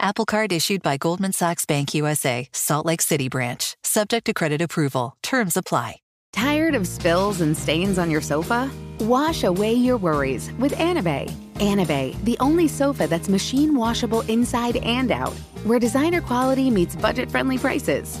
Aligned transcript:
Apple 0.00 0.24
Card 0.24 0.52
issued 0.52 0.82
by 0.82 0.96
Goldman 0.96 1.32
Sachs 1.32 1.66
Bank 1.66 1.92
USA, 1.92 2.48
Salt 2.52 2.86
Lake 2.86 3.02
City 3.02 3.28
branch. 3.28 3.76
Subject 3.82 4.24
to 4.26 4.34
credit 4.34 4.62
approval. 4.62 5.16
Terms 5.22 5.56
apply. 5.56 5.96
Tired 6.32 6.74
of 6.76 6.86
spills 6.86 7.40
and 7.40 7.56
stains 7.56 7.98
on 7.98 8.10
your 8.10 8.20
sofa? 8.20 8.70
Wash 9.00 9.42
away 9.42 9.72
your 9.72 9.96
worries 9.96 10.52
with 10.58 10.72
Anabei. 10.72 11.30
Anabei, 11.54 12.14
the 12.24 12.36
only 12.38 12.68
sofa 12.68 13.08
that's 13.08 13.28
machine 13.28 13.74
washable 13.74 14.20
inside 14.22 14.76
and 14.76 15.10
out, 15.10 15.32
where 15.64 15.80
designer 15.80 16.20
quality 16.20 16.70
meets 16.70 16.94
budget 16.94 17.28
friendly 17.30 17.58
prices. 17.58 18.20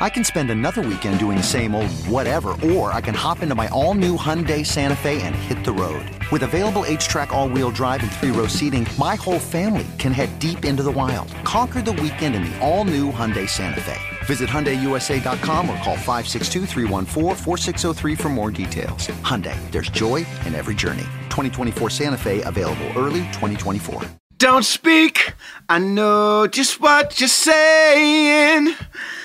I 0.00 0.08
can 0.08 0.24
spend 0.24 0.50
another 0.50 0.80
weekend 0.80 1.18
doing 1.18 1.36
the 1.36 1.42
same 1.42 1.74
old 1.74 1.90
whatever, 2.06 2.56
or 2.66 2.92
I 2.92 3.02
can 3.02 3.14
hop 3.14 3.42
into 3.42 3.54
my 3.54 3.68
all 3.68 3.94
new 3.94 4.16
Hyundai 4.16 4.64
Santa 4.64 4.96
Fe 4.96 5.20
and 5.20 5.34
hit 5.34 5.62
the 5.62 5.72
road. 5.72 6.08
With 6.32 6.42
available 6.42 6.84
HTRAC, 6.86 7.30
all 7.30 7.48
wheel 7.48 7.70
drive, 7.70 8.02
and 8.02 8.10
three 8.10 8.30
row 8.30 8.46
seating, 8.46 8.86
my 8.98 9.14
whole 9.14 9.38
family 9.38 9.86
can 9.98 10.12
head 10.12 10.38
deep 10.38 10.64
into 10.64 10.82
the 10.82 10.90
wild. 10.90 11.32
Conquer 11.44 11.82
the 11.82 11.92
weekend 11.92 12.34
in 12.34 12.44
the 12.44 12.60
all 12.60 12.84
new 12.84 13.12
Hyundai 13.12 13.48
Santa 13.48 13.80
Fe. 13.80 13.98
Visit 14.24 14.48
HyundaiUSA.com 14.48 15.68
or 15.68 15.76
call 15.78 15.96
562 15.96 18.16
for 18.16 18.28
more 18.28 18.50
details. 18.50 19.06
Hyundai, 19.22 19.56
there's 19.70 19.90
joy 19.90 20.24
in 20.46 20.54
every 20.54 20.74
journey. 20.74 21.04
2024 21.28 21.90
Santa 21.90 22.18
Fe, 22.18 22.42
available 22.42 22.86
early 22.96 23.22
2024. 23.32 24.02
Don't 24.38 24.64
speak, 24.64 25.34
I 25.68 25.78
know 25.78 26.46
just 26.46 26.80
what 26.80 27.20
you're 27.20 27.28
saying. 27.28 28.74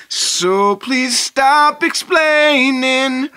So 0.09 0.75
please 0.77 1.17
stop 1.19 1.83
explaining. 1.83 3.29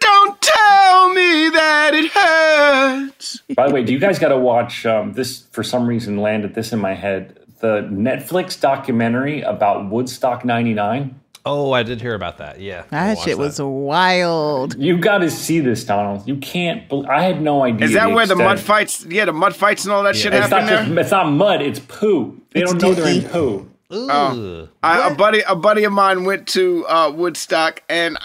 Don't 0.00 0.40
tell 0.40 1.08
me 1.10 1.48
that 1.50 1.90
it 1.94 2.10
hurts. 2.12 3.40
By 3.54 3.68
the 3.68 3.74
way, 3.74 3.84
do 3.84 3.92
you 3.92 3.98
guys 3.98 4.18
got 4.18 4.28
to 4.28 4.38
watch 4.38 4.84
um, 4.86 5.12
this? 5.12 5.46
For 5.52 5.62
some 5.62 5.86
reason, 5.86 6.18
landed 6.18 6.54
this 6.54 6.72
in 6.72 6.78
my 6.78 6.94
head. 6.94 7.38
The 7.60 7.88
Netflix 7.90 8.60
documentary 8.60 9.40
about 9.42 9.88
Woodstock 9.90 10.44
'99. 10.44 11.20
Oh, 11.46 11.72
I 11.72 11.82
did 11.82 12.00
hear 12.00 12.14
about 12.14 12.38
that. 12.38 12.58
Yeah, 12.60 12.84
that 12.90 13.18
shit 13.18 13.36
was 13.36 13.60
wild. 13.60 14.76
You 14.78 14.96
got 14.96 15.18
to 15.18 15.30
see 15.30 15.60
this, 15.60 15.84
Donald. 15.84 16.26
You 16.26 16.36
can't. 16.36 16.88
Be- 16.88 17.04
I 17.08 17.22
had 17.22 17.42
no 17.42 17.62
idea. 17.62 17.86
Is 17.86 17.92
that 17.94 18.08
the 18.08 18.14
where 18.14 18.26
the 18.26 18.34
mud 18.36 18.58
fights? 18.58 19.04
Yeah, 19.04 19.26
the 19.26 19.32
mud 19.34 19.54
fights 19.54 19.84
and 19.84 19.92
all 19.92 20.02
that 20.04 20.16
shit 20.16 20.32
It's 20.32 20.48
happen 20.48 20.64
not 20.66 20.66
there. 20.68 20.84
just. 20.86 20.98
It's 20.98 21.10
not 21.10 21.30
mud. 21.30 21.60
It's 21.62 21.80
poo. 21.80 22.40
They 22.52 22.62
It's 22.62 22.72
don't 22.72 22.80
know 22.82 22.94
they're 22.94 23.14
in 23.14 23.28
poo. 23.28 23.70
Ooh. 23.92 24.68
I, 24.82 25.08
a 25.10 25.14
buddy, 25.14 25.40
a 25.40 25.54
buddy 25.54 25.84
of 25.84 25.92
mine 25.92 26.24
went 26.24 26.48
to 26.48 26.86
uh, 26.86 27.10
Woodstock 27.10 27.82
and 27.88 28.18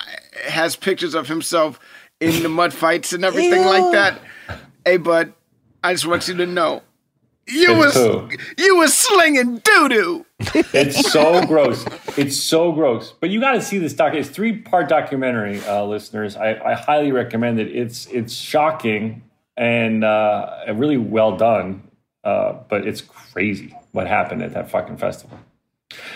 has 0.47 0.75
pictures 0.75 1.13
of 1.13 1.27
himself 1.27 1.79
in 2.19 2.43
the 2.43 2.49
mud 2.49 2.73
fights 2.73 3.13
and 3.13 3.23
everything 3.25 3.65
like 3.65 3.91
that. 3.91 4.19
Hey, 4.85 4.97
bud, 4.97 5.33
I 5.83 5.93
just 5.93 6.05
want 6.07 6.27
you 6.27 6.35
to 6.35 6.45
know, 6.45 6.81
you 7.47 7.81
It's 7.83 7.95
was 7.95 8.07
poo. 8.07 8.29
you 8.57 8.77
was 8.77 8.97
slinging 8.97 9.57
doo 9.59 9.89
doo. 9.89 10.25
It's 10.73 11.11
so 11.11 11.45
gross. 11.45 11.85
It's 12.17 12.39
so 12.41 12.71
gross. 12.71 13.13
But 13.19 13.29
you 13.29 13.39
got 13.39 13.53
to 13.53 13.61
see 13.61 13.77
this 13.77 13.93
doc. 13.93 14.13
It's 14.13 14.29
three 14.29 14.57
part 14.61 14.87
documentary, 14.87 15.59
uh, 15.65 15.83
listeners. 15.83 16.35
I, 16.37 16.53
I 16.59 16.73
highly 16.73 17.11
recommend 17.11 17.59
it. 17.59 17.75
It's 17.75 18.05
it's 18.07 18.33
shocking 18.33 19.23
and 19.57 20.03
uh, 20.03 20.63
really 20.73 20.97
well 20.97 21.35
done. 21.37 21.83
Uh, 22.23 22.53
but 22.69 22.85
it's 22.87 23.01
crazy 23.01 23.75
what 23.91 24.07
happened 24.07 24.41
at 24.43 24.53
that 24.53 24.69
fucking 24.69 24.97
festival. 24.97 25.39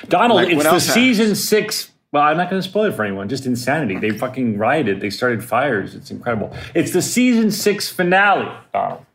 Donald, 0.07 0.37
Like, 0.41 0.49
it's 0.49 0.57
the 0.63 0.69
happened? 0.69 0.81
season 0.83 1.35
six. 1.35 1.91
Well, 2.11 2.21
I'm 2.23 2.37
not 2.37 2.49
going 2.49 2.61
to 2.61 2.67
spoil 2.67 2.85
it 2.85 2.93
for 2.93 3.03
anyone. 3.03 3.27
Just 3.27 3.45
insanity. 3.47 3.97
They 3.97 4.11
fucking 4.11 4.57
rioted. 4.59 5.01
They 5.01 5.09
started 5.09 5.43
fires. 5.43 5.95
It's 5.95 6.11
incredible. 6.11 6.55
It's 6.75 6.91
the 6.93 7.01
season 7.01 7.49
six 7.51 7.89
finale. 7.89 8.51
Donald. 8.71 9.05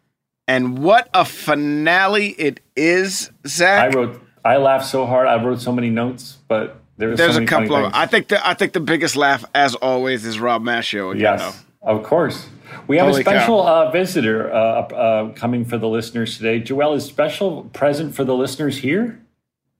And 0.49 0.79
what 0.79 1.09
a 1.15 1.25
finale 1.25 2.29
it 2.39 2.61
is, 2.75 3.31
Zach. 3.47 3.93
I 3.93 3.97
wrote. 3.97 4.21
I 4.45 4.57
laughed 4.57 4.87
so 4.87 5.05
hard. 5.07 5.29
I 5.29 5.43
wrote 5.45 5.61
so 5.61 5.71
many 5.73 5.91
notes, 5.91 6.39
but 6.49 6.81
there 6.97 7.09
was 7.11 7.19
There's 7.19 7.35
so 7.37 7.43
a 7.43 7.47
couple 7.47 7.77
of. 7.77 7.83
things. 7.85 7.95
I 7.95 8.07
think 8.07 8.29
the 8.29 8.47
I 8.49 8.55
think 8.55 8.73
the 8.73 8.81
biggest 8.81 9.15
laugh, 9.15 9.45
as 9.55 9.75
always, 9.77 10.25
is 10.25 10.41
Rob 10.41 10.63
Maschio. 10.65 11.11
Again, 11.13 11.39
Yes, 11.39 11.65
of 11.83 12.03
course. 12.03 12.49
We 12.87 12.97
have 12.97 13.09
Holy 13.09 13.21
a 13.21 13.25
special 13.25 13.67
uh, 13.67 13.91
visitor 13.91 14.51
uh, 14.53 14.57
uh, 14.57 15.33
coming 15.35 15.65
for 15.67 15.77
the 15.79 15.89
listeners 15.89 16.37
today. 16.39 16.61
Joelle, 16.61 16.97
is 16.97 17.05
special 17.05 17.65
present 17.75 18.15
for 18.15 18.25
the 18.25 18.35
listeners 18.35 18.79
here, 18.79 19.21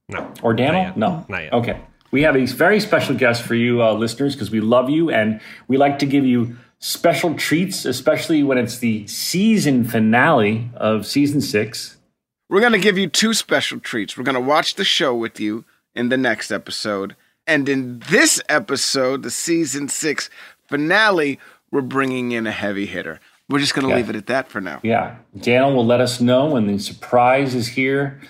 No. 0.09 0.33
or 0.43 0.55
Daniel? 0.55 0.93
No, 0.97 1.25
Not 1.29 1.43
yet. 1.45 1.53
Okay, 1.53 1.81
we 2.11 2.23
have 2.23 2.37
a 2.37 2.47
very 2.47 2.81
special 2.81 3.15
guest 3.15 3.43
for 3.43 3.55
you, 3.55 3.83
uh, 3.83 3.93
listeners, 3.93 4.35
because 4.35 4.51
we 4.51 4.61
love 4.61 4.89
you 4.89 5.11
and 5.11 5.41
we 5.67 5.77
like 5.77 5.99
to 5.99 6.07
give 6.07 6.25
you 6.25 6.57
special 6.79 7.35
treats, 7.35 7.85
especially 7.85 8.43
when 8.43 8.57
it's 8.57 8.79
the 8.79 9.07
season 9.07 9.85
finale 9.85 10.71
of 10.75 11.07
season 11.07 11.41
six. 11.41 11.97
We're 12.49 12.61
going 12.61 12.73
to 12.73 12.79
give 12.79 12.97
you 12.97 13.09
two 13.09 13.35
special 13.35 13.79
treats. 13.81 14.17
We're 14.17 14.25
going 14.25 14.35
to 14.35 14.41
watch 14.41 14.77
the 14.77 14.85
show 14.85 15.15
with 15.15 15.39
you 15.39 15.65
in 15.95 16.09
the 16.09 16.17
next 16.17 16.51
episode. 16.51 17.15
And 17.47 17.69
in 17.69 17.99
this 18.11 18.41
episode, 18.49 19.23
the 19.23 19.31
season 19.31 19.89
six 19.89 20.31
finale, 20.67 21.39
we're 21.71 21.83
bringing 21.83 22.33
in 22.33 22.47
a 22.47 22.53
heavy 22.53 22.87
hitter. 22.87 23.21
We're 23.51 23.59
just 23.59 23.75
going 23.75 23.85
to 23.87 23.91
Yeah. 23.91 23.97
leave 23.97 24.11
it 24.11 24.17
at 24.17 24.27
that 24.27 24.49
for 24.49 24.61
now. 24.61 24.81
Yeah, 24.83 25.17
Daniel 25.39 25.75
will 25.75 25.85
let 25.87 26.01
us 26.01 26.21
know 26.21 26.47
when 26.47 26.67
the 26.67 26.79
surprise 26.79 27.55
is 27.55 27.69
here. 27.69 28.21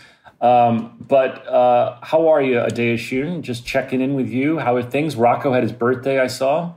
Um, 0.41 0.97
but 1.01 1.47
uh, 1.49 1.99
how 2.03 2.29
are 2.29 2.41
you, 2.41 2.57
Adea 2.57 2.99
Shooting? 2.99 3.43
Just 3.43 3.67
checking 3.67 4.01
in 4.01 4.15
with 4.15 4.29
you. 4.29 4.59
How 4.59 4.77
are 4.77 4.83
things? 4.83 5.17
Rocco 5.17 5.53
had 5.53 5.63
his 5.63 5.73
birthday, 5.73 6.21
I 6.21 6.29
saw. 6.29 6.75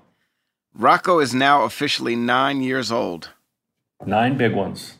Rocco 0.73 1.19
is 1.19 1.33
now 1.33 1.63
officially 1.63 2.15
nine 2.15 2.61
years 2.61 2.91
old. 2.91 3.29
Nine 4.05 4.37
big 4.37 4.53
ones. 4.53 4.97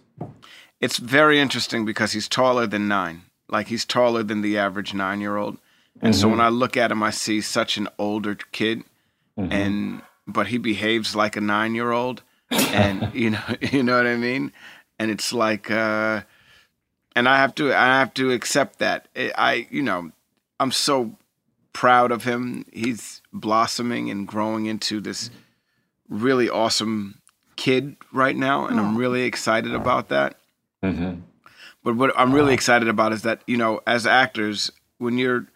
It's 0.80 0.98
very 0.98 1.40
interesting 1.40 1.86
because 1.86 2.12
he's 2.12 2.28
taller 2.28 2.68
than 2.68 2.88
nine. 2.88 3.24
Like 3.50 3.68
he's 3.68 3.86
taller 3.86 4.24
than 4.24 4.42
the 4.42 4.58
average 4.58 4.94
nine 4.94 5.22
year 5.22 5.38
old. 5.38 5.58
And 6.02 6.16
so 6.16 6.28
when 6.28 6.40
I 6.40 6.50
look 6.50 6.78
at 6.78 6.92
him, 6.92 7.04
I 7.04 7.12
see 7.12 7.42
such 7.42 7.78
an 7.78 7.88
older 8.00 8.36
kid, 8.36 8.84
and 9.38 10.02
but 10.26 10.48
he 10.48 10.58
behaves 10.58 11.16
like 11.16 11.36
a 11.36 11.42
nine 11.42 11.76
year 11.76 11.92
old. 11.92 12.24
and 12.50 13.12
you 13.14 13.32
know, 13.32 13.44
you 13.62 13.84
know 13.84 13.98
what 13.98 14.08
I 14.08 14.16
mean. 14.16 14.52
And 14.98 15.12
it's 15.12 15.32
like, 15.34 15.70
uh, 15.70 16.22
and 17.16 17.28
I 17.28 17.38
have 17.38 17.56
to, 17.56 17.74
I 17.74 18.00
have 18.00 18.14
to 18.16 18.32
accept 18.32 18.80
that. 18.80 19.08
I, 19.16 19.32
I, 19.38 19.68
you 19.70 19.82
know, 19.82 20.12
I'm 20.60 20.72
so 20.72 21.18
proud 21.74 22.12
of 22.12 22.24
him. 22.24 22.66
He's 22.72 23.22
blossoming 23.34 24.10
and 24.10 24.28
growing 24.28 24.66
into 24.66 25.00
this 25.00 25.30
really 26.10 26.50
awesome 26.50 27.22
kid 27.56 27.96
right 28.12 28.36
now, 28.36 28.66
and 28.66 28.80
I'm 28.80 28.98
really 28.98 29.24
excited 29.24 29.74
about 29.74 30.10
that. 30.10 30.36
Mm-hmm. 30.84 31.22
But 31.84 31.96
what 31.96 32.14
I'm 32.18 32.34
really 32.34 32.54
excited 32.54 32.88
about 32.88 33.14
is 33.14 33.24
that, 33.24 33.42
you 33.48 33.58
know, 33.58 33.82
as 33.88 34.06
actors, 34.06 34.72
when 34.98 35.18
you're, 35.18 35.48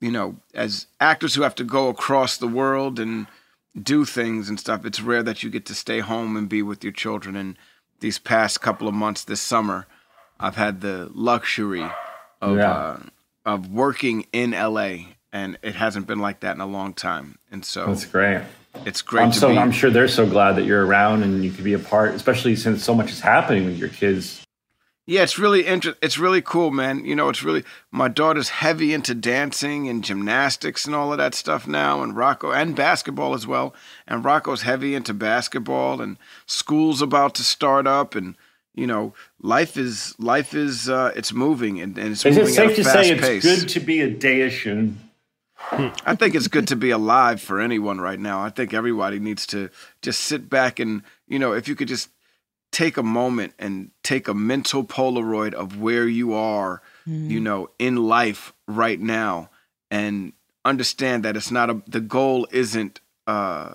you 0.00 0.10
know, 0.10 0.36
as 0.52 0.86
actors 1.00 1.34
who 1.34 1.42
have 1.42 1.54
to 1.56 1.64
go 1.64 1.88
across 1.88 2.36
the 2.36 2.48
world 2.48 2.98
and 2.98 3.26
do 3.80 4.04
things 4.04 4.48
and 4.48 4.60
stuff, 4.60 4.84
it's 4.84 5.00
rare 5.00 5.22
that 5.22 5.42
you 5.42 5.50
get 5.50 5.66
to 5.66 5.74
stay 5.74 6.00
home 6.00 6.36
and 6.36 6.48
be 6.48 6.62
with 6.62 6.84
your 6.84 6.92
children. 6.92 7.36
And 7.36 7.56
these 8.00 8.18
past 8.18 8.60
couple 8.60 8.88
of 8.88 8.94
months 8.94 9.24
this 9.24 9.40
summer, 9.40 9.86
I've 10.44 10.56
had 10.56 10.80
the 10.82 11.10
luxury 11.14 11.86
of 12.42 12.56
Yeah. 12.58 12.70
uh, 12.70 13.00
of 13.46 13.68
working 13.72 14.26
in 14.32 14.52
LA, 14.52 15.06
and 15.32 15.58
it 15.62 15.74
hasn't 15.74 16.06
been 16.06 16.18
like 16.18 16.40
that 16.40 16.54
in 16.54 16.60
a 16.60 16.66
long 16.66 16.92
time. 16.94 17.38
And 17.50 17.64
so 17.64 17.86
That's 17.86 18.04
great. 18.04 18.42
it's 18.84 19.02
great 19.02 19.24
I'm 19.24 19.32
to 19.32 19.38
so 19.38 19.48
be. 19.48 19.58
I'm 19.58 19.72
sure 19.72 19.90
they're 19.90 20.08
so 20.08 20.26
glad 20.26 20.52
that 20.56 20.64
you're 20.64 20.84
around 20.84 21.22
and 21.22 21.44
you 21.44 21.50
could 21.50 21.64
be 21.64 21.74
a 21.74 21.78
part, 21.78 22.14
especially 22.14 22.56
since 22.56 22.84
so 22.84 22.94
much 22.94 23.10
is 23.10 23.20
happening 23.20 23.64
with 23.66 23.78
your 23.78 23.88
kids. 23.88 24.42
Yeah, 25.06 25.22
it's 25.22 25.38
really 25.38 25.66
inter- 25.66 25.96
It's 26.00 26.16
really 26.18 26.40
cool, 26.40 26.70
man. 26.70 27.04
You 27.04 27.14
know, 27.14 27.28
it's 27.28 27.42
really 27.42 27.62
my 27.90 28.08
daughter's 28.08 28.48
heavy 28.48 28.94
into 28.94 29.14
dancing 29.14 29.86
and 29.88 30.02
gymnastics 30.02 30.86
and 30.86 30.94
all 30.94 31.12
of 31.12 31.18
that 31.18 31.34
stuff 31.34 31.66
now, 31.66 32.02
and 32.02 32.16
Rocco 32.16 32.52
and 32.52 32.74
basketball 32.74 33.34
as 33.34 33.46
well. 33.46 33.74
And 34.08 34.24
Rocco's 34.24 34.62
heavy 34.62 34.94
into 34.94 35.12
basketball, 35.12 36.00
and 36.00 36.16
school's 36.46 37.02
about 37.02 37.34
to 37.34 37.42
start 37.44 37.86
up, 37.86 38.14
and 38.14 38.34
you 38.74 38.86
know, 38.86 39.14
life 39.40 39.76
is 39.76 40.14
life 40.18 40.54
is 40.54 40.88
uh, 40.88 41.12
it's 41.16 41.32
moving 41.32 41.80
and, 41.80 41.96
and 41.98 42.12
it's 42.12 42.24
Is 42.26 42.36
moving 42.36 42.54
it 42.54 42.58
at 42.58 42.68
safe 42.68 42.70
a 42.72 42.74
to 42.76 42.84
fast 42.84 42.94
say 42.94 43.10
it's 43.12 43.20
pace. 43.26 43.42
good 43.42 43.68
to 43.70 43.80
be 43.80 44.00
a 44.00 44.12
Daishun? 44.14 44.94
I 45.70 46.14
think 46.14 46.34
it's 46.34 46.48
good 46.48 46.68
to 46.68 46.76
be 46.76 46.90
alive 46.90 47.40
for 47.40 47.60
anyone 47.60 48.00
right 48.00 48.18
now. 48.20 48.42
I 48.42 48.50
think 48.50 48.74
everybody 48.74 49.18
needs 49.18 49.46
to 49.48 49.70
just 50.02 50.20
sit 50.20 50.50
back 50.50 50.78
and, 50.78 51.02
you 51.26 51.38
know, 51.38 51.52
if 51.52 51.68
you 51.68 51.74
could 51.74 51.88
just 51.88 52.10
take 52.70 52.96
a 52.96 53.02
moment 53.02 53.54
and 53.58 53.90
take 54.02 54.28
a 54.28 54.34
mental 54.34 54.84
Polaroid 54.84 55.54
of 55.54 55.80
where 55.80 56.06
you 56.06 56.34
are, 56.34 56.82
you 57.06 57.40
know, 57.40 57.70
in 57.78 57.96
life 57.96 58.52
right 58.66 59.00
now 59.00 59.48
and 59.90 60.32
understand 60.64 61.24
that 61.24 61.36
it's 61.36 61.50
not 61.50 61.70
a 61.70 61.82
the 61.86 62.00
goal 62.00 62.48
isn't 62.50 63.00
uh 63.26 63.72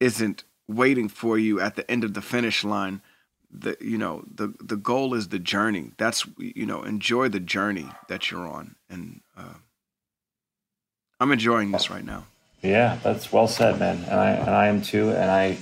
isn't 0.00 0.44
waiting 0.68 1.08
for 1.08 1.38
you 1.38 1.58
at 1.60 1.74
the 1.76 1.90
end 1.90 2.04
of 2.04 2.14
the 2.14 2.20
finish 2.20 2.64
line. 2.64 3.00
The 3.50 3.76
you 3.80 3.98
know, 3.98 4.24
the 4.32 4.54
the 4.60 4.76
goal 4.76 5.14
is 5.14 5.28
the 5.28 5.38
journey. 5.38 5.92
That's 5.96 6.26
you 6.38 6.66
know, 6.66 6.82
enjoy 6.82 7.28
the 7.28 7.40
journey 7.40 7.88
that 8.08 8.30
you're 8.30 8.46
on 8.46 8.76
and 8.90 9.20
uh 9.36 9.54
I'm 11.20 11.32
enjoying 11.32 11.72
this 11.72 11.90
right 11.90 12.04
now. 12.04 12.24
Yeah, 12.62 12.98
that's 13.02 13.32
well 13.32 13.48
said, 13.48 13.78
man. 13.78 14.04
And 14.04 14.20
I 14.20 14.30
and 14.30 14.50
I 14.50 14.66
am 14.68 14.82
too. 14.82 15.10
And 15.10 15.30
I 15.30 15.58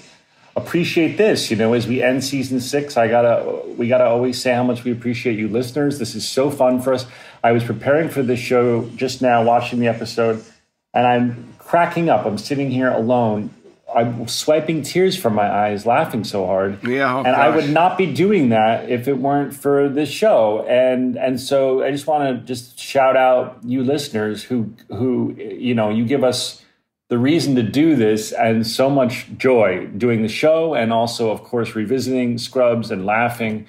appreciate 0.55 1.17
this. 1.17 1.51
You 1.51 1.57
know, 1.57 1.73
as 1.73 1.87
we 1.87 2.03
end 2.03 2.25
season 2.25 2.61
six, 2.61 2.97
I 2.97 3.09
gotta 3.09 3.63
we 3.77 3.89
gotta 3.89 4.05
always 4.05 4.41
say 4.41 4.53
how 4.53 4.65
much 4.65 4.85
we 4.85 4.93
appreciate 4.93 5.39
you 5.39 5.49
listeners. 5.49 5.99
This 5.99 6.15
is 6.15 6.29
so 6.29 6.51
fun 6.51 6.81
for 6.81 6.93
us. 6.93 7.07
I 7.43 7.53
was 7.53 7.65
preparing 7.65 8.09
for 8.09 8.23
this 8.23 8.41
show 8.41 8.89
just 8.97 9.23
now, 9.23 9.45
watching 9.45 9.79
the 9.79 9.89
episode, 9.89 10.45
and 10.93 11.07
I'm 11.07 11.55
cracking 11.59 12.11
up. 12.11 12.27
I'm 12.27 12.39
sitting 12.39 12.71
here 12.71 12.91
alone. 12.91 13.51
I'm 13.95 14.27
swiping 14.27 14.83
tears 14.83 15.17
from 15.17 15.35
my 15.35 15.49
eyes, 15.49 15.87
laughing 15.87 16.25
so 16.25 16.45
hard. 16.45 16.83
Yeah, 16.85 17.15
oh 17.15 17.19
and 17.19 17.29
I 17.29 17.55
would 17.55 17.71
not 17.71 17.97
be 17.97 18.13
doing 18.13 18.49
that 18.49 18.91
if 18.91 19.07
it 19.07 19.19
weren't 19.19 19.55
for 19.55 19.89
this 19.89 20.09
show. 20.09 20.67
And 20.69 21.17
and 21.17 21.41
so 21.41 21.85
I 21.85 21.93
just 21.93 22.07
want 22.07 22.25
to 22.25 22.45
just 22.45 22.79
shout 22.79 23.17
out 23.17 23.59
you 23.65 23.85
listeners 23.85 24.43
who 24.43 24.73
who 24.89 25.35
you 25.39 25.75
know 25.75 25.91
you 25.91 26.05
give 26.05 26.25
us 26.25 26.63
the 27.09 27.19
reason 27.19 27.55
to 27.55 27.63
do 27.63 27.95
this 27.95 28.33
and 28.33 28.67
so 28.67 28.91
much 28.91 29.29
joy 29.39 29.87
doing 29.87 30.23
the 30.23 30.29
show 30.29 30.75
and 30.75 30.93
also 30.93 31.31
of 31.31 31.45
course 31.45 31.77
revisiting 31.77 32.37
Scrubs 32.39 32.91
and 32.91 33.07
laughing 33.07 33.67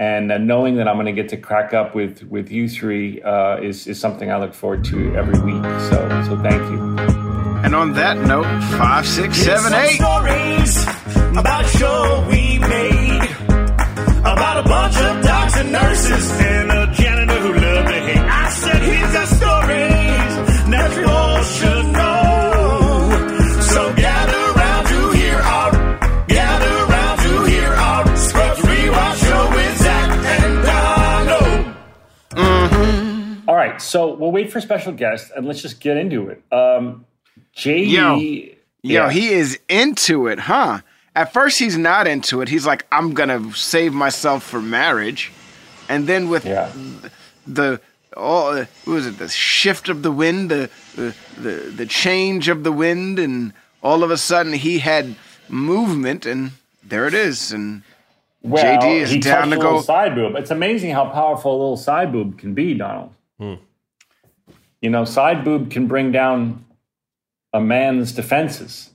and 0.00 0.32
uh, 0.32 0.38
knowing 0.38 0.76
that 0.76 0.88
I'm 0.88 0.96
going 0.96 1.06
to 1.06 1.12
get 1.12 1.28
to 1.28 1.36
crack 1.36 1.72
up 1.72 1.94
with 1.94 2.24
with 2.24 2.50
you 2.50 2.68
three 2.68 3.22
uh, 3.22 3.58
is 3.58 3.86
is 3.86 4.00
something 4.00 4.32
I 4.32 4.38
look 4.38 4.54
forward 4.54 4.84
to 4.86 5.14
every 5.14 5.38
week. 5.40 5.62
So 5.88 6.24
so 6.26 6.42
thank 6.42 6.60
you. 6.72 7.21
And 7.64 7.74
on 7.74 7.92
that 7.94 8.16
note, 8.18 8.44
five, 8.76 9.06
six, 9.06 9.38
seven, 9.38 9.70
Some 9.70 9.74
eight. 9.80 9.96
stories 10.00 10.82
about 11.38 11.64
a 11.64 11.68
show 11.68 12.26
we 12.28 12.58
made 12.58 13.22
about 14.20 14.64
a 14.64 14.68
bunch 14.68 14.96
of 14.96 15.22
docs 15.24 15.56
and 15.56 15.72
nurses 15.72 16.30
and 16.40 16.70
a 16.70 16.92
janitor 16.92 17.38
who 17.40 17.52
loved 17.54 17.88
to 17.88 17.94
hate. 17.94 18.18
I 18.18 18.48
said, 18.50 18.82
here's 18.82 19.12
the 19.12 19.26
stories 19.26 20.68
that 20.70 20.96
you 20.96 21.06
all 21.06 21.42
should 21.42 21.86
know. 21.92 23.60
So 23.62 23.94
gather 23.94 24.52
round 24.58 24.86
to 24.88 25.10
hear 25.18 25.34
our, 25.36 25.70
gather 26.26 26.86
round 26.92 27.20
to 27.20 27.44
hear 27.50 27.68
our 27.68 28.16
Scrubs 28.16 28.60
Rewatch 28.60 29.16
show 29.24 29.50
with 29.56 29.78
Zach 29.78 30.10
and 30.42 30.64
Donald. 32.36 33.48
All 33.48 33.54
right, 33.56 33.80
so 33.80 34.14
we'll 34.14 34.32
wait 34.32 34.50
for 34.52 34.60
special 34.60 34.92
guests 34.92 35.30
and 35.34 35.46
let's 35.46 35.62
just 35.62 35.80
get 35.80 35.96
into 35.96 36.28
it. 36.28 36.42
Um, 36.52 37.06
JD, 37.56 37.90
Yo. 37.90 38.16
yeah. 38.16 39.04
Yo, 39.04 39.08
he 39.08 39.28
is 39.30 39.58
into 39.68 40.26
it, 40.26 40.38
huh? 40.40 40.80
At 41.14 41.32
first, 41.32 41.58
he's 41.58 41.76
not 41.76 42.06
into 42.06 42.40
it. 42.40 42.48
He's 42.48 42.66
like, 42.66 42.86
I'm 42.90 43.12
gonna 43.12 43.52
save 43.54 43.92
myself 43.92 44.42
for 44.42 44.60
marriage, 44.62 45.30
and 45.88 46.06
then 46.06 46.28
with 46.30 46.44
yeah. 46.46 46.72
the 47.46 47.80
oh, 48.16 48.52
uh, 48.52 48.64
what 48.84 48.94
was 48.94 49.06
it? 49.06 49.18
The 49.18 49.28
shift 49.28 49.88
of 49.88 50.02
the 50.02 50.10
wind, 50.10 50.50
the, 50.50 50.70
the 50.96 51.14
the 51.38 51.50
the 51.76 51.86
change 51.86 52.48
of 52.48 52.64
the 52.64 52.72
wind, 52.72 53.18
and 53.18 53.52
all 53.82 54.02
of 54.02 54.10
a 54.10 54.16
sudden 54.16 54.54
he 54.54 54.78
had 54.78 55.14
movement, 55.48 56.24
and 56.24 56.52
there 56.82 57.06
it 57.06 57.14
is. 57.14 57.52
And 57.52 57.82
Well, 58.42 58.64
JD 58.64 59.00
is 59.02 59.10
he 59.10 59.18
down 59.18 59.50
touched 59.50 59.60
to 59.60 59.68
a 59.68 59.72
go. 59.72 59.80
side 59.82 60.14
boob. 60.14 60.34
It's 60.36 60.50
amazing 60.50 60.92
how 60.92 61.10
powerful 61.10 61.52
a 61.52 61.58
little 61.58 61.76
side 61.76 62.10
boob 62.10 62.38
can 62.38 62.54
be, 62.54 62.74
Donald. 62.74 63.12
You 63.38 64.90
know, 64.90 65.04
side 65.04 65.44
boob 65.44 65.70
can 65.70 65.86
bring 65.86 66.10
down 66.10 66.61
a 67.52 67.60
man's 67.60 68.12
defenses. 68.12 68.90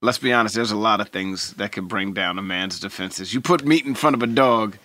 Let's 0.00 0.18
be 0.18 0.32
honest. 0.32 0.54
There's 0.54 0.72
a 0.72 0.76
lot 0.76 1.00
of 1.00 1.10
things 1.10 1.52
that 1.54 1.72
can 1.72 1.86
bring 1.86 2.12
down 2.12 2.38
a 2.38 2.42
man's 2.42 2.80
defenses. 2.80 3.32
You 3.32 3.40
put 3.40 3.64
meat 3.64 3.86
in 3.86 3.94
front 3.94 4.14
of 4.14 4.22
a 4.22 4.26
dog, 4.26 4.76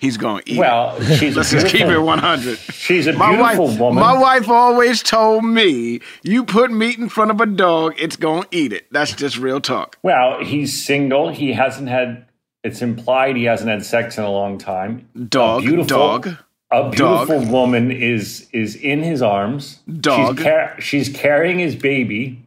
he's 0.00 0.16
gonna 0.16 0.42
eat. 0.46 0.56
it. 0.56 0.58
Well, 0.58 1.00
she's 1.00 1.36
Let's 1.36 1.50
just 1.52 1.66
keep 1.66 1.82
it 1.82 1.86
beautiful- 1.86 2.06
100. 2.06 2.58
She's 2.58 3.06
a 3.06 3.12
My 3.12 3.38
wife, 3.40 3.56
beautiful 3.56 3.86
woman. 3.86 4.02
my 4.02 4.18
wife 4.18 4.48
always 4.48 5.00
told 5.02 5.44
me, 5.44 6.00
you 6.24 6.44
put 6.44 6.72
meat 6.72 6.98
in 6.98 7.08
front 7.08 7.30
of 7.30 7.40
a 7.40 7.46
dog, 7.46 7.94
it's 7.98 8.16
gonna 8.16 8.46
eat 8.50 8.72
it. 8.72 8.86
That's 8.90 9.12
just 9.12 9.38
real 9.38 9.60
talk. 9.60 9.96
Well, 10.02 10.42
he's 10.44 10.84
single. 10.84 11.28
He 11.30 11.52
hasn't 11.52 11.88
had. 11.88 12.26
It's 12.64 12.80
implied 12.82 13.36
he 13.36 13.44
hasn't 13.44 13.68
had 13.70 13.84
sex 13.84 14.16
in 14.18 14.24
a 14.24 14.30
long 14.30 14.56
time. 14.58 15.06
Dog, 15.28 15.62
a 15.62 15.66
beautiful, 15.66 15.86
dog, 15.86 16.36
A 16.74 16.90
dog. 16.90 17.28
beautiful 17.28 17.52
woman 17.52 17.92
is 17.92 18.48
is 18.52 18.74
in 18.74 19.02
his 19.02 19.22
arms. 19.22 19.78
Dog. 20.00 20.36
She's, 20.36 20.44
car- 20.44 20.80
she's 20.80 21.08
carrying 21.08 21.60
his 21.60 21.76
baby. 21.76 22.44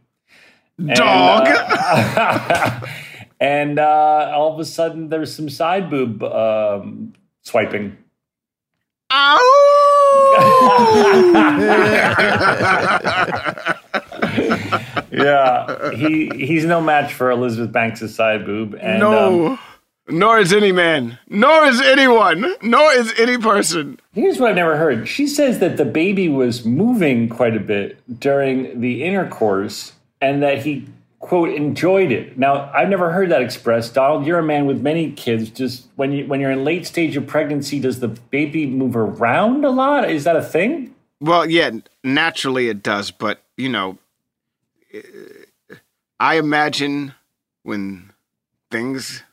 And, 0.78 0.90
dog. 0.96 1.48
uh, 1.48 2.82
and 3.40 3.80
uh, 3.80 4.32
all 4.36 4.54
of 4.54 4.60
a 4.60 4.66
sudden, 4.66 5.08
there's 5.08 5.34
some 5.34 5.50
side 5.50 5.90
boob 5.90 6.24
um, 6.24 7.14
swiping. 7.44 7.98
Ow! 9.14 9.40
yeah, 15.12 15.92
he 15.96 16.30
he's 16.36 16.66
no 16.66 16.82
match 16.82 17.14
for 17.14 17.32
Elizabeth 17.32 17.72
Banks' 17.72 18.14
side 18.14 18.46
boob. 18.46 18.76
And, 18.82 19.00
no. 19.00 19.48
um, 19.48 19.60
nor 20.10 20.40
is 20.40 20.54
any 20.54 20.72
man. 20.72 21.20
Nor 21.28 21.66
is 21.66 21.82
anyone. 21.82 22.56
Nor 22.62 22.92
is 22.94 23.14
any 23.18 23.38
person. 23.38 24.00
here's 24.14 24.40
what 24.40 24.50
I've 24.50 24.56
never 24.56 24.78
heard. 24.78 25.08
She 25.08 25.28
says 25.28 25.60
that 25.60 25.78
the 25.78 25.86
baby 25.86 26.30
was 26.30 26.66
moving 26.66 27.30
quite 27.30 27.56
a 27.56 27.60
bit 27.60 28.00
during 28.20 28.82
the 28.82 29.04
intercourse, 29.04 29.94
and 30.22 30.42
that 30.44 30.60
he 30.60 30.88
quote 31.20 31.50
enjoyed 31.50 32.12
it. 32.12 32.38
Now, 32.38 32.72
I've 32.74 32.90
never 32.90 33.12
heard 33.12 33.30
that 33.32 33.42
expressed. 33.42 33.94
Donald, 33.94 34.26
you're 34.26 34.40
a 34.40 34.44
man 34.44 34.66
with 34.66 34.82
many 34.82 35.12
kids. 35.12 35.50
Just 35.50 35.88
when 35.96 36.12
you 36.12 36.26
when 36.28 36.40
you're 36.40 36.52
in 36.52 36.64
late 36.64 36.88
stage 36.88 37.18
of 37.18 37.28
pregnancy, 37.28 37.80
does 37.80 38.00
the 38.00 38.08
baby 38.08 38.66
move 38.66 38.96
around 38.96 39.66
a 39.66 39.70
lot? 39.70 40.10
Is 40.10 40.24
that 40.24 40.36
a 40.36 40.44
thing? 40.44 40.94
Well, 41.20 41.50
yeah, 41.50 41.72
naturally 42.04 42.70
it 42.70 42.84
does, 42.84 43.12
but 43.12 43.42
you 43.58 43.70
know, 43.70 43.98
I 46.20 46.36
imagine 46.36 47.14
when 47.64 48.12
things 48.70 49.24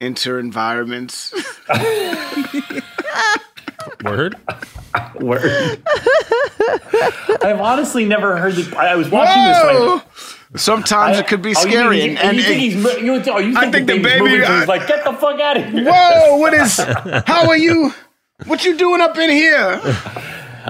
enter 0.00 0.38
environments. 0.38 1.32
Word? 4.04 4.36
Word. 5.20 5.82
I've 7.42 7.60
honestly 7.60 8.04
never 8.04 8.36
heard 8.36 8.54
the. 8.54 8.76
I 8.76 8.92
I 8.92 8.96
was 8.96 9.08
watching 9.10 9.42
this. 9.44 9.58
Whoa! 9.62 9.92
When 10.50 10.58
Sometimes 10.58 11.18
it 11.18 11.28
could 11.28 11.42
be 11.42 11.54
Oh, 11.56 11.64
you 11.64 11.70
scary. 11.72 12.00
think 12.00 12.24
and, 12.24 12.36
you 12.36 12.42
think 12.42 12.52
and- 12.54 12.60
he's 12.60 12.74
you, 13.02 13.12
oh, 13.32 13.38
you 13.38 13.54
think, 13.54 13.56
I 13.56 13.70
think 13.70 13.86
the 13.86 13.92
the 13.94 14.02
baby's 14.02 14.04
baby- 14.04 14.20
moving, 14.30 14.44
I- 14.44 14.58
he's 14.60 14.68
like, 14.68 14.86
get 14.88 15.04
the 15.04 15.12
fuck 15.12 15.38
out 15.40 15.56
of 15.56 15.64
here. 15.66 15.84
whoa, 15.88 16.36
what 16.38 16.52
is? 16.54 16.76
How 17.26 17.46
are 17.48 17.56
you? 17.56 17.92
What 18.46 18.64
you 18.64 18.76
doing 18.76 19.00
up 19.00 19.16
in 19.18 19.30
here? 19.30 19.80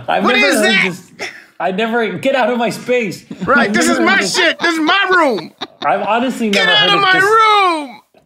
I've 0.08 0.22
What 0.25 0.34
never 0.34 0.46
is 0.46 0.54
heard 0.56 0.64
that? 0.64 0.84
This, 1.18 1.30
I 1.58 1.70
never 1.72 2.18
get 2.18 2.34
out 2.34 2.50
of 2.50 2.58
my 2.58 2.70
space. 2.70 3.25
Right, 3.44 3.72
this 3.72 3.88
is 3.88 3.99
my 4.12 4.20
shit. 4.20 4.58
This 4.60 4.75
is 4.75 4.80
my 4.80 5.06
room. 5.16 5.52
I've 5.82 6.02
honestly 6.06 6.50
never 6.50 6.66
Get 6.66 6.72
never 6.72 6.82
out 6.82 6.90
heard 6.90 6.96
of 6.96 7.00
my 7.02 7.12
dis- 7.12 7.22
room. 7.22 7.69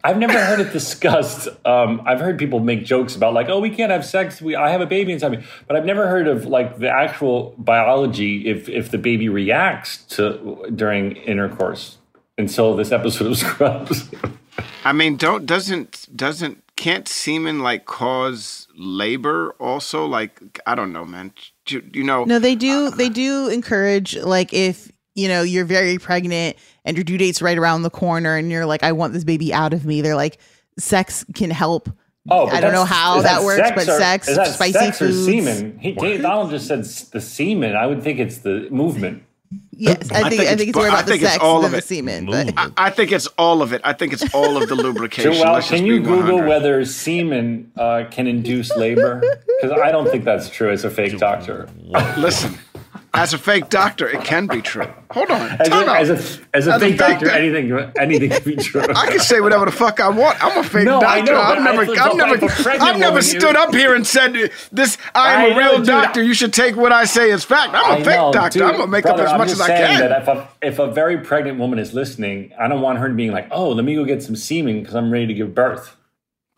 I've 0.05 0.19
never 0.19 0.39
heard 0.39 0.59
it 0.59 0.71
discussed. 0.71 1.47
Um, 1.65 2.03
I've 2.05 2.19
heard 2.19 2.37
people 2.37 2.59
make 2.59 2.85
jokes 2.85 3.15
about 3.15 3.33
like, 3.33 3.49
oh, 3.49 3.59
we 3.59 3.71
can't 3.71 3.91
have 3.91 4.05
sex. 4.05 4.39
We 4.39 4.55
I 4.55 4.69
have 4.69 4.79
a 4.81 4.85
baby 4.85 5.11
inside 5.11 5.31
me, 5.31 5.43
but 5.65 5.75
I've 5.75 5.83
never 5.83 6.07
heard 6.07 6.27
of 6.27 6.45
like 6.45 6.77
the 6.77 6.89
actual 6.89 7.55
biology 7.57 8.47
if 8.47 8.69
if 8.69 8.91
the 8.91 8.99
baby 8.99 9.29
reacts 9.29 9.97
to 10.15 10.71
during 10.75 11.15
intercourse 11.15 11.97
until 12.37 12.75
this 12.75 12.91
episode 12.91 13.31
of 13.31 13.37
Scrubs. 13.37 14.11
I 14.85 14.93
mean, 14.93 15.17
don't 15.17 15.47
doesn't 15.47 16.07
doesn't 16.15 16.61
can't 16.75 17.07
semen 17.07 17.61
like 17.61 17.85
cause 17.85 18.67
labor 18.77 19.55
also? 19.59 20.05
Like 20.05 20.59
I 20.67 20.75
don't 20.75 20.93
know, 20.93 21.05
man. 21.05 21.33
You, 21.67 21.83
you 21.93 22.03
know, 22.03 22.25
No, 22.25 22.37
they 22.37 22.53
do. 22.53 22.91
They 22.91 23.09
do 23.09 23.47
encourage 23.47 24.15
like 24.17 24.53
if 24.53 24.91
you 25.15 25.27
know 25.27 25.41
you're 25.41 25.65
very 25.65 25.97
pregnant 25.97 26.57
and 26.83 26.95
your 26.95 27.03
due 27.03 27.17
date's 27.17 27.41
right 27.41 27.57
around 27.57 27.81
the 27.81 27.89
corner, 27.89 28.35
and 28.35 28.51
you're 28.51 28.65
like, 28.65 28.83
I 28.83 28.91
want 28.91 29.13
this 29.13 29.23
baby 29.23 29.53
out 29.53 29.73
of 29.73 29.85
me. 29.85 30.01
They're 30.01 30.15
like, 30.15 30.37
sex 30.77 31.25
can 31.33 31.49
help. 31.49 31.89
Oh, 32.29 32.47
I 32.47 32.59
don't 32.59 32.73
know 32.73 32.85
how 32.85 33.13
how 33.13 33.17
is 33.19 33.23
that 33.23 33.43
works, 33.43 33.69
but 33.75 33.87
or- 33.87 33.97
sex, 33.97 34.27
is 34.27 34.35
that 34.35 34.47
spicy 34.47 34.73
sex 34.73 35.01
or 35.01 35.11
semen? 35.11 35.77
He, 35.79 35.93
Donald 35.93 36.49
just 36.51 36.67
said 36.67 36.83
the 37.11 37.21
semen. 37.21 37.75
I 37.75 37.85
would 37.85 38.03
think 38.03 38.19
it's 38.19 38.39
the 38.39 38.67
movement. 38.71 39.23
Yes, 39.77 40.09
I 40.11 40.29
think 40.29 40.41
I 40.41 40.55
think, 40.55 40.61
it's 40.61 40.61
it's, 40.63 40.75
more 40.75 40.87
about 40.87 41.05
the 41.05 41.11
think 41.11 41.23
it's 41.23 41.31
sex 41.33 41.43
all 41.43 41.57
than 41.57 41.65
of 41.65 41.71
the 41.73 41.77
it. 41.79 41.83
semen. 41.83 42.25
But 42.25 42.53
I, 42.57 42.69
I 42.77 42.89
think 42.89 43.11
it's 43.11 43.27
all 43.37 43.61
of 43.61 43.73
it. 43.73 43.81
I 43.83 43.93
think 43.93 44.13
it's 44.13 44.33
all 44.33 44.61
of 44.61 44.69
the 44.69 44.75
lubrication. 44.85 45.33
Joel, 45.33 45.53
Let's 45.53 45.69
can 45.69 45.85
you 45.85 45.99
Google 45.99 46.37
100. 46.37 46.47
whether 46.47 46.85
semen 46.85 47.71
uh, 47.75 48.05
can 48.09 48.25
induce 48.25 48.75
labor? 48.75 49.21
Because 49.61 49.77
I 49.77 49.91
don't 49.91 50.09
think 50.09 50.23
that's 50.23 50.49
true 50.49 50.69
It's 50.69 50.83
a 50.83 50.89
fake 50.89 51.17
doctor. 51.19 51.69
Listen, 52.17 52.57
as 53.15 53.33
a 53.33 53.37
fake 53.37 53.69
doctor, 53.69 54.07
it 54.07 54.23
can 54.23 54.47
be 54.47 54.61
true. 54.61 54.87
Hold 55.11 55.31
on, 55.31 55.41
As 55.61 55.69
a, 55.69 55.73
as 55.73 56.09
a, 56.09 56.13
as 56.13 56.39
a 56.41 56.43
As 56.53 56.67
a 56.67 56.79
fake 56.79 56.89
fake 56.91 56.97
doctor, 56.97 57.25
doc- 57.27 57.35
anything 57.35 57.71
anything 57.99 58.29
can 58.29 58.43
be 58.43 58.55
true. 58.57 58.81
I 58.95 59.07
can 59.07 59.19
say 59.19 59.39
whatever 59.39 59.65
the 59.65 59.71
fuck 59.71 59.99
I 59.99 60.09
want. 60.09 60.43
I'm 60.43 60.57
a 60.57 60.63
fake 60.63 60.85
No, 60.85 60.99
doctor. 60.99 61.33
know, 61.33 61.41
I've 61.41 61.63
never, 61.63 61.83
I- 61.83 62.05
I've 62.05 62.15
never, 62.17 62.37
but 62.37 62.51
a 62.51 62.63
pregnant 62.63 62.83
I've 62.83 62.99
never 62.99 63.21
stood 63.21 63.55
up 63.55 63.73
here 63.73 63.95
and 63.95 64.05
said 64.05 64.51
this. 64.71 64.97
I 65.13 65.33
am 65.33 65.51
I 65.51 65.55
a 65.55 65.57
real 65.57 65.77
dude, 65.77 65.87
doctor. 65.87 66.21
I- 66.21 66.23
you 66.23 66.33
should 66.33 66.53
take 66.53 66.75
what 66.75 66.91
I 66.91 67.05
say 67.05 67.31
as 67.31 67.43
fact. 67.43 67.73
I'm 67.73 67.91
a 67.91 67.95
I 67.95 68.03
fake 68.03 68.17
know, 68.17 68.31
doctor. 68.33 68.59
dude, 68.59 68.67
I'm 68.67 68.77
gonna 68.77 68.87
make 68.87 69.03
brother, 69.03 69.23
up 69.23 69.27
as 69.27 69.31
I'm 69.33 69.37
much 69.39 69.49
just 69.49 69.61
as 69.61 69.69
I 69.69 69.77
saying 69.77 69.97
can. 69.99 70.09
That 70.09 70.21
if 70.21 70.27
a, 70.27 70.47
if 70.61 70.79
a 70.79 70.91
very 70.91 71.17
pregnant 71.19 71.59
woman 71.59 71.79
is 71.79 71.93
listening, 71.93 72.51
I 72.59 72.67
don't 72.67 72.81
want 72.81 72.99
her 72.99 73.09
being 73.09 73.31
like, 73.31 73.47
"Oh, 73.51 73.69
let 73.69 73.85
me 73.85 73.95
go 73.95 74.03
get 74.05 74.21
some 74.23 74.35
semen 74.35 74.79
because 74.81 74.95
I'm 74.95 75.11
ready 75.11 75.27
to 75.27 75.33
give 75.33 75.53
birth." 75.55 75.95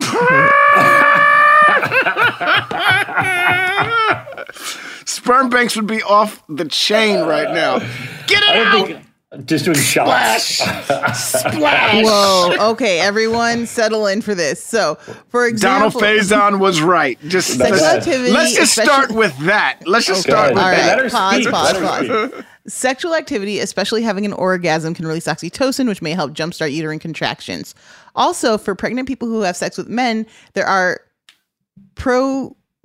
Sperm 5.08 5.48
banks 5.48 5.74
would 5.74 5.86
be 5.86 6.02
off 6.02 6.42
the 6.50 6.66
chain 6.66 7.26
right 7.26 7.54
now. 7.54 7.78
Get 8.26 8.42
it 8.42 8.50
out! 8.50 8.86
think 8.86 9.04
just 9.46 9.64
doing 9.64 9.78
shots. 9.78 10.58
Splash! 10.58 11.16
Splash! 11.16 12.04
whoa, 12.04 12.70
okay, 12.72 13.00
everyone, 13.00 13.64
settle 13.64 14.06
in 14.06 14.20
for 14.20 14.34
this. 14.34 14.62
So, 14.62 14.96
for 15.28 15.46
example, 15.46 15.98
Donald 15.98 16.18
example, 16.18 16.58
Faison 16.58 16.60
was 16.60 16.82
right. 16.82 17.18
Just 17.26 17.58
let's, 17.58 18.06
let's 18.06 18.54
just 18.54 18.72
start 18.72 19.10
with 19.10 19.34
that. 19.46 19.80
Let's 19.86 20.04
just 20.04 20.26
Go 20.26 20.32
start 20.32 20.54
with 20.54 20.62
All 20.62 20.70
that. 20.70 20.86
Let 20.86 20.96
right, 20.96 21.04
her 21.04 21.10
pause, 21.10 21.42
speak. 21.42 21.50
pause, 21.52 21.80
Let 21.80 21.82
pause. 21.82 22.30
speak. 22.32 22.44
Sexual 22.66 23.14
activity, 23.14 23.60
especially 23.60 24.02
having 24.02 24.26
an 24.26 24.34
orgasm, 24.34 24.92
can 24.92 25.06
release 25.06 25.24
oxytocin, 25.24 25.88
which 25.88 26.02
may 26.02 26.12
help 26.12 26.32
jumpstart 26.32 26.72
uterine 26.72 26.98
contractions. 26.98 27.74
Also, 28.14 28.58
for 28.58 28.74
pregnant 28.74 29.08
people 29.08 29.26
who 29.26 29.40
have 29.40 29.56
sex 29.56 29.78
with 29.78 29.88
men, 29.88 30.26
there 30.52 30.66
are 30.66 31.00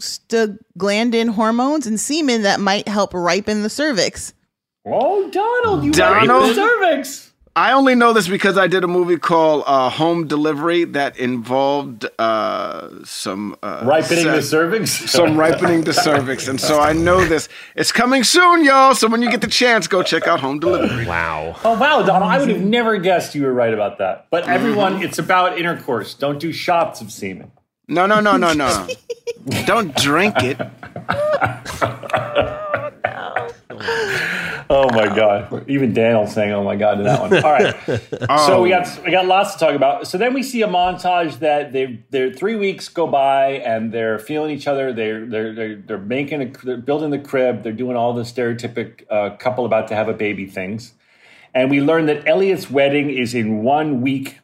prostaglandin 0.03 1.29
hormones 1.29 1.88
and 1.88 2.00
semen 2.00 2.43
that 2.43 2.60
might 2.60 2.88
help 2.88 3.13
ripen 3.13 3.63
the 3.63 3.69
cervix. 3.69 4.33
Oh, 4.86 5.29
Donald, 5.29 5.86
you 5.86 5.91
Donald? 5.91 6.50
the 6.50 6.55
cervix. 6.55 7.29
I 7.55 7.74
only 7.74 7.93
know 7.93 8.13
this 8.13 8.27
because 8.27 8.57
I 8.57 8.65
did 8.65 8.83
a 8.83 8.88
movie 8.88 9.17
called 9.17 9.63
uh, 9.67 9.88
Home 9.91 10.27
Delivery 10.27 10.86
that 10.86 11.19
involved 11.19 12.07
uh, 12.17 12.89
some 13.05 13.55
uh, 13.62 13.83
Ripening 13.86 14.25
the 14.25 14.41
cervix. 14.41 14.89
some 14.89 15.38
ripening 15.38 15.83
the 15.83 15.93
cervix, 15.93 16.48
and 16.48 16.60
so 16.60 16.79
I 16.79 16.93
know 16.93 17.24
this. 17.24 17.50
It's 17.75 17.91
coming 17.91 18.24
soon, 18.24 18.65
y'all. 18.65 18.95
So 18.95 19.07
when 19.07 19.22
you 19.22 19.29
get 19.29 19.41
the 19.41 19.48
chance, 19.48 19.88
go 19.88 20.01
check 20.01 20.27
out 20.27 20.39
Home 20.39 20.60
Delivery. 20.60 21.05
Wow. 21.05 21.55
Oh 21.63 21.77
wow, 21.77 22.01
Donald! 22.01 22.31
I 22.31 22.39
would 22.39 22.50
have 22.50 22.62
never 22.62 22.98
guessed 22.98 23.36
you 23.36 23.43
were 23.43 23.53
right 23.53 23.74
about 23.74 24.00
that. 24.00 24.25
But 24.31 24.48
everyone, 24.48 25.03
it's 25.03 25.19
about 25.19 25.60
intercourse. 25.60 26.15
Don't 26.15 26.39
do 26.39 26.51
shots 26.51 27.01
of 27.01 27.12
semen. 27.12 27.51
No, 27.88 28.06
no, 28.06 28.20
no, 28.20 28.38
no, 28.38 28.54
no. 28.54 28.88
Don't 29.66 29.96
drink 29.96 30.36
it. 30.42 30.58
Oh 34.70 34.90
my 34.92 35.13
god! 35.13 35.70
Even 35.70 35.94
Daniel 35.94 36.25
saying, 36.25 36.52
"Oh 36.52 36.63
my 36.63 36.75
god" 36.75 36.96
to 36.96 37.04
that 37.04 37.22
one. 37.22 37.44
All 37.44 37.52
right. 37.52 37.75
So 38.48 38.62
we 38.62 38.70
got 38.70 39.04
we 39.04 39.12
got 39.12 39.25
lots 39.28 39.54
to 39.54 39.60
talk 39.60 39.75
about. 39.75 40.08
So 40.08 40.18
then 40.18 40.34
we 40.34 40.42
see 40.42 40.62
a 40.62 40.68
montage 40.68 41.40
that 41.40 41.74
they 41.74 42.00
they're 42.10 42.34
three 42.34 42.56
weeks 42.56 42.88
go 42.90 43.06
by 43.06 43.52
and 43.66 43.92
they're 43.92 44.18
feeling 44.18 44.52
each 44.52 44.68
other. 44.68 44.92
They're 44.94 45.25
they're 45.25 45.54
they're, 45.54 45.75
they're 45.75 45.98
making 46.00 46.42
a 46.42 46.66
they're 46.66 46.78
building 46.78 47.12
the 47.12 47.20
crib. 47.20 47.63
They're 47.63 47.72
doing 47.74 47.96
all 47.98 48.13
the 48.13 48.24
stereotypic 48.24 49.04
uh, 49.10 49.36
couple 49.38 49.66
about 49.66 49.88
to 49.90 49.96
have 49.96 50.08
a 50.08 50.13
baby 50.13 50.46
things. 50.46 50.94
And 51.54 51.70
we 51.70 51.82
learn 51.82 52.08
that 52.08 52.28
Elliot's 52.28 52.72
wedding 52.72 53.10
is 53.12 53.36
in 53.36 53.63
one 53.63 54.02
week. 54.02 54.40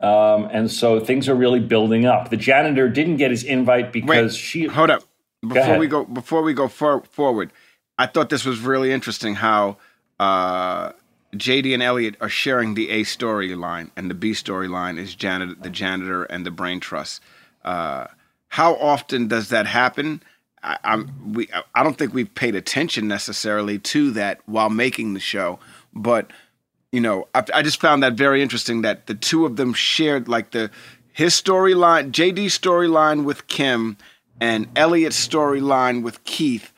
Um, 0.00 0.48
and 0.50 0.70
so 0.70 0.98
things 0.98 1.28
are 1.28 1.34
really 1.34 1.60
building 1.60 2.06
up. 2.06 2.30
The 2.30 2.36
janitor 2.36 2.88
didn't 2.88 3.16
get 3.16 3.30
his 3.30 3.44
invite 3.44 3.92
because 3.92 4.36
she. 4.36 4.66
Hold 4.66 4.90
up. 4.90 5.02
Before 5.42 5.58
ahead. 5.58 5.80
we 5.80 5.86
go, 5.86 6.04
before 6.04 6.42
we 6.42 6.52
go 6.52 6.68
for, 6.68 7.02
forward, 7.02 7.50
I 7.98 8.06
thought 8.06 8.28
this 8.28 8.44
was 8.44 8.60
really 8.60 8.92
interesting 8.92 9.36
how 9.36 9.78
uh, 10.18 10.92
JD 11.34 11.72
and 11.72 11.82
Elliot 11.82 12.16
are 12.20 12.28
sharing 12.28 12.74
the 12.74 12.90
A 12.90 13.02
storyline, 13.02 13.90
and 13.96 14.10
the 14.10 14.14
B 14.14 14.32
storyline 14.32 14.98
is 14.98 15.14
janitor, 15.14 15.54
the 15.54 15.70
janitor 15.70 16.24
and 16.24 16.44
the 16.44 16.50
brain 16.50 16.80
trust. 16.80 17.22
Uh, 17.64 18.06
how 18.48 18.74
often 18.76 19.28
does 19.28 19.48
that 19.48 19.66
happen? 19.66 20.22
I, 20.62 20.78
I'm 20.84 21.32
we. 21.32 21.48
I 21.74 21.82
don't 21.82 21.96
think 21.96 22.12
we've 22.12 22.34
paid 22.34 22.54
attention 22.54 23.08
necessarily 23.08 23.78
to 23.78 24.10
that 24.12 24.40
while 24.46 24.70
making 24.70 25.14
the 25.14 25.20
show, 25.20 25.58
but 25.94 26.30
you 26.92 27.00
know, 27.00 27.28
I, 27.34 27.44
I 27.54 27.62
just 27.62 27.80
found 27.80 28.02
that 28.02 28.14
very 28.14 28.42
interesting 28.42 28.82
that 28.82 29.06
the 29.06 29.14
two 29.14 29.46
of 29.46 29.56
them 29.56 29.74
shared 29.74 30.28
like 30.28 30.50
the 30.50 30.70
his 31.12 31.34
storyline, 31.34 32.12
JD's 32.12 32.58
storyline 32.58 33.24
with 33.24 33.46
Kim, 33.46 33.96
and 34.40 34.68
Elliot's 34.76 35.26
storyline 35.26 36.02
with 36.02 36.22
Keith 36.24 36.72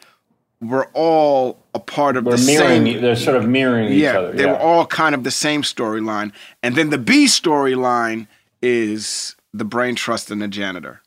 were 0.61 0.87
all 0.95 1.59
a 1.75 1.79
part 1.79 2.17
of 2.17 2.25
They're 2.25 2.37
the 2.37 2.47
mirroring. 2.47 2.87
same. 2.87 3.01
They're 3.03 3.17
sort 3.17 3.37
of 3.37 3.49
mirroring 3.49 3.93
each 3.93 4.01
yeah, 4.03 4.19
other. 4.19 4.33
they 4.33 4.45
yeah. 4.45 4.53
were 4.53 4.59
all 4.59 4.87
kind 4.87 5.15
of 5.15 5.25
the 5.25 5.31
same 5.31 5.63
storyline, 5.63 6.33
and 6.63 6.77
then 6.77 6.91
the 6.91 6.99
B 6.99 7.27
storyline 7.27 8.27
is 8.63 9.37
the 9.53 9.65
brain 9.65 9.95
trust 9.95 10.31
and 10.31 10.41
the 10.41 10.49
janitor. 10.49 11.02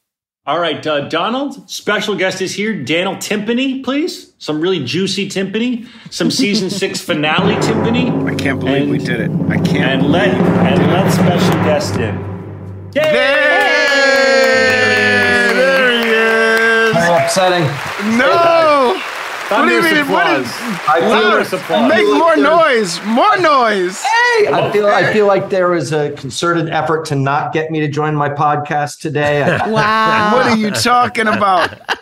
All 0.48 0.60
right, 0.60 0.86
uh, 0.86 1.10
Donald, 1.10 1.68
special 1.72 2.14
guest 2.16 2.40
is 2.40 2.54
here. 2.54 2.84
Daniel 2.84 3.16
Timpani, 3.16 3.84
please. 3.84 4.32
Some 4.38 4.62
really 4.62 4.84
juicy 4.86 5.28
timpani. 5.28 5.88
Some 6.12 6.30
season 6.30 6.70
six 6.70 7.02
finale 7.06 7.56
timpani. 7.56 8.32
I 8.32 8.36
can't 8.36 8.60
believe 8.60 8.88
we 8.88 9.00
did 9.00 9.22
it. 9.22 9.32
I 9.50 9.58
can't. 9.58 10.04
And 10.04 10.12
let 10.12 10.30
and 10.30 10.94
let 10.94 11.12
special 11.12 11.56
guest 11.64 11.96
in. 11.96 12.16
There, 12.92 13.12
there 15.52 15.92
he 15.92 16.10
is. 16.90 16.96
How 16.96 17.24
upsetting. 17.24 17.64
No. 18.16 18.65
What 19.60 19.68
do 19.70 19.74
you 19.76 19.82
mean? 19.82 20.12
What 20.12 20.40
is? 20.40 20.48
applause. 20.48 20.88
I 20.88 21.00
feel, 21.00 21.10
Thunderous 21.10 21.54
applause. 21.54 21.90
Make 21.90 22.08
more 22.18 22.36
noise! 22.38 23.02
More 23.06 23.38
noise! 23.38 24.02
Hey, 24.02 24.48
I 24.48 24.70
feel 24.72 24.88
I 24.88 25.14
feel 25.14 25.28
like 25.28 25.50
there 25.50 25.70
was 25.70 25.92
a 25.94 26.12
concerted 26.12 26.70
effort 26.70 27.06
to 27.06 27.16
not 27.16 27.54
get 27.54 27.72
me 27.72 27.80
to 27.80 27.88
join 27.88 28.16
my 28.16 28.30
podcast 28.30 29.00
today. 29.00 29.58
Wow. 29.68 30.32
What 30.34 30.48
are 30.48 30.58
you 30.58 30.72
talking 30.72 31.28
about? 31.28 31.80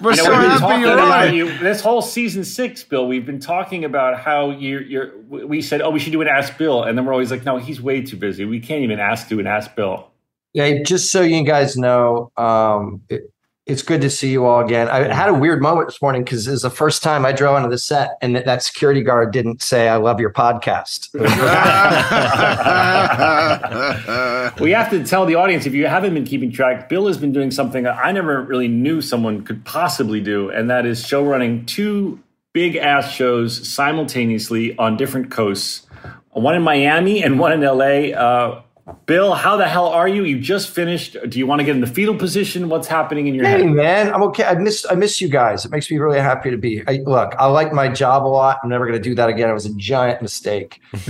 We're 0.00 0.12
You 0.12 0.16
know, 0.18 0.24
so 0.24 0.30
we've 0.38 0.48
happy 0.60 0.80
you're 0.82 0.92
about 0.92 1.28
on. 1.28 1.34
you 1.34 1.58
this 1.58 1.80
whole 1.80 2.00
season 2.00 2.44
six, 2.44 2.82
Bill. 2.84 3.06
We've 3.06 3.26
been 3.26 3.40
talking 3.40 3.84
about 3.84 4.18
how 4.20 4.50
you're. 4.50 4.82
You're. 4.82 5.18
We 5.28 5.60
said, 5.60 5.80
oh, 5.82 5.90
we 5.90 5.98
should 5.98 6.12
do 6.12 6.20
an 6.22 6.28
Ask 6.28 6.56
Bill, 6.56 6.84
and 6.84 6.96
then 6.96 7.04
we're 7.04 7.12
always 7.12 7.30
like, 7.30 7.44
no, 7.44 7.58
he's 7.58 7.82
way 7.82 8.00
too 8.02 8.16
busy. 8.16 8.44
We 8.44 8.60
can't 8.60 8.82
even 8.82 8.98
ask 9.00 9.28
do 9.28 9.40
an 9.40 9.46
Ask 9.46 9.74
Bill. 9.74 10.10
yeah, 10.54 10.82
just 10.82 11.10
so 11.12 11.20
you 11.22 11.44
guys 11.44 11.76
know, 11.76 12.30
um, 12.36 13.02
it, 13.08 13.30
it's 13.70 13.82
good 13.82 14.00
to 14.00 14.10
see 14.10 14.30
you 14.30 14.44
all 14.44 14.64
again. 14.64 14.88
I 14.88 15.14
had 15.14 15.28
a 15.28 15.34
weird 15.34 15.62
moment 15.62 15.88
this 15.88 16.02
morning 16.02 16.24
because 16.24 16.46
it 16.46 16.50
was 16.50 16.62
the 16.62 16.70
first 16.70 17.02
time 17.02 17.24
I 17.24 17.32
drove 17.32 17.54
onto 17.54 17.70
the 17.70 17.78
set, 17.78 18.18
and 18.20 18.34
that, 18.34 18.44
that 18.44 18.62
security 18.62 19.02
guard 19.02 19.32
didn't 19.32 19.62
say, 19.62 19.88
"I 19.88 19.96
love 19.96 20.20
your 20.20 20.32
podcast." 20.32 21.08
We 24.60 24.72
have 24.72 24.90
to 24.90 25.04
tell 25.04 25.26
the 25.26 25.36
audience 25.36 25.64
if 25.64 25.74
you 25.74 25.86
haven't 25.86 26.12
been 26.12 26.24
keeping 26.24 26.50
track, 26.50 26.88
Bill 26.88 27.06
has 27.06 27.16
been 27.16 27.32
doing 27.32 27.50
something 27.50 27.84
that 27.84 27.96
I 27.96 28.12
never 28.12 28.42
really 28.42 28.68
knew 28.68 29.00
someone 29.00 29.42
could 29.42 29.64
possibly 29.64 30.20
do, 30.20 30.50
and 30.50 30.68
that 30.68 30.84
is 30.84 31.06
show 31.06 31.24
running 31.24 31.64
two 31.66 32.18
big 32.52 32.76
ass 32.76 33.10
shows 33.10 33.68
simultaneously 33.68 34.76
on 34.76 34.96
different 34.96 35.30
coasts. 35.30 35.86
one 36.32 36.54
in 36.54 36.62
Miami 36.62 37.22
and 37.22 37.38
one 37.38 37.52
in 37.52 37.60
LA. 37.60 38.16
Uh, 38.16 38.62
Bill, 39.06 39.34
how 39.34 39.56
the 39.56 39.66
hell 39.66 39.86
are 39.88 40.08
you? 40.08 40.24
You 40.24 40.38
just 40.40 40.70
finished. 40.70 41.16
Do 41.28 41.38
you 41.38 41.46
want 41.46 41.60
to 41.60 41.64
get 41.64 41.74
in 41.74 41.80
the 41.80 41.86
fetal 41.86 42.14
position? 42.16 42.68
What's 42.68 42.86
happening 42.88 43.26
in 43.26 43.34
your 43.34 43.44
Hey 43.44 43.62
head? 43.62 43.70
man, 43.70 44.12
I'm 44.12 44.22
okay. 44.24 44.44
I 44.44 44.54
miss 44.54 44.86
I 44.88 44.94
miss 44.94 45.20
you 45.20 45.28
guys. 45.28 45.64
It 45.64 45.70
makes 45.70 45.90
me 45.90 45.98
really 45.98 46.20
happy 46.20 46.50
to 46.50 46.56
be. 46.56 46.82
I, 46.86 47.00
look, 47.04 47.34
I 47.38 47.46
like 47.46 47.72
my 47.72 47.88
job 47.88 48.24
a 48.24 48.28
lot. 48.28 48.58
I'm 48.62 48.68
never 48.68 48.86
going 48.86 49.00
to 49.00 49.08
do 49.08 49.14
that 49.16 49.28
again. 49.28 49.50
It 49.50 49.54
was 49.54 49.66
a 49.66 49.74
giant 49.74 50.22
mistake. 50.22 50.80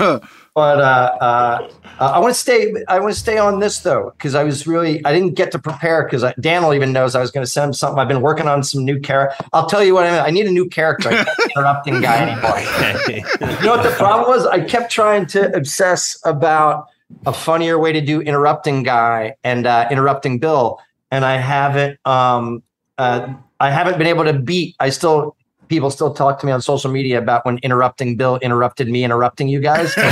But 0.54 0.80
uh, 0.80 1.18
uh, 1.20 1.68
uh, 1.98 2.12
I 2.14 2.20
want 2.20 2.32
to 2.32 2.40
stay. 2.40 2.72
I 2.86 3.00
want 3.00 3.12
to 3.12 3.18
stay 3.18 3.38
on 3.38 3.58
this 3.58 3.80
though 3.80 4.12
because 4.16 4.36
I 4.36 4.44
was 4.44 4.68
really. 4.68 5.04
I 5.04 5.12
didn't 5.12 5.34
get 5.34 5.50
to 5.52 5.58
prepare 5.58 6.04
because 6.04 6.24
Daniel 6.38 6.72
even 6.72 6.92
knows 6.92 7.16
I 7.16 7.20
was 7.20 7.32
going 7.32 7.44
to 7.44 7.50
send 7.50 7.70
him 7.70 7.72
something. 7.72 7.98
I've 7.98 8.06
been 8.06 8.20
working 8.20 8.46
on 8.46 8.62
some 8.62 8.84
new 8.84 9.00
character. 9.00 9.44
I'll 9.52 9.66
tell 9.66 9.82
you 9.82 9.94
what 9.94 10.06
I 10.06 10.12
mean. 10.12 10.20
I 10.20 10.30
need 10.30 10.46
a 10.46 10.52
new 10.52 10.68
character. 10.68 11.08
I 11.08 11.24
can't 11.24 11.28
interrupting 11.56 12.00
guy 12.00 12.18
anymore. 12.28 12.60
you 13.08 13.66
know 13.66 13.72
what 13.72 13.82
the 13.82 13.94
problem 13.96 14.28
was? 14.28 14.46
I 14.46 14.60
kept 14.60 14.92
trying 14.92 15.26
to 15.26 15.52
obsess 15.56 16.20
about 16.24 16.86
a 17.26 17.32
funnier 17.32 17.76
way 17.76 17.92
to 17.92 18.00
do 18.00 18.20
interrupting 18.20 18.84
guy 18.84 19.34
and 19.42 19.66
uh, 19.66 19.88
interrupting 19.90 20.38
Bill, 20.38 20.78
and 21.10 21.24
I 21.24 21.36
haven't. 21.36 21.98
Um, 22.06 22.62
uh, 22.96 23.34
I 23.58 23.70
haven't 23.70 23.98
been 23.98 24.06
able 24.06 24.24
to 24.24 24.34
beat. 24.34 24.76
I 24.78 24.90
still 24.90 25.36
people 25.68 25.90
still 25.90 26.12
talk 26.12 26.40
to 26.40 26.46
me 26.46 26.52
on 26.52 26.62
social 26.62 26.90
media 26.90 27.18
about 27.18 27.46
when 27.46 27.58
interrupting 27.58 28.16
Bill 28.16 28.38
interrupted 28.38 28.88
me 28.88 29.04
interrupting 29.04 29.48
you 29.48 29.60
guys. 29.60 29.94
it 29.96 30.04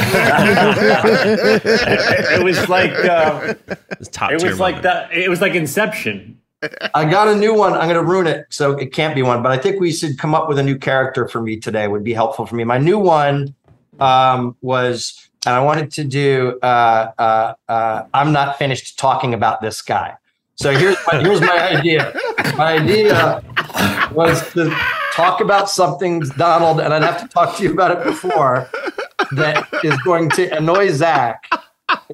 was 2.43 2.69
like 2.69 2.93
uh, 2.93 3.55
It's 3.93 4.09
top 4.09 4.33
it 4.33 4.43
was 4.43 4.61
like 4.61 4.83
that. 4.83 5.13
It 5.13 5.29
was 5.29 5.41
like 5.41 5.55
Inception. 5.55 6.39
I 6.95 7.11
got 7.11 7.29
a 7.29 7.35
new 7.35 7.55
one. 7.55 7.73
I'm 7.73 7.89
going 7.89 7.95
to 7.95 8.05
ruin 8.05 8.27
it, 8.27 8.47
so 8.51 8.73
it 8.73 8.93
can't 8.93 9.15
be 9.15 9.23
one. 9.23 9.43
But 9.43 9.53
I 9.53 9.59
think 9.59 9.81
we 9.81 9.93
should 9.93 10.19
come 10.19 10.35
up 10.35 10.49
with 10.49 10.59
a 10.59 10.63
new 10.63 10.79
character 10.79 11.27
for 11.27 11.43
me 11.43 11.59
today. 11.59 11.89
Would 11.89 12.05
be 12.05 12.13
helpful 12.13 12.47
for 12.47 12.55
me. 12.55 12.65
My 12.65 12.79
new 12.79 12.99
one 12.99 13.55
um, 13.99 14.57
was, 14.61 15.29
and 15.45 15.57
I 15.57 15.61
wanted 15.61 15.91
to 15.93 16.05
do. 16.05 16.59
Uh, 16.63 17.11
uh, 17.19 17.55
uh, 17.69 18.05
I'm 18.15 18.33
not 18.33 18.59
finished 18.59 18.99
talking 18.99 19.35
about 19.35 19.61
this 19.61 19.83
guy. 19.83 20.15
So 20.55 20.71
here's 20.71 20.97
my, 21.07 21.21
here's 21.21 21.41
my 21.41 21.77
idea. 21.77 22.13
My 22.57 22.75
idea 22.75 23.43
was 24.13 24.53
to 24.53 24.71
talk 25.15 25.41
about 25.41 25.69
something, 25.71 26.21
Donald, 26.37 26.81
and 26.81 26.93
I'd 26.95 27.03
have 27.03 27.21
to 27.21 27.29
talk 27.29 27.57
to 27.57 27.63
you 27.63 27.73
about 27.73 27.91
it 27.91 28.05
before 28.05 28.69
that 29.33 29.69
is 29.85 29.97
going 30.03 30.31
to 30.31 30.49
annoy 30.57 30.91
Zach 30.91 31.45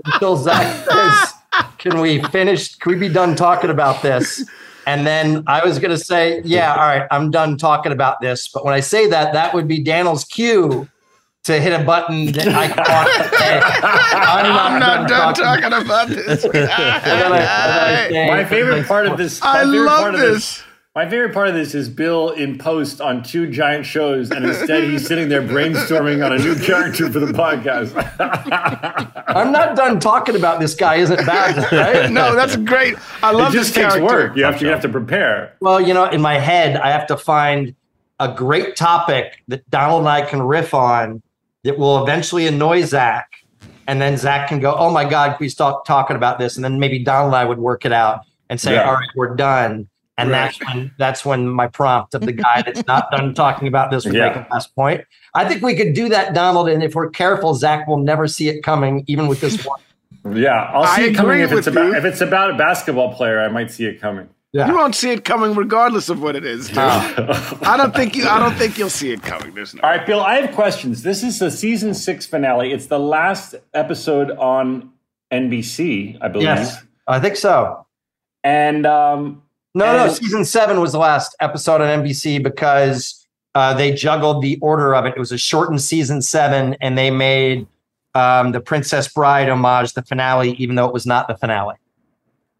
until 0.05 0.37
Zach 0.37 0.87
says, 0.89 1.35
"Can 1.79 2.01
we 2.01 2.23
finish? 2.25 2.75
Can 2.77 2.93
we 2.93 2.99
be 2.99 3.09
done 3.09 3.37
talking 3.37 3.71
about 3.71 4.03
this?" 4.03 4.45
And 4.87 5.07
then 5.07 5.45
I 5.47 5.65
was 5.65 5.79
going 5.79 5.91
to 5.91 6.03
say, 6.03 6.41
"Yeah, 6.45 6.73
all 6.73 6.79
right, 6.89 7.07
I'm 7.11 7.31
done 7.31 7.57
talking 7.57 7.93
about 7.93 8.21
this." 8.21 8.49
But 8.49 8.65
when 8.65 8.75
I 8.75 8.81
say 8.81 9.07
that, 9.09 9.33
that 9.33 9.55
would 9.55 9.69
be 9.69 9.81
Daniel's 9.83 10.25
cue 10.25 10.89
to 11.45 11.61
hit 11.61 11.79
a 11.79 11.85
button 11.85 12.33
that 12.33 12.49
I 12.49 12.69
can't. 12.69 13.65
I'm 14.15 14.47
I'm 14.75 14.81
not 14.81 15.09
done 15.09 15.35
talking 15.35 15.71
talking 15.71 15.87
about 15.87 16.09
this. 16.09 16.45
And 16.45 16.55
then 16.55 17.33
I- 17.33 18.09
I 18.25 18.27
My 18.29 18.45
favorite 18.45 18.87
part 18.87 19.07
of 19.07 19.17
this. 19.19 19.41
I 19.43 19.63
love 19.63 20.01
part 20.01 20.17
this. 20.17 20.63
My 20.99 21.09
favorite 21.09 21.33
part 21.33 21.47
of 21.47 21.55
this 21.55 21.77
is 21.77 21.89
Bill 21.89 22.31
in 22.31 22.59
post 22.59 23.01
on 23.01 23.23
two 23.23 23.49
giant 23.49 23.87
shows, 23.87 24.33
and 24.33 24.45
instead 24.45 24.83
he's 24.83 25.07
sitting 25.07 25.29
there 25.29 25.43
brainstorming 25.43 26.27
on 26.27 26.33
a 26.33 26.39
new 26.39 26.57
character 26.57 27.09
for 27.09 27.21
the 27.21 27.27
podcast. 27.27 27.95
I'm 29.29 29.53
not 29.53 29.77
done 29.77 30.01
talking 30.01 30.35
about 30.35 30.59
this 30.59 30.75
guy. 30.75 30.97
Isn't 30.97 31.25
bad, 31.25 31.57
right? 31.73 32.11
no, 32.11 32.35
that's 32.35 32.57
great. 32.57 32.97
I 33.23 33.31
it 33.31 33.37
love 33.37 33.53
just 33.53 33.75
this 33.75 33.85
takes 33.85 33.95
character. 33.95 34.13
work. 34.13 34.37
You 34.37 34.43
have 34.43 34.59
to 34.59 34.65
you 34.65 34.73
have 34.73 34.83
to 34.83 34.89
prepare. 34.89 35.55
Well, 35.61 35.81
you 35.81 35.95
know, 35.95 36.07
in 36.07 36.21
my 36.21 36.37
head, 36.41 36.77
I 36.77 36.91
have 36.91 37.07
to 37.07 37.17
find 37.17 37.77
a 38.19 38.35
great 38.35 38.75
topic 38.75 39.45
that 39.47 39.71
Donald 39.71 40.01
and 40.01 40.09
I 40.09 40.23
can 40.23 40.43
riff 40.43 40.75
on 40.75 41.23
that 41.63 41.79
will 41.79 42.03
eventually 42.03 42.49
annoy 42.49 42.83
Zach. 42.83 43.31
And 43.87 44.03
then 44.03 44.17
Zach 44.17 44.49
can 44.49 44.59
go, 44.59 44.75
Oh 44.75 44.91
my 44.91 45.09
God, 45.09 45.29
can 45.29 45.37
we 45.39 45.49
stop 45.49 45.87
talking 45.87 46.17
about 46.17 46.41
this? 46.41 46.57
And 46.57 46.65
then 46.65 46.81
maybe 46.81 46.99
Donald 47.05 47.35
and 47.35 47.37
I 47.37 47.45
would 47.45 47.59
work 47.59 47.85
it 47.85 47.93
out 47.93 48.23
and 48.51 48.61
say, 48.61 48.73
Yeah. 48.73 48.89
All 48.89 48.95
right, 48.95 49.09
we're 49.15 49.37
done. 49.37 49.89
And 50.19 50.31
that's 50.33 50.59
when 50.61 50.91
that's 50.99 51.25
when 51.25 51.49
my 51.49 51.69
prompt 51.69 52.15
of 52.15 52.23
the 52.23 52.33
guy 52.33 52.63
that's 52.63 52.85
not 52.87 53.11
done 53.11 53.35
talking 53.45 53.69
about 53.69 53.91
this 53.91 54.05
will 54.05 54.15
Yeah. 54.15 54.29
make 54.29 54.37
a 54.37 54.47
last 54.53 54.75
point. 54.75 55.05
I 55.35 55.49
think 55.49 55.63
we 55.63 55.75
could 55.77 55.95
do 55.95 56.09
that, 56.11 56.35
Donald. 56.35 56.69
And 56.69 56.83
if 56.83 56.95
we're 56.95 57.09
careful, 57.11 57.55
Zach 57.55 57.87
will 57.87 57.99
never 57.99 58.27
see 58.27 58.49
it 58.49 58.63
coming, 58.63 59.05
even 59.07 59.29
with 59.29 59.41
this 59.41 59.65
one. 59.65 59.81
Yeah, 60.35 60.71
I'll 60.75 60.83
I 60.83 60.97
see 60.97 61.05
it 61.07 61.15
coming 61.15 61.41
if 61.41 61.53
it's 61.53 61.67
with 61.67 61.69
about 61.69 61.87
you. 61.87 61.95
if 61.95 62.05
it's 62.05 62.21
about 62.21 62.51
a 62.51 62.55
basketball 62.59 63.15
player. 63.15 63.41
I 63.41 63.49
might 63.49 63.71
see 63.71 63.87
it 63.87 63.99
coming. 64.01 64.29
You 64.53 64.75
won't 64.75 64.95
see 64.95 65.11
it 65.11 65.25
coming 65.25 65.55
regardless 65.55 66.09
of 66.09 66.21
what 66.21 66.35
it 66.37 66.45
is. 66.45 66.67
dude. 66.69 66.79
I 66.79 67.77
don't 67.77 67.95
think 67.95 68.17
you. 68.17 68.27
I 68.27 68.39
don't 68.39 68.55
think 68.57 68.77
you'll 68.77 68.91
see 68.91 69.13
it 69.13 69.23
coming. 69.23 69.55
There's 69.55 69.75
no. 69.75 69.81
All 69.83 69.91
right, 69.91 70.05
Bill, 70.05 70.21
I 70.21 70.41
have 70.41 70.55
questions. 70.55 71.03
This 71.03 71.23
is 71.23 71.39
the 71.39 71.51
season 71.51 71.95
six 71.95 72.27
finale. 72.27 72.73
It's 72.73 72.87
the 72.87 72.99
last 72.99 73.55
episode 73.75 74.33
on 74.33 74.91
NBC, 75.33 76.19
I 76.21 76.29
believe. 76.29 76.47
Yes, 76.47 76.83
I 77.07 77.21
think 77.21 77.37
so. 77.37 77.87
And 78.45 78.85
um, 78.87 79.43
No, 79.75 80.07
no, 80.07 80.13
season 80.13 80.45
seven 80.45 80.81
was 80.81 80.93
the 80.93 80.99
last 80.99 81.37
episode 81.41 81.81
on 81.81 82.03
NBC 82.03 82.43
because 82.43 83.27
uh, 83.55 83.75
they 83.75 83.93
juggled 83.93 84.43
the 84.43 84.59
order 84.61 84.95
of 84.95 85.05
it. 85.05 85.15
It 85.15 85.19
was 85.19 85.33
a 85.33 85.39
shortened 85.39 85.83
season 85.83 86.23
seven, 86.23 86.77
and 86.81 86.97
they 86.97 87.11
made 87.11 87.67
um, 88.15 88.53
the 88.53 88.61
Princess 88.61 89.09
Bride 89.09 89.49
homage 89.49 89.93
the 89.93 90.03
finale, 90.03 90.53
even 90.53 90.77
though 90.77 90.87
it 90.87 90.93
was 90.93 91.07
not 91.07 91.29
the 91.29 91.37
finale. 91.37 91.77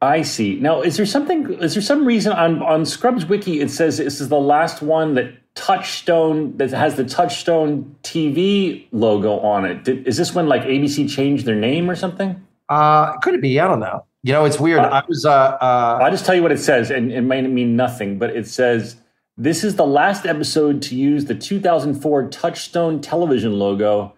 I 0.01 0.23
see. 0.23 0.61
Now, 0.61 0.81
is 0.81 0.97
there 0.97 1.07
something? 1.07 1.55
Is 1.55 1.75
there 1.75 1.83
some 1.83 2.05
reason 2.05 2.33
on 2.33 2.63
on 2.63 2.85
Scrubs 2.87 3.27
Wiki 3.27 3.61
it 3.61 3.71
says 3.71 3.97
this 3.99 4.21
is 4.21 4.29
the 4.29 4.39
last 4.39 4.81
one 4.81 5.15
that 5.15 5.35
Touchstone 5.55 6.57
that 6.57 6.71
has 6.71 6.95
the 6.95 7.05
Touchstone 7.05 7.97
TV 8.05 8.87
logo 8.93 9.41
on 9.41 9.65
it? 9.65 9.83
Did, 9.85 10.07
is 10.07 10.17
this 10.17 10.35
when 10.35 10.47
like 10.47 10.63
ABC 10.63 11.11
changed 11.11 11.47
their 11.47 11.57
name 11.57 11.91
or 11.91 11.97
something? 11.97 12.41
Uh, 12.69 13.17
could 13.19 13.35
it 13.35 13.43
be? 13.43 13.59
I 13.59 13.67
don't 13.67 13.81
know. 13.81 14.05
You 14.23 14.33
know, 14.33 14.45
it's 14.45 14.59
weird. 14.59 14.81
I 14.81 15.03
was 15.09 15.25
uh, 15.25 15.31
uh, 15.31 15.99
I'll 16.03 16.11
just 16.11 16.27
tell 16.27 16.35
you 16.35 16.43
what 16.43 16.53
it 16.53 16.59
says, 16.59 16.91
and 16.91 17.13
it 17.13 17.23
might 17.23 17.43
mean 17.49 17.77
nothing, 17.77 18.19
but 18.19 18.31
it 18.31 18.47
says 18.49 18.97
this 19.37 19.63
is 19.63 19.77
the 19.77 19.87
last 19.87 20.27
episode 20.27 20.83
to 20.83 20.97
use 20.97 21.27
the 21.27 21.35
2004 21.35 22.29
Touchstone 22.29 23.01
television 23.01 23.59
logo 23.59 24.15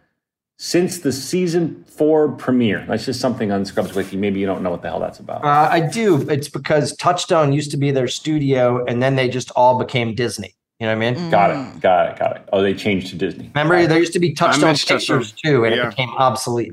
since 0.58 0.98
the 1.00 1.12
season 1.12 1.84
four 1.84 2.32
premiere. 2.32 2.84
That's 2.88 3.04
just 3.04 3.20
something 3.20 3.52
on 3.52 3.64
Scrubs 3.66 3.94
Wiki. 3.94 4.16
Maybe 4.16 4.40
you 4.40 4.46
don't 4.46 4.62
know 4.62 4.70
what 4.70 4.80
the 4.82 4.88
hell 4.88 5.00
that's 5.00 5.18
about. 5.18 5.44
uh, 5.44 5.68
I 5.70 5.80
do. 5.80 6.28
It's 6.30 6.48
because 6.48 6.96
Touchstone 6.96 7.52
used 7.52 7.70
to 7.72 7.76
be 7.76 7.90
their 7.90 8.08
studio, 8.08 8.82
and 8.86 9.02
then 9.02 9.16
they 9.16 9.28
just 9.28 9.50
all 9.52 9.78
became 9.78 10.14
Disney. 10.14 10.54
You 10.78 10.86
know 10.86 10.96
what 10.96 11.06
I 11.06 11.10
mean? 11.12 11.30
got 11.30 11.50
it. 11.50 11.80
Got 11.82 12.12
it. 12.12 12.18
Got 12.18 12.36
it. 12.36 12.48
Oh, 12.54 12.62
they 12.62 12.72
changed 12.72 13.08
to 13.08 13.16
Disney. 13.16 13.50
Remember, 13.54 13.86
there 13.86 13.98
used 13.98 14.14
to 14.14 14.18
be 14.18 14.32
Touchstone 14.32 14.70
miss 14.70 14.82
Touchstone. 14.86 15.18
Pictures 15.18 15.32
too, 15.44 15.66
and 15.66 15.74
Yeah. 15.76 15.86
it 15.88 15.90
became 15.90 16.08
obsolete. 16.16 16.72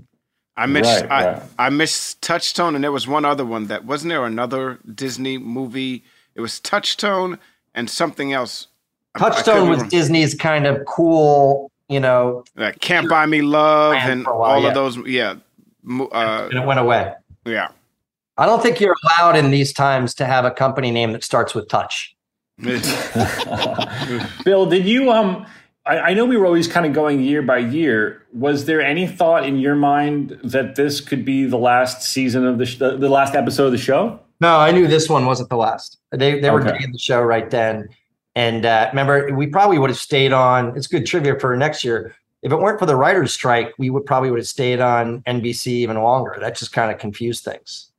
I 0.57 0.65
missed. 0.65 1.03
Right, 1.03 1.11
I, 1.11 1.25
right. 1.33 1.43
I 1.59 1.69
missed 1.69 2.21
Touchstone, 2.21 2.75
and 2.75 2.83
there 2.83 2.91
was 2.91 3.07
one 3.07 3.23
other 3.25 3.45
one 3.45 3.67
that 3.67 3.85
wasn't 3.85 4.09
there. 4.09 4.25
Another 4.25 4.79
Disney 4.93 5.37
movie. 5.37 6.03
It 6.35 6.41
was 6.41 6.59
Touchstone 6.59 7.37
and 7.75 7.89
something 7.89 8.33
else. 8.33 8.67
I- 9.15 9.19
I 9.19 9.29
could 9.29 9.33
Touchstone 9.35 9.69
was 9.69 9.79
wrong. 9.81 9.89
Disney's 9.89 10.35
kind 10.35 10.67
of 10.67 10.83
cool, 10.85 11.71
you 11.89 11.99
know, 11.99 12.43
Like 12.55 12.79
Can't 12.81 13.07
Buy 13.09 13.25
Me 13.25 13.41
Love 13.41 13.95
and 13.95 14.25
while, 14.25 14.41
all 14.41 14.61
yeah. 14.61 14.67
of 14.67 14.73
those. 14.73 14.97
Yeah. 15.07 15.35
Uh, 15.89 16.49
and 16.51 16.59
it 16.59 16.65
went 16.65 16.79
away. 16.79 17.13
yeah. 17.45 17.69
I 18.39 18.45
don't 18.45 18.61
think 18.61 18.79
you're 18.79 18.95
allowed 19.03 19.35
in 19.35 19.49
these 19.49 19.73
times 19.73 20.13
to 20.15 20.25
have 20.25 20.45
a 20.45 20.51
company 20.51 20.91
name 20.91 21.11
that 21.13 21.23
starts 21.23 21.55
with 21.55 21.67
touch. 21.69 22.15
Bill, 24.43 24.65
did 24.65 24.85
you 24.85 25.11
um 25.11 25.45
I, 25.87 25.99
I 26.09 26.13
know 26.13 26.25
we 26.25 26.37
were 26.37 26.45
always 26.45 26.67
kind 26.67 26.85
of 26.85 26.93
going 26.93 27.21
year 27.23 27.41
by 27.41 27.57
year. 27.59 28.23
Was 28.33 28.65
there 28.65 28.81
any 28.81 29.07
thought 29.07 29.45
in 29.45 29.57
your 29.59 29.75
mind 29.75 30.39
that 30.43 30.75
this 30.75 31.01
could 31.01 31.23
be 31.25 31.45
the 31.45 31.57
last 31.57 32.01
season 32.03 32.45
of 32.45 32.57
the 32.57 32.65
sh- 32.65 32.77
the, 32.77 32.97
the 32.97 33.09
last 33.09 33.35
episode 33.35 33.65
of 33.67 33.71
the 33.71 33.77
show? 33.77 34.19
No, 34.41 34.57
I 34.59 34.71
knew 34.71 34.87
this 34.87 35.09
one 35.09 35.25
wasn't 35.25 35.49
the 35.49 35.57
last. 35.57 35.97
They 36.11 36.39
they 36.39 36.49
were 36.51 36.61
Okay. 36.61 36.77
doing 36.77 36.91
the 36.91 36.99
show 36.99 37.21
right 37.21 37.49
then. 37.49 37.89
And 38.35 38.65
uh, 38.67 38.87
remember, 38.91 39.33
we 39.35 39.47
probably 39.47 39.79
would 39.79 39.89
have 39.89 39.97
stayed 39.97 40.31
on. 40.31 40.75
It's 40.77 40.85
good 40.87 41.05
trivia 41.07 41.39
for 41.39 41.55
next 41.57 41.83
year. 41.83 42.15
If 42.43 42.51
it 42.51 42.57
weren't 42.57 42.77
for 42.77 42.85
the 42.85 42.95
writers' 42.95 43.33
strike, 43.33 43.73
we 43.79 43.89
would 43.89 44.05
probably 44.05 44.29
would 44.29 44.39
have 44.39 44.47
stayed 44.47 44.79
on 44.79 45.21
NBC 45.21 45.67
even 45.67 45.97
longer. 45.97 46.37
That 46.39 46.55
just 46.55 46.71
kind 46.71 46.91
of 46.91 46.99
confused 46.99 47.43
things. 47.43 47.89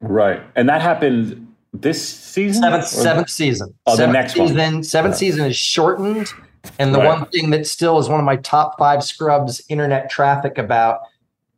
Right. 0.00 0.42
And 0.56 0.68
that 0.68 0.82
happened 0.82 1.46
this 1.72 2.06
season? 2.06 2.62
Seventh 2.64 2.82
Or- 2.84 2.86
seventh 2.86 3.30
season. 3.30 3.72
Oh, 3.86 3.92
the 3.92 3.98
seventh 3.98 4.12
next 4.14 4.36
one. 4.36 4.48
season. 4.48 4.82
Seventh 4.82 5.16
season 5.16 5.44
is 5.46 5.56
shortened. 5.56 6.32
And 6.78 6.94
the 6.94 6.98
Right. 6.98 7.06
one 7.20 7.26
thing 7.26 7.50
that 7.50 7.66
still 7.66 7.98
is 7.98 8.08
one 8.08 8.20
of 8.20 8.26
my 8.26 8.36
top 8.36 8.78
five 8.78 9.02
scrubs 9.04 9.62
internet 9.68 10.10
traffic 10.10 10.58
about 10.58 11.00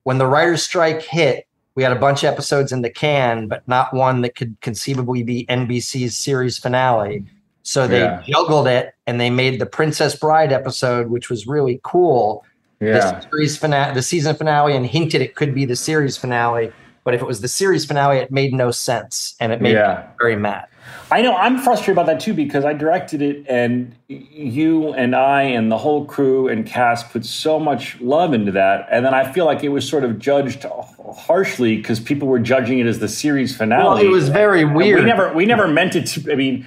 when 0.04 0.18
the 0.18 0.26
writers' 0.26 0.62
strike 0.62 1.02
hit, 1.02 1.46
we 1.74 1.82
had 1.82 1.92
a 1.92 1.96
bunch 1.96 2.22
of 2.24 2.32
episodes 2.32 2.72
in 2.72 2.82
the 2.82 2.90
can, 2.90 3.48
but 3.48 3.66
not 3.68 3.92
one 3.92 4.22
that 4.22 4.34
could 4.34 4.56
conceivably 4.60 5.22
be 5.22 5.44
NBC's 5.48 6.16
series 6.16 6.58
finale. 6.58 7.24
So 7.62 7.86
they 7.86 8.00
Yeah. 8.00 8.22
juggled 8.26 8.68
it 8.68 8.94
and 9.06 9.20
they 9.20 9.30
made 9.30 9.60
the 9.60 9.66
Princess 9.66 10.14
Bride 10.14 10.52
episode, 10.52 11.10
which 11.10 11.28
was 11.28 11.46
really 11.46 11.80
cool. 11.82 12.44
Yeah. 12.80 12.92
The 13.20 13.20
series 13.30 13.56
finale, 13.56 13.94
the 13.94 14.02
season 14.02 14.36
finale, 14.36 14.76
and 14.76 14.86
hinted 14.86 15.20
it 15.22 15.34
could 15.34 15.54
be 15.54 15.64
the 15.64 15.76
series 15.76 16.16
finale. 16.16 16.72
But 17.04 17.14
if 17.14 17.22
it 17.22 17.26
was 17.26 17.40
the 17.40 17.48
series 17.48 17.84
finale, 17.84 18.18
it 18.18 18.30
made 18.30 18.52
no 18.52 18.70
sense, 18.70 19.34
and 19.40 19.52
it 19.52 19.60
made 19.60 19.74
Yeah. 19.74 19.96
me 19.98 20.02
very 20.20 20.36
mad. 20.36 20.66
I 21.10 21.22
know 21.22 21.34
I'm 21.36 21.58
frustrated 21.58 21.92
about 21.92 22.06
that 22.06 22.20
too 22.20 22.34
because 22.34 22.64
I 22.64 22.72
directed 22.72 23.22
it 23.22 23.46
and 23.48 23.94
you 24.08 24.92
and 24.92 25.14
I 25.14 25.42
and 25.42 25.70
the 25.70 25.78
whole 25.78 26.04
crew 26.04 26.48
and 26.48 26.66
cast 26.66 27.10
put 27.10 27.24
so 27.24 27.60
much 27.60 28.00
love 28.00 28.34
into 28.34 28.52
that, 28.52 28.88
and 28.90 29.04
then 29.04 29.14
I 29.14 29.30
feel 29.32 29.44
like 29.44 29.62
it 29.62 29.68
was 29.68 29.88
sort 29.88 30.04
of 30.04 30.18
judged 30.18 30.66
harshly 31.14 31.76
because 31.76 32.00
people 32.00 32.26
were 32.26 32.40
judging 32.40 32.80
it 32.80 32.86
as 32.86 32.98
the 32.98 33.08
series 33.08 33.56
finale. 33.56 33.84
Well, 33.84 33.98
it 33.98 34.08
was 34.08 34.28
very 34.28 34.62
And 34.62 34.74
weird. 34.74 35.00
We 35.00 35.06
never 35.06 35.32
we 35.32 35.46
never 35.46 35.68
meant 35.68 35.96
it 35.96 36.06
to. 36.06 36.32
I 36.32 36.34
mean. 36.34 36.66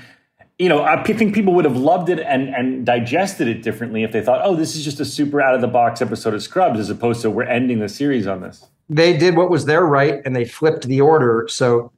You 0.62 0.67
know, 0.67 0.84
I 0.84 1.01
think 1.01 1.34
people 1.34 1.53
would 1.53 1.63
have 1.63 1.77
loved 1.77 2.10
it 2.10 2.19
and, 2.19 2.49
and 2.49 2.86
digested 2.86 3.47
it 3.47 3.63
differently 3.63 4.03
if 4.03 4.12
they 4.12 4.21
thought, 4.21 4.41
"Oh, 4.43 4.55
this 4.55 4.75
is 4.75 4.84
just 4.84 4.99
a 4.99 5.05
super 5.05 5.41
out 5.41 5.55
of 5.55 5.62
the 5.62 5.69
box 5.69 6.01
episode 6.01 6.34
of 6.34 6.43
Scrubs," 6.43 6.82
as 6.82 6.89
opposed 6.89 7.21
to 7.21 7.29
we're 7.29 7.43
ending 7.43 7.79
the 7.79 7.88
series 7.88 8.27
on 8.27 8.41
this. 8.41 8.65
They 8.89 9.15
did 9.15 9.38
what 9.38 9.49
was 9.49 9.63
their 9.63 9.86
right, 9.86 10.21
and 10.25 10.36
they 10.36 10.43
flipped 10.43 10.86
the 10.86 10.99
order. 10.99 11.47
So 11.47 11.93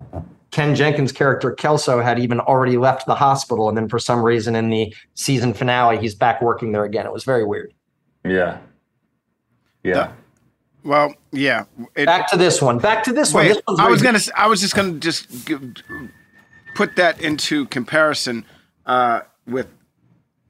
Ken 0.52 0.76
Jenkins' 0.76 1.12
character 1.12 1.52
Kelso 1.52 2.02
had 2.02 2.20
even 2.20 2.40
already 2.40 2.78
left 2.78 3.06
the 3.06 3.16
hospital, 3.16 3.70
and 3.70 3.78
then 3.78 3.88
for 3.88 4.00
some 4.00 4.22
reason 4.22 4.56
in 4.56 4.70
the 4.70 4.94
season 5.16 5.54
finale, 5.54 5.98
he's 5.98 6.14
back 6.14 6.42
working 6.42 6.74
there 6.74 6.84
again. 6.84 7.06
It 7.06 7.14
was 7.14 7.24
very 7.24 7.46
weird. 7.46 7.74
Yeah, 8.26 8.60
yeah. 9.84 10.12
Well, 10.84 11.14
yeah. 11.32 11.66
It, 11.96 12.06
Back 12.06 12.30
to 12.32 12.38
this 12.38 12.62
one. 12.62 12.80
Back 12.80 13.04
to 13.04 13.14
this 13.14 13.34
one. 13.34 13.48
This 13.48 13.62
I 13.80 13.90
was 13.90 14.02
gonna. 14.02 14.20
I 14.36 14.48
was 14.48 14.62
just 14.62 14.76
gonna 14.76 14.94
just 14.94 15.46
give, 15.46 15.62
put 16.76 16.96
that 16.96 17.22
into 17.22 17.66
comparison 17.68 18.46
uh, 18.86 19.22
with 19.48 19.68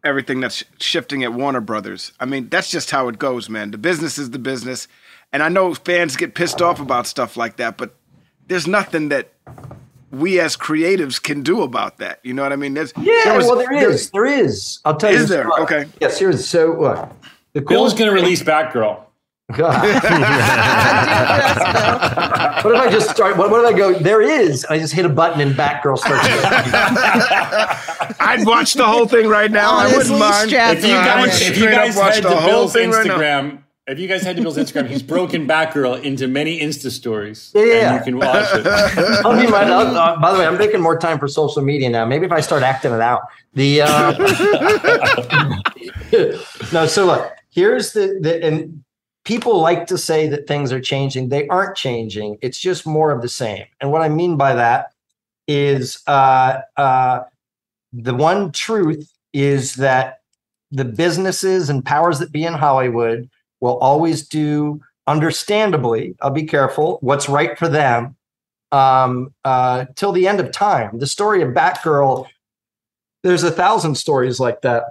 everything 0.04 0.40
that's 0.40 0.64
shifting 0.80 1.24
at 1.24 1.34
Warner 1.34 1.62
Brothers. 1.62 2.12
I 2.20 2.26
mean, 2.26 2.50
that's 2.50 2.72
just 2.72 2.92
how 2.92 3.08
it 3.08 3.20
goes, 3.20 3.50
man. 3.50 3.72
The 3.72 3.78
business 3.78 4.18
is 4.18 4.32
the 4.32 4.40
business, 4.40 4.88
and 5.32 5.44
I 5.44 5.50
know 5.50 5.74
fans 5.74 6.16
get 6.16 6.34
pissed 6.34 6.62
off 6.62 6.80
about 6.80 7.08
stuff 7.08 7.38
like 7.38 7.58
that, 7.58 7.78
but 7.78 7.96
there's 8.48 8.68
nothing 8.68 9.10
that 9.10 9.32
we 10.12 10.40
as 10.40 10.56
creatives 10.58 11.22
can 11.22 11.42
do 11.42 11.62
about 11.62 11.98
that. 11.98 12.20
You 12.24 12.34
know 12.34 12.44
what 12.44 12.54
I 12.54 12.58
mean? 12.58 12.74
There's, 12.74 12.94
Yeah, 12.98 13.36
was- 13.36 13.46
well, 13.48 13.58
there 13.58 13.74
is. 13.74 14.10
There 14.12 14.26
is. 14.26 14.80
I'll 14.86 14.96
tell 14.98 15.12
you. 15.12 15.18
Is 15.20 15.30
there? 15.30 15.46
Look, 15.48 15.60
Okay. 15.62 15.86
Yes, 16.00 16.20
here's 16.20 16.48
so 16.48 16.72
what? 16.72 17.12
The 17.54 17.62
Bill's 17.62 17.94
coolest 17.94 17.98
going 17.98 18.10
to 18.10 18.16
release 18.16 18.42
Batgirl. 18.44 19.04
God. 19.52 19.84
what 22.64 22.74
if 22.76 22.82
I 22.82 22.90
just 22.90 23.10
start? 23.10 23.36
What, 23.38 23.50
what 23.52 23.66
if 23.66 23.74
I 23.74 23.78
go? 23.78 23.94
There 23.94 24.22
is. 24.22 24.64
I 24.66 24.78
just 24.80 24.94
hit 24.94 25.06
a 25.06 25.10
button 25.10 25.42
and 25.42 25.54
Batgirl 25.56 25.98
starts. 25.98 26.26
I'd 28.22 28.46
watch 28.46 28.74
the 28.76 28.86
whole 28.86 29.08
thing 29.08 29.28
right 29.28 29.52
now. 29.52 29.72
I 29.76 29.88
wouldn't 29.88 30.12
Honestly, 30.12 30.58
mind. 30.58 30.78
if 30.78 30.84
you 30.86 30.92
in. 30.92 30.96
I 30.96 31.22
would 31.22 31.30
guys, 31.32 31.42
if 31.42 31.58
you 31.58 31.70
guys 31.70 31.96
watch 31.98 32.16
head 32.16 32.24
the 32.24 32.30
to 32.30 32.36
whole 32.36 32.48
Bill's 32.50 32.74
thing 32.74 32.92
right 32.92 33.06
now. 33.08 33.18
Instagram, 33.18 33.64
if 33.88 34.00
you 34.00 34.08
guys 34.08 34.22
head 34.22 34.36
to 34.36 34.42
Bill's 34.42 34.58
Instagram, 34.58 34.88
he's 34.88 35.02
broken 35.02 35.48
Batgirl 35.48 36.04
into 36.04 36.28
many 36.28 36.60
Insta 36.60 36.92
stories. 36.92 37.52
Yeah, 37.56 37.64
yeah. 37.64 37.96
And 37.96 38.00
you 38.00 38.04
can 38.12 38.18
watch 38.20 38.48
it. 38.54 38.68
I'll 39.26 39.40
be 39.40 39.48
my, 39.52 39.64
uh, 39.64 40.20
by 40.20 40.32
the 40.32 40.38
way, 40.40 40.46
I'm 40.46 40.58
making 40.58 40.82
more 40.82 40.98
time 40.98 41.18
for 41.18 41.28
social 41.28 41.64
media 41.64 41.90
now. 41.90 42.06
Maybe 42.06 42.26
if 42.26 42.32
I 42.32 42.42
start 42.42 42.62
acting 42.64 42.92
it 42.94 43.02
out. 43.02 43.24
The 43.54 43.82
uh, 43.82 44.12
no. 46.74 46.86
So 46.86 47.06
look, 47.06 47.34
here's 47.50 47.94
the 47.94 48.20
the 48.22 48.44
and 48.46 48.84
people 49.26 49.60
like 49.60 49.88
to 49.88 49.98
say 49.98 50.28
that 50.28 50.48
things 50.48 50.72
are 50.72 50.80
changing. 50.80 51.30
They 51.30 51.48
aren't 51.48 51.76
changing. 51.76 52.38
It's 52.42 52.60
just 52.60 52.86
more 52.86 53.12
of 53.12 53.22
the 53.22 53.30
same. 53.30 53.66
And 53.82 53.92
what 53.92 54.04
I 54.04 54.10
mean 54.10 54.38
by 54.38 54.54
that 54.56 54.94
is 55.48 56.02
uh, 56.08 56.60
uh, 56.78 57.22
the 57.92 58.14
one 58.14 58.52
truth 58.52 59.12
is 59.34 59.76
that 59.76 60.22
the 60.72 60.86
businesses 60.86 61.70
and 61.70 61.84
powers 61.84 62.20
that 62.20 62.32
be 62.32 62.46
in 62.46 62.54
Hollywood 62.54 63.30
will 63.62 63.78
always 63.78 64.28
do, 64.28 64.82
understandably, 65.08 66.16
I'll 66.22 66.32
be 66.32 66.44
careful, 66.44 66.98
what's 67.02 67.30
right 67.30 67.58
for 67.58 67.70
them 67.70 68.16
um, 68.72 69.34
uh, 69.46 69.86
till 69.96 70.12
the 70.12 70.28
end 70.28 70.40
of 70.40 70.52
time. 70.52 70.98
The 71.00 71.08
story 71.08 71.42
of 71.42 71.50
Batgirl, 71.54 72.26
there's 73.24 73.44
a 73.44 73.52
thousand 73.52 73.96
stories 73.96 74.40
like 74.40 74.62
that 74.62 74.84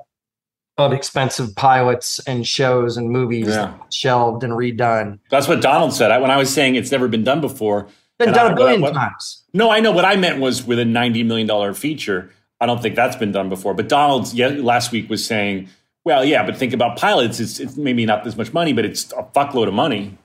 of 0.79 0.93
expensive 0.93 1.55
pilots 1.57 2.21
and 2.27 2.47
shows 2.47 2.97
and 2.97 3.11
movies 3.11 3.49
Yeah. 3.49 3.75
shelved 3.93 4.45
and 4.45 4.55
redone. 4.55 5.19
That's 5.31 5.47
what 5.49 5.61
Donald 5.61 5.93
said. 5.93 6.11
I, 6.11 6.19
when 6.19 6.31
I 6.31 6.39
was 6.39 6.49
saying 6.51 6.77
it's 6.77 6.91
never 6.91 7.07
been 7.09 7.25
done 7.25 7.41
before. 7.43 7.89
Been 8.19 8.33
done 8.33 8.51
I- 8.51 8.53
a 8.53 8.57
billion 8.57 8.81
what- 8.81 8.95
times. 8.95 9.43
No, 9.53 9.69
I 9.71 9.81
know. 9.81 9.91
What 9.91 10.05
I 10.05 10.15
meant 10.17 10.39
was 10.41 10.65
with 10.65 10.79
a 10.79 10.85
$90 10.85 11.27
million 11.27 11.75
feature. 11.75 12.31
I 12.61 12.67
don't 12.67 12.81
think 12.81 12.95
that's 12.95 13.17
been 13.17 13.33
done 13.33 13.49
before. 13.49 13.75
But 13.75 13.89
Donald 13.89 14.33
yeah, 14.33 14.49
last 14.49 14.93
week 14.93 15.11
was 15.11 15.25
saying, 15.25 15.69
well, 16.05 16.25
yeah, 16.25 16.45
but 16.45 16.57
think 16.57 16.73
about 16.73 16.99
pilots. 16.99 17.41
It's, 17.41 17.61
it's 17.61 17.77
maybe 17.77 18.07
not 18.07 18.25
this 18.25 18.37
much 18.37 18.53
money, 18.53 18.73
but 18.73 18.85
it's 18.85 19.13
a 19.13 19.23
fuckload 19.35 19.69
of 19.69 19.75
money. 19.75 20.17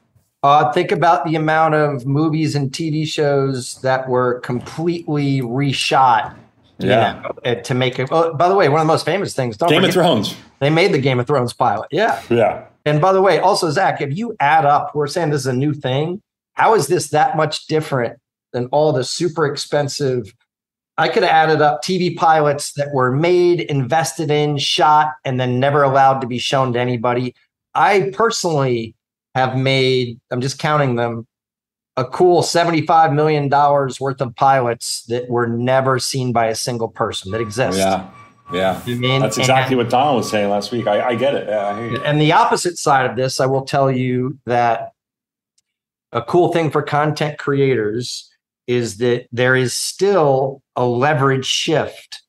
Uh, 0.44 0.72
think 0.72 0.92
about 0.92 1.26
the 1.26 1.36
amount 1.36 1.74
of 1.74 2.06
movies 2.06 2.56
and 2.56 2.72
TV 2.72 3.06
shows 3.08 3.82
that 3.82 4.08
were 4.08 4.40
completely 4.42 5.42
reshot. 5.42 6.36
Yeah. 6.78 7.22
know, 7.22 7.32
uh, 7.44 7.56
to 7.56 7.74
make 7.74 8.00
it. 8.00 8.10
Oh, 8.12 8.34
by 8.34 8.50
the 8.50 8.56
way, 8.56 8.70
one 8.70 8.82
of 8.82 8.86
the 8.86 8.94
most 8.94 9.06
famous 9.06 9.34
things. 9.34 9.58
Don't 9.58 9.70
Game 9.70 9.84
of 9.84 9.92
Thrones. 9.92 10.36
They 10.60 10.70
made 10.70 10.94
the 10.94 11.00
Game 11.00 11.20
of 11.20 11.28
Thrones 11.28 11.54
pilot. 11.54 11.88
Yeah. 11.92 12.22
Yeah. 12.30 12.66
And 12.86 13.02
by 13.02 13.12
the 13.14 13.22
way, 13.22 13.40
also 13.40 13.72
Zach, 13.72 14.02
if 14.02 14.16
you 14.16 14.36
add 14.40 14.66
up, 14.66 14.94
we're 14.94 15.08
saying 15.08 15.32
this 15.32 15.42
is 15.42 15.48
a 15.48 15.54
new 15.54 15.74
thing. 15.74 16.22
How 16.54 16.76
is 16.76 16.88
this 16.88 17.10
that 17.10 17.36
much 17.36 17.66
different 17.68 18.20
than 18.54 18.68
all 18.68 18.94
the 18.94 19.04
super 19.04 19.46
expensive? 19.46 20.34
I 20.97 21.10
could 21.10 21.23
have 21.23 21.31
added 21.31 21.62
up 21.62 21.84
TV 21.84 22.15
pilots 22.15 22.73
that 22.73 22.93
were 22.93 23.12
made, 23.12 23.62
invested 23.62 24.31
in, 24.31 24.58
shot, 24.58 25.13
and 25.25 25.39
then 25.39 25.60
never 25.60 25.84
allowed 25.84 26.21
to 26.21 26.27
be 26.27 26.38
shown 26.38 26.71
to 26.73 26.79
anybody. 26.79 27.36
I 27.73 28.12
personally 28.13 28.95
have 29.34 29.58
made, 29.58 30.19
I'm 30.31 30.39
just 30.39 30.58
counting 30.58 30.95
them, 30.95 31.27
a 31.97 32.05
cool 32.05 32.41
$75 32.41 33.13
million 33.13 33.49
worth 33.49 34.21
of 34.21 34.36
pilots 34.36 35.03
that 35.03 35.29
were 35.29 35.47
never 35.47 35.99
seen 35.99 36.31
by 36.31 36.47
a 36.47 36.55
single 36.55 36.88
person 36.89 37.31
that 37.31 37.41
exist. 37.41 37.77
Yeah. 37.77 38.10
Yeah. 38.53 38.81
You 38.86 38.95
mean? 38.97 39.21
That's 39.21 39.38
exactly 39.38 39.73
And- 39.73 39.84
what 39.84 39.89
Donald 39.89 40.17
was 40.17 40.29
saying 40.29 40.49
last 40.49 40.71
week. 40.71 40.88
I, 40.88 41.10
I 41.10 41.15
get 41.15 41.36
it. 41.36 41.47
Yeah, 41.47 41.67
I 41.67 41.79
and 42.05 42.21
the 42.21 42.31
opposite 42.31 42.77
side 42.77 43.10
of 43.10 43.15
this, 43.15 43.39
I 43.39 43.45
will 43.47 43.65
tell 43.65 43.89
you 43.91 44.38
that 44.45 44.91
a 46.12 46.21
cool 46.21 46.53
thing 46.53 46.69
for 46.69 46.81
content 46.81 47.38
creators 47.39 48.29
is 48.67 48.97
that 48.97 49.28
there 49.32 49.56
is 49.56 49.73
still 49.73 50.62
a 50.75 50.86
leverage 50.86 51.45
shift 51.45 52.21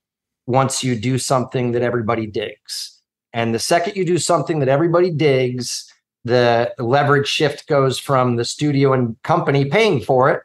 once 0.46 0.84
you 0.84 0.94
do 0.96 1.18
something 1.18 1.72
that 1.72 1.82
everybody 1.82 2.26
digs. 2.26 3.00
And 3.32 3.54
the 3.54 3.58
second 3.58 3.96
you 3.96 4.04
do 4.04 4.18
something 4.18 4.60
that 4.60 4.68
everybody 4.68 5.10
digs, 5.10 5.92
the 6.24 6.72
leverage 6.78 7.28
shift 7.28 7.68
goes 7.68 7.98
from 7.98 8.36
the 8.36 8.44
studio 8.44 8.92
and 8.92 9.20
company 9.22 9.64
paying 9.64 10.00
for 10.00 10.30
it 10.30 10.42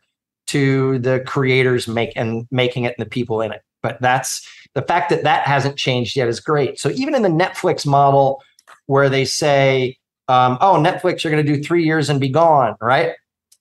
to 0.47 0.99
the 0.99 1.23
creators 1.25 1.87
make 1.87 2.11
and 2.15 2.47
making 2.51 2.83
it 2.83 2.95
and 2.97 3.05
the 3.05 3.09
people 3.09 3.41
in 3.41 3.51
it. 3.51 3.61
But 3.81 4.01
that's 4.01 4.47
the 4.73 4.81
fact 4.81 5.09
that 5.09 5.23
that 5.23 5.45
hasn't 5.45 5.77
changed 5.77 6.15
yet 6.15 6.27
is 6.27 6.39
great. 6.39 6.79
So 6.79 6.89
even 6.91 7.15
in 7.15 7.21
the 7.21 7.29
Netflix 7.29 7.85
model, 7.85 8.41
where 8.87 9.09
they 9.09 9.25
say, 9.25 9.97
um, 10.27 10.57
"Oh, 10.61 10.75
Netflix, 10.75 11.23
you're 11.23 11.31
going 11.31 11.45
to 11.45 11.55
do 11.55 11.63
three 11.63 11.83
years 11.83 12.09
and 12.09 12.19
be 12.19 12.29
gone," 12.29 12.75
right? 12.81 13.13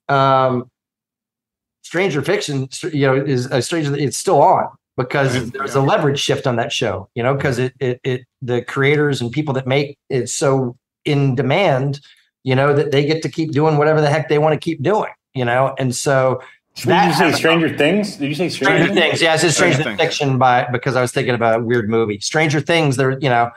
Um, 0.09 0.70
Stranger 1.91 2.23
Fiction, 2.23 2.69
you 2.93 3.05
know, 3.05 3.17
is 3.17 3.47
a 3.47 3.61
Stranger. 3.61 3.97
It's 3.97 4.17
still 4.17 4.41
on 4.41 4.69
because 4.97 5.51
there's 5.51 5.75
a 5.75 5.81
leverage 5.81 6.21
shift 6.21 6.47
on 6.47 6.55
that 6.55 6.71
show. 6.71 7.09
You 7.17 7.25
know, 7.25 7.35
because 7.35 7.59
it, 7.59 7.75
it 7.81 8.01
it 8.05 8.21
the 8.41 8.63
creators 8.63 9.21
and 9.21 9.33
people 9.33 9.53
that 9.55 9.67
make 9.67 9.99
it 10.09 10.29
so 10.29 10.77
in 11.05 11.35
demand. 11.35 12.01
You 12.45 12.55
know 12.55 12.73
that 12.75 12.93
they 12.93 13.05
get 13.05 13.23
to 13.23 13.29
keep 13.29 13.51
doing 13.51 13.77
whatever 13.77 14.01
the 14.01 14.09
heck 14.09 14.29
they 14.29 14.39
want 14.39 14.53
to 14.53 14.61
keep 14.61 14.81
doing. 14.85 15.11
You 15.35 15.45
know, 15.45 15.75
and 15.81 15.93
so 15.93 16.41
Did 16.77 17.07
you 17.07 17.13
say 17.13 17.33
Stranger 17.33 17.77
Things? 17.77 18.19
Did 18.19 18.29
you 18.29 18.37
say 18.37 18.49
Stranger, 18.51 18.85
Stranger 18.85 19.01
Things. 19.01 19.21
Yeah, 19.21 19.33
I 19.33 19.37
said 19.37 19.51
Stranger 19.51 19.83
Stranger 19.83 20.01
Fiction 20.01 20.39
by 20.39 20.69
because 20.71 20.95
I 20.95 21.01
was 21.01 21.11
thinking 21.11 21.35
about 21.35 21.59
a 21.59 21.65
weird 21.65 21.91
movie. 21.91 22.21
Stranger 22.21 22.61
Things, 22.61 22.97
there, 22.99 23.19
you 23.19 23.29
know, 23.29 23.51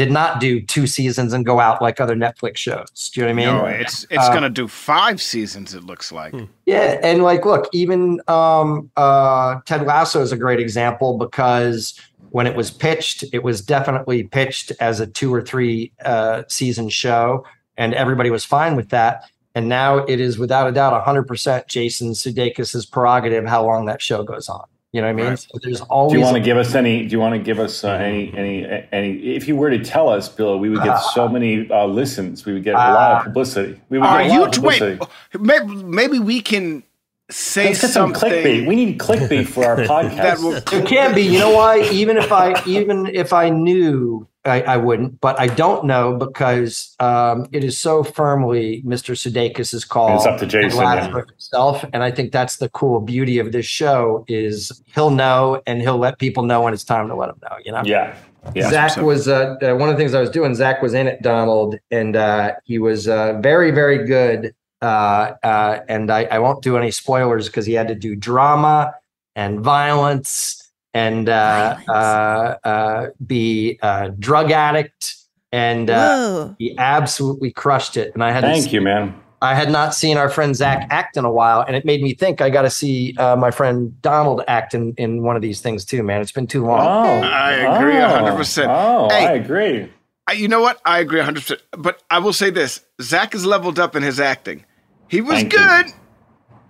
did 0.00 0.10
not 0.10 0.40
do 0.40 0.62
two 0.62 0.86
seasons 0.86 1.34
and 1.34 1.44
go 1.44 1.60
out 1.60 1.82
like 1.82 2.00
other 2.00 2.16
Netflix 2.16 2.56
shows. 2.56 3.10
Do 3.12 3.20
you 3.20 3.26
know 3.26 3.34
what 3.34 3.42
I 3.42 3.46
mean? 3.52 3.62
No, 3.62 3.66
it's 3.66 4.04
it's 4.08 4.28
Uh, 4.28 4.32
gonna 4.32 4.48
do 4.48 4.66
five 4.66 5.20
seasons. 5.20 5.74
It 5.74 5.84
looks 5.84 6.10
like. 6.10 6.32
Yeah, 6.64 6.98
and 7.02 7.22
like, 7.22 7.44
look, 7.44 7.68
even 7.74 8.18
um, 8.26 8.90
uh, 8.96 9.60
Ted 9.66 9.86
Lasso 9.86 10.22
is 10.22 10.32
a 10.32 10.38
great 10.38 10.58
example 10.58 11.18
because 11.18 12.00
when 12.30 12.46
it 12.46 12.56
was 12.56 12.70
pitched, 12.70 13.24
it 13.34 13.42
was 13.42 13.60
definitely 13.60 14.22
pitched 14.22 14.72
as 14.80 15.00
a 15.00 15.06
two 15.06 15.34
or 15.34 15.42
three 15.42 15.92
uh, 16.02 16.44
season 16.48 16.88
show, 16.88 17.44
and 17.76 17.92
everybody 17.92 18.30
was 18.30 18.42
fine 18.42 18.76
with 18.76 18.88
that. 18.88 19.24
And 19.54 19.68
now 19.68 19.98
it 19.98 20.18
is 20.18 20.38
without 20.38 20.66
a 20.66 20.72
doubt 20.72 20.94
100% 21.04 21.66
Jason 21.66 22.12
Sudeikis' 22.12 22.90
prerogative 22.90 23.44
how 23.46 23.66
long 23.66 23.84
that 23.86 24.00
show 24.00 24.22
goes 24.22 24.48
on. 24.48 24.64
You 24.92 25.00
know 25.00 25.06
what 25.06 25.10
I 25.10 25.14
mean? 25.14 25.26
Right. 25.26 25.38
So 25.38 25.58
there's 25.62 25.80
Do 25.80 26.08
you 26.18 26.20
want 26.20 26.36
to 26.36 26.42
give 26.42 26.56
us 26.56 26.74
any? 26.74 27.06
Do 27.06 27.12
you 27.12 27.20
want 27.20 27.34
to 27.36 27.38
give 27.40 27.60
us 27.60 27.84
uh, 27.84 27.90
any? 27.92 28.32
Any? 28.36 28.86
Any? 28.90 29.12
If 29.36 29.46
you 29.46 29.54
were 29.54 29.70
to 29.70 29.78
tell 29.84 30.08
us, 30.08 30.28
Bill, 30.28 30.58
we 30.58 30.68
would 30.68 30.82
get 30.82 30.96
so 31.14 31.28
many 31.28 31.70
uh, 31.70 31.86
listens. 31.86 32.44
We 32.44 32.54
would 32.54 32.64
get 32.64 32.74
a 32.74 32.78
lot 32.78 33.18
of 33.18 33.24
publicity. 33.24 33.80
We 33.88 33.98
would 33.98 34.06
Are 34.06 34.18
get 34.22 34.30
a 34.30 34.34
you 34.34 34.40
lot 34.40 34.48
of 34.48 34.54
publicity. 34.62 34.98
Maybe, 35.38 35.66
maybe 35.84 36.18
we 36.18 36.40
can 36.40 36.82
say 37.30 37.66
Let's 37.66 37.82
get 37.82 37.90
some 37.90 38.14
something. 38.14 38.30
clickbait. 38.30 38.66
We 38.66 38.74
need 38.74 38.98
clickbait 38.98 39.46
for 39.46 39.64
our 39.64 39.76
podcast. 39.92 40.16
that 40.16 40.38
will 40.40 40.56
It 40.56 40.86
can 40.86 41.14
be. 41.14 41.22
You 41.22 41.38
know 41.38 41.54
why? 41.54 41.82
Even 41.92 42.16
if 42.16 42.32
I 42.32 42.60
even 42.66 43.06
if 43.06 43.32
I 43.32 43.48
knew 43.48 44.26
I, 44.44 44.62
I 44.62 44.76
wouldn't, 44.78 45.20
but 45.20 45.38
I 45.38 45.48
don't 45.48 45.84
know 45.84 46.16
because 46.16 46.94
um, 46.98 47.46
it 47.52 47.62
is 47.62 47.78
so 47.78 48.02
firmly 48.02 48.82
Mr. 48.86 49.14
Sudeikis' 49.14 49.86
call. 49.86 50.16
It's 50.16 50.24
up 50.24 50.38
to 50.38 50.46
Jason, 50.46 50.82
and 50.82 51.14
yeah. 51.14 51.22
himself, 51.28 51.84
and 51.92 52.02
I 52.02 52.10
think 52.10 52.32
that's 52.32 52.56
the 52.56 52.70
cool 52.70 53.00
beauty 53.00 53.38
of 53.38 53.52
this 53.52 53.66
show 53.66 54.24
is 54.28 54.82
he'll 54.94 55.10
know 55.10 55.60
and 55.66 55.82
he'll 55.82 55.98
let 55.98 56.18
people 56.18 56.44
know 56.44 56.62
when 56.62 56.72
it's 56.72 56.84
time 56.84 57.08
to 57.08 57.14
let 57.14 57.26
them 57.26 57.38
know. 57.42 57.56
You 57.64 57.72
know. 57.72 57.82
Yeah. 57.84 58.16
Yeah. 58.54 58.70
Zach 58.70 58.96
was 58.96 59.28
uh, 59.28 59.56
uh, 59.62 59.74
one 59.74 59.90
of 59.90 59.96
the 59.96 59.98
things 59.98 60.14
I 60.14 60.20
was 60.20 60.30
doing. 60.30 60.54
Zach 60.54 60.80
was 60.80 60.94
in 60.94 61.06
it, 61.06 61.20
Donald, 61.20 61.76
and 61.90 62.16
uh, 62.16 62.52
he 62.64 62.78
was 62.78 63.06
uh, 63.06 63.38
very, 63.40 63.70
very 63.70 64.06
good. 64.06 64.54
Uh, 64.80 65.34
uh, 65.42 65.80
and 65.88 66.10
I, 66.10 66.24
I 66.24 66.38
won't 66.38 66.62
do 66.62 66.78
any 66.78 66.90
spoilers 66.90 67.48
because 67.48 67.66
he 67.66 67.74
had 67.74 67.88
to 67.88 67.94
do 67.94 68.16
drama 68.16 68.94
and 69.36 69.60
violence 69.60 70.69
and 70.94 71.28
uh, 71.28 71.76
uh, 71.88 72.56
uh, 72.64 73.06
be 73.24 73.78
a 73.82 74.10
drug 74.10 74.50
addict, 74.50 75.16
and 75.52 75.90
uh, 75.90 76.54
he 76.58 76.76
absolutely 76.78 77.50
crushed 77.50 77.96
it. 77.96 78.12
And 78.14 78.24
I 78.24 78.32
had 78.32 78.42
Thank 78.42 78.72
you, 78.72 78.80
man. 78.80 79.14
I 79.42 79.54
had 79.54 79.70
not 79.70 79.94
seen 79.94 80.18
our 80.18 80.28
friend 80.28 80.54
Zach 80.54 80.86
act 80.90 81.16
in 81.16 81.24
a 81.24 81.30
while, 81.30 81.62
and 81.62 81.74
it 81.74 81.84
made 81.84 82.02
me 82.02 82.12
think 82.12 82.42
I 82.42 82.50
got 82.50 82.62
to 82.62 82.70
see 82.70 83.14
uh, 83.16 83.36
my 83.36 83.50
friend 83.50 84.00
Donald 84.02 84.42
act 84.46 84.74
in, 84.74 84.92
in 84.98 85.22
one 85.22 85.34
of 85.34 85.40
these 85.40 85.62
things 85.62 85.84
too. 85.84 86.02
Man, 86.02 86.20
it's 86.20 86.32
been 86.32 86.46
too 86.46 86.66
long. 86.66 86.80
Oh, 86.80 87.26
I 87.26 87.52
agree 87.52 87.96
oh, 87.96 88.36
100%. 88.36 88.66
Oh, 88.68 89.08
Hey. 89.08 89.26
I 89.26 89.32
agree. 89.32 89.90
I, 90.26 90.32
you 90.32 90.46
know 90.46 90.60
what? 90.60 90.80
I 90.84 90.98
agree 90.98 91.20
100%. 91.20 91.58
But 91.78 92.02
I 92.10 92.18
will 92.18 92.34
say 92.34 92.50
this 92.50 92.82
Zach 93.00 93.32
has 93.32 93.46
leveled 93.46 93.78
up 93.78 93.96
in 93.96 94.02
his 94.02 94.20
acting. 94.20 94.64
He 95.08 95.22
was 95.22 95.38
Thank 95.38 95.54
you. 95.54 95.92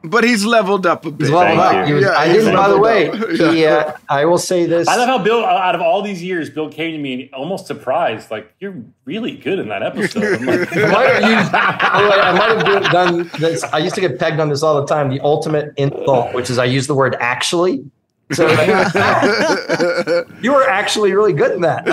Good, 0.02 0.10
but 0.10 0.24
he's 0.24 0.44
leveled 0.44 0.86
up 0.86 1.04
a 1.04 1.10
bit. 1.10 1.26
He's 1.26 1.30
leveled 1.34 1.58
Thank 1.58 1.82
up. 1.82 1.88
you. 1.88 1.94
Was- 1.96 2.04
Yeah, 2.04 2.10
I 2.16 2.26
he's 2.28 2.36
didn't. 2.44 2.56
By 2.56 2.68
the 2.68 2.78
way, 2.78 3.10
up. 3.10 3.30
he, 3.54 3.66
uh, 3.66 3.92
I 4.08 4.24
will 4.24 4.38
say 4.38 4.66
this. 4.66 4.88
I 4.88 4.96
love 4.96 5.08
how 5.08 5.18
Bill, 5.18 5.44
out 5.44 5.74
of 5.74 5.80
all 5.80 6.02
these 6.02 6.22
years, 6.22 6.50
Bill 6.50 6.68
came 6.70 6.92
to 6.92 6.98
me 6.98 7.12
and 7.22 7.34
almost 7.34 7.66
surprised, 7.66 8.30
like, 8.30 8.52
you're 8.60 8.76
really 9.04 9.36
good 9.36 9.58
in 9.58 9.68
that 9.68 9.82
episode. 9.82 10.40
I'm 10.40 10.46
like, 10.46 10.76
I 10.76 10.92
might 10.92 11.08
have 11.08 11.30
used- 11.40 11.52
by 11.52 12.02
the 12.02 12.08
way, 12.08 12.20
I 12.20 12.32
might 12.32 12.66
have 12.82 12.92
done 12.92 13.30
this. 13.38 13.62
I 13.64 13.78
used 13.78 13.94
to 13.94 14.00
get 14.00 14.18
pegged 14.18 14.40
on 14.40 14.48
this 14.48 14.62
all 14.62 14.80
the 14.80 14.86
time. 14.86 15.08
The 15.10 15.20
ultimate 15.20 15.72
insult, 15.76 16.34
which 16.34 16.50
is 16.50 16.58
I 16.58 16.64
use 16.66 16.86
the 16.86 16.94
word 16.94 17.16
actually. 17.20 17.84
So 18.32 18.46
you 20.40 20.52
were 20.52 20.62
actually 20.70 21.12
really 21.12 21.32
good 21.32 21.50
in 21.50 21.62
that. 21.62 21.88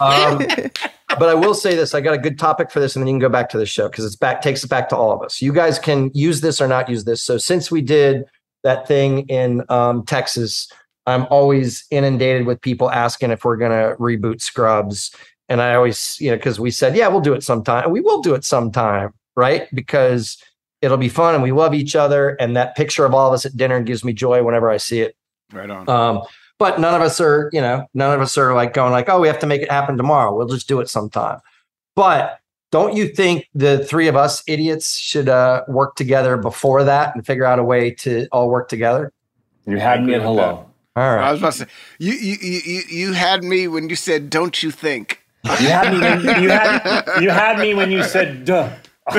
Um, 0.00 0.40
but 1.08 1.28
I 1.28 1.34
will 1.34 1.54
say 1.54 1.74
this: 1.74 1.94
I 1.94 2.00
got 2.00 2.14
a 2.14 2.18
good 2.18 2.38
topic 2.38 2.70
for 2.70 2.80
this, 2.80 2.96
and 2.96 3.02
then 3.02 3.08
you 3.08 3.14
can 3.14 3.20
go 3.20 3.28
back 3.28 3.48
to 3.50 3.58
the 3.58 3.66
show 3.66 3.88
because 3.88 4.04
it's 4.04 4.16
back 4.16 4.42
takes 4.42 4.64
it 4.64 4.68
back 4.68 4.88
to 4.90 4.96
all 4.96 5.12
of 5.12 5.22
us. 5.22 5.40
You 5.40 5.52
guys 5.52 5.78
can 5.78 6.10
use 6.14 6.40
this 6.40 6.60
or 6.60 6.68
not 6.68 6.88
use 6.88 7.04
this. 7.04 7.22
So 7.22 7.38
since 7.38 7.70
we 7.70 7.80
did 7.80 8.24
that 8.64 8.86
thing 8.86 9.20
in 9.28 9.62
um, 9.68 10.04
Texas, 10.04 10.70
I'm 11.06 11.26
always 11.30 11.86
inundated 11.90 12.46
with 12.46 12.60
people 12.60 12.90
asking 12.90 13.30
if 13.30 13.44
we're 13.44 13.56
going 13.56 13.70
to 13.70 13.96
reboot 13.96 14.42
Scrubs, 14.42 15.14
and 15.48 15.62
I 15.62 15.74
always, 15.74 16.20
you 16.20 16.30
know, 16.30 16.36
because 16.36 16.60
we 16.60 16.70
said, 16.70 16.94
yeah, 16.96 17.08
we'll 17.08 17.20
do 17.20 17.34
it 17.34 17.42
sometime, 17.42 17.90
we 17.90 18.00
will 18.00 18.20
do 18.20 18.34
it 18.34 18.44
sometime, 18.44 19.14
right? 19.34 19.74
Because 19.74 20.42
it'll 20.82 20.98
be 20.98 21.08
fun, 21.08 21.34
and 21.34 21.42
we 21.42 21.52
love 21.52 21.72
each 21.72 21.96
other, 21.96 22.30
and 22.40 22.56
that 22.56 22.76
picture 22.76 23.06
of 23.06 23.14
all 23.14 23.28
of 23.28 23.34
us 23.34 23.46
at 23.46 23.56
dinner 23.56 23.80
gives 23.80 24.04
me 24.04 24.12
joy 24.12 24.42
whenever 24.42 24.68
I 24.68 24.76
see 24.76 25.00
it. 25.00 25.16
Right 25.52 25.70
on. 25.70 25.88
Um, 25.88 26.22
but 26.58 26.80
none 26.80 26.94
of 26.94 27.02
us 27.02 27.20
are, 27.20 27.50
you 27.52 27.60
know, 27.60 27.86
none 27.94 28.14
of 28.14 28.20
us 28.20 28.36
are 28.36 28.54
like 28.54 28.74
going 28.74 28.92
like, 28.92 29.08
oh, 29.08 29.20
we 29.20 29.28
have 29.28 29.38
to 29.40 29.46
make 29.46 29.62
it 29.62 29.70
happen 29.70 29.96
tomorrow. 29.96 30.34
We'll 30.34 30.48
just 30.48 30.68
do 30.68 30.80
it 30.80 30.88
sometime. 30.88 31.40
But 31.94 32.40
don't 32.70 32.96
you 32.96 33.08
think 33.08 33.48
the 33.54 33.84
three 33.84 34.08
of 34.08 34.16
us 34.16 34.42
idiots 34.46 34.96
should 34.96 35.28
uh, 35.28 35.62
work 35.68 35.94
together 35.96 36.36
before 36.36 36.84
that 36.84 37.14
and 37.14 37.24
figure 37.24 37.44
out 37.44 37.58
a 37.58 37.64
way 37.64 37.90
to 37.92 38.26
all 38.32 38.50
work 38.50 38.68
together? 38.68 39.12
you 39.66 39.78
had 39.78 40.02
me 40.04 40.14
at 40.14 40.22
hello. 40.22 40.64
All 40.96 41.14
right, 41.14 41.28
I 41.28 41.32
was 41.32 41.40
about 41.40 41.52
to 41.52 41.58
say, 41.60 41.66
you, 41.98 42.12
you, 42.14 42.36
you, 42.40 42.60
you- 42.64 42.82
you 42.88 43.12
had 43.12 43.44
me 43.44 43.68
when 43.68 43.88
you 43.88 43.96
said, 43.96 44.30
don't 44.30 44.62
you 44.62 44.70
think? 44.70 45.22
You 45.44 45.68
had 45.68 45.92
me 45.92 46.00
when 46.00 46.42
you 46.42 46.48
had, 46.50 47.20
you 47.22 47.30
had 47.30 47.58
me 47.60 47.74
when 47.74 47.90
you 47.92 48.02
said, 48.02 48.44
duh. 48.44 48.70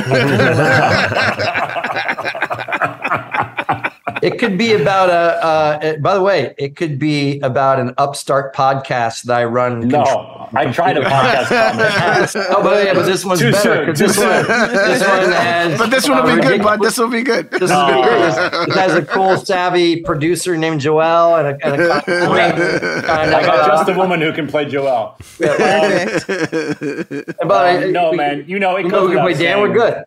It 4.22 4.40
could 4.40 4.58
be 4.58 4.74
about 4.74 5.10
a. 5.10 5.14
Uh, 5.14 5.80
uh, 5.82 5.96
by 5.98 6.14
the 6.16 6.22
way, 6.22 6.54
it 6.58 6.76
could 6.76 7.00
be 7.00 7.40
about 7.42 7.80
an 7.80 7.94
upstart 7.98 8.56
podcast 8.56 9.24
that 9.24 9.38
I 9.38 9.46
run. 9.46 9.88
No, 9.88 10.50
I 10.54 10.72
tried 10.72 10.98
a 10.98 11.02
podcast 11.02 12.36
oh, 12.50 12.64
but 12.64 12.86
yeah, 12.86 12.94
but 12.94 13.06
this 13.06 13.24
one's 13.26 13.40
Too 13.40 13.52
better 13.52 13.76
soon, 13.76 13.86
'cause 13.88 14.00
too 14.00 14.08
this 14.08 14.18
one, 14.18 14.28
this 14.48 15.02
one 15.02 15.32
has. 15.32 15.78
But 15.78 15.92
this 15.92 16.10
one 16.10 16.20
uh, 16.20 16.24
will 16.24 16.36
be 16.36 16.42
good, 16.42 16.52
ridiculous- 16.52 16.78
bud. 16.78 16.86
This 16.86 16.98
will 16.98 17.10
be 17.10 17.22
good. 17.24 17.52
This 17.52 17.62
is 17.64 17.70
gonna 17.72 17.96
be 17.96 18.02
great. 18.08 18.70
It 18.70 18.76
has 18.80 18.96
a 18.96 19.06
cool, 19.06 19.38
savvy 19.38 20.02
producer 20.02 20.58
named 20.58 20.82
Joel 20.82 21.36
and 21.38 21.48
a, 21.50 21.66
and 21.66 21.82
a 21.82 22.02
kind 22.02 23.36
I 23.36 23.40
of, 23.40 23.46
got 23.46 23.60
uh, 23.60 23.68
just 23.78 23.90
a 23.90 23.94
woman 23.94 24.22
who 24.22 24.34
can 24.34 24.48
play 24.48 24.66
Joelle. 24.66 25.18
Perfect. 25.38 27.38
but 27.48 27.84
Um, 27.84 27.92
no, 27.92 28.12
we- 28.12 28.18
man. 28.18 28.44
You 28.48 28.60
know, 28.60 28.76
it 28.78 28.86
we 28.86 28.90
goes 28.90 29.02
know 29.02 29.08
we 29.08 29.16
can 29.34 29.38
play 29.38 29.46
Dan. 29.46 29.62
We're 29.62 29.74
good. 29.74 30.04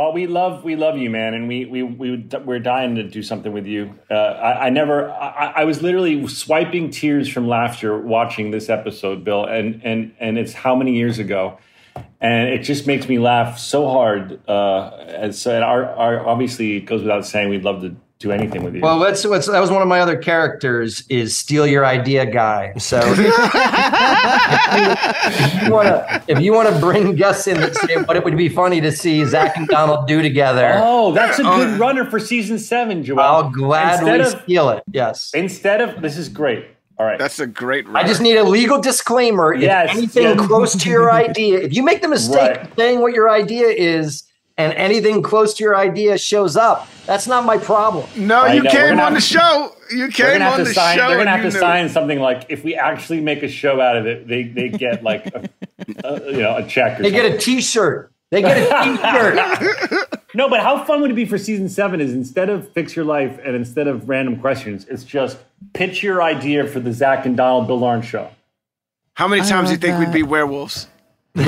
Oh, 0.00 0.12
we 0.12 0.28
love 0.28 0.62
we 0.62 0.76
love 0.76 0.96
you, 0.96 1.10
man, 1.10 1.34
and 1.34 1.48
we 1.48 1.64
we 1.64 1.82
we 1.82 2.24
we're 2.44 2.60
dying 2.60 2.94
to 2.94 3.02
do 3.02 3.20
something 3.20 3.52
with 3.52 3.66
you. 3.66 3.98
Uh, 4.08 4.14
I, 4.14 4.66
I 4.66 4.70
never, 4.70 5.10
I, 5.10 5.54
I 5.56 5.64
was 5.64 5.82
literally 5.82 6.24
swiping 6.28 6.92
tears 6.92 7.28
from 7.28 7.48
laughter 7.48 7.98
watching 7.98 8.52
this 8.52 8.68
episode, 8.68 9.24
Bill, 9.24 9.44
and 9.44 9.80
and 9.82 10.14
and 10.20 10.38
it's 10.38 10.52
how 10.52 10.76
many 10.76 10.94
years 10.94 11.18
ago, 11.18 11.58
and 12.20 12.48
it 12.48 12.62
just 12.62 12.86
makes 12.86 13.08
me 13.08 13.18
laugh 13.18 13.58
so 13.58 13.88
hard. 13.88 14.40
Uh, 14.48 14.90
and 15.08 15.34
so, 15.34 15.52
and 15.52 15.64
our, 15.64 15.86
our 15.86 16.24
obviously 16.24 16.76
it 16.76 16.82
goes 16.82 17.02
without 17.02 17.26
saying, 17.26 17.48
we'd 17.48 17.64
love 17.64 17.80
to 17.80 17.96
do 18.18 18.32
anything 18.32 18.64
with 18.64 18.74
you. 18.74 18.80
Well, 18.80 18.98
that's 18.98 19.24
what's 19.24 19.46
that 19.46 19.60
was 19.60 19.70
one 19.70 19.80
of 19.80 19.86
my 19.86 20.00
other 20.00 20.16
characters 20.16 21.04
is 21.08 21.36
steal 21.36 21.66
your 21.66 21.86
idea 21.86 22.26
guy. 22.26 22.74
So 22.76 22.98
if 23.04 23.18
you 25.62 25.72
want 25.72 25.88
to 25.88 26.22
if 26.26 26.40
you 26.40 26.52
want 26.52 26.68
to 26.72 26.80
bring 26.80 27.14
guests 27.14 27.46
in 27.46 27.60
that 27.60 27.76
say 27.76 27.96
what 28.02 28.16
it 28.16 28.24
would 28.24 28.36
be 28.36 28.48
funny 28.48 28.80
to 28.80 28.90
see 28.90 29.24
Zach 29.24 29.56
and 29.56 29.68
Donald 29.68 30.08
do 30.08 30.20
together, 30.20 30.80
oh, 30.82 31.12
that's 31.12 31.38
a 31.38 31.44
good 31.44 31.78
runner 31.78 32.04
for 32.04 32.18
season 32.18 32.58
seven, 32.58 33.04
Joelle. 33.04 33.20
I'll 33.20 33.50
gladly 33.50 34.10
instead 34.10 34.20
of 34.34 34.42
steal 34.42 34.70
it. 34.70 34.82
Yes. 34.92 35.32
instead 35.34 35.80
of 35.80 36.02
this 36.02 36.16
is 36.16 36.28
great. 36.28 36.66
All 36.98 37.06
right, 37.06 37.16
That's 37.16 37.38
a 37.38 37.46
great 37.46 37.86
I 37.94 38.04
just 38.04 38.20
need 38.20 38.36
a 38.38 38.42
legal 38.42 38.80
disclaimer. 38.80 39.54
Yes, 39.54 39.90
if 39.90 39.96
anything 39.98 40.36
yes. 40.36 40.46
close 40.48 40.74
to 40.74 40.90
your 40.90 41.12
idea, 41.12 41.60
if 41.60 41.72
you 41.72 41.84
make 41.84 42.02
the 42.02 42.08
mistake 42.08 42.56
Right. 42.56 42.62
of 42.62 42.72
saying 42.76 42.98
what 43.00 43.14
your 43.14 43.30
idea 43.30 43.68
is 43.68 44.24
and 44.58 44.72
anything 44.74 45.22
close 45.22 45.54
to 45.54 45.64
your 45.64 45.76
idea 45.76 46.18
shows 46.18 46.56
up, 46.56 46.86
that's 47.06 47.26
not 47.26 47.46
my 47.46 47.56
problem. 47.56 48.06
No, 48.16 48.42
I 48.42 48.52
you 48.54 48.62
know, 48.62 48.68
we're 48.68 48.70
came 48.72 48.88
gonna 48.90 49.02
on 49.02 49.12
the 49.14 49.20
have- 49.20 49.22
show. 49.22 49.72
You 49.90 49.98
They're 49.98 50.08
came 50.10 50.26
gonna 50.34 50.44
have 50.44 50.52
on 50.54 50.58
to 50.58 50.64
the 50.64 50.74
sign. 50.74 50.98
show. 50.98 51.08
They're 51.08 51.16
gonna 51.16 51.30
have 51.30 51.40
to 51.40 51.46
knew. 51.50 51.58
sign 51.58 51.88
something 51.88 52.18
like 52.20 52.44
if 52.50 52.62
we 52.64 52.74
actually 52.74 53.20
make 53.22 53.42
a 53.42 53.48
show 53.48 53.80
out 53.80 53.96
of 53.96 54.06
it, 54.06 54.28
they 54.28 54.42
they 54.42 54.68
get 54.68 55.02
like 55.02 55.24
a, 55.34 55.48
a, 56.04 56.30
you 56.32 56.42
know 56.42 56.56
a 56.56 56.66
check. 56.68 57.00
Or 57.00 57.02
They 57.04 57.10
get 57.10 57.24
a 57.32 57.38
T-shirt. 57.38 58.12
They 58.30 58.42
get 58.42 58.58
a 58.58 58.66
T-shirt. 59.88 60.20
no, 60.34 60.50
but 60.50 60.60
how 60.60 60.84
fun 60.84 61.00
would 61.00 61.10
it 61.10 61.14
be 61.14 61.24
for 61.24 61.38
season 61.38 61.70
seven? 61.70 62.00
Is 62.02 62.12
instead 62.12 62.50
of 62.50 62.70
fix 62.72 62.94
your 62.94 63.06
life 63.06 63.38
and 63.42 63.56
instead 63.56 63.86
of 63.88 64.06
random 64.10 64.38
questions, 64.38 64.84
it's 64.90 65.04
just 65.04 65.38
pitch 65.72 66.02
your 66.02 66.22
idea 66.22 66.66
for 66.66 66.80
the 66.80 66.92
Zach 66.92 67.24
and 67.24 67.34
Donald 67.36 67.66
Bill 67.68 67.78
Lawrence 67.78 68.04
show. 68.04 68.28
How 69.14 69.26
many 69.26 69.40
times 69.40 69.68
do 69.70 69.74
you 69.74 69.78
love 69.78 69.98
think 69.98 69.98
we'd 69.98 70.12
be 70.12 70.22
werewolves? 70.22 70.86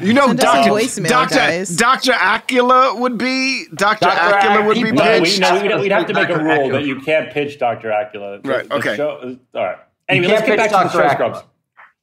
A 0.00 0.04
lot. 0.04 0.04
A 0.04 0.04
lot. 0.04 0.06
You 0.06 0.12
know, 0.14 0.26
Send 0.26 0.40
us 0.40 0.98
a 0.98 1.02
Doctor 1.02 1.08
Doctor 1.08 1.34
guys. 1.36 1.76
Doctor 1.76 2.12
Acula 2.12 2.98
would 2.98 3.18
be 3.18 3.66
Doctor 3.74 4.06
Acula 4.06 4.66
would 4.66 4.74
be 4.76 4.82
Acula. 4.82 4.94
No, 4.94 5.12
we, 5.20 5.24
pitched. 5.26 5.40
no, 5.40 5.62
we'd, 5.62 5.80
we'd 5.80 5.92
have 5.92 6.06
to 6.06 6.14
make 6.14 6.28
a 6.28 6.38
rule 6.38 6.58
Acula. 6.68 6.72
that 6.72 6.84
you 6.84 7.00
can't 7.00 7.30
pitch 7.32 7.58
Dr. 7.58 7.88
Acula. 7.88 8.46
Right, 8.46 8.68
the 8.68 8.74
okay. 8.76 8.96
show- 8.96 9.36
uh, 9.54 9.58
all 9.58 9.64
right. 9.64 9.78
Anyway, 10.08 10.26
You 10.26 10.32
let's 10.34 10.46
get 10.46 10.56
back 10.56 10.70
pitch 10.70 10.78
to 10.78 10.84
the 10.84 10.92
show, 10.92 10.98
Dr. 11.02 11.14
Scrubs. 11.14 11.38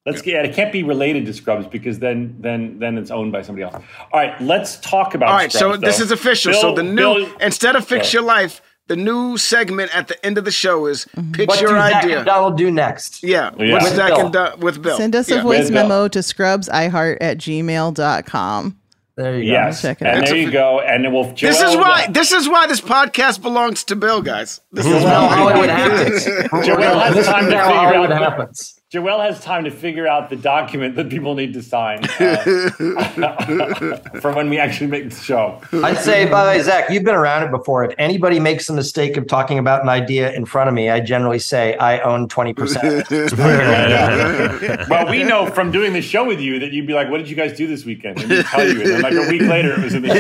Let's 0.06 0.22
get. 0.22 0.44
It 0.46 0.54
can't 0.54 0.74
be 0.74 0.84
related 0.84 1.26
to 1.28 1.34
Scrubs 1.34 1.66
because 1.66 2.00
then, 2.00 2.36
then, 2.40 2.78
then 2.78 2.98
it's 2.98 3.10
owned 3.10 3.32
by 3.32 3.42
somebody 3.42 3.64
else. 3.64 3.76
All 4.12 4.20
right, 4.20 4.40
let's 4.42 4.78
talk 4.82 5.16
about. 5.16 5.30
All 5.30 5.36
right, 5.36 5.50
so 5.52 5.60
Scrubs, 5.74 5.82
this 5.82 6.00
is 6.02 6.12
official. 6.12 6.52
Bill- 6.52 6.62
so 6.62 6.76
the 6.76 6.84
new 6.84 6.96
Bill- 6.96 7.38
instead 7.40 7.78
of 7.78 7.88
fix 7.88 8.12
Go. 8.12 8.18
your 8.20 8.28
life, 8.28 8.62
the 8.88 8.96
new 8.96 9.38
segment 9.38 9.96
at 9.96 10.08
the 10.10 10.26
end 10.26 10.38
of 10.38 10.46
the 10.46 10.52
show 10.52 10.86
is 10.88 11.06
mm-hmm. 11.16 11.32
pitch 11.32 11.48
What 11.48 11.60
do 11.60 11.66
your 11.66 11.78
Zach 11.78 12.04
idea. 12.04 12.18
and 12.18 12.26
Donald 12.26 12.58
do 12.58 12.70
next? 12.72 13.24
Yeah, 13.24 13.52
Yeah. 13.58 13.74
what's 13.74 13.86
With 13.86 13.96
Zach 13.96 14.10
Bill. 14.10 14.20
and 14.26 14.34
Don- 14.34 14.60
with 14.60 14.82
Bill? 14.82 14.98
Send 14.98 15.16
us 15.16 15.30
yeah. 15.30 15.38
a 15.40 15.42
voice 15.42 15.60
With 15.66 15.74
Bill. 15.74 15.84
memo 15.88 16.08
to 16.10 16.20
scrubsiheart 16.20 17.18
at 17.22 17.38
gmail.com. 17.38 18.78
There 19.16 19.38
you 19.38 19.46
go. 19.46 19.52
Yes, 19.52 19.82
Check 19.84 20.02
it 20.02 20.08
and 20.08 20.22
out. 20.24 20.26
there 20.26 20.36
you 20.36 20.50
go. 20.52 20.80
And 20.80 21.06
then 21.06 21.14
we'll. 21.14 21.32
This 21.36 21.62
is 21.62 21.76
why. 21.76 22.08
This 22.10 22.32
is 22.32 22.50
why 22.50 22.66
this 22.66 22.82
podcast 22.82 23.44
belongs 23.44 23.84
to 23.86 23.96
Bill, 23.96 24.24
guys. 24.24 24.60
This 24.72 24.88
is 24.88 24.92
Well, 25.04 25.28
why. 25.28 25.36
Hollywood 25.36 25.70
happens. 25.70 26.26
Joel 26.66 27.00
has 27.00 27.14
This 27.14 27.28
time 27.28 27.48
to 27.52 27.56
how 27.58 27.66
figure 27.68 27.80
Hollywood 27.84 28.12
out. 28.12 28.22
happens. 28.24 28.80
Joel 28.94 29.22
has 29.22 29.40
time 29.40 29.64
to 29.64 29.72
figure 29.72 30.08
out 30.08 30.30
the 30.30 30.36
document 30.36 30.96
that 30.98 31.10
people 31.10 31.34
need 31.34 31.52
to 31.56 31.64
sign 31.64 32.06
uh, 32.20 32.44
for 34.22 34.32
when 34.34 34.52
we 34.52 34.60
actually 34.60 34.86
make 34.86 35.10
the 35.10 35.16
show. 35.16 35.60
I'd 35.72 35.98
say, 35.98 36.30
by 36.30 36.44
the 36.44 36.52
way, 36.52 36.64
Zach, 36.64 36.92
you've 36.92 37.04
been 37.04 37.16
around 37.16 37.42
it 37.42 37.50
before. 37.50 37.84
If 37.86 37.96
anybody 37.98 38.40
makes 38.40 38.68
the 38.68 38.74
mistake 38.74 39.18
of 39.18 39.26
talking 39.26 39.58
about 39.58 39.82
an 39.82 39.90
idea 39.90 40.32
in 40.34 40.46
front 40.46 40.68
of 40.68 40.76
me, 40.76 40.92
I 40.92 41.00
generally 41.00 41.40
say 41.40 41.76
I 41.78 42.02
own 42.02 42.28
20%. 42.28 43.32
well, 44.90 45.10
we 45.10 45.24
know 45.24 45.48
from 45.48 45.72
doing 45.72 45.94
the 45.94 46.02
show 46.04 46.24
with 46.24 46.40
you 46.40 46.60
that 46.60 46.72
you'd 46.72 46.86
be 46.86 46.94
like, 46.94 47.10
"What 47.10 47.18
did 47.18 47.28
you 47.28 47.36
guys 47.36 47.58
do 47.58 47.66
this 47.66 47.86
weekend?" 47.86 48.20
And 48.20 48.30
we 48.30 48.44
tell 48.44 48.64
you, 48.64 48.80
and 48.80 48.92
then 48.92 49.02
like 49.02 49.14
a 49.14 49.28
week 49.28 49.42
later, 49.42 49.74
it 49.74 49.84
was 49.84 49.96
in 49.96 50.04
the 50.04 50.14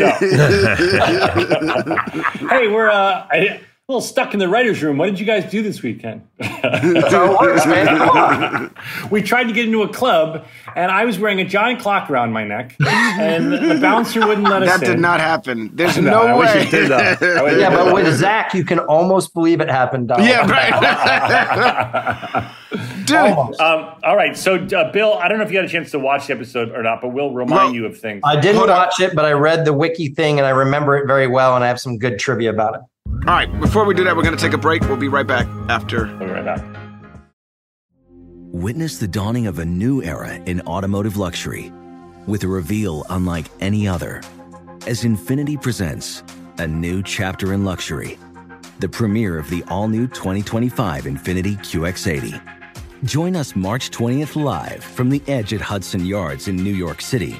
show. 2.39 2.47
hey, 2.47 2.69
we're 2.69 2.89
uh, 2.89 3.27
I, 3.29 3.59
little 3.89 4.01
stuck 4.01 4.33
in 4.33 4.39
the 4.39 4.47
writer's 4.47 4.81
room. 4.81 4.97
What 4.97 5.07
did 5.07 5.19
you 5.19 5.25
guys 5.25 5.51
do 5.51 5.61
this 5.61 5.81
weekend? 5.83 6.25
That's 6.39 7.11
how 7.13 7.33
it 7.33 7.39
works, 7.41 7.65
man. 7.65 7.85
Come 7.87 8.09
on. 8.09 8.73
we 9.11 9.21
tried 9.21 9.43
to 9.45 9.51
get 9.53 9.65
into 9.65 9.81
a 9.83 9.89
club, 9.89 10.45
and 10.75 10.89
I 10.89 11.03
was 11.03 11.19
wearing 11.19 11.41
a 11.41 11.43
giant 11.43 11.81
clock 11.81 12.09
around 12.09 12.31
my 12.31 12.45
neck, 12.45 12.77
and 12.79 13.51
the 13.51 13.77
bouncer 13.81 14.25
wouldn't 14.25 14.47
let 14.47 14.63
us 14.63 14.69
That 14.79 14.83
in. 14.87 14.91
did 14.93 14.99
not 15.01 15.19
happen. 15.19 15.69
There's 15.73 15.97
No, 15.97 16.11
no, 16.11 16.21
I 16.27 16.33
wish 16.35 16.55
way. 16.55 16.61
it 16.63 16.71
did, 16.71 16.89
though. 16.91 16.97
I 16.97 17.43
wish 17.43 17.53
it 17.55 17.59
Yeah, 17.59 17.69
but 17.71 17.83
though. 17.85 17.93
with 17.93 18.15
Zach, 18.15 18.53
you 18.53 18.63
can 18.63 18.79
almost 18.79 19.33
believe 19.33 19.59
it 19.59 19.69
happened. 19.69 20.07
Donald. 20.07 20.29
yeah, 20.29 20.49
right. 20.49 20.73
Dude, 23.05 23.17
Almost. 23.17 23.59
Um, 23.59 23.95
all 24.03 24.15
right, 24.15 24.35
so 24.37 24.55
uh, 24.55 24.91
Bill, 24.93 25.15
I 25.15 25.27
don't 25.27 25.37
know 25.39 25.43
if 25.43 25.51
you 25.51 25.57
had 25.57 25.65
a 25.65 25.69
chance 25.69 25.91
to 25.91 25.99
watch 25.99 26.27
the 26.27 26.33
episode 26.33 26.71
or 26.71 26.81
not, 26.83 27.01
but 27.01 27.09
we'll 27.09 27.33
remind 27.33 27.51
Well, 27.65 27.73
you 27.75 27.85
of 27.85 27.99
things. 27.99 28.21
I 28.23 28.39
didn't 28.39 28.55
Hold 28.57 28.69
on. 28.69 28.77
watch 28.77 29.01
it, 29.01 29.13
but 29.13 29.25
I 29.25 29.33
read 29.33 29.65
the 29.65 29.73
wiki 29.73 30.07
thing 30.07 30.39
and 30.39 30.47
I 30.47 30.51
remember 30.51 30.95
it 30.97 31.05
very 31.05 31.27
well, 31.27 31.55
and 31.55 31.65
I 31.65 31.67
have 31.67 31.81
some 31.81 31.97
good 31.97 32.17
trivia 32.17 32.49
about 32.49 32.75
it. 32.75 32.81
All 33.25 33.33
right. 33.33 33.49
Before 33.61 33.85
we 33.85 33.93
do 33.93 34.03
that, 34.03 34.17
we're 34.17 34.23
going 34.23 34.35
to 34.35 34.41
take 34.41 34.51
a 34.51 34.57
break. 34.57 34.81
We'll 34.81 34.97
be 34.97 35.07
right 35.07 35.25
back 35.25 35.47
after. 35.69 36.07
We'll 36.07 36.19
be 36.19 36.25
right 36.25 36.43
back. 36.43 36.61
Witness 38.51 38.97
the 38.97 39.07
dawning 39.07 39.47
of 39.47 39.59
a 39.59 39.65
new 39.65 40.03
era 40.03 40.35
in 40.45 40.59
automotive 40.61 41.15
luxury 41.15 41.71
with 42.27 42.43
a 42.43 42.49
reveal 42.49 43.05
unlike 43.09 43.45
any 43.61 43.87
other 43.87 44.21
as 44.87 45.03
Infiniti 45.03 45.59
presents 45.59 46.21
a 46.57 46.67
new 46.67 47.01
chapter 47.01 47.53
in 47.53 47.63
luxury, 47.63 48.19
the 48.79 48.89
premiere 48.89 49.39
of 49.39 49.49
the 49.49 49.63
all 49.69 49.87
new 49.87 50.05
2025 50.07 51.05
Infiniti 51.05 51.57
QX80. 51.59 52.41
Join 53.05 53.37
us 53.37 53.55
March 53.55 53.89
20th 53.89 54.35
live 54.41 54.83
from 54.83 55.09
the 55.09 55.21
edge 55.27 55.53
at 55.53 55.61
Hudson 55.61 56.05
Yards 56.05 56.49
in 56.49 56.57
New 56.57 56.75
York 56.75 57.01
City, 57.01 57.39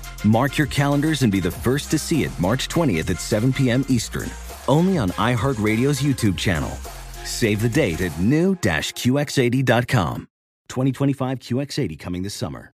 Mark 0.23 0.57
your 0.57 0.67
calendars 0.67 1.23
and 1.23 1.31
be 1.31 1.39
the 1.39 1.49
first 1.49 1.89
to 1.91 1.97
see 1.97 2.23
it 2.23 2.39
March 2.39 2.67
20th 2.67 3.09
at 3.09 3.19
7 3.19 3.51
p.m. 3.51 3.83
Eastern, 3.89 4.29
only 4.67 4.97
on 4.97 5.09
iHeartRadio's 5.11 6.01
YouTube 6.01 6.37
channel. 6.37 6.69
Save 7.25 7.61
the 7.61 7.69
date 7.69 8.01
at 8.01 8.17
new-QX80.com. 8.19 10.27
2025 10.67 11.39
QX80 11.39 11.99
coming 11.99 12.23
this 12.23 12.33
summer. 12.33 12.71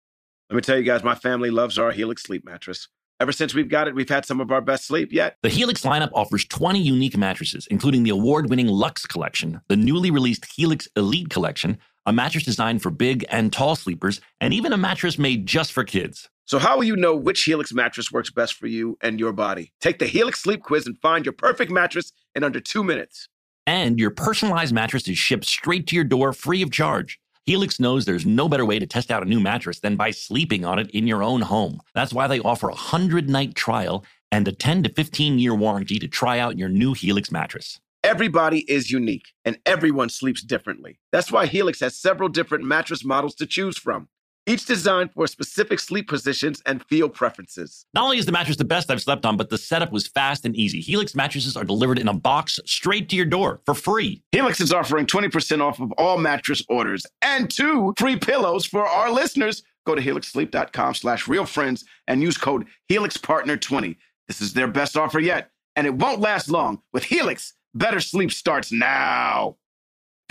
Let 0.49 0.55
me 0.55 0.61
tell 0.61 0.77
you 0.77 0.83
guys, 0.83 1.03
my 1.03 1.15
family 1.15 1.51
loves 1.51 1.77
our 1.77 1.91
Helix 1.91 2.23
sleep 2.23 2.45
mattress. 2.45 2.87
Ever 3.19 3.31
since 3.31 3.53
we've 3.53 3.69
got 3.69 3.87
it, 3.87 3.95
we've 3.95 4.09
had 4.09 4.25
some 4.25 4.41
of 4.41 4.51
our 4.51 4.61
best 4.61 4.85
sleep 4.85 5.09
yet. 5.11 5.37
The 5.43 5.49
Helix 5.49 5.83
lineup 5.83 6.09
offers 6.13 6.45
20 6.45 6.79
unique 6.79 7.15
mattresses, 7.15 7.67
including 7.69 8.03
the 8.03 8.09
award 8.09 8.49
winning 8.49 8.67
Luxe 8.67 9.05
Collection, 9.05 9.61
the 9.67 9.77
newly 9.77 10.11
released 10.11 10.45
Helix 10.45 10.87
Elite 10.95 11.29
Collection, 11.29 11.77
a 12.05 12.13
mattress 12.13 12.43
designed 12.43 12.81
for 12.81 12.89
big 12.89 13.25
and 13.29 13.53
tall 13.53 13.75
sleepers, 13.75 14.19
and 14.41 14.53
even 14.53 14.73
a 14.73 14.77
mattress 14.77 15.17
made 15.17 15.45
just 15.45 15.71
for 15.71 15.83
kids. 15.83 16.29
So, 16.45 16.59
how 16.59 16.77
will 16.77 16.83
you 16.83 16.95
know 16.95 17.15
which 17.15 17.43
Helix 17.43 17.73
mattress 17.73 18.11
works 18.11 18.29
best 18.29 18.55
for 18.55 18.67
you 18.67 18.97
and 19.01 19.19
your 19.19 19.31
body? 19.31 19.71
Take 19.79 19.99
the 19.99 20.07
Helix 20.07 20.41
sleep 20.41 20.61
quiz 20.61 20.85
and 20.85 20.97
find 20.99 21.25
your 21.25 21.33
perfect 21.33 21.71
mattress 21.71 22.11
in 22.35 22.43
under 22.43 22.59
two 22.59 22.83
minutes. 22.83 23.29
And 23.65 23.97
your 23.97 24.11
personalized 24.11 24.73
mattress 24.73 25.07
is 25.07 25.17
shipped 25.17 25.45
straight 25.45 25.87
to 25.87 25.95
your 25.95 26.03
door 26.03 26.33
free 26.33 26.61
of 26.61 26.71
charge. 26.71 27.19
Helix 27.45 27.79
knows 27.79 28.05
there's 28.05 28.25
no 28.25 28.47
better 28.47 28.65
way 28.65 28.79
to 28.79 28.85
test 28.85 29.11
out 29.11 29.23
a 29.23 29.25
new 29.25 29.39
mattress 29.39 29.79
than 29.79 29.95
by 29.95 30.11
sleeping 30.11 30.65
on 30.65 30.79
it 30.79 30.89
in 30.91 31.07
your 31.07 31.23
own 31.23 31.41
home. 31.41 31.79
That's 31.93 32.13
why 32.13 32.27
they 32.27 32.39
offer 32.39 32.67
a 32.67 32.71
100 32.71 33.29
night 33.29 33.55
trial 33.55 34.05
and 34.31 34.47
a 34.47 34.51
10 34.51 34.83
to 34.83 34.89
15 34.89 35.39
year 35.39 35.53
warranty 35.53 35.99
to 35.99 36.07
try 36.07 36.39
out 36.39 36.57
your 36.57 36.69
new 36.69 36.93
Helix 36.93 37.31
mattress. 37.31 37.79
Everybody 38.03 38.69
is 38.69 38.91
unique 38.91 39.27
and 39.45 39.59
everyone 39.65 40.09
sleeps 40.09 40.41
differently. 40.41 40.99
That's 41.11 41.31
why 41.31 41.45
Helix 41.45 41.79
has 41.79 41.95
several 41.95 42.27
different 42.27 42.65
mattress 42.65 43.05
models 43.05 43.35
to 43.35 43.45
choose 43.45 43.77
from, 43.77 44.09
each 44.45 44.65
designed 44.65 45.11
for 45.13 45.27
specific 45.27 45.79
sleep 45.79 46.07
positions 46.07 46.61
and 46.65 46.83
feel 46.85 47.09
preferences. 47.09 47.85
Not 47.93 48.05
only 48.05 48.17
is 48.17 48.25
the 48.25 48.31
mattress 48.31 48.57
the 48.57 48.65
best 48.65 48.91
I've 48.91 49.01
slept 49.01 49.25
on, 49.25 49.37
but 49.37 49.49
the 49.49 49.57
setup 49.57 49.91
was 49.91 50.07
fast 50.07 50.45
and 50.45 50.55
easy. 50.55 50.81
Helix 50.81 51.15
mattresses 51.15 51.55
are 51.55 51.63
delivered 51.63 51.99
in 51.99 52.07
a 52.07 52.13
box 52.13 52.59
straight 52.65 53.09
to 53.09 53.15
your 53.15 53.25
door 53.25 53.61
for 53.65 53.73
free. 53.73 54.21
Helix 54.31 54.59
is 54.59 54.73
offering 54.73 55.05
20% 55.05 55.61
off 55.61 55.79
of 55.79 55.91
all 55.93 56.17
mattress 56.17 56.63
orders 56.67 57.05
and 57.21 57.49
two 57.49 57.93
free 57.97 58.17
pillows 58.17 58.65
for 58.65 58.85
our 58.85 59.11
listeners. 59.11 59.63
Go 59.85 59.95
to 59.95 60.01
helixsleep.com 60.01 60.93
slash 60.95 61.27
real 61.27 61.45
friends 61.45 61.85
and 62.07 62.21
use 62.21 62.37
code 62.37 62.67
HelixPartner20. 62.89 63.97
This 64.27 64.41
is 64.41 64.53
their 64.53 64.67
best 64.67 64.95
offer 64.95 65.19
yet, 65.19 65.51
and 65.75 65.85
it 65.85 65.93
won't 65.93 66.21
last 66.21 66.49
long. 66.49 66.81
With 66.93 67.03
Helix, 67.03 67.53
better 67.73 67.99
sleep 67.99 68.31
starts 68.31 68.71
now. 68.71 69.57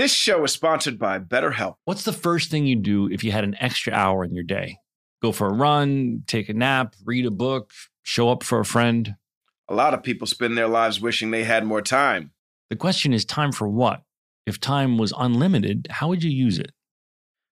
This 0.02 0.12
show 0.12 0.42
is 0.42 0.50
sponsored 0.50 0.98
by 0.98 1.20
BetterHelp. 1.20 1.76
What's 1.84 2.02
the 2.02 2.12
first 2.12 2.50
thing 2.50 2.66
you 2.66 2.74
do 2.74 3.08
if 3.08 3.22
you 3.22 3.30
had 3.30 3.44
an 3.44 3.54
extra 3.60 3.92
hour 3.92 4.24
in 4.24 4.34
your 4.34 4.42
day? 4.42 4.78
Go 5.22 5.30
for 5.30 5.46
a 5.46 5.52
run, 5.52 6.24
take 6.26 6.48
a 6.48 6.52
nap, 6.52 6.96
read 7.04 7.24
a 7.24 7.30
book, 7.30 7.70
show 8.02 8.28
up 8.28 8.42
for 8.42 8.58
a 8.58 8.64
friend. 8.64 9.14
A 9.68 9.76
lot 9.76 9.94
of 9.94 10.02
people 10.02 10.26
spend 10.26 10.58
their 10.58 10.66
lives 10.66 11.00
wishing 11.00 11.30
they 11.30 11.44
had 11.44 11.64
more 11.64 11.82
time. 11.82 12.32
The 12.68 12.74
question 12.74 13.12
is 13.12 13.24
time 13.24 13.52
for 13.52 13.68
what? 13.68 14.02
If 14.44 14.58
time 14.58 14.98
was 14.98 15.14
unlimited, 15.16 15.86
how 15.88 16.08
would 16.08 16.24
you 16.24 16.32
use 16.32 16.58
it? 16.58 16.72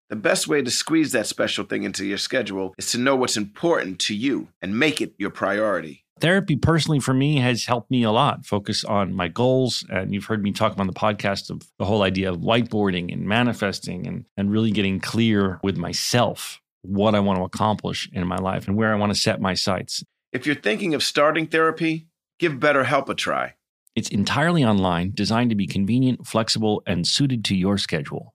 The 0.08 0.16
best 0.16 0.48
way 0.48 0.60
to 0.60 0.72
squeeze 0.72 1.12
that 1.12 1.28
special 1.28 1.64
thing 1.64 1.84
into 1.84 2.04
your 2.04 2.18
schedule 2.18 2.74
is 2.76 2.90
to 2.90 2.98
know 2.98 3.14
what's 3.14 3.36
important 3.36 4.00
to 4.00 4.14
you 4.16 4.48
and 4.60 4.76
make 4.76 5.00
it 5.00 5.14
your 5.18 5.30
priority. 5.30 6.04
Therapy, 6.20 6.56
personally, 6.56 7.00
for 7.00 7.14
me, 7.14 7.38
has 7.38 7.64
helped 7.64 7.90
me 7.90 8.02
a 8.02 8.10
lot 8.10 8.44
focus 8.44 8.84
on 8.84 9.14
my 9.14 9.28
goals. 9.28 9.84
And 9.90 10.12
you've 10.12 10.26
heard 10.26 10.42
me 10.42 10.52
talk 10.52 10.78
on 10.78 10.86
the 10.86 10.92
podcast 10.92 11.50
of 11.50 11.62
the 11.78 11.84
whole 11.84 12.02
idea 12.02 12.30
of 12.30 12.38
whiteboarding 12.38 13.12
and 13.12 13.26
manifesting 13.26 14.06
and, 14.06 14.26
and 14.36 14.50
really 14.50 14.70
getting 14.70 15.00
clear 15.00 15.58
with 15.62 15.76
myself 15.76 16.60
what 16.82 17.14
I 17.14 17.20
want 17.20 17.38
to 17.38 17.44
accomplish 17.44 18.08
in 18.12 18.26
my 18.26 18.36
life 18.36 18.68
and 18.68 18.76
where 18.76 18.92
I 18.92 18.96
want 18.96 19.12
to 19.14 19.18
set 19.18 19.40
my 19.40 19.54
sights. 19.54 20.04
If 20.32 20.46
you're 20.46 20.54
thinking 20.54 20.94
of 20.94 21.02
starting 21.02 21.46
therapy, 21.46 22.06
give 22.38 22.54
BetterHelp 22.54 23.08
a 23.08 23.14
try. 23.14 23.54
It's 23.96 24.08
entirely 24.08 24.64
online, 24.64 25.10
designed 25.12 25.50
to 25.50 25.56
be 25.56 25.66
convenient, 25.66 26.26
flexible, 26.26 26.82
and 26.86 27.06
suited 27.06 27.44
to 27.46 27.56
your 27.56 27.76
schedule. 27.76 28.34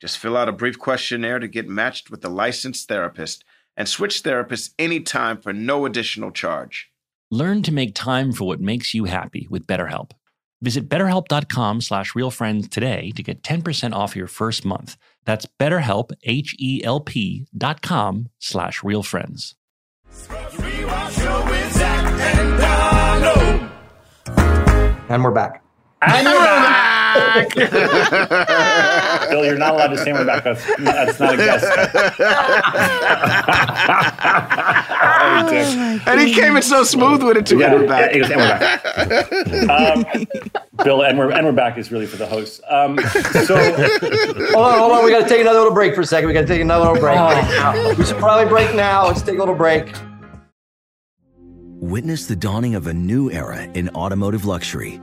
Just 0.00 0.18
fill 0.18 0.36
out 0.36 0.48
a 0.48 0.52
brief 0.52 0.78
questionnaire 0.78 1.38
to 1.38 1.48
get 1.48 1.68
matched 1.68 2.10
with 2.10 2.24
a 2.24 2.28
licensed 2.28 2.88
therapist 2.88 3.44
and 3.76 3.88
switch 3.88 4.22
therapists 4.22 4.74
anytime 4.78 5.38
for 5.38 5.52
no 5.52 5.86
additional 5.86 6.30
charge. 6.30 6.90
Learn 7.30 7.62
to 7.64 7.72
make 7.72 7.94
time 7.94 8.32
for 8.32 8.44
what 8.44 8.60
makes 8.60 8.94
you 8.94 9.04
happy 9.04 9.48
with 9.50 9.66
BetterHelp. 9.66 10.12
Visit 10.62 10.88
betterhelp.com 10.88 11.80
slash 11.80 12.12
realfriends 12.12 12.70
today 12.70 13.12
to 13.16 13.22
get 13.22 13.42
10% 13.42 13.92
off 13.92 14.14
your 14.14 14.28
first 14.28 14.64
month. 14.64 14.96
That's 15.24 15.44
betterhelp, 15.60 16.12
H-E-L-P 16.22 17.46
dot 17.56 17.82
com 17.82 18.28
slash 18.38 18.80
realfriends. 18.82 19.54
And 25.08 25.24
we're 25.24 25.30
back. 25.32 25.62
And 26.02 26.26
we're 26.26 26.32
back. 26.32 27.54
Bill, 29.30 29.44
you're 29.44 29.58
not 29.58 29.74
allowed 29.74 29.88
to 29.88 29.98
say 29.98 30.12
we're 30.12 30.24
back. 30.24 30.44
That's, 30.44 30.64
that's 30.78 31.18
not 31.20 31.34
a 31.34 31.36
guess. 31.36 31.62
Oh. 35.26 36.00
And 36.06 36.20
he 36.20 36.34
came 36.34 36.56
in 36.56 36.62
so 36.62 36.84
smooth 36.84 37.22
with 37.22 37.36
it 37.36 37.46
too. 37.46 37.58
Yeah, 37.58 37.72
and 37.72 37.82
we're 37.82 37.88
back. 37.88 38.14
it 38.14 38.20
goes, 38.20 38.30
and 38.30 38.40
we're 38.40 38.58
back. 38.58 38.86
Um, 39.68 40.26
Bill, 40.84 41.02
and 41.02 41.18
we're, 41.18 41.30
and 41.30 41.46
we're 41.46 41.52
back 41.52 41.78
is 41.78 41.90
really 41.90 42.06
for 42.06 42.16
the 42.16 42.26
host. 42.26 42.60
Um, 42.68 42.98
so, 43.46 43.56
Hold 43.56 44.66
on, 44.66 44.78
hold 44.78 44.92
on. 44.92 45.04
We 45.04 45.10
got 45.10 45.22
to 45.22 45.28
take 45.28 45.40
another 45.40 45.58
little 45.58 45.74
break 45.74 45.94
for 45.94 46.02
a 46.02 46.06
second. 46.06 46.28
We 46.28 46.34
got 46.34 46.42
to 46.42 46.46
take 46.46 46.60
another 46.60 46.92
little 46.92 47.00
break. 47.00 47.98
We 47.98 48.04
should 48.04 48.18
probably 48.18 48.48
break 48.48 48.74
now. 48.74 49.06
Let's 49.06 49.22
take 49.22 49.36
a 49.36 49.38
little 49.38 49.54
break. 49.54 49.92
Witness 51.78 52.26
the 52.26 52.36
dawning 52.36 52.74
of 52.74 52.86
a 52.86 52.94
new 52.94 53.30
era 53.30 53.62
in 53.62 53.88
automotive 53.90 54.44
luxury 54.44 55.00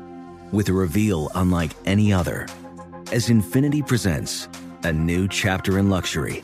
with 0.52 0.70
a 0.70 0.74
reveal 0.74 1.30
unlike 1.36 1.72
any 1.86 2.12
other 2.14 2.48
as 3.12 3.30
Infiniti 3.30 3.86
presents 3.88 4.48
a 4.84 4.92
new 4.92 5.28
chapter 5.28 5.78
in 5.78 5.90
luxury, 5.90 6.44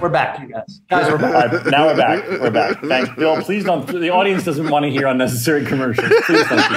We're 0.00 0.08
back, 0.10 0.38
you 0.40 0.48
guys. 0.48 0.80
Guys, 0.90 1.10
we're 1.10 1.18
back. 1.18 1.52
right, 1.52 1.66
now 1.66 1.86
we're 1.86 1.96
back. 1.96 2.28
We're 2.28 2.50
back. 2.50 2.80
Thanks, 2.82 3.10
Bill. 3.16 3.40
Please 3.42 3.64
don't. 3.64 3.86
The 3.86 4.10
audience 4.10 4.44
doesn't 4.44 4.68
want 4.68 4.84
to 4.84 4.90
hear 4.90 5.06
unnecessary 5.06 5.64
commercials. 5.64 6.12
Please 6.26 6.46
don't 6.48 6.58
do 6.58 6.62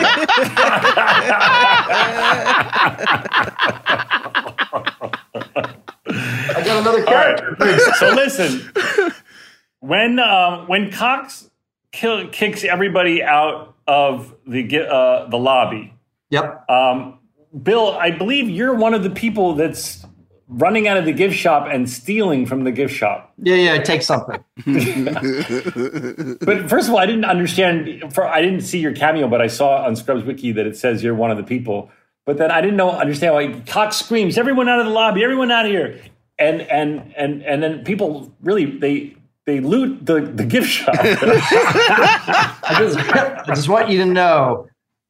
I 6.07 6.63
got 6.65 6.81
another 6.81 6.99
All 6.99 7.05
character. 7.05 7.55
right. 7.59 7.79
So 7.99 8.09
listen, 8.13 8.71
when 9.79 10.19
um, 10.19 10.67
when 10.67 10.91
Cox 10.91 11.49
kill, 11.91 12.27
kicks 12.29 12.63
everybody 12.63 13.23
out 13.23 13.75
of 13.87 14.33
the 14.47 14.79
uh, 14.87 15.27
the 15.29 15.37
lobby, 15.37 15.93
Yep. 16.31 16.69
um, 16.69 17.19
Bill, 17.63 17.97
I 17.97 18.11
believe 18.11 18.49
you're 18.49 18.75
one 18.75 18.93
of 18.93 19.03
the 19.03 19.09
people 19.09 19.53
that's 19.55 20.05
running 20.49 20.87
out 20.87 20.97
of 20.97 21.05
the 21.05 21.13
gift 21.13 21.35
shop 21.35 21.67
and 21.71 21.89
stealing 21.89 22.45
from 22.45 22.63
the 22.63 22.71
gift 22.71 22.93
shop. 22.93 23.31
Yeah, 23.37 23.55
yeah, 23.55 23.77
take 23.81 24.01
something. 24.01 24.43
But 26.41 26.69
first 26.69 26.87
of 26.87 26.93
all, 26.93 26.99
I 26.99 27.05
didn't 27.05 27.25
understand. 27.25 28.13
For 28.13 28.25
I 28.27 28.41
didn't 28.41 28.61
see 28.61 28.79
your 28.79 28.93
cameo, 28.93 29.27
but 29.27 29.41
I 29.41 29.47
saw 29.47 29.85
on 29.85 29.95
Scrubs 29.95 30.23
Wiki 30.23 30.51
that 30.53 30.65
it 30.65 30.75
says 30.75 31.03
you're 31.03 31.15
one 31.15 31.31
of 31.31 31.37
the 31.37 31.43
people. 31.43 31.91
But 32.25 32.37
then 32.37 32.51
I 32.51 32.61
didn't 32.61 32.77
know 32.77 32.91
understand 32.91 33.35
why 33.35 33.61
Cox 33.67 33.97
screams, 33.97 34.37
"Everyone 34.37 34.67
out 34.67 34.79
of 34.79 34.85
the 34.85 34.91
lobby! 34.91 35.23
Everyone 35.23 35.51
out 35.51 35.65
of 35.65 35.71
here!" 35.71 35.99
And 36.37 36.61
and 36.61 37.13
and 37.15 37.43
and 37.43 37.61
then 37.61 37.83
people 37.83 38.31
really 38.41 38.65
they 38.65 39.15
they 39.45 39.59
loot 39.59 40.05
the 40.05 40.21
the 40.21 40.45
gift 40.45 40.67
shop. 40.69 40.95
I 40.99 42.75
just, 42.79 42.97
I 42.97 43.43
just 43.47 43.69
want 43.69 43.89
you 43.89 43.99
to 43.99 44.05
know 44.05 44.67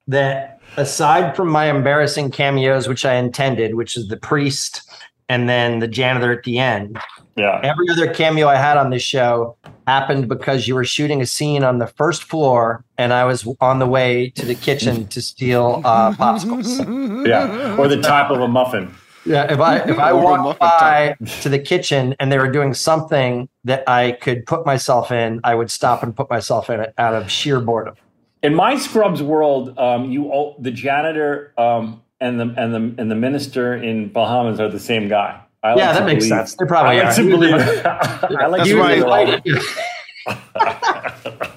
that 0.08 0.60
aside 0.78 1.36
from 1.36 1.50
my 1.50 1.70
embarrassing 1.70 2.32
cameos, 2.32 2.88
which 2.88 3.06
I 3.06 3.16
intended, 3.16 3.76
which 3.76 3.96
is 3.98 4.08
the 4.08 4.18
priest 4.18 4.89
and 5.30 5.48
then 5.48 5.80
the 5.80 5.88
janitor 5.88 6.32
at 6.32 6.44
the 6.44 6.58
end, 6.58 7.00
yeah. 7.38 7.62
every 7.64 7.90
other 7.90 8.12
cameo 8.12 8.48
I 8.48 8.56
had 8.56 8.78
on 8.78 8.90
this 8.90 9.04
show 9.04 9.56
happened 9.88 10.28
because 10.28 10.68
you 10.68 10.76
were 10.76 10.84
shooting 10.84 11.22
a 11.22 11.26
scene 11.26 11.64
on 11.64 11.78
the 11.78 11.88
first 11.88 12.24
floor 12.24 12.84
and 12.98 13.14
I 13.14 13.24
was 13.26 13.48
on 13.62 13.80
the 13.80 13.88
way 13.88 14.32
to 14.32 14.46
the 14.46 14.56
kitchen 14.56 15.08
to 15.10 15.22
steal 15.22 15.82
uh, 15.86 16.14
popsicles. 16.14 17.28
Yeah. 17.28 17.78
Or 17.78 17.88
the 17.88 18.02
top 18.02 18.32
of 18.32 18.42
a 18.42 18.48
muffin. 18.48 18.94
Yeah, 19.26 19.52
if 19.52 19.60
I 19.60 19.78
if 19.80 20.00
I 20.00 20.12
Over 20.12 20.42
walked 20.42 20.60
by 20.60 21.16
to 21.42 21.50
the 21.50 21.60
kitchen 21.60 22.16
and 22.20 22.32
they 22.32 22.40
were 22.40 22.50
doing 22.50 22.74
something 22.74 23.50
that 23.66 23.88
I 23.88 24.14
could 24.14 24.46
put 24.46 24.66
myself 24.66 25.12
in, 25.12 25.42
I 25.44 25.56
would 25.56 25.70
stop 25.70 26.02
and 26.02 26.16
put 26.16 26.30
myself 26.30 26.70
in 26.70 26.80
it 26.80 26.94
out 26.98 27.14
of 27.14 27.30
sheer 27.30 27.60
boredom. 27.60 27.96
In 28.42 28.56
my 28.56 28.78
Scrubs 28.78 29.22
world, 29.22 29.78
um, 29.78 30.10
you 30.10 30.30
all, 30.30 30.56
the 30.60 30.72
janitor 30.72 31.54
um, 31.58 32.02
and 32.22 32.40
the 32.40 32.54
and 32.58 32.74
the 32.74 33.02
and 33.02 33.10
the 33.12 33.16
minister 33.16 33.76
in 33.76 34.10
Bahamas 34.10 34.60
are 34.60 34.70
the 34.70 34.80
same 34.80 35.08
guy. 35.08 35.40
I 35.64 35.76
Yeah, 35.76 35.88
like 35.90 35.98
that 36.00 36.06
makes 36.06 36.26
believe- 36.28 36.40
sense. 36.48 36.56
They 36.56 36.66
probably 36.66 37.00
I 37.00 37.04
like 37.04 37.12
are. 37.12 37.16
to 37.22 37.30
believe. 37.30 37.54
I 37.86 38.46
like 38.48 38.60
That's 38.60 38.70
to 38.70 38.80
why- 38.80 39.00
believe 39.00 39.44
they're 39.44 39.58
all- 39.58 39.60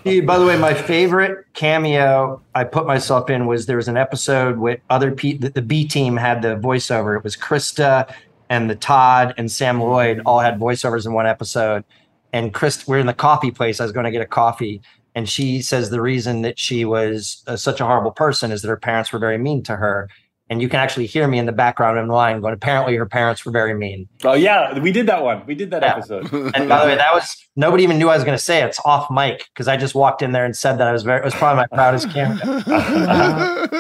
Dude, 0.05 0.27
by 0.27 0.39
the 0.39 0.47
way, 0.47 0.59
my 0.59 0.75
favorite 0.75 1.47
cameo 1.55 2.41
I 2.55 2.65
put 2.65 2.87
myself 2.87 3.31
in 3.31 3.47
was 3.47 3.67
there 3.67 3.77
was 3.77 3.89
an 3.89 3.97
episode 3.97 4.59
with 4.59 4.81
other 4.91 5.13
people. 5.13 5.49
The, 5.49 5.53
the 5.55 5.63
B 5.63 5.87
team 5.87 6.17
had 6.17 6.43
the 6.43 6.57
voiceover. 6.57 7.17
It 7.17 7.25
was 7.25 7.37
Christa 7.37 8.13
and 8.49 8.69
the 8.69 8.75
Todd 8.77 9.35
and 9.39 9.51
Sam 9.51 9.81
Lloyd 9.81 10.21
all 10.27 10.41
had 10.41 10.59
voiceovers 10.59 11.07
in 11.07 11.13
one 11.13 11.27
episode. 11.27 11.85
And 12.33 12.53
Chris, 12.55 12.87
we're 12.89 12.99
in 12.99 13.07
the 13.07 13.15
coffee 13.15 13.51
place. 13.51 13.79
I 13.81 13.85
was 13.85 13.93
going 13.93 14.05
to 14.05 14.11
get 14.11 14.23
a 14.23 14.27
coffee, 14.27 14.81
and 15.15 15.29
she 15.29 15.61
says 15.61 15.91
the 15.91 16.01
reason 16.01 16.43
that 16.43 16.59
she 16.59 16.85
was 16.87 17.43
uh, 17.47 17.57
such 17.57 17.81
a 17.81 17.85
horrible 17.85 18.11
person 18.11 18.51
is 18.51 18.63
that 18.63 18.69
her 18.69 18.77
parents 18.79 19.13
were 19.13 19.19
very 19.19 19.37
mean 19.39 19.63
to 19.65 19.77
her. 19.77 20.09
And 20.53 20.61
you 20.61 20.69
can 20.69 20.81
actually 20.81 21.07
hear 21.07 21.27
me 21.27 21.39
in 21.39 21.47
the 21.47 21.53
background 21.53 21.99
in 21.99 22.09
line 22.09 22.43
going, 22.43 22.53
apparently 22.53 22.95
her 22.97 23.07
parents 23.07 23.43
were 23.47 23.51
very 23.53 23.73
mean. 23.73 24.07
Oh 24.23 24.35
yeah, 24.35 24.79
we 24.79 24.93
did 24.93 25.07
that 25.07 25.23
one. 25.25 25.43
We 25.47 25.55
did 25.55 25.71
that 25.71 25.81
Yeah. 25.83 25.93
episode. 25.97 26.31
And 26.55 26.69
by 26.69 26.81
the 26.83 26.87
way, 26.89 26.95
that 26.95 27.15
was 27.15 27.35
nobody 27.57 27.83
even 27.85 27.97
knew 27.99 28.11
I 28.11 28.15
was 28.17 28.23
going 28.23 28.37
to 28.37 28.45
say 28.45 28.61
it. 28.61 28.67
it's 28.67 28.81
off 28.85 29.11
mic 29.11 29.49
because 29.55 29.67
I 29.67 29.79
just 29.79 29.95
walked 29.95 30.21
in 30.21 30.33
there 30.33 30.45
and 30.45 30.55
said 30.55 30.77
that 30.77 30.87
I 30.87 30.93
was 30.93 31.05
very. 31.05 31.21
It 31.21 31.25
was 31.25 31.33
probably 31.35 31.63
my 31.63 31.67
proudest 31.75 32.11
cameo. 32.11 32.37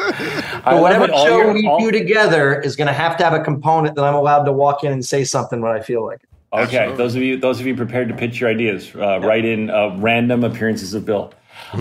But 0.65 0.81
whatever 0.81 1.05
it. 1.05 1.11
Show 1.11 1.37
your- 1.39 1.53
we 1.53 1.67
all- 1.67 1.79
do 1.79 1.91
together 1.91 2.59
is 2.61 2.75
going 2.77 2.87
to 2.87 2.93
have 2.95 3.17
to 3.19 3.25
have 3.25 3.35
a 3.35 3.41
component 3.45 3.95
that 3.97 4.05
I'm 4.05 4.15
allowed 4.15 4.45
to 4.45 4.53
walk 4.53 4.83
in 4.85 4.93
and 4.93 5.05
say 5.05 5.25
something 5.25 5.61
when 5.61 5.73
I 5.73 5.81
feel 5.81 6.07
like 6.07 6.23
it. 6.23 6.29
Okay, 6.55 6.95
those 6.97 7.15
of 7.15 7.23
you, 7.23 7.37
those 7.39 7.61
of 7.61 7.67
you 7.67 7.75
prepared 7.77 8.09
to 8.09 8.15
pitch 8.15 8.41
your 8.41 8.49
ideas, 8.51 8.95
uh, 8.95 9.21
write 9.21 9.45
in 9.45 9.69
uh, 9.71 9.95
random 9.99 10.45
appearances 10.45 10.95
of 10.95 11.05
Bill. 11.05 11.33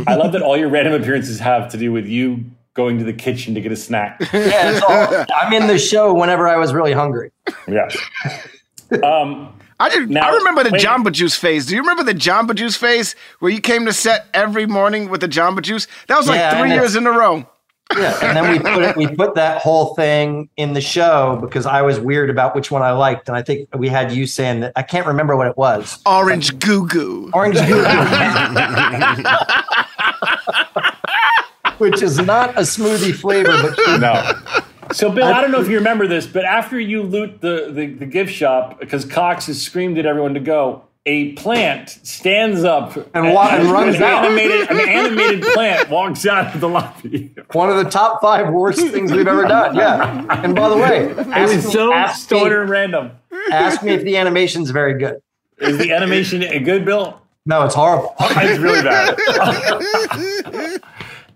I 0.08 0.16
love 0.16 0.32
that 0.34 0.42
all 0.42 0.58
your 0.58 0.70
random 0.70 0.94
appearances 1.00 1.40
have 1.40 1.70
to 1.72 1.78
do 1.78 1.92
with 1.92 2.06
you 2.08 2.46
going 2.74 2.98
to 3.00 3.04
the 3.04 3.14
kitchen 3.14 3.54
to 3.56 3.62
get 3.62 3.72
a 3.72 3.76
snack. 3.76 4.20
Yeah, 4.34 4.72
it's 4.72 4.82
all, 4.84 5.26
I'm 5.36 5.54
in 5.54 5.68
the 5.68 5.78
show 5.78 6.14
whenever 6.14 6.48
I 6.48 6.58
was 6.58 6.74
really 6.74 6.94
hungry. 6.94 7.32
Yeah. 7.68 7.90
Um, 9.04 9.54
I 9.80 9.90
did. 9.90 10.10
Now- 10.10 10.30
I 10.30 10.36
remember 10.36 10.64
the 10.64 10.72
wait. 10.72 10.82
Jamba 10.82 11.12
Juice 11.12 11.36
phase. 11.36 11.66
Do 11.66 11.76
you 11.76 11.82
remember 11.82 12.04
the 12.04 12.14
Jamba 12.14 12.56
Juice 12.56 12.78
phase 12.78 13.16
where 13.40 13.52
you 13.52 13.62
came 13.62 13.86
to 13.86 13.94
set 13.94 14.28
every 14.34 14.66
morning 14.66 15.10
with 15.10 15.22
the 15.22 15.28
Jamba 15.28 15.62
Juice? 15.62 15.88
That 16.08 16.18
was 16.18 16.28
like 16.28 16.38
Yeah, 16.38 16.60
three 16.60 16.72
years 16.72 16.96
in 16.96 17.06
a 17.08 17.12
row. 17.12 17.46
Yeah, 17.98 18.18
and 18.24 18.38
then 18.38 18.50
we 18.52 18.60
put 18.60 18.82
it, 18.84 18.96
we 18.96 19.08
put 19.08 19.36
that 19.36 19.62
whole 19.62 19.96
thing 19.96 20.48
in 20.56 20.72
the 20.72 20.80
show 20.80 21.38
because 21.42 21.66
I 21.66 21.82
was 21.82 22.00
weird 22.00 22.30
about 22.30 22.56
which 22.56 22.72
one 22.72 22.82
I 22.82 22.92
liked, 22.92 23.28
and 23.28 23.36
I 23.36 23.42
think 23.42 23.68
we 23.76 23.90
had 23.90 24.14
you 24.14 24.26
saying 24.28 24.62
that 24.62 24.72
I 24.78 24.82
can't 24.82 25.06
remember 25.06 25.36
what 25.36 25.48
it 25.48 25.58
was. 25.58 26.00
Orange 26.06 26.58
Goo 26.60 26.88
Goo. 26.88 27.30
Orange 27.34 27.58
Goo 27.58 27.68
Goo 27.68 27.84
which 31.82 32.02
is 32.02 32.18
not 32.20 32.52
a 32.58 32.62
smoothie 32.62 33.14
flavor, 33.14 33.52
but 33.52 34.00
no. 34.00 34.32
So, 34.94 35.10
Bill, 35.12 35.26
I 35.26 35.42
don't 35.42 35.52
know 35.52 35.60
if 35.62 35.68
you 35.70 35.78
remember 35.78 36.08
this, 36.08 36.28
but 36.28 36.46
after 36.46 36.80
you 36.80 37.04
loot 37.04 37.42
the, 37.42 37.72
the, 37.74 37.88
the 37.88 38.06
gift 38.06 38.32
shop, 38.34 38.80
because 38.80 39.04
Cox 39.06 39.48
has 39.48 39.62
screamed 39.62 39.98
at 39.98 40.06
everyone 40.06 40.34
to 40.36 40.40
go, 40.40 40.84
a 41.06 41.32
plant 41.34 41.90
stands 41.90 42.64
up 42.64 42.96
And 43.16 43.34
wa- 43.34 43.48
and 43.52 43.72
runs 43.72 43.96
an 43.96 44.04
out. 44.04 44.24
Animated, 44.26 44.70
an 44.70 44.80
animated 44.80 45.42
plant 45.54 45.90
walks 45.90 46.28
out 46.28 46.54
of 46.54 46.62
the 46.62 46.70
lobby. 46.70 47.34
one 47.54 47.70
of 47.72 47.78
the 47.84 47.90
top 47.90 48.22
five 48.22 48.50
worst 48.54 48.80
things 48.80 49.12
we've 49.12 49.28
ever 49.28 49.46
done. 49.48 49.76
Yeah. 49.76 50.26
And 50.44 50.54
by 50.56 50.70
the 50.70 50.78
way, 50.78 51.06
It 51.10 51.18
ask 51.30 51.56
was 51.56 51.66
me, 51.66 51.72
so 51.72 51.92
ask 51.94 52.22
stoner 52.24 52.66
me, 52.66 52.72
random. 52.72 53.12
ask 53.52 53.82
me 53.82 53.94
if 53.94 54.04
the 54.04 54.18
animation's 54.18 54.70
very 54.70 54.94
good. 55.00 55.22
Is 55.58 55.78
the 55.80 55.92
animation 55.94 56.44
a 56.44 56.60
good, 56.60 56.86
Bill? 56.86 57.20
No, 57.48 57.64
it's 57.64 57.74
horrible. 57.74 58.14
It's 58.20 58.60
really 58.60 58.84
bad. 58.84 59.18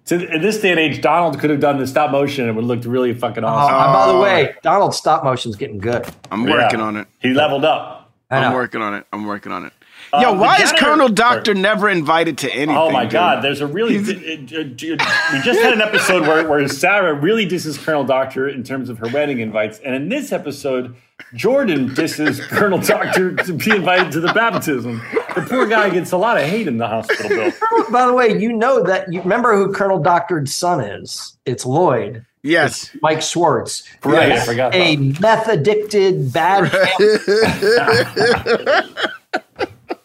so 0.05 0.15
in 0.17 0.41
this 0.41 0.59
day 0.61 0.71
and 0.71 0.79
age, 0.79 1.01
Donald 1.01 1.37
could 1.39 1.49
have 1.49 1.59
done 1.59 1.77
the 1.79 1.85
stop 1.87 2.11
motion 2.11 2.43
and 2.47 2.51
it 2.51 2.53
would 2.55 2.61
have 2.63 2.69
looked 2.69 2.85
really 2.85 3.13
fucking 3.13 3.43
Oh, 3.43 3.47
awesome. 3.47 3.75
and 3.75 3.93
by 3.93 4.11
the 4.13 4.17
way, 4.19 4.55
Donald's 4.63 4.95
stop 4.97 5.23
motion's 5.23 5.55
getting 5.57 5.79
good. 5.79 6.05
I'm 6.31 6.47
Yeah. 6.47 6.53
working 6.63 6.79
on 6.79 6.95
it. 6.97 7.07
He 7.19 7.33
leveled 7.33 7.65
up. 7.65 8.11
I 8.31 8.37
I'm 8.37 8.53
working 8.53 8.81
on 8.81 8.93
it. 8.95 9.05
I'm 9.13 9.25
working 9.27 9.51
on 9.51 9.65
it. 9.65 9.73
Uh, 10.13 10.19
Yo, 10.21 10.33
why 10.33 10.57
is 10.57 10.71
Colonel 10.73 11.09
Doctor 11.09 11.53
never 11.53 11.89
invited 11.89 12.37
to 12.39 12.51
anything? 12.53 12.75
Oh 12.77 12.89
my 12.91 13.03
dude? 13.03 13.11
God! 13.13 13.43
There's 13.43 13.59
a 13.61 13.67
really. 13.67 13.95
it- 13.97 14.07
it- 14.09 14.51
it- 14.83 15.01
we 15.33 15.39
just 15.41 15.59
had 15.61 15.73
an 15.73 15.81
episode 15.81 16.21
where, 16.27 16.47
where 16.47 16.67
Sarah 16.67 17.13
really 17.13 17.45
disses 17.45 17.77
Colonel 17.77 18.03
Doctor 18.03 18.47
in 18.47 18.63
terms 18.63 18.89
of 18.89 18.99
her 18.99 19.07
wedding 19.07 19.39
invites, 19.39 19.79
and 19.79 19.95
in 19.95 20.09
this 20.09 20.31
episode, 20.31 20.95
Jordan 21.33 21.93
disses 21.93 22.39
Colonel 22.47 22.79
Doctor 22.79 23.35
to 23.35 23.53
be 23.53 23.71
invited 23.71 24.11
to 24.13 24.19
the 24.19 24.31
baptism. 24.33 25.01
The 25.35 25.45
poor 25.49 25.65
guy 25.65 25.89
gets 25.89 26.11
a 26.11 26.17
lot 26.17 26.37
of 26.37 26.43
hate 26.43 26.67
in 26.67 26.77
the 26.77 26.87
hospital, 26.87 27.29
Bill. 27.29 27.51
By 27.91 28.05
the 28.05 28.13
way, 28.13 28.37
you 28.39 28.53
know 28.53 28.83
that 28.83 29.11
you 29.11 29.21
remember 29.21 29.55
who 29.55 29.71
Colonel 29.73 29.99
Doctored's 29.99 30.53
son 30.53 30.81
is? 30.81 31.37
It's 31.45 31.65
Lloyd. 31.65 32.25
Yes. 32.43 32.95
Mike 33.01 33.21
Schwartz. 33.21 33.83
Right, 34.03 34.23
I 34.23 34.27
Yes, 34.27 34.45
forgot 34.45 34.71
that. 34.73 34.77
A 34.79 34.95
meth 34.97 35.47
addicted 35.47 36.31
bad. 36.31 36.71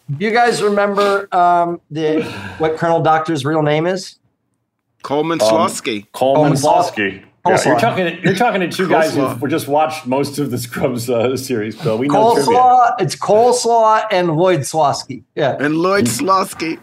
Do 0.09 0.17
you 0.25 0.31
guys 0.31 0.61
remember 0.63 1.27
um, 1.35 1.79
the 1.91 2.23
what 2.57 2.77
Colonel 2.77 3.01
Doctor's 3.01 3.45
real 3.45 3.61
name 3.61 3.85
is? 3.85 4.17
Coleman 5.03 5.41
Um, 5.41 5.47
Slosky. 5.49 6.07
Coleman 6.13 6.57
Coleman 6.57 6.57
Slosky. 6.57 7.23
Yeah, 7.45 7.53
Coleslaw. 7.53 7.65
you're 7.65 7.79
talking. 7.79 8.23
You're 8.23 8.35
talking 8.35 8.61
to 8.61 8.69
two 8.69 8.87
guys 8.87 9.15
who 9.15 9.47
just 9.47 9.67
watched 9.67 10.05
most 10.05 10.37
of 10.37 10.51
the 10.51 10.57
Scrubs 10.57 11.09
uh, 11.09 11.35
series, 11.35 11.75
Bill. 11.75 11.97
We 11.97 12.07
know 12.07 12.35
trivia. 12.35 12.53
Coleslaw. 12.53 13.01
It's 13.01 13.15
coleslaw 13.15 14.05
and 14.11 14.35
Lloyd 14.35 14.59
Slosky. 14.59 15.23
Yeah. 15.35 15.57
and 15.59 15.77
Lloyd 15.77 16.05
Slosky. 16.05 16.79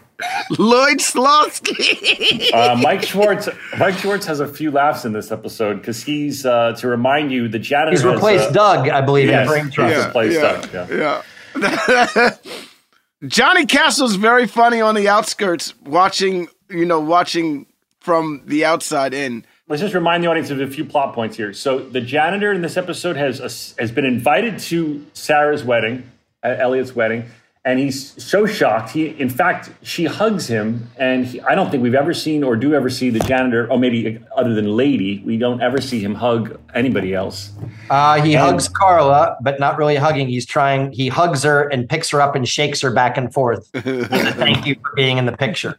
Lloyd 0.57 0.99
Slosky. 0.99 2.49
Uh, 2.53 2.75
Mike 2.81 3.03
Schwartz. 3.03 3.47
Mike 3.77 3.97
Schwartz 3.99 4.25
has 4.25 4.39
a 4.39 4.47
few 4.47 4.71
laughs 4.71 5.05
in 5.05 5.13
this 5.13 5.31
episode 5.31 5.75
because 5.75 6.03
he's 6.03 6.45
uh, 6.45 6.73
to 6.73 6.87
remind 6.87 7.31
you 7.31 7.47
the 7.47 7.59
janitor. 7.59 7.91
He's 7.91 8.01
has, 8.01 8.13
replaced 8.13 8.49
uh, 8.49 8.51
Doug, 8.51 8.89
I 8.89 9.01
believe, 9.01 9.27
yes. 9.27 9.43
in 9.43 9.47
Brain 9.47 9.69
Trust. 9.69 9.95
Yeah. 9.95 10.05
replaced 10.07 10.71
Doug, 10.71 10.89
yeah. 10.89 12.31
Johnny 13.27 13.65
Kastl's 13.65 14.15
very 14.15 14.47
funny 14.47 14.81
on 14.81 14.95
the 14.95 15.07
outskirts, 15.07 15.73
watching 15.81 16.47
you 16.69 16.85
know 16.85 16.99
watching 16.99 17.65
from 17.99 18.41
the 18.45 18.65
outside 18.65 19.13
in. 19.13 19.45
Let's 19.69 19.83
just 19.83 19.93
remind 19.93 20.23
the 20.23 20.27
audience 20.27 20.49
of 20.49 20.59
a 20.59 20.65
few 20.65 20.83
plot 20.83 21.13
points 21.13 21.37
here. 21.37 21.53
So 21.53 21.77
the 21.77 22.01
janitor 22.01 22.51
in 22.51 22.63
this 22.63 22.75
episode 22.75 23.15
has 23.17 23.75
has 23.77 23.91
been 23.91 24.03
invited 24.03 24.57
to 24.59 25.05
Sarah's 25.13 25.63
wedding, 25.63 26.09
Elliot's 26.43 26.95
wedding, 26.95 27.25
and 27.65 27.77
he's 27.77 28.23
so 28.23 28.45
shocked. 28.45 28.91
He, 28.91 29.07
in 29.07 29.29
fact, 29.29 29.69
she 29.81 30.05
hugs 30.05 30.47
him, 30.47 30.89
and 30.97 31.25
he, 31.25 31.41
I 31.41 31.55
don't 31.55 31.69
think 31.69 31.83
we've 31.83 31.93
ever 31.93 32.13
seen 32.13 32.41
or 32.41 32.55
do 32.55 32.73
ever 32.73 32.89
see 32.89 33.09
the 33.09 33.19
janitor, 33.19 33.69
or 33.69 33.77
maybe 33.77 34.17
other 34.35 34.53
than 34.55 34.77
Lady, 34.77 35.21
we 35.25 35.37
don't 35.37 35.61
ever 35.61 35.81
see 35.81 35.99
him 36.01 36.15
hug 36.15 36.57
anybody 36.73 37.13
else. 37.13 37.51
Uh, 37.89 38.21
he 38.21 38.35
And- 38.35 38.45
hugs 38.45 38.69
Carla, 38.69 39.35
but 39.41 39.59
not 39.59 39.77
really 39.77 39.97
hugging. 39.97 40.29
He's 40.29 40.45
trying. 40.45 40.93
He 40.93 41.09
hugs 41.09 41.43
her 41.43 41.67
and 41.67 41.87
picks 41.89 42.09
her 42.11 42.21
up 42.21 42.33
and 42.33 42.47
shakes 42.47 42.79
her 42.81 42.91
back 42.91 43.17
and 43.17 43.31
forth. 43.33 43.67
Thank 43.73 44.65
you 44.65 44.75
for 44.81 44.93
being 44.95 45.17
in 45.17 45.25
the 45.25 45.35
picture. 45.35 45.77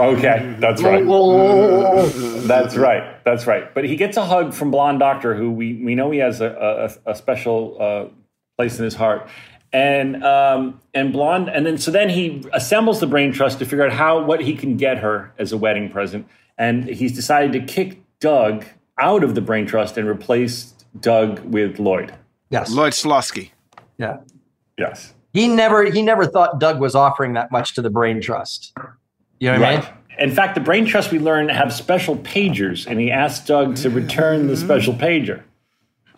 Okay, 0.00 0.56
that's 0.58 0.82
right. 0.82 1.04
That's 2.50 2.76
right. 2.76 3.24
That's 3.24 3.46
right. 3.46 3.72
But 3.72 3.84
he 3.84 3.94
gets 3.94 4.16
a 4.16 4.24
hug 4.24 4.52
from 4.52 4.70
Blonde 4.72 4.98
Doctor, 4.98 5.34
who 5.36 5.50
we, 5.52 5.74
we 5.74 5.94
know 5.94 6.10
he 6.10 6.18
has 6.18 6.40
a, 6.40 6.90
a, 7.06 7.12
a 7.12 7.14
special 7.14 7.76
uh, 7.80 8.04
place 8.58 8.78
in 8.78 8.84
his 8.84 8.94
heart. 8.96 9.28
And 9.72 10.24
um, 10.24 10.80
and 10.94 11.12
Blonde, 11.12 11.48
and 11.48 11.64
then 11.64 11.78
so 11.78 11.92
then 11.92 12.08
he 12.08 12.44
assembles 12.52 12.98
the 12.98 13.06
brain 13.06 13.32
trust 13.32 13.60
to 13.60 13.64
figure 13.64 13.84
out 13.84 13.92
how 13.92 14.24
what 14.24 14.40
he 14.40 14.56
can 14.56 14.76
get 14.76 14.98
her 14.98 15.32
as 15.38 15.52
a 15.52 15.56
wedding 15.56 15.88
present. 15.88 16.26
And 16.58 16.84
he's 16.84 17.12
decided 17.12 17.52
to 17.52 17.60
kick 17.60 18.02
Doug 18.18 18.64
out 18.98 19.22
of 19.22 19.34
the 19.34 19.40
brain 19.40 19.66
trust 19.66 19.96
and 19.96 20.08
replace 20.08 20.74
Doug 20.98 21.38
with 21.40 21.78
Lloyd. 21.78 22.12
Yes, 22.50 22.72
Lloyd 22.72 22.92
Slosky. 22.92 23.50
Yeah. 23.96 24.18
Yes. 24.76 25.14
He 25.32 25.46
never. 25.46 25.84
He 25.84 26.02
never 26.02 26.26
thought 26.26 26.58
Doug 26.58 26.80
was 26.80 26.94
offering 26.94 27.34
that 27.34 27.52
much 27.52 27.74
to 27.74 27.82
the 27.82 27.90
Brain 27.90 28.20
Trust. 28.20 28.72
You 29.38 29.52
know 29.52 29.60
what 29.60 29.68
I 29.68 29.80
mean? 29.80 29.88
In 30.18 30.30
fact, 30.30 30.54
the 30.54 30.60
brain 30.60 30.84
trust 30.84 31.12
we 31.12 31.18
learn 31.18 31.48
have 31.48 31.72
special 31.72 32.16
pagers, 32.16 32.86
and 32.86 33.00
he 33.00 33.10
asked 33.10 33.46
Doug 33.46 33.76
to 33.76 33.88
return 33.88 34.48
the 34.48 34.56
special 34.56 34.92
pager. 34.92 35.42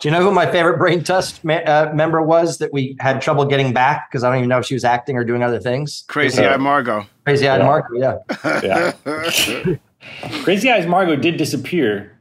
Do 0.03 0.09
you 0.09 0.11
know 0.11 0.21
who 0.21 0.31
my 0.31 0.51
favorite 0.51 0.77
Brain 0.79 1.01
Trust 1.01 1.45
ma- 1.45 1.61
uh, 1.65 1.89
member 1.95 2.21
was 2.21 2.57
that 2.57 2.73
we 2.73 2.97
had 2.99 3.21
trouble 3.21 3.45
getting 3.45 3.71
back 3.71 4.11
because 4.11 4.25
I 4.25 4.27
don't 4.27 4.39
even 4.39 4.49
know 4.49 4.59
if 4.59 4.65
she 4.65 4.73
was 4.73 4.83
acting 4.83 5.15
or 5.15 5.23
doing 5.23 5.41
other 5.43 5.61
things? 5.61 6.03
Crazy 6.09 6.43
Eye 6.45 6.57
Margot. 6.57 7.05
Crazy 7.23 7.47
Eyed 7.47 7.61
Yeah. 7.61 7.65
Marco. 7.65 7.93
Yeah. 7.95 8.93
Yeah. 9.71 9.75
Crazy 10.43 10.69
Eyes 10.69 10.85
Margot 10.87 11.15
did 11.15 11.37
disappear. 11.37 12.19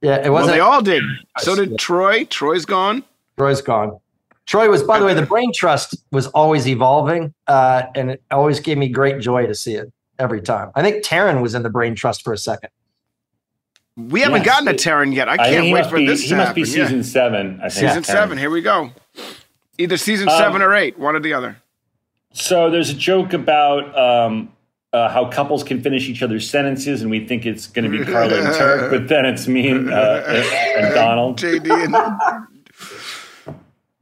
Yeah. 0.00 0.24
It 0.24 0.30
wasn't. 0.30 0.54
they 0.54 0.60
all 0.60 0.80
did. 0.80 1.02
So 1.38 1.56
did 1.56 1.76
Troy. 1.76 2.24
Troy's 2.26 2.64
gone. 2.64 3.02
Troy's 3.36 3.60
gone. 3.60 3.98
Troy 4.46 4.68
was, 4.70 4.84
by 4.84 5.00
the 5.00 5.06
way, 5.06 5.14
the 5.14 5.26
Brain 5.26 5.50
Trust 5.52 5.96
was 6.12 6.28
always 6.28 6.68
evolving, 6.68 7.34
uh, 7.48 7.82
and 7.96 8.12
it 8.12 8.22
always 8.30 8.60
gave 8.60 8.78
me 8.78 8.88
great 8.88 9.18
joy 9.20 9.48
to 9.48 9.56
see 9.56 9.74
it 9.74 9.92
every 10.20 10.40
time. 10.40 10.70
I 10.76 10.82
think 10.82 11.04
Taryn 11.04 11.42
was 11.42 11.56
in 11.56 11.64
the 11.64 11.70
Brain 11.70 11.96
Trust 11.96 12.22
for 12.22 12.32
a 12.32 12.38
second. 12.38 12.70
We 13.96 14.20
haven't 14.20 14.38
Yes. 14.44 14.46
gotten 14.46 14.66
to 14.66 14.74
Terran 14.74 15.12
yet. 15.12 15.28
I 15.28 15.34
I 15.34 15.36
can't 15.36 15.64
he 15.66 15.72
wait 15.72 15.86
for 15.86 15.96
be, 15.96 16.06
this 16.06 16.22
he 16.22 16.28
to 16.30 16.36
must 16.36 16.48
happen. 16.48 16.62
be 16.62 16.68
Yeah. 16.68 16.84
season 16.86 17.04
seven. 17.04 17.60
I 17.62 17.68
think. 17.68 17.88
Season 17.88 18.02
seven. 18.04 18.38
Here 18.38 18.50
we 18.50 18.60
go. 18.60 18.90
Either 19.78 19.96
season 19.96 20.28
Um, 20.28 20.36
seven 20.38 20.62
or 20.62 20.74
eight, 20.74 20.98
one 20.98 21.14
or 21.16 21.20
the 21.20 21.32
other. 21.32 21.56
So 22.32 22.70
there's 22.70 22.90
a 22.90 22.94
joke 22.94 23.32
about 23.32 23.96
um, 23.96 24.50
uh, 24.92 25.08
how 25.08 25.26
couples 25.26 25.62
can 25.62 25.80
finish 25.80 26.08
each 26.08 26.22
other's 26.22 26.48
sentences, 26.50 27.02
and 27.02 27.10
we 27.10 27.24
think 27.26 27.46
it's 27.46 27.66
going 27.68 27.90
to 27.90 27.96
be 27.98 28.04
Carla 28.04 28.36
and 28.44 28.54
Turk, 28.54 28.90
but 28.92 29.06
then 29.08 29.24
it's 29.26 29.46
me 29.46 29.68
and, 29.68 29.88
uh, 29.92 30.22
and, 30.26 30.44
and 30.86 30.94
Donald. 30.94 31.38
JD 31.38 31.70
and 31.70 31.94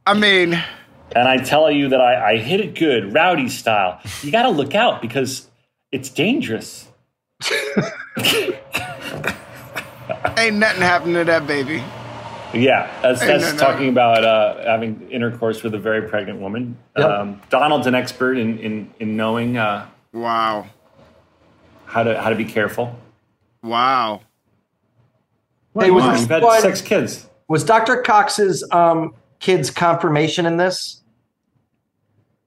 I 0.06 0.14
mean, 0.14 0.62
And 1.14 1.28
I 1.28 1.36
tell 1.38 1.70
you 1.70 1.88
that 1.90 2.00
I, 2.00 2.32
I 2.32 2.36
hit 2.38 2.60
it 2.60 2.74
good, 2.74 3.12
rowdy 3.12 3.48
style. 3.50 4.00
You 4.22 4.32
got 4.32 4.42
to 4.44 4.50
look 4.50 4.74
out 4.74 5.00
because 5.02 5.48
it's 5.90 6.08
dangerous. 6.08 6.88
ain't 10.38 10.56
nothing 10.56 10.82
happening 10.82 11.14
to 11.14 11.24
that 11.24 11.46
baby. 11.46 11.82
Yeah, 12.54 12.90
that's, 13.00 13.20
that's 13.20 13.44
no, 13.44 13.52
no. 13.52 13.56
talking 13.56 13.88
about 13.88 14.24
uh, 14.24 14.62
having 14.64 15.10
intercourse 15.10 15.62
with 15.62 15.74
a 15.74 15.78
very 15.78 16.08
pregnant 16.08 16.38
woman. 16.40 16.76
Yep. 16.98 17.08
Um, 17.10 17.40
Donald's 17.48 17.86
an 17.86 17.94
expert 17.94 18.36
in 18.36 18.58
in, 18.58 18.90
in 19.00 19.16
knowing 19.16 19.56
uh, 19.56 19.86
Wow. 20.12 20.66
how 21.86 22.02
to 22.02 22.20
how 22.20 22.28
to 22.30 22.36
be 22.36 22.44
careful. 22.44 22.98
Wow. 23.62 24.20
Hey, 25.78 25.90
was 25.90 26.04
Wow, 26.04 26.12
this 26.12 26.20
We've 26.20 26.28
had 26.28 26.42
one- 26.42 26.60
six 26.60 26.82
kids. 26.82 27.26
Was 27.48 27.64
Dr. 27.64 27.96
Cox's 28.02 28.66
um, 28.70 29.14
kid's 29.40 29.70
confirmation 29.70 30.44
in 30.46 30.56
this? 30.58 31.01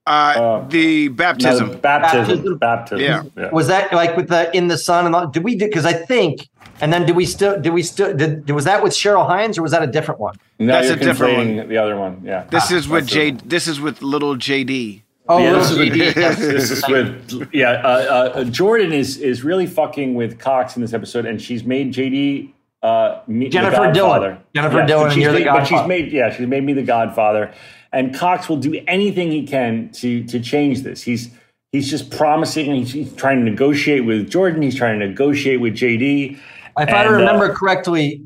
Uh, 0.05 0.67
the 0.67 1.07
baptism. 1.07 1.71
the 1.71 1.77
baptism. 1.77 2.57
Baptism. 2.57 2.57
Baptism. 2.57 2.99
Yeah. 3.35 3.49
Was 3.51 3.67
that 3.67 3.91
like 3.91 4.15
with 4.15 4.29
the 4.29 4.55
in 4.55 4.67
the 4.67 4.77
sun 4.77 5.05
and 5.05 5.15
all, 5.15 5.27
did 5.27 5.43
we 5.43 5.55
do? 5.55 5.65
Because 5.65 5.85
I 5.85 5.93
think, 5.93 6.47
and 6.79 6.93
then 6.93 7.05
did 7.05 7.15
we 7.15 7.25
still? 7.25 7.59
Did 7.59 7.73
we 7.73 7.81
still? 7.81 8.15
Did 8.15 8.49
was 8.51 8.65
that 8.65 8.83
with 8.83 8.93
Cheryl 8.93 9.25
Hines 9.25 9.57
or 9.57 9.63
was 9.63 9.71
that 9.71 9.81
a 9.81 9.87
different 9.87 10.19
one? 10.19 10.35
No, 10.59 10.73
That's 10.73 10.87
you're 10.87 10.97
a 10.97 10.99
different 10.99 11.37
one. 11.37 11.69
The 11.69 11.77
other 11.77 11.97
one. 11.97 12.21
Yeah. 12.23 12.43
This 12.51 12.69
is 12.69 12.87
with 12.87 13.05
that's 13.05 13.13
J. 13.13 13.31
This 13.31 13.67
is 13.67 13.81
with 13.81 14.01
little 14.03 14.35
JD. 14.35 15.01
Oh, 15.27 15.39
Yeah, 15.39 15.53
this 15.53 15.71
is 15.71 15.77
with, 15.77 15.93
this 16.15 16.71
is 16.71 16.87
with 16.87 17.49
yeah. 17.51 17.71
Uh, 17.71 17.87
uh, 18.35 18.43
Jordan 18.43 18.93
is 18.93 19.17
is 19.17 19.43
really 19.43 19.65
fucking 19.65 20.13
with 20.13 20.37
Cox 20.37 20.75
in 20.75 20.83
this 20.83 20.93
episode, 20.93 21.25
and 21.25 21.41
she's 21.41 21.63
made 21.63 21.91
JD 21.93 22.51
uh, 22.83 23.21
me, 23.25 23.45
the 23.45 23.49
Jennifer 23.49 23.77
Dylan. 23.91 24.37
Jennifer 24.53 24.77
Yeah, 24.77 24.85
Dylan, 24.85 24.87
but 24.87 25.03
and 25.05 25.13
she's 25.13 25.23
you're 25.23 25.31
the 25.33 25.39
made, 25.39 25.47
but 25.47 25.65
she's 25.65 25.87
made 25.87 26.11
yeah, 26.11 26.29
she's 26.29 26.45
made 26.47 26.63
me 26.63 26.73
the 26.73 26.83
Godfather, 26.83 27.51
and 27.95 28.13
Cox 28.13 28.47
will 28.49 28.57
do 28.57 28.79
anything 28.87 29.31
he 29.31 29.45
can 29.47 29.89
to 29.93 30.23
to 30.25 30.39
change 30.39 30.81
this. 30.83 31.01
He's 31.01 31.29
he's 31.71 31.89
just 31.89 32.11
promising. 32.11 32.75
He's, 32.75 32.91
he's 32.93 33.13
trying 33.15 33.43
to 33.43 33.49
negotiate 33.49 34.05
with 34.05 34.29
Jordan. 34.29 34.61
He's 34.61 34.75
trying 34.75 34.99
to 34.99 35.07
negotiate 35.07 35.61
with 35.61 35.73
JD. 35.73 36.33
If 36.33 36.39
I 36.77 36.83
And, 36.83 37.07
uh, 37.07 37.11
remember 37.17 37.53
correctly, 37.53 38.21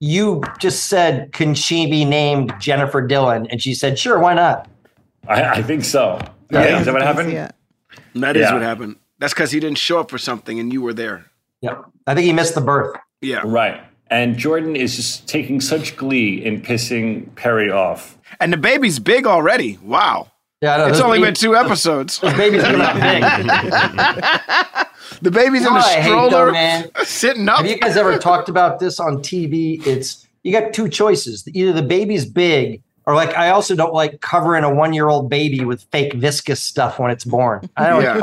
you 0.00 0.42
just 0.58 0.86
said, 0.86 1.32
"Can 1.32 1.54
she 1.54 1.88
be 1.90 2.04
named 2.04 2.52
Jennifer 2.60 3.06
Dylan?" 3.06 3.46
And 3.50 3.62
she 3.62 3.72
said, 3.72 3.98
"Sure, 3.98 4.18
why 4.18 4.34
not?" 4.34 4.68
I, 5.28 5.42
I 5.44 5.62
think 5.62 5.84
so. 5.84 6.18
Yeah. 6.50 6.64
Yeah, 6.64 6.78
is 6.80 6.86
that 6.86 6.92
what 6.92 7.02
happened? 7.02 7.32
Yeah. 7.32 7.50
That 8.14 8.36
is 8.36 8.42
Yeah. 8.42 8.52
what 8.52 8.62
happened. 8.62 8.96
That's 9.18 9.32
because 9.32 9.50
he 9.52 9.60
didn't 9.60 9.78
show 9.78 9.98
up 10.00 10.10
for 10.10 10.18
something 10.18 10.58
and 10.60 10.72
you 10.72 10.82
were 10.82 10.92
there. 10.92 11.24
Yeah, 11.62 11.82
I 12.06 12.14
think 12.14 12.26
he 12.26 12.32
missed 12.32 12.54
the 12.54 12.60
birth. 12.60 12.96
Yeah. 13.22 13.40
Right. 13.44 13.80
And 14.10 14.36
Jordan 14.36 14.76
is 14.76 14.96
just 14.96 15.26
taking 15.28 15.60
such 15.60 15.96
glee 15.96 16.44
in 16.44 16.62
pissing 16.62 17.34
Perry 17.36 17.70
off. 17.70 18.18
And 18.40 18.52
the 18.52 18.56
baby's 18.56 18.98
big 18.98 19.26
already. 19.26 19.78
Wow. 19.82 20.30
Yeah, 20.60 20.74
I 20.74 20.78
know. 20.78 20.86
It's 20.86 21.00
only 21.00 21.18
baby- 21.18 21.26
been 21.28 21.34
two 21.34 21.56
episodes. 21.56 22.18
Those 22.20 22.34
babies 22.34 22.62
coming 22.62 22.80
out 22.80 22.94
big. 22.94 24.84
The 25.22 25.30
baby's 25.30 25.62
in 25.62 25.68
Oh, 25.68 25.74
the 25.74 25.78
I 25.80 26.02
stroller, 26.02 26.52
man. 26.52 26.90
sitting 27.04 27.48
up. 27.48 27.58
Have 27.58 27.66
you 27.66 27.76
guys 27.78 27.96
ever 27.96 28.18
talked 28.18 28.48
about 28.48 28.78
this 28.78 28.98
on 28.98 29.18
TV? 29.18 29.84
It's 29.86 30.26
you 30.42 30.52
got 30.52 30.72
two 30.72 30.88
choices. 30.88 31.46
Either 31.54 31.72
the 31.72 31.82
baby's 31.82 32.26
big, 32.26 32.82
or 33.06 33.14
like 33.14 33.34
I 33.36 33.50
also 33.50 33.74
don't 33.76 33.92
like 33.94 34.20
covering 34.22 34.64
a 34.64 34.74
one-year-old 34.74 35.30
baby 35.30 35.64
with 35.64 35.84
fake 35.92 36.14
viscous 36.14 36.62
stuff 36.62 36.98
when 36.98 37.10
it's 37.10 37.24
born. 37.24 37.68
I 37.76 37.88
don't. 37.88 38.02
Yeah. 38.02 38.20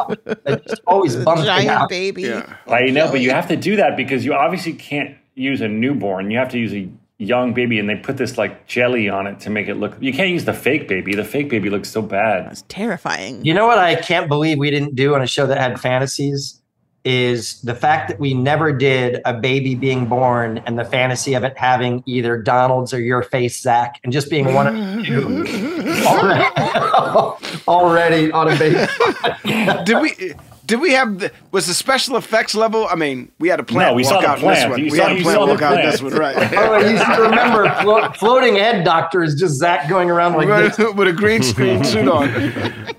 It 0.48 0.68
just 0.68 0.82
always 0.86 1.16
bums 1.16 1.42
me 1.42 1.46
Giant 1.46 1.70
out. 1.70 1.90
baby. 1.90 2.24
Yeah. 2.24 2.56
I 2.68 2.86
know, 2.88 3.10
but 3.12 3.22
you 3.22 3.30
have 3.32 3.48
to 3.50 3.56
do 3.56 3.76
that 3.78 3.96
because 3.96 4.26
you 4.26 4.34
obviously 4.34 4.74
can't 4.74 5.16
use 5.42 5.62
a 5.62 5.68
newborn. 5.68 6.32
You 6.32 6.38
have 6.38 6.50
to 6.50 6.60
use 6.60 6.74
a 6.74 6.90
young 7.18 7.54
baby, 7.54 7.80
and 7.80 7.90
they 7.90 7.96
put 7.96 8.18
this 8.18 8.38
like 8.38 8.68
jelly 8.68 9.10
on 9.10 9.28
it 9.28 9.40
to 9.42 9.50
make 9.50 9.68
it 9.68 9.76
look. 9.76 9.96
You 10.00 10.14
can't 10.14 10.30
use 10.30 10.46
the 10.46 10.54
fake 10.54 10.88
baby. 10.88 11.14
The 11.16 11.24
fake 11.24 11.50
baby 11.50 11.70
looks 11.70 11.90
so 11.90 12.02
bad. 12.02 12.46
That's 12.46 12.64
terrifying. 12.68 13.44
You 13.46 13.54
know 13.54 13.68
what 13.68 13.78
I 13.78 13.96
can't 13.96 14.28
believe 14.28 14.58
we 14.58 14.72
didn't 14.72 14.96
do 14.96 15.16
on 15.16 15.22
a 15.22 15.28
show 15.28 15.46
that 15.48 15.58
had 15.58 15.80
fantasies 15.80 16.62
is 17.04 17.60
the 17.62 17.74
fact 17.74 18.10
that 18.10 18.20
we 18.20 18.34
never 18.34 18.72
did 18.72 19.22
a 19.26 19.34
baby 19.34 19.74
being 19.74 20.06
born 20.06 20.60
and 20.68 20.78
the 20.78 20.86
fantasy 20.86 21.34
of 21.34 21.44
it 21.44 21.58
having 21.58 22.04
either 22.06 22.38
Donald's 22.38 22.94
or 22.94 23.00
your 23.00 23.24
face, 23.24 23.60
Zach, 23.60 24.00
and 24.04 24.14
just 24.14 24.30
being 24.30 24.54
one 24.54 24.68
of 24.68 25.06
you 25.06 25.24
already, 26.06 26.46
already 27.68 28.32
on 28.32 28.52
a 28.52 28.56
baby. 28.56 28.86
Did 29.84 30.00
we? 30.00 30.34
Did 30.72 30.80
we 30.80 30.94
have 30.94 31.20
the? 31.20 31.34
Was 31.52 31.68
the 31.68 31.74
special 31.74 32.16
effects 32.16 32.56
level? 32.56 32.88
I 32.90 32.96
mean, 32.96 33.30
we 33.40 33.50
had 33.50 33.60
a 33.60 33.64
plan. 33.64 33.90
No, 33.90 33.94
we 33.94 34.04
walk 34.04 34.14
saw 34.14 34.22
the 34.22 34.28
out 34.30 34.40
in 34.42 34.48
this 34.48 34.70
one. 34.70 34.82
We 34.82 34.90
saw- 34.92 35.04
had 35.04 35.12
a 35.12 35.16
you 35.18 35.22
plant 35.24 35.36
saw 35.38 35.46
the 35.46 35.52
walk 35.52 35.62
out 35.62 35.76
this 35.84 36.02
one, 36.02 36.14
right? 36.14 36.54
Oh, 36.58 36.74
I 36.74 36.90
used 36.90 37.04
to 37.04 37.22
remember 37.24 37.70
flo- 37.82 38.10
floating 38.14 38.56
head 38.56 38.86
doctor 38.86 39.22
is 39.22 39.36
just 39.36 39.56
Zach 39.56 39.90
going 39.90 40.10
around 40.10 40.38
like 40.38 40.48
this. 40.48 40.78
with 40.96 41.10
a 41.10 41.12
green 41.12 41.44
screen 41.44 41.84
suit 41.92 42.08
on. 42.08 42.30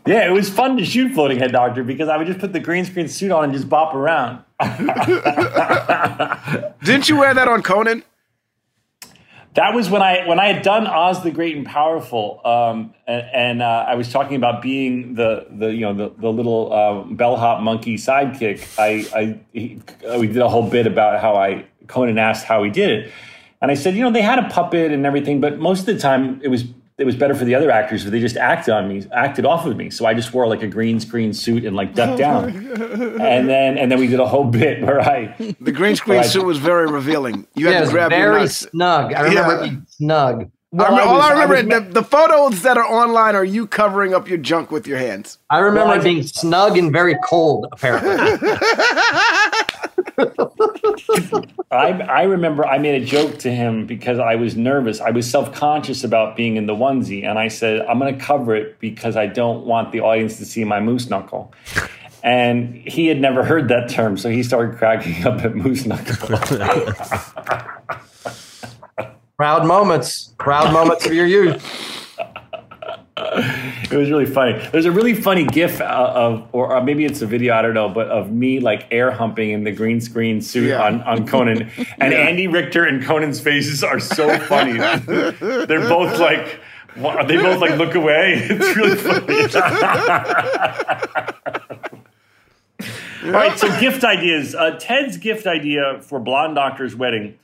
Yeah, 0.05 0.29
it 0.29 0.33
was 0.33 0.51
fun 0.51 0.77
to 0.77 0.85
shoot 0.85 1.15
Floating 1.15 1.39
Head 1.39 1.53
Doctor 1.53 1.83
because 1.83 2.11
I 2.11 2.19
would 2.19 2.27
just 2.27 2.41
put 2.41 2.53
the 2.53 2.61
green 2.61 2.85
screen 2.85 3.09
suit 3.09 3.31
on 3.31 3.45
and 3.45 3.53
just 3.55 3.71
bop 3.71 3.95
around. 3.95 4.45
Didn't 6.85 7.09
you 7.09 7.17
wear 7.17 7.33
that 7.33 7.49
on 7.49 7.63
Conan? 7.63 8.03
That 9.55 9.75
was 9.75 9.91
when 9.91 10.01
I 10.01 10.27
when 10.27 10.41
I 10.41 10.51
had 10.51 10.63
done 10.63 10.87
Oz 10.87 11.23
the 11.23 11.31
Great 11.31 11.57
and 11.57 11.67
Powerful, 11.67 12.41
um, 12.43 12.95
and, 13.07 13.27
and 13.35 13.63
uh, 13.63 13.85
I 13.87 13.97
was 13.97 14.11
talking 14.11 14.37
about 14.37 14.63
being 14.63 15.15
the 15.15 15.47
the 15.51 15.69
you 15.75 15.83
know 15.83 15.93
the, 15.93 16.15
the 16.19 16.33
little 16.33 16.73
uh, 16.73 17.03
bellhop 17.03 17.63
monkey 17.63 17.97
sidekick. 17.97 18.67
I 18.79 19.05
I 19.15 19.41
he, 19.53 19.79
uh, 20.09 20.19
we 20.19 20.27
did 20.29 20.39
a 20.39 20.49
whole 20.49 20.71
bit 20.71 20.87
about 20.87 21.21
how 21.21 21.37
I 21.37 21.67
Conan 21.87 22.17
asked 22.17 22.47
how 22.47 22.63
he 22.63 22.71
did 22.71 22.91
it, 22.91 23.13
and 23.61 23.71
I 23.71 23.75
said 23.75 23.95
you 23.95 24.03
know 24.03 24.11
they 24.11 24.23
had 24.23 24.39
a 24.39 24.49
puppet 24.49 24.91
and 24.91 25.05
everything, 25.05 25.43
but 25.43 25.59
most 25.59 25.81
of 25.81 25.87
the 25.87 25.99
time 25.99 26.41
it 26.43 26.49
was 26.49 26.65
it 27.03 27.05
was 27.05 27.17
better 27.17 27.35
for 27.35 27.45
the 27.45 27.55
other 27.57 27.69
actors 27.71 28.05
if 28.05 28.13
they 28.13 28.21
just 28.21 28.37
acted 28.37 28.73
on 28.73 28.89
me, 28.89 29.05
acted 29.13 29.45
off 29.45 29.67
of 29.67 29.77
me. 29.77 29.91
So 29.91 30.07
I 30.07 30.15
just 30.15 30.33
wore 30.33 30.47
like 30.47 30.63
a 30.63 30.69
green 30.69 31.01
screen 31.01 31.33
suit 31.35 31.65
and 31.65 31.75
like 31.75 31.95
ducked 31.97 32.19
down. 32.27 32.45
and 32.51 33.49
then 33.49 33.77
and 33.77 33.91
then 33.91 33.99
we 33.99 34.07
did 34.07 34.21
a 34.21 34.27
whole 34.27 34.45
bit 34.61 34.81
where 34.83 35.01
I 35.01 35.35
The 35.61 35.73
green 35.73 35.97
screen 35.97 36.19
Right. 36.19 36.27
suit 36.27 36.45
was 36.45 36.59
very 36.59 36.87
revealing. 36.87 37.47
You 37.57 37.67
had 37.67 37.73
yeah, 37.73 37.79
to 37.79 37.83
it's 37.85 37.93
grab 37.93 38.11
your 38.13 38.21
very 38.21 38.41
nuts. 38.43 38.57
snug. 38.71 39.13
I 39.15 39.21
remember 39.23 39.51
Yeah. 39.53 39.59
it 39.59 39.63
being 39.69 39.87
snug. 39.91 40.51
I 40.75 40.85
remember, 40.89 41.03
I 41.03 41.05
all 41.05 41.15
was- 41.17 41.25
I 41.25 41.29
I 41.29 41.43
remember 41.45 41.75
was 41.81 41.85
the, 41.89 42.01
the 42.01 42.03
photos 42.07 42.63
that 42.63 42.79
are 42.79 42.87
online 42.87 43.35
are 43.37 43.45
you 43.45 43.67
covering 43.67 44.15
up 44.15 44.27
your 44.27 44.39
junk 44.39 44.71
with 44.71 44.87
your 44.87 44.97
hands. 44.97 45.37
I 45.51 45.59
remember 45.59 45.91
Well, 45.91 46.01
I- 46.01 46.03
being 46.05 46.23
snug 46.23 46.79
and 46.79 46.91
very 46.91 47.15
cold, 47.25 47.67
apparently. 47.73 48.17
I, 51.71 51.71
I 51.71 52.23
remember 52.25 52.67
I 52.67 52.79
made 52.79 53.03
a 53.03 53.05
joke 53.05 53.39
to 53.41 53.51
him 53.51 53.87
because 53.87 54.19
I 54.19 54.37
was 54.37 54.57
nervous. 54.57 55.01
I 55.01 55.11
was 55.11 55.31
self 55.31 55.53
conscious 55.53 56.05
about 56.05 56.37
being 56.37 56.57
in 56.57 56.67
the 56.67 56.75
onesie, 56.75 57.25
and 57.25 57.39
I 57.39 57.49
said, 57.49 57.83
I'm 57.83 57.99
going 57.99 58.17
to 58.17 58.25
cover 58.25 58.55
it 58.55 58.79
because 58.79 59.17
I 59.17 59.27
don't 59.27 59.67
want 59.67 59.93
the 59.93 60.01
audience 60.01 60.39
to 60.39 60.45
see 60.45 60.65
my 60.65 60.81
moose 60.81 61.09
knuckle. 61.09 61.53
And 62.23 62.75
he 62.75 63.09
had 63.09 63.21
never 63.21 63.43
heard 63.43 63.69
that 63.69 63.89
term, 63.89 64.17
so 64.17 64.31
he 64.31 64.43
started 64.43 64.79
cracking 64.79 65.27
up 65.27 65.45
at 65.45 65.57
moose 65.57 65.87
knuckle. 65.87 66.39
Proud 69.37 69.67
moments. 69.67 70.33
Proud 70.39 70.73
moments 70.73 71.07
of 71.07 71.15
your 71.15 71.27
youth. 71.27 72.02
It 73.91 73.97
was 73.97 74.11
really 74.11 74.27
funny. 74.27 74.59
There's 74.73 74.85
a 74.85 74.91
really 74.93 75.15
funny 75.15 75.45
GIF 75.45 75.81
uh, 75.81 75.85
of, 75.85 76.49
or, 76.53 76.75
or 76.77 76.83
maybe 76.83 77.05
it's 77.05 77.23
a 77.23 77.27
video, 77.27 77.55
I 77.55 77.63
don't 77.63 77.75
know, 77.75 77.89
but 77.89 78.09
of 78.09 78.31
me 78.31 78.61
like 78.61 78.87
air 78.91 79.11
humping 79.11 79.51
in 79.51 79.65
the 79.65 79.73
green 79.73 80.01
screen 80.01 80.41
suit 80.41 80.69
Yeah. 80.69 80.83
on, 80.83 81.03
on 81.03 81.27
Conan. 81.27 81.71
And 81.99 82.13
Andy 82.15 82.47
Richter 82.49 82.85
and 82.85 83.03
Conan's 83.05 83.41
faces 83.41 83.83
are 83.85 84.01
so 84.01 84.39
funny. 84.41 84.73
They're 84.79 85.89
both 85.89 86.19
like, 86.19 86.61
they 86.97 87.37
both 87.37 87.61
like 87.61 87.77
look 87.79 87.95
away. 87.95 88.47
It's 88.51 88.77
really 88.77 88.97
funny. 88.97 89.43
All 93.25 93.31
right, 93.31 93.57
so 93.57 93.69
gift 93.81 94.03
ideas. 94.03 94.55
Uh, 94.55 94.77
Ted's 94.81 95.17
gift 95.17 95.47
idea 95.47 96.01
for 96.03 96.19
Blonde 96.19 96.57
Doctor's 96.57 96.97
wedding 96.97 97.39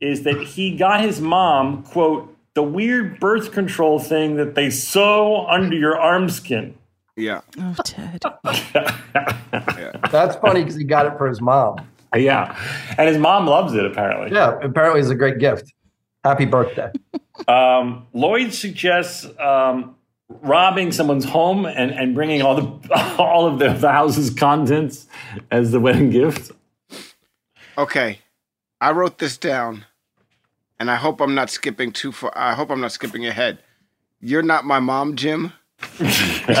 is 0.00 0.22
that 0.22 0.40
he 0.40 0.76
got 0.76 1.00
his 1.00 1.20
mom, 1.20 1.82
quote, 1.82 2.35
the 2.56 2.62
weird 2.62 3.20
birth 3.20 3.52
control 3.52 3.98
thing 3.98 4.36
that 4.36 4.54
they 4.54 4.70
sew 4.70 5.46
under 5.46 5.76
your 5.76 5.96
arm 5.98 6.30
skin. 6.30 6.74
Yeah. 7.14 7.42
Oh, 7.58 7.76
Ted. 7.84 8.22
That's 10.10 10.36
funny 10.36 10.62
because 10.62 10.76
he 10.76 10.84
got 10.84 11.04
it 11.04 11.18
for 11.18 11.28
his 11.28 11.42
mom. 11.42 11.86
Yeah. 12.14 12.56
And 12.96 13.08
his 13.08 13.18
mom 13.18 13.46
loves 13.46 13.74
it, 13.74 13.84
apparently. 13.84 14.34
Yeah, 14.34 14.58
apparently 14.62 15.00
it's 15.00 15.10
a 15.10 15.14
great 15.14 15.38
gift. 15.38 15.70
Happy 16.24 16.46
birthday. 16.46 16.90
Um, 17.46 18.06
Lloyd 18.14 18.54
suggests 18.54 19.26
um, 19.38 19.94
robbing 20.30 20.92
someone's 20.92 21.26
home 21.26 21.66
and, 21.66 21.90
and 21.90 22.14
bringing 22.14 22.40
all 22.40 22.54
the 22.54 23.16
all 23.18 23.46
of 23.46 23.58
the, 23.58 23.74
the 23.74 23.92
house's 23.92 24.30
contents 24.30 25.06
as 25.50 25.72
the 25.72 25.78
wedding 25.78 26.08
gift. 26.08 26.52
Okay. 27.76 28.20
I 28.80 28.92
wrote 28.92 29.18
this 29.18 29.36
down 29.36 29.84
and 30.78 30.90
I 30.90 30.96
hope 30.96 31.20
I'm 31.20 31.34
not 31.34 31.50
skipping 31.50 31.92
too 31.92 32.12
far. 32.12 32.32
I 32.36 32.54
hope 32.54 32.70
I'm 32.70 32.80
not 32.80 32.92
skipping 32.92 33.26
ahead. 33.26 33.58
You're 34.20 34.42
not 34.42 34.64
my 34.64 34.80
mom, 34.80 35.16
Jim. 35.16 35.52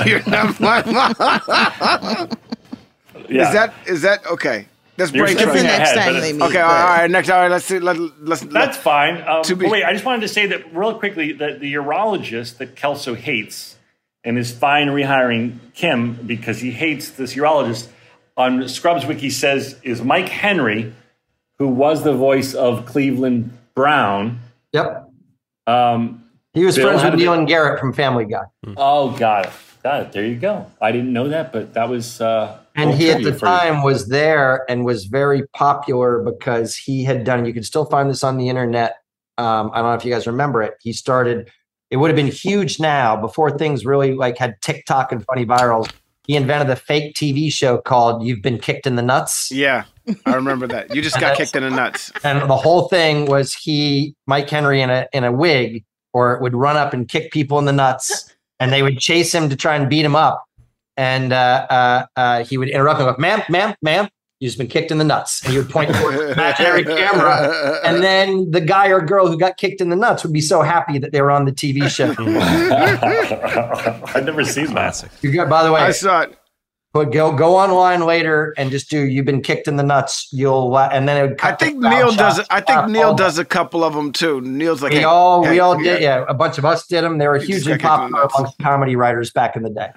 You're 0.06 0.26
not 0.28 0.60
my 0.60 0.82
mom. 0.84 2.28
Yeah. 3.28 3.48
Is 3.48 3.52
that 3.54 3.74
is 3.86 4.02
that 4.02 4.26
okay? 4.26 4.68
That's 4.96 5.12
You're 5.12 5.24
brain 5.24 5.36
skipping 5.36 5.54
That's 5.54 5.62
the 5.62 5.78
next 5.78 5.90
ahead, 5.96 6.12
time 6.12 6.20
they 6.20 6.32
meet. 6.32 6.42
Okay, 6.42 6.54
but- 6.54 6.64
all 6.64 6.96
right, 6.96 7.10
next 7.10 7.28
all 7.30 7.40
right, 7.40 7.50
let's 7.50 7.64
see 7.64 7.78
let, 7.78 7.96
let's 8.20 8.42
That's 8.42 8.76
fine. 8.76 9.22
Um, 9.26 9.42
To 9.42 9.56
be- 9.56 9.64
but 9.66 9.72
wait, 9.72 9.84
I 9.84 9.92
just 9.92 10.04
wanted 10.04 10.20
to 10.22 10.28
say 10.28 10.46
that 10.46 10.74
real 10.74 10.98
quickly 10.98 11.32
that 11.32 11.60
the 11.60 11.74
urologist 11.74 12.58
that 12.58 12.76
Kelso 12.76 13.14
hates 13.14 13.76
and 14.24 14.38
is 14.38 14.52
fine 14.52 14.88
rehiring 14.88 15.58
Kim 15.74 16.14
because 16.26 16.60
he 16.60 16.70
hates 16.70 17.10
this 17.10 17.34
urologist 17.34 17.88
on 18.36 18.68
Scrubs 18.68 19.06
Wiki 19.06 19.30
says 19.30 19.78
is 19.82 20.02
Mike 20.02 20.28
Henry, 20.28 20.92
who 21.58 21.68
was 21.68 22.02
the 22.04 22.14
voice 22.14 22.54
of 22.54 22.86
Cleveland 22.86 23.56
Brown. 23.76 24.40
Yep. 24.72 25.08
Um, 25.68 26.24
He 26.54 26.64
was 26.64 26.74
Bill 26.76 26.88
friends 26.88 27.04
with 27.04 27.14
a 27.14 27.16
Neil 27.16 27.34
and 27.34 27.46
Garrett 27.46 27.78
from 27.78 27.92
Family 27.92 28.24
Guy. 28.24 28.42
oh, 28.76 29.10
got 29.16 29.46
it. 29.46 29.52
Got 29.84 30.02
it. 30.02 30.12
There 30.12 30.24
you 30.26 30.34
go. 30.36 30.66
I 30.80 30.90
didn't 30.90 31.12
know 31.12 31.28
that, 31.28 31.52
but 31.52 31.74
that 31.74 31.88
was. 31.88 32.20
Uh, 32.20 32.58
And 32.74 32.92
he 32.94 33.10
at 33.10 33.22
the 33.22 33.32
for 33.32 33.46
you. 33.46 33.52
time 33.58 33.82
was 33.84 34.08
there 34.08 34.64
and 34.68 34.84
was 34.84 35.04
very 35.04 35.46
popular 35.54 36.22
because 36.22 36.74
he 36.74 37.04
had 37.04 37.22
done, 37.24 37.44
you 37.46 37.54
can 37.54 37.62
still 37.62 37.84
find 37.84 38.10
this 38.10 38.24
on 38.24 38.36
the 38.36 38.48
internet. 38.48 38.96
Um, 39.38 39.70
I 39.72 39.78
don't 39.82 39.90
know 39.90 39.94
if 39.94 40.04
you 40.04 40.12
guys 40.12 40.26
remember 40.26 40.62
it. 40.62 40.74
He 40.80 40.92
started, 40.92 41.50
it 41.90 41.98
would 41.98 42.08
have 42.10 42.16
been 42.16 42.26
huge 42.26 42.80
now 42.80 43.14
before 43.16 43.56
things 43.56 43.84
really 43.84 44.14
like 44.14 44.38
had 44.38 44.60
TikTok 44.62 45.12
and 45.12 45.24
funny 45.26 45.44
virals. 45.46 45.90
He 46.26 46.34
invented 46.34 46.68
a 46.70 46.76
fake 46.76 47.14
TV 47.14 47.52
show 47.52 47.78
called 47.78 48.24
You've 48.24 48.42
Been 48.42 48.58
Kicked 48.58 48.86
in 48.86 48.96
the 48.96 49.02
Nuts. 49.02 49.52
Yeah, 49.52 49.84
I 50.24 50.34
remember 50.34 50.66
that. 50.68 50.94
You 50.94 51.02
just 51.02 51.18
got 51.20 51.36
kicked 51.36 51.56
in 51.56 51.62
the 51.62 51.70
nuts. 51.70 52.12
And 52.22 52.48
the 52.48 52.56
whole 52.56 52.88
thing 52.88 53.26
was 53.26 53.52
he, 53.54 54.14
Mike 54.26 54.48
Henry 54.48 54.80
in 54.80 54.90
a 54.90 55.08
in 55.12 55.24
a 55.24 55.32
wig, 55.32 55.84
or 56.12 56.38
would 56.40 56.54
run 56.54 56.76
up 56.76 56.92
and 56.92 57.08
kick 57.08 57.32
people 57.32 57.58
in 57.58 57.64
the 57.64 57.72
nuts, 57.72 58.34
and 58.60 58.72
they 58.72 58.82
would 58.82 58.98
chase 58.98 59.34
him 59.34 59.48
to 59.48 59.56
try 59.56 59.76
and 59.76 59.88
beat 59.90 60.04
him 60.04 60.16
up. 60.16 60.44
And 60.96 61.32
uh, 61.32 61.66
uh, 61.68 62.06
uh, 62.16 62.44
he 62.44 62.56
would 62.56 62.68
interrupt 62.68 63.00
and 63.00 63.08
go, 63.08 63.16
"Ma'am, 63.18 63.42
ma'am, 63.50 63.74
ma'am, 63.82 64.08
you've 64.40 64.48
just 64.48 64.58
been 64.58 64.68
kicked 64.68 64.90
in 64.90 64.98
the 64.98 65.04
nuts." 65.04 65.42
And 65.42 65.52
he 65.52 65.58
would 65.58 65.68
point 65.68 65.94
toward 65.94 66.14
the 66.14 66.32
imaginary 66.32 66.84
camera, 66.84 67.80
and 67.84 68.02
then 68.02 68.50
the 68.50 68.60
guy 68.60 68.88
or 68.88 69.00
girl 69.00 69.26
who 69.26 69.36
got 69.36 69.56
kicked 69.58 69.80
in 69.80 69.90
the 69.90 69.96
nuts 69.96 70.22
would 70.22 70.32
be 70.32 70.40
so 70.40 70.62
happy 70.62 70.98
that 70.98 71.12
they 71.12 71.20
were 71.20 71.30
on 71.30 71.44
the 71.44 71.52
TV 71.52 71.88
show. 71.90 72.14
I've 74.14 74.24
never 74.24 74.44
seen 74.44 74.72
that. 74.74 75.04
You 75.20 75.32
got, 75.32 75.48
by 75.50 75.62
the 75.64 75.72
way, 75.72 75.80
I 75.80 75.90
saw 75.90 76.22
it. 76.22 76.38
But 76.96 77.12
go 77.12 77.30
go 77.30 77.56
online 77.56 78.06
later 78.06 78.54
and 78.56 78.70
just 78.70 78.88
do. 78.88 79.00
You've 79.00 79.26
been 79.26 79.42
kicked 79.42 79.68
in 79.68 79.76
the 79.76 79.82
nuts. 79.82 80.28
You'll 80.32 80.70
la- 80.70 80.88
and 80.90 81.06
then 81.06 81.18
it 81.18 81.22
would. 81.28 81.32
I 81.32 81.50
cut 81.50 81.58
to 81.58 81.64
think 81.66 81.78
Neil 81.78 82.10
does. 82.14 82.38
it. 82.38 82.46
I 82.48 82.62
think 82.62 82.88
Neil 82.88 83.08
all 83.08 83.14
does 83.14 83.38
a 83.38 83.44
couple 83.44 83.84
of 83.84 83.92
them 83.92 84.12
too. 84.12 84.40
Neil's 84.40 84.82
like, 84.82 84.92
We 84.92 84.98
hey, 85.00 85.04
all 85.04 85.42
we 85.42 85.48
hey, 85.48 85.58
all 85.58 85.78
did 85.78 86.00
yeah 86.00 86.24
a 86.26 86.32
bunch 86.32 86.56
of 86.56 86.64
us 86.64 86.86
did 86.86 87.04
them 87.04 87.18
they 87.18 87.28
were 87.28 87.38
hugely 87.38 87.76
got 87.76 88.00
kicked 88.00 88.04
in 88.06 88.10
the 88.12 88.16
popular 88.16 88.22
nuts. 88.22 88.38
amongst 88.38 88.58
comedy 88.60 88.96
writers 88.96 89.30
back 89.30 89.56
in 89.56 89.62
the 89.62 89.70
day 89.70 89.90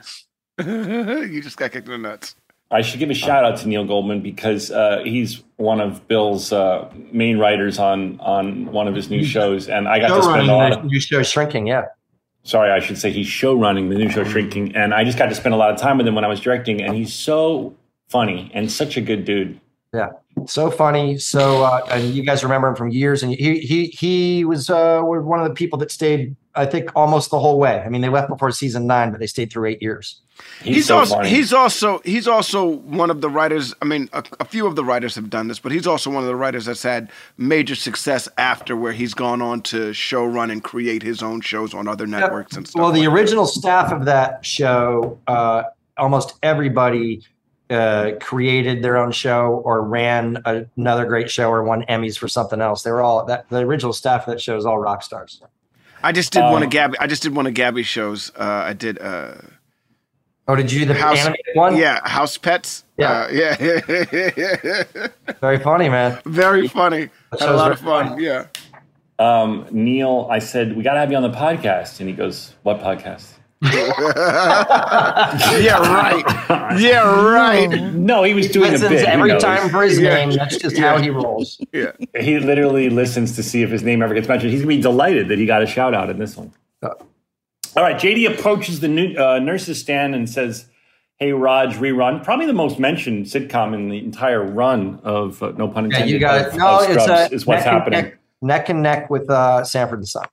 you 1.32 1.41
just 1.41 1.56
got 1.56 1.72
kicked 1.72 1.88
in 1.88 2.02
the 2.02 2.10
nuts. 2.10 2.36
I 2.72 2.82
should 2.82 3.00
give 3.00 3.10
a 3.10 3.14
shout 3.16 3.45
out 3.45 3.58
to 3.60 3.68
Neil 3.68 3.86
Goldman 3.86 4.22
because 4.22 4.70
uh, 4.70 5.02
he's 5.04 5.41
one 5.56 5.80
of 5.80 6.08
Bill's 6.08 6.52
uh, 6.52 6.91
main 7.14 7.39
writers 7.39 7.80
on 7.80 8.20
on 8.20 8.72
one 8.74 8.88
of 8.89 8.93
his 8.93 9.10
new 9.10 9.24
shows, 9.24 9.70
and 9.70 9.88
I 9.88 10.00
got 10.00 10.16
to 10.16 10.22
spend 10.22 10.50
a 10.50 10.54
lot 10.54 10.74
of. 10.74 10.82
the 10.84 10.89
new 10.89 11.00
show 11.00 11.24
shrinking 11.24 11.66
yeah 11.66 11.86
Sorry, 12.44 12.72
I 12.72 12.80
should 12.80 12.98
say 12.98 13.12
he's 13.12 13.28
show 13.28 13.54
running 13.54 13.90
the 13.90 13.96
new 13.96 14.10
show 14.10 14.24
Shrinking, 14.24 14.76
and 14.76 14.94
I 14.94 15.04
just 15.04 15.18
got 15.18 15.28
to 15.28 15.36
spend 15.36 15.54
a 15.54 15.58
lot 15.58 15.72
of 15.74 15.80
time 15.80 15.98
with 15.98 16.08
him 16.08 16.16
when 16.16 16.24
I 16.24 16.28
was 16.28 16.40
directing, 16.40 16.82
and 16.82 16.96
he's 16.96 17.14
so 17.14 17.76
funny 18.08 18.50
and 18.54 18.72
such 18.72 18.98
a 18.98 19.02
good 19.02 19.24
dude. 19.26 19.60
yeah 19.94 20.10
so 20.48 20.72
funny 20.72 21.18
so 21.18 21.64
uh, 21.64 21.82
and 21.92 22.14
you 22.14 22.24
guys 22.24 22.44
remember 22.44 22.68
him 22.70 22.76
from 22.76 22.90
years 22.90 23.22
and 23.24 23.34
he 23.34 23.60
he 23.60 23.88
he 23.88 24.46
was 24.46 24.70
uh 24.70 25.02
one 25.02 25.40
of 25.40 25.48
the 25.48 25.54
people 25.54 25.78
that 25.78 25.92
stayed 25.92 26.36
I 26.60 26.66
think 26.66 26.91
almost 26.95 27.32
the 27.32 27.39
whole 27.39 27.60
way 27.60 27.82
I 27.86 27.89
mean 27.89 28.01
they 28.01 28.10
left 28.10 28.30
before 28.30 28.51
season 28.51 28.88
nine 28.88 29.12
but 29.12 29.20
they 29.20 29.28
stayed 29.28 29.51
through 29.51 29.66
eight 29.66 29.82
years 29.82 30.22
He's, 30.62 30.76
He's, 30.76 30.86
so 30.88 30.99
also 30.99 31.16
funny. 31.16 31.30
he's 31.30 31.53
also 31.53 31.99
he's 32.03 32.28
also 32.28 32.66
one 32.66 33.10
of 33.10 33.22
the 33.22 33.30
writers. 33.30 33.74
I 33.82 33.86
mean, 33.86 34.10
a, 34.14 34.24
a 34.39 34.45
few 34.45 34.68
of 34.68 34.76
the 34.76 34.84
writers 34.84 35.16
have 35.16 35.30
done 35.30 35.47
this, 35.47 35.60
but 35.60 35.72
he's 35.72 35.88
also 35.88 36.10
one 36.10 36.24
of 36.24 36.28
the 36.28 36.36
writers 36.36 36.66
that's 36.66 36.84
had 36.84 37.12
major 37.38 37.76
success 37.76 38.28
after 38.38 38.76
where 38.76 38.91
he's 38.91 39.14
gone 39.14 39.41
on 39.41 39.62
to 39.64 39.93
show 39.93 40.26
run 40.26 40.51
and 40.51 40.64
create 40.64 41.03
his 41.03 41.24
own 41.24 41.41
shows 41.41 41.74
on 41.74 41.88
other 41.88 42.05
networks 42.05 42.55
and 42.55 42.68
stuff. 42.68 42.82
Well, 42.82 42.91
the 42.91 43.07
like 43.07 43.16
original 43.16 43.45
staff 43.45 43.91
of 43.91 44.05
that 44.05 44.45
show, 44.45 45.18
uh, 45.28 45.64
almost 45.97 46.36
everybody 46.43 47.22
uh, 47.70 48.12
created 48.20 48.84
their 48.84 48.97
own 48.97 49.12
show 49.12 49.62
or 49.64 49.82
ran 49.82 50.41
a, 50.45 50.66
another 50.76 51.05
great 51.05 51.30
show 51.30 51.49
or 51.49 51.64
won 51.64 51.84
Emmys 51.84 52.18
for 52.18 52.28
something 52.28 52.62
else. 52.62 52.84
They 52.84 52.91
were 52.91 53.01
all 53.01 53.26
that. 53.26 53.49
The 53.49 53.60
original 53.60 53.93
staff 53.93 54.28
of 54.28 54.34
that 54.34 54.41
show 54.41 54.57
is 54.57 54.66
all 54.66 54.80
rock 54.80 55.03
stars. 55.03 55.41
That. 56.02 56.08
I 56.08 56.12
just 56.12 56.32
did 56.34 56.41
one 56.41 56.58
Um, 56.58 56.64
of 56.64 56.70
Gabby. 56.70 56.97
I 57.00 57.08
just 57.08 57.24
did 57.24 57.36
one 57.36 57.47
of 57.47 57.54
Gabby's 57.54 57.88
shows. 57.88 58.32
Uh, 58.38 58.43
I 58.66 58.74
did. 58.74 59.00
Uh, 59.00 59.34
Oh, 60.47 60.56
did 60.56 60.72
you 60.72 60.80
do 60.80 60.86
the 60.88 60.93
House- 60.95 61.20
animated 61.20 61.45
one? 61.54 61.78
yeah, 61.78 62.00
House 62.10 62.36
Pets. 62.39 62.84
Yeah. 62.97 63.12
uh, 63.12 63.28
yeah, 63.32 63.56
very 65.41 65.60
funny, 65.60 65.89
man. 65.89 66.20
very 66.26 66.68
funny. 66.68 67.10
Had 67.39 67.50
a 67.50 67.54
lot 67.56 67.72
of 67.72 67.80
very 67.82 68.08
fun. 68.08 68.20
Yeah. 68.20 68.45
um, 69.20 69.68
Neil, 69.70 70.28
I 70.32 70.39
said 70.39 70.76
we 70.76 70.82
got 70.82 70.93
to 70.93 71.00
have 71.02 71.12
you 71.12 71.18
on 71.18 71.24
the 71.24 71.30
podcast, 71.38 72.00
and 72.00 72.10
he 72.10 72.16
goes, 72.16 72.56
"What 72.64 72.80
podcast?" 72.82 73.34
Yeah, 75.60 75.80
right. 75.80 76.80
Yeah, 76.80 76.99
right. 77.26 77.68
No, 77.93 78.24
he 78.24 78.34
was 78.34 78.47
doing 78.49 78.70
a 78.70 78.72
Listens 78.74 78.89
bit. 78.89 79.05
every 79.05 79.38
time 79.39 79.70
for 79.70 79.84
his 79.84 79.99
Yeah. 79.99 80.14
name. 80.16 80.32
That's 80.32 80.57
just 80.57 80.78
how 80.78 80.97
he 80.97 81.10
rolls. 81.10 81.60
Yeah. 81.74 81.91
He 82.20 82.39
literally 82.39 82.89
listens 82.89 83.36
to 83.36 83.43
see 83.43 83.62
if 83.62 83.70
his 83.70 83.84
name 83.84 84.01
ever 84.01 84.14
gets 84.14 84.28
mentioned. 84.28 84.51
He's 84.51 84.62
gonna 84.62 84.76
be 84.76 84.82
delighted 84.82 85.28
that 85.30 85.38
he 85.39 85.45
got 85.45 85.62
a 85.62 85.68
shout 85.68 85.93
out 85.93 86.10
in 86.10 86.20
this 86.20 86.36
one. 86.38 86.51
Uh. 86.82 86.89
All 87.76 87.84
right, 87.84 87.95
JD 87.97 88.34
approaches 88.38 88.80
the 88.80 88.88
new, 88.88 89.14
uh, 89.16 89.39
nurse's 89.39 89.80
stand 89.80 90.16
and 90.16 90.28
says, 90.30 90.66
"Hey, 91.18 91.34
Raj, 91.34 91.76
rerun. 91.76 92.24
Probably 92.24 92.45
the 92.47 92.53
most 92.53 92.80
mentioned 92.80 93.26
sitcom 93.28 93.74
in 93.76 93.89
the 93.89 93.99
entire 93.99 94.43
run 94.43 94.99
of 95.03 95.43
uh, 95.43 95.51
no 95.57 95.68
pun 95.68 95.84
Yeah, 95.91 95.97
intended. 95.97 96.14
you 96.14 96.20
got 96.20 96.47
of- 96.47 96.53
it. 96.53 96.57
No, 96.57 96.80
of 96.80 96.89
it's 96.89 97.03
Scrubs 97.03 97.32
a 97.32 97.36
is 97.36 97.45
what's 97.45 97.66
neck 97.66 97.68
and 97.68 97.76
happening. 97.78 98.01
neck, 98.03 98.18
neck 98.41 98.70
and 98.70 98.82
neck 98.82 99.10
with 99.10 99.30
uh, 99.30 99.64
Sanford 99.64 99.99
and 99.99 100.07
Son. 100.07 100.26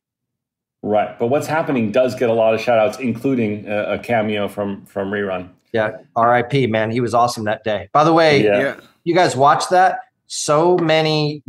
Right, 0.87 1.18
but 1.18 1.26
what's 1.26 1.49
happening 1.49 1.91
does 1.91 2.14
get 2.14 2.30
a 2.30 2.32
lot 2.32 2.55
of 2.55 2.61
shout 2.61 2.78
outs, 2.78 2.99
including 3.01 3.66
a, 3.68 3.95
a 3.95 3.99
cameo 3.99 4.47
from 4.47 4.87
from 4.87 5.11
rerun. 5.11 5.49
Yeah, 5.72 5.97
R.I.P. 6.14 6.68
Man, 6.68 6.93
he 6.93 7.01
was 7.01 7.12
awesome 7.12 7.43
that 7.45 7.64
day. 7.64 7.89
By 7.93 8.05
the 8.05 8.12
way, 8.12 8.45
Yeah. 8.45 8.61
Yeah. 8.61 8.80
you 9.03 9.12
guys 9.12 9.34
watched 9.37 9.70
that? 9.70 9.99
So 10.28 10.78
many 10.78 11.43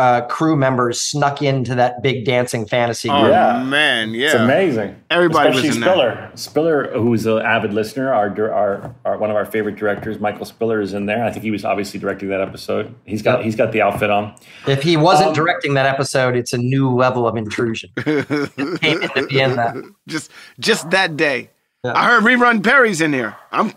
uh, 0.00 0.26
crew 0.26 0.56
members 0.56 1.00
snuck 1.00 1.42
into 1.42 1.74
that 1.74 2.02
big 2.02 2.24
dancing 2.24 2.66
fantasy 2.66 3.08
Oh 3.10 3.20
group. 3.20 3.32
Yeah. 3.32 3.62
man, 3.62 4.14
yeah. 4.14 4.26
It's 4.26 4.34
amazing. 4.34 4.96
Everybody 5.10 5.50
was 5.50 5.58
Especially 5.58 5.76
in 5.76 5.80
that. 5.82 5.90
Spiller. 5.90 6.30
Spiller, 6.34 6.92
who's 6.98 7.26
an 7.26 7.38
avid 7.42 7.72
listener, 7.74 8.12
our, 8.12 8.28
our 8.52 8.94
our 9.04 9.18
one 9.18 9.30
of 9.30 9.36
our 9.36 9.44
favorite 9.44 9.76
directors, 9.76 10.18
Michael 10.18 10.44
Spiller, 10.46 10.80
is 10.80 10.94
in 10.94 11.06
there. 11.06 11.24
I 11.24 11.30
think 11.30 11.44
he 11.44 11.50
was 11.50 11.64
obviously 11.64 12.00
directing 12.00 12.28
that 12.30 12.40
episode. 12.40 12.94
He's 13.04 13.22
got 13.22 13.38
Yep. 13.38 13.44
he's 13.44 13.56
got 13.56 13.72
the 13.72 13.82
outfit 13.82 14.10
on. 14.10 14.34
If 14.66 14.82
he 14.82 14.96
wasn't 14.96 15.28
Um, 15.28 15.34
directing 15.34 15.74
that 15.74 15.86
episode, 15.86 16.34
it's 16.34 16.52
a 16.52 16.58
new 16.58 16.90
level 16.90 17.28
of 17.28 17.36
intrusion. 17.36 17.90
It 17.98 18.80
came 18.80 19.02
in 19.02 19.08
to 19.10 19.26
be 19.26 19.40
in 19.40 19.56
that. 19.56 19.74
just 20.08 20.30
just 20.58 20.90
that 20.90 21.16
day. 21.16 21.50
Yeah. 21.84 21.92
I 21.94 22.06
heard 22.08 22.22
rerun 22.24 22.62
Berry's 22.62 23.00
in 23.00 23.12
here. 23.12 23.36
I'm 23.52 23.68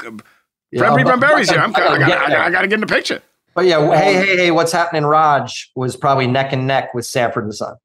Yeah, 0.71 0.79
Fred 0.79 1.05
rerun 1.05 1.19
Berry's 1.19 1.49
here. 1.49 1.59
I'm, 1.59 1.73
I 1.75 1.79
I, 1.79 1.83
gotta 1.83 1.99
gotta, 1.99 2.05
get 2.11 2.17
I, 2.17 2.29
there. 2.29 2.37
gotta, 2.37 2.47
I 2.47 2.51
gotta 2.51 2.67
get 2.67 2.73
in 2.75 2.79
the 2.81 2.87
picture. 2.87 3.21
But 3.55 3.65
yeah, 3.65 3.95
hey, 3.95 4.13
hey, 4.15 4.37
hey, 4.37 4.51
what's 4.51 4.71
happening? 4.71 5.03
Raj 5.05 5.71
was 5.75 5.95
probably 5.95 6.27
neck 6.27 6.53
and 6.53 6.65
neck 6.65 6.93
with 6.93 7.05
Sanford 7.05 7.43
and 7.43 7.53
Son. 7.53 7.75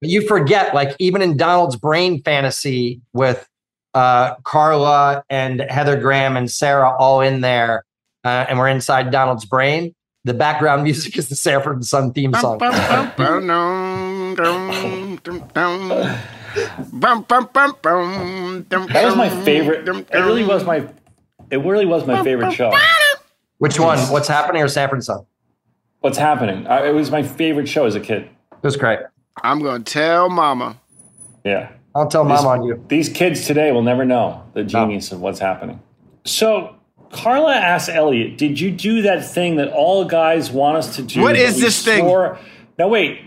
But 0.00 0.10
you 0.10 0.26
forget, 0.26 0.74
like 0.74 0.94
even 0.98 1.22
in 1.22 1.36
Donald's 1.36 1.76
brain 1.76 2.22
fantasy 2.22 3.00
with 3.12 3.48
uh, 3.94 4.34
Carla 4.44 5.24
and 5.30 5.60
Heather 5.62 5.96
Graham 5.96 6.36
and 6.36 6.50
Sarah 6.50 6.94
all 6.98 7.20
in 7.20 7.40
there, 7.40 7.84
uh, 8.24 8.46
and 8.48 8.58
we're 8.58 8.68
inside 8.68 9.10
Donald's 9.10 9.44
brain. 9.44 9.94
The 10.24 10.34
background 10.34 10.82
music 10.84 11.16
is 11.16 11.28
the 11.28 11.36
Sanford 11.36 11.76
and 11.76 11.86
Son 11.86 12.12
theme 12.12 12.32
song. 12.34 12.58
That 18.88 19.04
was 19.06 19.16
my 19.16 19.28
favorite. 19.44 19.88
It 19.88 20.18
really 20.18 20.44
was 20.44 20.64
my. 20.64 20.86
It 21.50 21.58
really 21.58 21.86
was 21.86 22.06
my 22.06 22.22
favorite 22.22 22.52
show. 22.52 22.70
Which 23.58 23.78
one? 23.78 23.98
What's 24.10 24.28
happening 24.28 24.62
or 24.62 24.68
Sanford 24.68 24.96
and 24.98 25.04
Son? 25.04 25.26
What's 26.00 26.18
happening? 26.18 26.66
I, 26.66 26.88
it 26.88 26.94
was 26.94 27.10
my 27.10 27.22
favorite 27.22 27.68
show 27.68 27.84
as 27.86 27.94
a 27.94 28.00
kid. 28.00 28.22
It 28.52 28.62
was 28.62 28.76
great. 28.76 29.00
I'm 29.42 29.60
gonna 29.62 29.82
tell 29.84 30.28
Mama. 30.28 30.76
Yeah. 31.44 31.70
I'll 31.94 32.06
tell 32.08 32.24
This- 32.24 32.42
mom 32.42 32.60
on 32.60 32.64
you. 32.64 32.84
These 32.88 33.08
kids 33.08 33.46
today 33.46 33.72
will 33.72 33.82
never 33.82 34.04
know 34.04 34.42
the 34.54 34.62
genius 34.62 35.10
of 35.12 35.20
what's 35.20 35.38
happening. 35.40 35.80
So, 36.24 36.74
Carla 37.10 37.54
asked 37.54 37.88
Elliot, 37.88 38.36
"Did 38.38 38.60
you 38.60 38.70
do 38.70 39.02
that 39.02 39.24
thing 39.24 39.56
that 39.56 39.68
all 39.72 40.04
guys 40.04 40.50
want 40.50 40.76
us 40.76 40.94
to 40.96 41.02
do?" 41.02 41.20
What 41.22 41.34
is 41.36 41.54
but 41.54 41.56
is 41.56 41.60
this 41.60 41.84
thing? 41.84 42.00
swore- 42.04 42.38
Now 42.78 42.88
wait. 42.88 43.20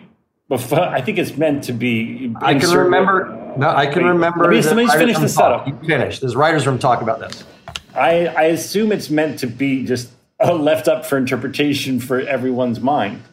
Before, 0.48 0.80
I 0.82 1.00
think 1.02 1.18
it's 1.18 1.36
meant 1.38 1.64
to 1.66 1.74
be. 1.74 2.34
I 2.42 2.56
can 2.56 2.70
remember. 2.72 3.54
No, 3.58 3.70
I 3.70 3.86
can 3.88 4.04
Wait, 4.04 4.10
remember. 4.10 4.42
let 4.42 4.50
me- 4.52 4.62
the 4.62 4.68
let 4.68 4.76
me 4.78 4.84
just 4.86 4.98
finish 4.98 5.16
room 5.16 5.24
the 5.28 5.34
talk. 5.34 5.66
setup. 5.66 5.68
You 5.68 5.88
finish. 5.88 6.20
There's 6.20 6.36
writers' 6.36 6.68
room 6.68 6.78
talk 6.78 7.02
about 7.02 7.20
this. 7.20 7.44
I, 7.96 8.28
I 8.28 8.44
assume 8.44 8.92
it's 8.92 9.10
meant 9.10 9.40
to 9.40 9.48
be 9.48 9.86
just 9.86 10.10
uh, 10.10 10.14
left 10.48 10.88
up 10.88 11.06
for 11.06 11.18
interpretation 11.18 12.00
for 12.00 12.20
everyone's 12.20 12.80
mind. 12.80 13.24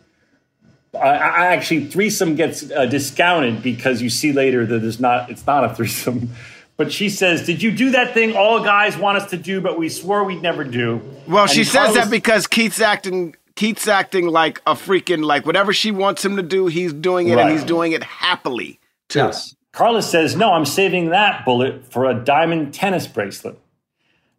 I, 0.95 1.09
I 1.09 1.47
actually 1.47 1.87
threesome 1.87 2.35
gets 2.35 2.71
uh, 2.71 2.87
discounted 2.87 3.63
because 3.63 4.01
you 4.03 4.11
see 4.11 4.33
later 4.33 4.65
that 4.67 4.79
there's 4.81 5.01
not 5.01 5.31
it's 5.31 5.47
not 5.47 5.65
a 5.65 5.75
threesome. 5.75 6.31
But 6.77 6.93
she 6.93 7.09
says, 7.09 7.45
"Did 7.45 7.63
you 7.63 7.73
do 7.73 7.91
that 7.91 8.15
thing 8.15 8.37
all 8.37 8.63
guys 8.63 8.97
want 8.97 9.19
us 9.19 9.31
to 9.31 9.37
do, 9.37 9.61
but 9.61 9.79
we 9.79 9.89
swore 9.89 10.25
we'd 10.25 10.43
never 10.43 10.65
do?" 10.65 11.01
Well, 11.27 11.43
And 11.43 11.51
she 11.51 11.65
says 11.65 11.95
that 11.95 12.11
because 12.11 12.47
Keith's 12.47 12.81
acting. 12.81 13.35
Keith's 13.57 13.89
acting 13.89 14.29
like 14.29 14.61
a 14.69 14.75
freaking 14.75 15.25
like 15.25 15.45
whatever 15.45 15.73
she 15.73 15.91
wants 15.91 16.25
him 16.25 16.37
to 16.37 16.43
do, 16.43 16.69
he's 16.69 16.93
doing 16.93 17.29
it, 17.29 17.39
and 17.39 17.51
he's 17.51 17.65
doing 17.65 17.91
it 17.91 18.05
happily. 18.05 18.79
Too. 19.09 19.19
Yes. 19.19 19.57
Carla 19.73 20.03
says, 20.03 20.37
No, 20.37 20.53
I'm 20.53 20.65
saving 20.65 21.11
that 21.11 21.45
bullet 21.45 21.91
for 21.93 22.05
a 22.05 22.15
diamond 22.15 22.75
tennis 22.75 23.07
bracelet. 23.07 23.59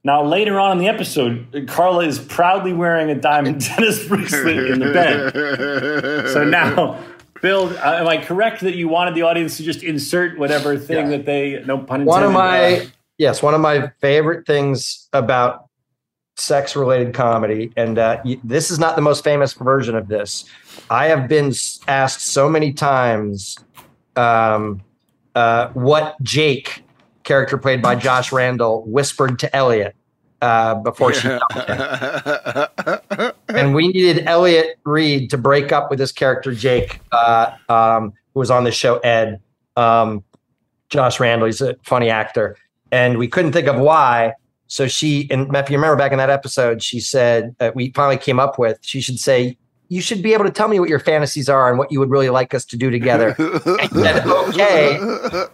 Now, 0.03 0.23
later 0.23 0.59
on 0.59 0.71
in 0.71 0.77
the 0.77 0.87
episode, 0.87 1.65
Carla 1.67 2.05
is 2.05 2.19
proudly 2.19 2.71
wearing 2.73 3.09
a 3.09 3.15
diamond 3.15 3.61
tennis 3.65 4.07
bracelet 4.07 4.71
in 4.71 4.79
the 4.79 4.93
bed. 4.93 6.29
So 6.31 6.43
now, 6.45 7.03
Bill, 7.41 7.67
uh, 7.79 7.95
am 7.99 8.07
I 8.07 8.17
correct 8.17 8.61
that 8.61 8.75
you 8.75 8.87
wanted 8.87 9.15
the 9.15 9.23
audience 9.23 9.57
to 9.57 9.63
just 9.63 9.83
insert 9.83 10.37
whatever 10.39 10.77
thing 10.77 11.11
Yeah. 11.11 11.17
that 11.17 11.25
they, 11.25 11.63
no 11.65 11.77
pun 11.77 12.01
intended, 12.01 12.07
One 12.07 12.23
of 12.23 12.29
uh, 12.29 12.33
my 12.33 12.87
yes, 13.17 13.41
one 13.43 13.53
of 13.53 13.61
my 13.61 13.91
favorite 13.99 14.45
things 14.47 15.09
about 15.13 15.65
sex-related 16.37 17.13
comedy, 17.13 17.71
and 17.75 17.97
uh, 17.97 18.21
this 18.45 18.71
is 18.71 18.79
not 18.79 18.95
the 18.95 19.01
most 19.01 19.25
famous 19.25 19.53
version 19.53 19.95
of 19.95 20.07
this. 20.07 20.45
I 20.89 21.07
have 21.07 21.27
been 21.27 21.53
asked 21.89 22.21
so 22.21 22.47
many 22.49 22.71
times 22.71 23.57
um, 24.15 24.81
uh, 25.35 25.67
what 25.73 26.15
Jake, 26.23 26.83
character 27.24 27.57
played 27.57 27.82
by 27.82 27.95
Josh 27.95 28.32
Randall, 28.32 28.84
whispered 28.86 29.39
to 29.39 29.55
Elliot 29.55 29.95
uh, 30.41 30.76
before 30.76 31.13
she 31.13 31.28
and 33.49 33.76
we 33.76 33.89
needed 33.89 34.26
Elliot 34.26 34.80
Reid 34.86 35.30
to 35.32 35.38
break 35.38 35.72
up 35.72 35.89
with 35.89 35.99
his 35.99 36.11
character 36.11 36.53
Jake, 36.53 37.01
uh, 37.11 37.51
um, 37.67 38.13
who 38.34 38.39
was 38.39 38.51
on 38.51 38.63
the 38.63 38.72
show 38.72 38.97
Ed. 38.99 39.41
Um, 39.76 40.24
Josh 40.89 41.20
Randall, 41.20 41.45
he's 41.45 41.61
a 41.61 41.76
funny 41.84 42.09
actor, 42.09 42.57
and 42.91 43.17
we 43.17 43.28
couldn't 43.28 43.51
think 43.51 43.67
of 43.67 43.78
why. 43.78 44.34
So 44.67 44.88
she, 44.88 45.28
and 45.30 45.55
if 45.55 45.70
you 45.70 45.78
remember 45.78 45.95
back 45.95 46.11
in 46.11 46.17
that 46.17 46.30
episode, 46.30 46.82
she 46.82 46.99
said 46.99 47.55
uh, 47.59 47.72
we 47.76 47.91
finally 47.91 48.17
came 48.17 48.39
up 48.39 48.57
with 48.57 48.80
she 48.82 49.01
should 49.01 49.20
say 49.20 49.57
you 49.89 50.01
should 50.01 50.21
be 50.21 50.33
able 50.33 50.45
to 50.45 50.51
tell 50.51 50.67
me 50.67 50.79
what 50.79 50.87
your 50.87 50.99
fantasies 50.99 51.49
are 51.49 51.67
and 51.69 51.79
what 51.79 51.91
you 51.91 51.99
would 51.99 52.11
really 52.11 52.29
like 52.29 52.53
us 52.53 52.63
to 52.65 52.77
do 52.77 52.89
together. 52.91 53.35
And 53.79 53.91
said, 53.91 54.25
okay. 54.27 54.97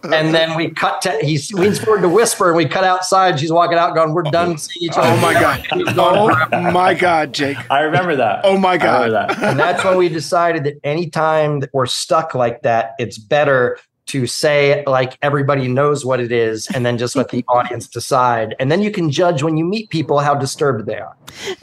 And 0.04 0.34
then 0.34 0.56
we 0.58 0.70
cut 0.72 1.02
to, 1.04 1.12
he 1.22 1.40
leans 1.54 1.80
forward 1.80 2.02
to 2.02 2.10
whisper 2.10 2.48
and 2.50 2.58
we 2.58 2.66
cut 2.66 2.84
outside. 2.84 3.40
She's 3.40 3.52
walking 3.52 3.78
out 3.78 3.96
going, 3.96 4.14
we're 4.14 4.24
done 4.24 4.58
seeing 4.58 4.90
each 4.92 4.98
other. 4.98 5.08
Oh 5.08 5.18
my 5.22 5.34
god! 5.34 5.66
Oh 6.56 6.72
my 6.72 6.94
god, 6.94 7.34
Jake! 7.34 7.58
I 7.72 7.82
remember 7.82 8.16
that. 8.18 8.42
Oh 8.44 8.58
my 8.58 8.72
I 8.72 8.78
god! 8.78 9.06
remember 9.12 9.34
that. 9.36 9.44
and 9.52 9.60
that's 9.60 9.84
when 9.84 9.98
we 9.98 10.10
decided 10.10 10.64
that 10.66 10.76
anytime 10.84 11.62
that 11.62 11.70
we're 11.74 11.86
stuck 11.86 12.36
like 12.36 12.62
that, 12.64 12.92
it's 13.00 13.18
better 13.18 13.80
to 14.08 14.28
say 14.28 14.84
like 14.86 15.18
everybody 15.22 15.68
knows 15.68 16.06
what 16.06 16.20
it 16.20 16.32
is 16.32 16.68
and 16.74 16.86
then 16.86 16.98
just 16.98 17.16
let 17.16 17.30
the 17.30 17.44
audience 17.48 17.88
decide. 17.88 18.56
And 18.60 18.72
then 18.72 18.82
you 18.82 18.92
can 18.92 19.10
judge 19.10 19.42
when 19.44 19.58
you 19.58 19.66
meet 19.66 19.90
people 19.90 20.20
how 20.20 20.36
disturbed 20.36 20.86
they 20.86 21.00
are. 21.00 21.16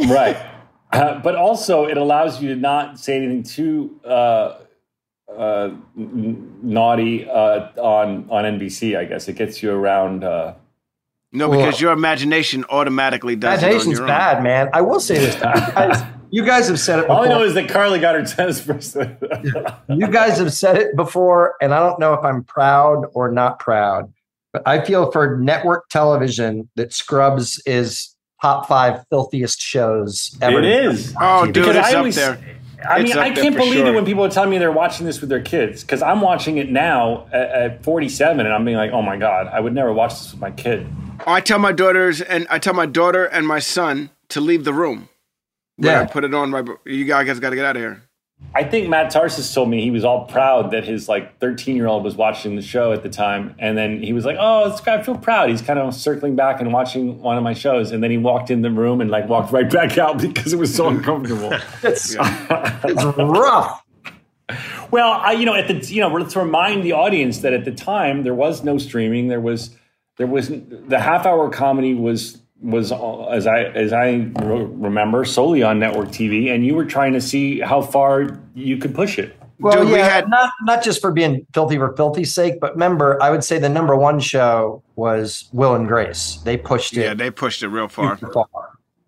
right. 0.09 0.37
Uh, 0.93 1.19
but 1.21 1.35
also, 1.37 1.87
it 1.87 1.97
allows 1.97 2.43
you 2.43 2.49
to 2.51 2.57
not 2.57 2.99
say 2.99 3.17
anything 3.17 3.43
too 3.43 3.99
uh, 4.05 4.59
uh, 5.35 5.71
n- 5.97 6.59
naughty 6.63 7.29
uh, 7.29 7.69
on 7.81 8.27
on 8.31 8.45
NBC. 8.45 8.97
I 8.99 9.05
guess 9.07 9.29
it 9.29 9.37
gets 9.37 9.63
you 9.63 9.73
around. 9.73 10.23
Uh, 10.25 10.55
No, 11.33 11.51
because 11.51 11.81
your 11.81 11.93
imagination 11.93 12.65
automatically 12.69 13.37
does. 13.37 13.63
it 13.63 13.65
on 13.65 13.71
Imagination's 13.71 13.99
your 13.99 14.03
own. 14.03 14.09
bad, 14.09 14.43
man. 14.43 14.69
I 14.75 14.83
will 14.83 15.01
say 15.01 15.19
this. 15.19 15.35
You 15.35 15.41
guys, 15.75 16.03
you 16.31 16.45
guys 16.45 16.69
have 16.69 16.79
said 16.81 16.99
it 16.99 17.09
all 17.09 17.25
I 17.25 17.29
know 17.29 17.43
is 17.43 17.55
that 17.55 17.69
Carly 17.71 17.99
got 17.99 18.15
her 18.15 18.25
tennis 18.25 18.61
first. 18.61 18.97
You 19.89 20.09
guys 20.09 20.39
have 20.39 20.53
said 20.53 20.77
it 20.77 20.95
before, 20.97 21.55
and 21.63 21.73
I 21.75 21.81
don't 21.81 21.99
know 21.99 22.13
if 22.15 22.25
I'm 22.25 22.45
proud 22.45 23.05
or 23.15 23.31
not 23.31 23.59
proud, 23.59 24.13
but 24.53 24.63
I 24.67 24.85
feel 24.85 25.11
for 25.11 25.39
network 25.39 25.89
television 25.89 26.69
that 26.77 26.93
Scrubs 26.93 27.61
is 27.67 28.12
top 28.43 28.67
five 28.69 29.05
filthiest 29.09 29.61
shows 29.61 30.37
ever. 30.43 30.59
It 30.59 30.65
is. 30.65 31.15
Oh, 31.21 31.47
dude, 31.47 31.55
Because 31.55 31.77
it's 31.77 31.87
I 31.87 31.91
up 31.93 31.97
always- 31.99 32.17
there. 32.17 32.39
I 32.85 33.01
mean, 33.05 33.17
I 33.17 33.31
can't 33.31 33.55
believe 33.55 33.75
sure. 33.75 33.87
it 33.87 33.95
when 33.95 34.05
people 34.05 34.25
are 34.25 34.29
telling 34.29 34.51
me 34.51 34.59
they're 34.59 34.73
watching 34.73 35.07
this 35.07 35.21
with 35.21 35.31
their 35.31 35.41
kids 35.41 35.83
because 35.83 36.03
I'm 36.03 36.21
watching 36.21 36.57
it 36.59 36.69
now 36.69 37.29
at, 37.33 37.51
at 37.51 37.85
47 37.85 38.45
and 38.45 38.53
I'm 38.53 38.65
being 38.65 38.77
like, 38.77 38.91
oh 38.91 39.03
my 39.03 39.17
God, 39.17 39.47
I 39.47 39.61
would 39.61 39.73
never 39.73 39.93
watch 39.93 40.15
this 40.15 40.33
with 40.33 40.41
my 40.41 40.51
kid. 40.51 40.89
I 41.25 41.41
tell 41.41 41.61
my 41.61 41.71
daughters 41.71 42.21
and 42.21 42.45
I 42.51 42.59
tell 42.59 42.75
my 42.75 42.87
daughter 42.87 43.25
and 43.25 43.47
my 43.47 43.61
son 43.61 44.11
to 44.31 44.41
leave 44.41 44.65
the 44.65 44.73
room. 44.73 45.09
When 45.77 45.91
I 45.91 46.01
Yeah. 46.01 46.05
put 46.07 46.25
it 46.25 46.35
on 46.35 46.51
right. 46.51 46.67
You 46.85 47.05
guys 47.05 47.39
got 47.39 47.51
to 47.51 47.57
get 47.57 47.65
out 47.65 47.77
of 47.77 47.83
here. 47.83 48.03
I 48.55 48.65
think 48.65 48.89
Matt 48.89 49.11
Tarses 49.11 49.53
told 49.55 49.71
me 49.71 49.81
he 49.83 49.91
was 49.91 50.05
all 50.05 50.27
proud 50.27 50.73
that 50.73 50.85
his 50.85 51.09
like 51.09 51.39
13 51.39 51.75
year 51.75 51.87
old 51.87 52.05
was 52.05 52.17
watching 52.17 52.55
the 52.55 52.63
show 52.63 52.93
at 52.93 53.03
the 53.03 53.09
time. 53.09 53.55
And 53.59 53.79
then 53.79 54.03
he 54.03 54.13
was 54.13 54.27
like, 54.27 54.37
oh, 54.39 54.71
it's, 54.71 54.87
I 54.87 55.03
feel 55.03 55.17
proud. 55.17 55.49
He's 55.49 55.63
kind 55.63 55.79
of 55.79 55.95
circling 55.95 56.37
back 56.37 56.61
and 56.61 56.71
watching 56.71 57.19
one 57.21 57.39
of 57.39 57.43
my 57.43 57.55
shows. 57.55 57.93
And 57.93 58.03
then 58.03 58.11
he 58.11 58.19
walked 58.19 58.51
in 58.51 58.61
the 58.61 58.71
room 58.71 59.01
and 59.01 59.11
like 59.11 59.27
walked 59.27 59.53
right 59.53 59.71
back 59.71 59.97
out 59.97 60.19
because 60.21 60.53
it 60.53 60.59
was 60.59 60.75
so 60.75 60.89
uncomfortable. 60.89 61.51
It's, 61.83 62.15
it's 62.21 63.05
rough. 63.17 63.83
Well, 64.91 65.13
I, 65.13 65.33
you 65.33 65.47
know, 65.47 65.55
at 65.55 65.69
the, 65.69 65.95
you 65.95 66.03
know, 66.03 66.09
let's 66.09 66.37
remind 66.37 66.83
the 66.83 66.93
audience 66.93 67.39
that 67.39 67.55
at 67.55 67.65
the 67.65 67.73
time 67.73 68.23
there 68.23 68.35
was 68.35 68.63
no 68.63 68.77
streaming. 68.77 69.29
There 69.29 69.41
was, 69.41 69.71
there 70.19 70.27
was 70.27 70.49
the 70.51 71.01
half 71.01 71.25
hour 71.25 71.49
comedy 71.49 71.95
was 71.95 72.42
was 72.63 72.93
as 72.93 73.47
I 73.47 73.65
as 73.65 73.93
I 73.93 74.31
re- 74.43 74.65
remember 74.71 75.25
solely 75.25 75.63
on 75.63 75.79
network 75.79 76.09
TV, 76.09 76.55
and 76.55 76.65
you 76.65 76.75
were 76.75 76.85
trying 76.85 77.13
to 77.15 77.21
see 77.21 77.61
how 77.61 77.83
far 77.83 78.39
you 78.55 78.77
could 78.79 78.95
push 78.95 79.19
it. 79.19 79.37
Well, 79.59 79.85
Dude, 79.85 79.93
we 79.93 79.99
had- 79.99 80.29
not 80.29 80.51
not 80.63 80.83
just 80.83 81.01
for 81.01 81.13
being 81.13 81.47
filthy 81.55 81.77
for 81.77 81.95
filthy's 81.97 82.35
sake, 82.35 82.61
but 82.61 82.73
remember, 82.73 83.23
I 83.23 83.31
would 83.31 83.45
say 83.45 83.59
the 83.59 83.69
number 83.69 83.95
one 83.97 84.19
show 84.21 84.83
was 84.97 85.49
Will 85.53 85.75
and 85.75 85.87
Grace. 85.87 86.37
They 86.45 86.57
pushed 86.57 86.97
it. 86.97 87.03
Yeah, 87.03 87.15
they 87.15 87.31
pushed 87.31 87.63
it 87.63 87.69
real 87.69 87.89
far. 87.89 88.17
super 88.19 88.33
far. 88.33 88.47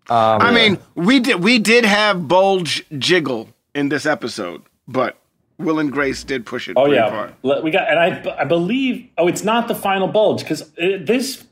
Um, 0.07 0.41
I 0.41 0.51
mean, 0.51 0.77
we 0.93 1.19
did 1.19 1.43
we 1.43 1.57
did 1.59 1.83
have 1.83 2.27
bulge 2.27 2.85
jiggle 2.99 3.49
in 3.73 3.89
this 3.89 4.05
episode, 4.05 4.61
but 4.87 5.17
Will 5.57 5.79
and 5.79 5.91
Grace 5.91 6.23
did 6.23 6.45
push 6.45 6.69
it. 6.69 6.73
Oh 6.77 6.91
yeah, 6.91 7.09
far. 7.09 7.61
We 7.61 7.71
got, 7.71 7.89
and 7.89 7.99
I, 7.99 8.41
I 8.41 8.43
believe. 8.43 9.09
Oh, 9.17 9.27
it's 9.27 9.43
not 9.43 9.67
the 9.67 9.75
final 9.75 10.07
bulge 10.07 10.41
because 10.41 10.71
this 10.77 11.45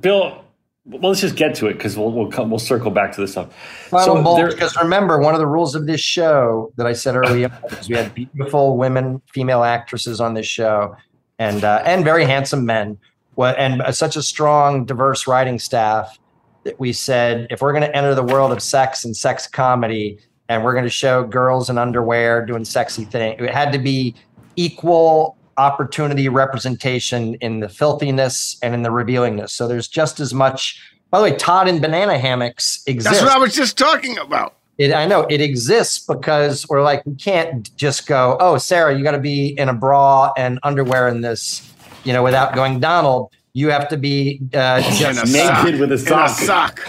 Bill. 0.00 0.44
Well, 0.90 1.10
let's 1.10 1.20
just 1.20 1.36
get 1.36 1.54
to 1.56 1.68
it 1.68 1.74
because 1.74 1.96
we'll 1.96 2.10
we'll 2.10 2.30
come 2.30 2.50
we'll 2.50 2.58
circle 2.58 2.90
back 2.90 3.12
to 3.12 3.20
this 3.20 3.32
stuff. 3.32 3.54
Final 3.90 4.36
So 4.36 4.48
because 4.48 4.76
remember, 4.76 5.20
one 5.20 5.34
of 5.34 5.40
the 5.40 5.46
rules 5.46 5.76
of 5.76 5.86
this 5.86 6.00
show 6.00 6.72
that 6.76 6.86
I 6.86 6.94
said 6.94 7.14
earlier 7.14 7.48
is 7.78 7.88
we 7.88 7.94
had 7.94 8.12
beautiful 8.12 8.76
women, 8.76 9.22
female 9.32 9.62
actresses 9.62 10.20
on 10.20 10.34
this 10.34 10.46
show, 10.46 10.96
and 11.38 11.62
uh, 11.62 11.82
and 11.84 12.04
very 12.04 12.24
handsome 12.24 12.66
men, 12.66 12.98
and 13.38 13.82
uh, 13.82 13.92
such 13.92 14.16
a 14.16 14.22
strong, 14.22 14.84
diverse 14.84 15.28
writing 15.28 15.60
staff 15.60 16.18
that 16.64 16.78
we 16.80 16.92
said 16.92 17.46
if 17.50 17.62
we're 17.62 17.72
going 17.72 17.88
to 17.88 17.96
enter 17.96 18.14
the 18.14 18.24
world 18.24 18.50
of 18.50 18.60
sex 18.60 19.04
and 19.04 19.16
sex 19.16 19.46
comedy, 19.46 20.18
and 20.48 20.64
we're 20.64 20.72
going 20.72 20.84
to 20.84 20.90
show 20.90 21.22
girls 21.22 21.70
in 21.70 21.78
underwear 21.78 22.44
doing 22.44 22.64
sexy 22.64 23.04
things, 23.04 23.40
it 23.40 23.54
had 23.54 23.72
to 23.72 23.78
be 23.78 24.16
equal 24.56 25.36
opportunity 25.60 26.28
representation 26.28 27.34
in 27.36 27.60
the 27.60 27.68
filthiness 27.68 28.56
and 28.62 28.74
in 28.74 28.82
the 28.82 28.88
revealingness. 28.88 29.50
So 29.50 29.68
there's 29.68 29.86
just 29.88 30.18
as 30.20 30.32
much. 30.32 30.80
By 31.10 31.18
the 31.18 31.24
way, 31.24 31.36
Todd 31.36 31.68
and 31.68 31.80
banana 31.82 32.18
hammocks 32.18 32.82
exist. 32.86 33.12
That's 33.12 33.22
what 33.22 33.32
I 33.32 33.38
was 33.38 33.54
just 33.54 33.76
talking 33.76 34.16
about. 34.18 34.56
It, 34.78 34.94
I 34.94 35.04
know 35.06 35.22
it 35.28 35.40
exists 35.42 35.98
because 36.06 36.66
we're 36.68 36.82
like 36.82 37.04
we 37.04 37.14
can't 37.14 37.74
just 37.76 38.06
go, 38.06 38.38
oh, 38.40 38.56
Sarah, 38.56 38.96
you 38.96 39.04
got 39.04 39.10
to 39.12 39.18
be 39.18 39.48
in 39.58 39.68
a 39.68 39.74
bra 39.74 40.32
and 40.38 40.58
underwear 40.62 41.08
in 41.08 41.20
this, 41.20 41.70
you 42.04 42.12
know, 42.14 42.22
without 42.22 42.54
going 42.54 42.80
Donald. 42.80 43.30
You 43.52 43.68
have 43.70 43.88
to 43.88 43.96
be 43.98 44.40
uh, 44.54 44.80
In 44.86 44.94
just 44.94 45.22
a 45.24 45.26
sock. 45.26 45.64
naked 45.64 45.80
with 45.80 45.90
a 45.90 45.94
In 45.94 45.98
sock. 45.98 46.30
sock. 46.30 46.80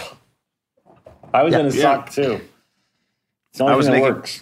I 1.34 1.42
was 1.42 1.52
Yeah. 1.52 1.60
in 1.60 1.66
a 1.66 1.72
sock 1.72 2.10
too. 2.10 2.40
It's 3.50 3.58
the 3.58 3.64
only 3.64 3.74
I 3.74 3.76
was 3.76 3.86
thing 3.86 3.94
that 3.96 4.00
naked. 4.00 4.16
works. 4.16 4.40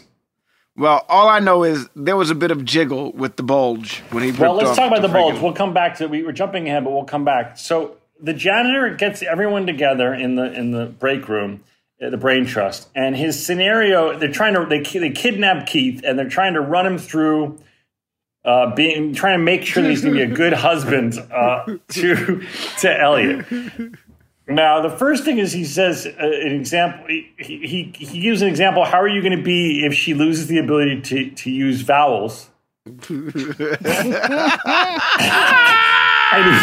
Well, 0.80 1.04
all 1.10 1.28
I 1.28 1.40
know 1.40 1.62
is 1.62 1.90
there 1.94 2.16
was 2.16 2.30
a 2.30 2.34
bit 2.34 2.50
of 2.50 2.64
jiggle 2.64 3.12
with 3.12 3.36
the 3.36 3.42
bulge 3.42 3.98
when 4.12 4.22
he. 4.22 4.32
Well, 4.32 4.54
let's 4.54 4.74
talk 4.74 4.90
about 4.90 5.02
the 5.02 5.08
bulge. 5.08 5.38
We'll 5.38 5.52
come 5.52 5.74
back 5.74 5.98
to 5.98 6.04
it. 6.04 6.10
we 6.10 6.22
were 6.22 6.32
jumping 6.32 6.66
ahead, 6.68 6.84
but 6.84 6.92
we'll 6.94 7.04
come 7.04 7.22
back. 7.22 7.58
So 7.58 7.98
the 8.18 8.32
janitor 8.32 8.94
gets 8.94 9.22
everyone 9.22 9.66
together 9.66 10.14
in 10.14 10.36
the 10.36 10.50
in 10.50 10.70
the 10.70 10.86
break 10.86 11.28
room, 11.28 11.62
the 11.98 12.16
brain 12.16 12.46
trust, 12.46 12.88
and 12.94 13.14
his 13.14 13.44
scenario. 13.44 14.18
They're 14.18 14.32
trying 14.32 14.54
to 14.54 14.64
they 14.64 14.80
they 14.80 15.10
kidnap 15.10 15.66
Keith, 15.66 16.00
and 16.02 16.18
they're 16.18 16.30
trying 16.30 16.54
to 16.54 16.62
run 16.62 16.86
him 16.86 16.96
through. 16.96 17.58
Uh, 18.42 18.74
being 18.74 19.12
trying 19.12 19.38
to 19.38 19.44
make 19.44 19.66
sure 19.66 19.82
that 19.82 19.90
he's 19.90 20.00
going 20.00 20.14
to 20.14 20.26
be 20.26 20.32
a 20.32 20.34
good 20.34 20.54
husband 20.54 21.14
uh, 21.30 21.76
to 21.88 22.42
to 22.78 23.00
Elliot. 23.00 23.44
Now, 24.50 24.80
the 24.80 24.90
first 24.90 25.24
thing 25.24 25.38
is 25.38 25.52
he 25.52 25.64
says 25.64 26.06
uh, 26.06 26.10
an 26.18 26.52
example. 26.52 27.06
He, 27.06 27.30
he 27.38 27.92
he 27.96 28.20
gives 28.20 28.42
an 28.42 28.48
example. 28.48 28.84
How 28.84 29.00
are 29.00 29.08
you 29.08 29.22
going 29.22 29.36
to 29.36 29.42
be 29.42 29.84
if 29.84 29.94
she 29.94 30.12
loses 30.12 30.48
the 30.48 30.58
ability 30.58 31.00
to 31.02 31.30
to 31.30 31.50
use 31.50 31.82
vowels? 31.82 32.50
And 36.32 36.54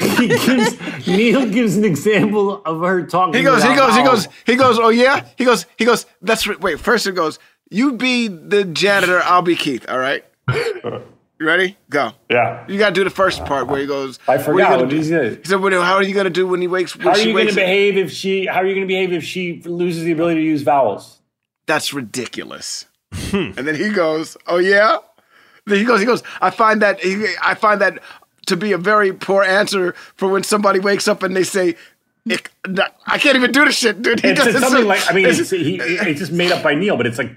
he, 0.00 0.28
he 0.28 0.28
gives 0.28 1.06
Neil 1.06 1.46
gives 1.46 1.76
an 1.76 1.84
example 1.84 2.62
of 2.64 2.80
her 2.80 3.06
talking. 3.06 3.34
He 3.34 3.42
goes, 3.42 3.62
he 3.62 3.74
goes, 3.74 3.96
he 3.96 4.02
goes, 4.02 4.28
he 4.46 4.56
goes. 4.56 4.78
Oh 4.78 4.88
yeah, 4.90 5.26
he 5.36 5.44
goes, 5.44 5.66
he 5.76 5.84
goes. 5.84 6.06
That's. 6.22 6.46
Wait, 6.58 6.80
first 6.80 7.06
it 7.06 7.12
goes. 7.12 7.38
You 7.70 7.92
be 7.92 8.28
the 8.28 8.64
janitor. 8.64 9.22
I'll 9.22 9.42
be 9.42 9.56
Keith. 9.56 9.88
All 9.88 9.98
right. 9.98 10.24
You 11.40 11.46
ready? 11.46 11.78
Go. 11.88 12.12
Yeah. 12.30 12.66
You 12.68 12.78
gotta 12.78 12.94
do 12.94 13.02
the 13.02 13.08
first 13.08 13.46
part 13.46 13.66
where 13.66 13.80
he 13.80 13.86
goes. 13.86 14.18
I 14.28 14.32
"What 14.36 14.36
are 14.36 14.38
you 14.40 14.44
forgot 14.44 14.68
gonna 14.72 14.82
what 14.82 14.90
do?" 14.90 14.96
he 14.96 15.04
said. 15.04 15.38
He 15.38 15.44
said, 15.46 15.56
"What- 15.62 15.72
"How 15.72 15.94
are 15.94 16.02
you 16.02 16.12
gonna 16.14 16.28
do 16.28 16.46
when 16.46 16.60
he 16.60 16.68
wakes? 16.68 16.94
When 16.94 17.06
How 17.06 17.12
are 17.14 17.18
you 17.18 17.34
wakes 17.34 17.54
to 17.54 17.60
up?" 17.62 17.66
behave 17.66 17.96
if 17.96 18.12
she? 18.12 18.44
How 18.44 18.56
are 18.60 18.66
you 18.66 18.74
going 18.74 18.86
to 18.86 18.92
behave 18.92 19.10
if 19.14 19.24
she 19.24 19.62
loses 19.64 20.04
the 20.04 20.12
ability 20.12 20.40
to 20.42 20.46
use 20.46 20.60
vowels? 20.60 21.18
That's 21.66 21.94
ridiculous. 21.94 22.84
Hmm. 23.14 23.52
and 23.56 23.66
then 23.66 23.74
he 23.74 23.88
goes, 23.88 24.36
"Oh 24.46 24.58
yeah." 24.58 24.98
Then 25.66 25.78
he 25.78 25.84
goes, 25.84 26.00
he 26.00 26.06
goes. 26.06 26.22
I 26.42 26.50
find 26.50 26.82
that 26.82 27.00
he, 27.00 27.26
I 27.42 27.54
find 27.54 27.80
that 27.80 28.00
to 28.46 28.56
be 28.56 28.72
a 28.72 28.78
very 28.78 29.12
poor 29.12 29.42
answer 29.42 29.94
for 30.16 30.28
when 30.28 30.42
somebody 30.42 30.78
wakes 30.78 31.06
up 31.08 31.22
and 31.22 31.34
they 31.36 31.44
say, 31.44 31.74
"Ick." 32.30 32.50
"I 33.06 33.18
can't 33.18 33.36
even 33.36 33.52
do 33.52 33.64
the 33.64 33.72
shit, 33.72 34.02
dude." 34.02 34.20
He 34.20 34.28
It's 34.30 34.44
does 34.44 34.54
it 34.54 34.60
something 34.60 34.82
so- 34.82 34.88
like 34.88 35.08
I 35.10 35.14
mean, 35.14 35.26
it's- 35.26 35.38
it's, 35.40 35.50
he, 35.50 35.76
it's 35.76 36.18
just 36.20 36.32
made 36.32 36.50
up 36.52 36.62
by 36.62 36.74
Neil, 36.74 36.96
but 36.96 37.06
it's 37.06 37.18
like. 37.18 37.36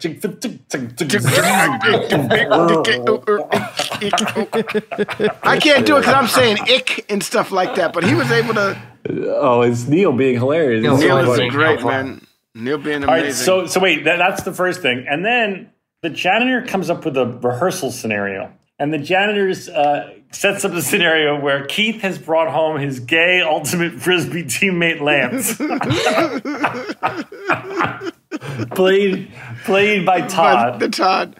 I 5.43 5.59
can't 5.61 5.85
do 5.85 5.97
it 5.97 6.01
because 6.01 6.13
I'm 6.13 6.27
saying 6.27 6.57
ick 6.69 7.05
and 7.09 7.23
stuff 7.23 7.51
like 7.51 7.75
that. 7.75 7.93
But 7.93 8.03
he 8.03 8.13
was 8.15 8.31
able 8.31 8.53
to. 8.55 8.81
Oh, 9.09 9.61
it's 9.61 9.87
Neil 9.87 10.11
being 10.13 10.35
hilarious. 10.35 10.81
Neil 10.81 10.93
It's 10.95 11.03
so 11.03 11.07
Neil 11.21 11.33
is 11.33 11.51
great, 11.53 11.83
man. 11.83 12.25
Neil 12.55 12.77
being 12.77 13.03
amazing. 13.03 13.07
right, 13.25 13.33
so 13.33 13.65
so 13.65 13.79
wait, 13.79 14.03
that, 14.05 14.17
that's 14.17 14.43
the 14.43 14.53
first 14.53 14.81
thing, 14.81 15.05
and 15.09 15.25
then 15.25 15.71
the 16.01 16.09
janitor 16.11 16.61
comes 16.61 16.89
up 16.91 17.03
with 17.03 17.17
a 17.17 17.25
rehearsal 17.25 17.89
scenario, 17.91 18.51
and 18.77 18.93
the 18.93 18.99
janitor's 18.99 19.69
uh, 19.69 20.13
sets 20.33 20.65
up 20.65 20.71
the 20.71 20.81
scenario 20.81 21.39
where 21.39 21.65
Keith 21.65 22.01
has 22.01 22.17
brought 22.17 22.51
home 22.51 22.79
his 22.79 22.99
gay 22.99 23.41
ultimate 23.41 23.93
frisbee 23.93 24.43
teammate 24.43 25.01
Lance, 25.01 25.57
played 28.71 29.31
played 29.63 30.05
by 30.05 30.21
But 30.21 30.29
Todd, 30.29 30.79
the 30.79 30.89
Todd. 30.89 31.35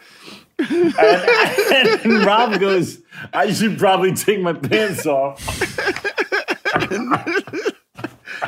and, 0.60 2.06
and 2.06 2.26
Rob 2.26 2.60
goes, 2.60 3.00
"I 3.34 3.52
should 3.52 3.78
probably 3.78 4.14
take 4.14 4.40
my 4.40 4.54
pants 4.54 5.06
off." 5.06 5.42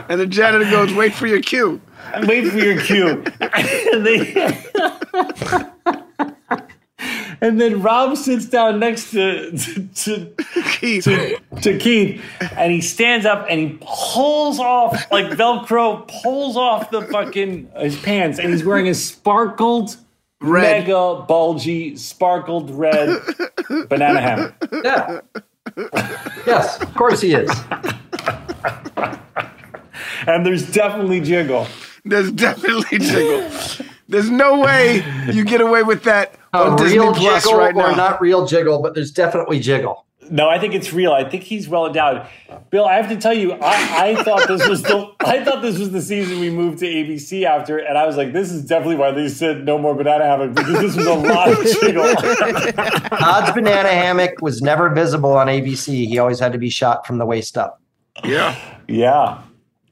And 0.10 0.20
the 0.20 0.28
janitor 0.28 0.70
goes, 0.70 0.94
wait 0.94 1.14
for 1.14 1.28
your 1.28 1.42
cue. 1.42 1.82
Wait 2.24 2.50
for 2.50 2.58
your 2.58 2.80
cue. 2.82 3.24
and, 3.42 4.06
they, 4.06 5.74
and 7.42 7.60
then 7.60 7.82
Rob 7.82 8.18
sits 8.18 8.46
down 8.46 8.80
next 8.80 9.12
to 9.12 9.52
to, 9.52 9.88
to, 9.88 10.36
Keith. 10.80 11.04
to, 11.04 11.40
to 11.62 11.78
Keith, 11.78 12.24
and 12.58 12.72
he 12.72 12.82
stands 12.82 13.26
up 13.26 13.46
and 13.50 13.60
he 13.60 13.78
pulls 13.82 14.60
off 14.60 15.12
like 15.12 15.26
Velcro, 15.28 16.08
pulls 16.22 16.58
off 16.58 16.90
the 16.92 17.02
fucking 17.04 17.70
his 17.78 18.00
pants, 18.02 18.40
and 18.40 18.50
he's 18.52 18.64
wearing 18.64 18.88
a 18.88 18.94
sparkled. 18.94 19.98
Red. 20.42 20.82
Mega 20.82 21.24
bulgy, 21.28 21.96
sparkled 21.96 22.70
red 22.70 23.20
banana 23.88 24.20
hammock. 24.20 24.54
Yeah. 24.84 25.22
yes, 26.46 26.80
of 26.82 26.94
course 26.94 27.22
he 27.22 27.34
is. 27.34 27.50
And 30.28 30.46
there's 30.46 30.70
definitely 30.72 31.22
jiggle. 31.22 31.68
There's 32.04 32.32
definitely 32.32 33.00
jiggle. 33.00 33.50
There's 34.08 34.30
no 34.30 34.60
way 34.60 35.04
you 35.34 35.44
get 35.46 35.62
away 35.62 35.84
with 35.84 36.04
that 36.04 36.36
on 36.54 36.76
Disney 36.78 37.00
real 37.00 37.14
Plus 37.14 37.44
jiggle 37.44 37.60
right 37.60 37.76
or 37.76 37.90
now. 37.90 37.96
not 37.96 38.22
real 38.22 38.46
jiggle, 38.46 38.82
but 38.82 38.94
there's 38.94 39.12
definitely 39.12 39.60
jiggle. 39.60 40.06
No, 40.30 40.50
I 40.50 40.58
think 40.58 40.74
it's 40.74 40.92
real. 40.92 41.12
I 41.12 41.28
think 41.30 41.44
he's 41.44 41.70
well 41.70 41.86
endowed. 41.86 42.28
Bill, 42.72 42.86
I 42.86 42.96
have 42.96 43.10
to 43.10 43.18
tell 43.18 43.34
you, 43.34 43.54
I, 43.54 44.16
I 44.18 44.24
thought 44.24 44.48
this 44.48 44.68
was 44.68 44.82
the 44.82 45.12
I 45.20 45.44
thought 45.44 45.62
this 45.62 45.78
was 45.78 45.92
the 45.92 46.02
season 46.02 46.40
we 46.40 46.50
moved 46.50 46.80
to 46.80 46.86
ABC 46.88 47.44
after, 47.44 47.78
and 47.78 47.96
I 47.98 48.08
was 48.08 48.18
like, 48.18 48.34
this 48.34 48.52
is 48.52 48.66
definitely 48.66 48.96
why 48.96 49.12
they 49.12 49.28
said 49.30 49.66
no 49.66 49.78
more 49.78 49.94
banana 49.94 50.24
hammock 50.26 50.56
because 50.56 50.80
this 50.82 50.96
was 50.96 51.06
a 51.06 51.14
lot 51.14 51.52
of 51.52 51.64
jiggle. 51.80 52.16
Todd's 53.18 53.52
banana 53.52 53.90
hammock 53.90 54.42
was 54.42 54.62
never 54.62 54.90
visible 54.90 55.34
on 55.34 55.48
ABC. 55.48 56.08
He 56.08 56.18
always 56.18 56.40
had 56.40 56.54
to 56.54 56.60
be 56.60 56.70
shot 56.70 57.06
from 57.06 57.18
the 57.20 57.26
waist 57.26 57.58
up. 57.58 57.80
yeah. 58.24 58.56
yeah. 58.88 59.42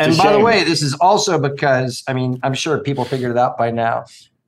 And 0.03 0.11
It's 0.11 0.19
a 0.19 0.23
by 0.23 0.33
the 0.33 0.39
way, 0.39 0.63
this 0.63 0.81
is 0.81 0.93
also 0.95 1.39
because, 1.39 2.03
I 2.07 2.13
mean, 2.13 2.39
I'm 2.43 2.53
sure 2.53 2.77
people 2.79 3.05
figured 3.05 3.31
it 3.31 3.37
out 3.37 3.57
by 3.57 3.71
now, 3.71 4.05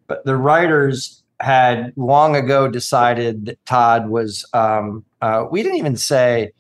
but 0.08 0.26
the 0.26 0.36
writers 0.36 1.24
had 1.40 1.94
long 1.96 2.36
ago 2.36 2.68
decided 2.68 3.46
that 3.46 3.66
Todd 3.66 4.10
was, 4.10 4.46
um, 4.54 5.06
uh, 5.22 5.46
we 5.50 5.64
didn't 5.64 5.78
even 5.78 5.96
say 5.96 6.52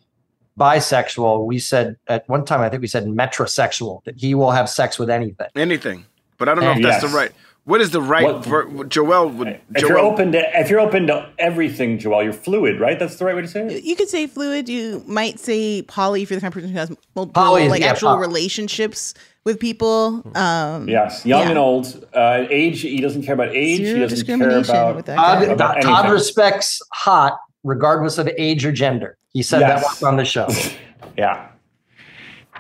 bisexual. 0.57 1.45
We 1.45 1.59
said 1.59 1.97
at 2.07 2.27
one 2.29 2.45
time, 2.45 2.61
I 2.61 2.69
think 2.69 2.81
we 2.81 2.87
said 2.87 3.05
metrosexual, 3.05 4.03
that 4.05 4.17
he 4.17 4.33
will 4.33 4.51
have 4.51 4.69
sex 4.69 4.97
with 4.97 5.09
anything. 5.09 5.47
Anything. 5.55 6.05
But 6.37 6.49
I 6.49 6.55
don't 6.55 6.63
know 6.63 6.71
if 6.71 6.77
And 6.77 6.85
that's 6.85 7.03
the 7.03 7.09
right. 7.09 7.31
What 7.65 7.81
is 7.81 7.89
the 7.89 8.01
right 8.01 8.23
What- 8.23 8.45
ver- 8.45 8.83
Joel 8.85 9.29
would 9.29 9.59
If 9.75 9.81
you're 9.81 9.97
open 9.97 10.31
to 10.33 10.59
if 10.59 10.69
you're 10.69 10.79
open 10.79 11.07
to 11.07 11.27
everything, 11.39 11.97
Joel, 11.97 12.23
you're 12.23 12.31
fluid, 12.31 12.79
right? 12.79 12.97
That's 12.99 13.15
the 13.15 13.25
right 13.25 13.35
way 13.35 13.41
to 13.41 13.47
say 13.47 13.61
it. 13.65 13.83
You 13.83 13.95
could 13.95 14.07
say 14.07 14.27
fluid. 14.27 14.69
You 14.69 15.03
might 15.07 15.39
say 15.39 15.81
poly 15.81 16.21
if 16.21 16.29
you're 16.29 16.37
the 16.37 16.41
kind 16.41 16.51
of 16.51 16.55
person 16.55 16.69
who 16.71 16.77
has 16.77 16.89
multiple 17.15 17.41
Poly 17.41 17.67
like 17.67 17.81
yeah, 17.81 17.87
actual 17.87 18.09
poly. 18.09 18.21
relationships 18.27 19.15
with 19.45 19.59
people. 19.59 20.21
Um, 20.35 20.87
Yes, 20.87 21.25
young 21.25 21.41
Yeah. 21.41 21.49
and 21.49 21.57
old. 21.57 22.05
Uh, 22.13 22.45
age, 22.51 22.81
he 22.81 23.01
doesn't 23.01 23.23
care 23.23 23.33
about 23.33 23.49
age. 23.55 23.79
he 23.79 23.93
doesn't 23.99 24.27
care 24.27 24.59
about. 24.59 24.95
with 24.95 25.05
that 25.07 25.15
Todd. 25.15 25.43
About 25.49 25.81
Todd 25.81 26.11
respects 26.11 26.81
hot 26.93 27.37
regardless 27.63 28.19
of 28.19 28.29
age 28.37 28.63
or 28.63 28.71
gender. 28.71 29.17
He 29.33 29.41
said 29.41 29.61
that 29.61 29.77
Yes. 29.77 29.83
once 29.85 30.03
on 30.03 30.17
the 30.17 30.25
show. 30.25 30.47
Yeah. 31.17 31.47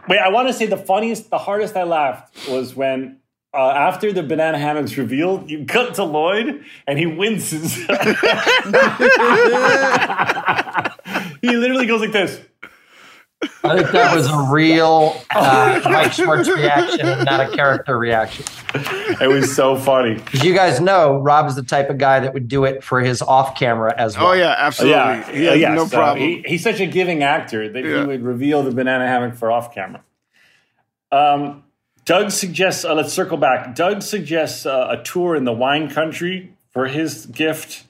Wait, 0.07 0.19
I 0.19 0.29
want 0.29 0.47
to 0.47 0.53
say 0.53 0.65
the 0.65 0.77
funniest, 0.77 1.29
the 1.29 1.37
hardest 1.37 1.75
I 1.75 1.83
laughed 1.83 2.47
was 2.49 2.75
when 2.75 3.17
uh, 3.55 3.71
after 3.71 4.11
the 4.11 4.23
banana 4.23 4.57
hammock's 4.57 4.97
revealed, 4.97 5.49
you 5.49 5.65
cut 5.65 5.95
to 5.95 6.03
Lloyd 6.03 6.63
and 6.87 6.99
he 6.99 7.05
winces. 7.05 7.75
he 11.41 11.55
literally 11.55 11.85
goes 11.85 12.01
like 12.01 12.11
this. 12.11 12.41
I 13.63 13.77
think 13.77 13.91
that 13.91 14.15
was 14.15 14.27
a 14.27 14.47
real 14.51 15.21
uh, 15.35 15.81
Mike 15.85 16.13
Schwartz 16.13 16.49
reaction, 16.49 17.01
and 17.05 17.25
not 17.25 17.51
a 17.51 17.55
character 17.55 17.97
reaction. 17.97 18.45
It 19.21 19.27
was 19.27 19.53
so 19.55 19.75
funny. 19.75 20.15
Because 20.15 20.43
you 20.43 20.53
guys 20.55 20.79
know 20.79 21.17
Rob 21.17 21.47
is 21.47 21.55
the 21.55 21.61
type 21.63 21.89
of 21.89 21.97
guy 21.97 22.21
that 22.21 22.33
would 22.33 22.47
do 22.47 22.63
it 22.63 22.83
for 22.83 23.01
his 23.01 23.21
off 23.21 23.55
camera 23.57 23.93
as 23.97 24.17
well. 24.17 24.27
Oh 24.29 24.33
yeah, 24.33 24.55
absolutely. 24.57 24.95
Yeah, 24.97 25.31
yeah, 25.31 25.53
yeah. 25.53 25.73
no 25.75 25.85
so 25.85 25.97
problem. 25.97 26.25
he- 26.27 26.43
he's 26.47 26.63
such 26.63 26.79
a 26.79 26.85
giving 26.87 27.21
actor 27.23 27.69
that 27.69 27.83
Yeah. 27.83 28.01
he 28.01 28.05
would 28.07 28.23
reveal 28.23 28.63
the 28.63 28.71
banana 28.71 29.05
hammock 29.05 29.35
for 29.35 29.51
off 29.51 29.75
camera. 29.75 30.01
Um, 31.11 31.64
Doug 32.05 32.31
suggests. 32.31 32.85
Uh, 32.85 32.93
let's 32.93 33.11
circle 33.11 33.37
back. 33.37 33.75
Doug 33.75 34.01
suggests 34.01 34.65
uh, 34.65 34.87
a 34.91 35.03
tour 35.03 35.35
in 35.35 35.43
the 35.43 35.53
wine 35.53 35.89
country 35.89 36.53
for 36.69 36.87
his 36.87 37.25
gift, 37.25 37.83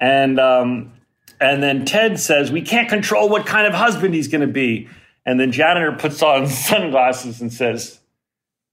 and 0.00 0.38
um, 0.38 0.92
and 1.40 1.62
then 1.62 1.84
Ted 1.86 2.20
says 2.20 2.52
we 2.52 2.62
can't 2.62 2.88
control 2.88 3.28
what 3.28 3.46
kind 3.46 3.66
of 3.66 3.72
husband 3.72 4.14
he's 4.14 4.28
going 4.28 4.42
to 4.42 4.46
be, 4.46 4.88
and 5.24 5.40
then 5.40 5.50
janitor 5.50 5.92
puts 5.92 6.22
on 6.22 6.46
sunglasses 6.46 7.40
and 7.40 7.50
says, 7.50 8.00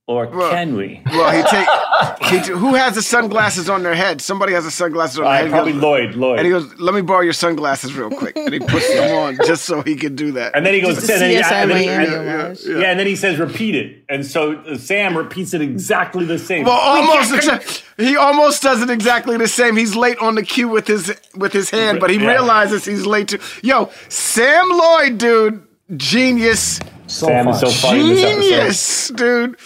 "Or 0.06 0.26
Well, 0.28 0.50
can 0.50 0.76
we?" 0.76 1.00
well, 1.06 1.30
he 1.30 1.42
take 1.42 1.60
he 1.60 1.64
t- 1.64 1.70
who 2.46 2.74
has 2.74 2.94
the 2.94 3.02
sunglasses 3.02 3.68
on 3.70 3.82
their 3.82 3.94
head? 3.94 4.20
Somebody 4.20 4.52
has 4.52 4.64
the 4.64 4.70
sunglasses 4.70 5.18
on 5.18 5.24
their 5.24 5.32
Uh, 5.32 5.36
head. 5.36 5.46
He 5.46 5.50
probably 5.50 5.72
goes- 5.72 5.82
Lloyd. 5.82 6.14
Lloyd. 6.14 6.38
And 6.38 6.46
he 6.46 6.50
goes, 6.52 6.78
"Let 6.78 6.94
me 6.94 7.00
borrow 7.00 7.22
your 7.22 7.32
sunglasses 7.32 7.94
real 7.94 8.10
quick." 8.10 8.36
And 8.36 8.52
he 8.52 8.60
puts 8.60 8.88
them 8.92 9.14
on 9.16 9.36
just 9.46 9.64
so 9.64 9.82
he 9.82 9.96
can 9.96 10.14
do 10.14 10.32
that. 10.32 10.54
And 10.54 10.64
then 10.66 10.74
he 10.74 10.80
goes, 10.80 10.96
Just 10.96 11.08
a 11.10 11.12
and 11.14 11.22
then 11.22 11.30
he- 11.30 11.36
CSI 11.36 11.52
and 11.52 11.70
then 11.70 11.80
he- 11.80 11.86
Miami 11.86 12.04
and- 12.06 12.28
homage. 12.28 12.60
yeah, 12.66 12.90
and 12.90 12.98
then 13.00 13.06
he 13.06 13.16
says, 13.16 13.38
repeat 13.38 13.74
it. 13.74 14.04
And 14.08 14.24
so 14.26 14.52
uh, 14.58 14.76
Sam 14.76 15.16
repeats 15.16 15.54
it 15.54 15.60
exactly 15.62 16.24
the 16.24 16.38
same. 16.38 16.64
Well, 16.64 16.74
almost. 16.78 17.32
exa- 17.32 17.82
he 17.96 18.16
almost 18.16 18.62
does 18.62 18.82
it 18.82 18.90
exactly 18.90 19.36
the 19.38 19.48
same. 19.48 19.76
He's 19.76 19.96
late 19.96 20.18
on 20.18 20.34
the 20.34 20.42
cue 20.42 20.68
with 20.68 20.86
his 20.86 21.14
with 21.34 21.52
his 21.52 21.70
hand, 21.70 21.98
but 22.00 22.10
he 22.10 22.18
Yeah. 22.18 22.28
realizes 22.32 22.84
he's 22.84 23.06
late 23.06 23.28
too. 23.28 23.38
Yo, 23.62 23.90
Sam 24.08 24.68
Lloyd, 24.68 25.18
dude, 25.18 25.65
genius, 25.94 26.80
So 27.06 27.26
Sam 27.26 27.48
is 27.48 27.60
so 27.60 27.70
funny 27.70 28.00
in 28.00 28.08
this 28.08 28.22
episode. 28.22 28.42
genius, 28.42 29.08
dude, 29.08 29.56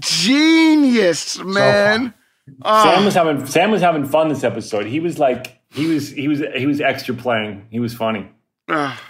genius, 0.00 1.38
man. 1.38 2.14
Sam 2.64 3.04
was 3.04 3.14
having 3.14 3.46
Sam 3.46 3.70
was 3.70 3.82
having 3.82 4.06
fun 4.06 4.28
this 4.28 4.42
episode. 4.44 4.86
He 4.86 5.00
was 5.00 5.18
like 5.18 5.60
he 5.70 5.86
was 5.86 6.10
he 6.10 6.28
was 6.28 6.42
he 6.56 6.66
was 6.66 6.80
extra 6.80 7.14
playing. 7.14 7.66
He 7.70 7.80
was 7.80 7.94
funny. 7.94 8.28
Ah. 8.68 9.00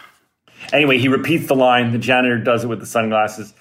Anyway, 0.72 0.98
he 0.98 1.08
repeats 1.08 1.46
the 1.46 1.54
line. 1.54 1.92
The 1.92 1.98
janitor 1.98 2.38
does 2.38 2.64
it 2.64 2.66
with 2.66 2.80
the 2.80 2.86
sunglasses. 2.86 3.54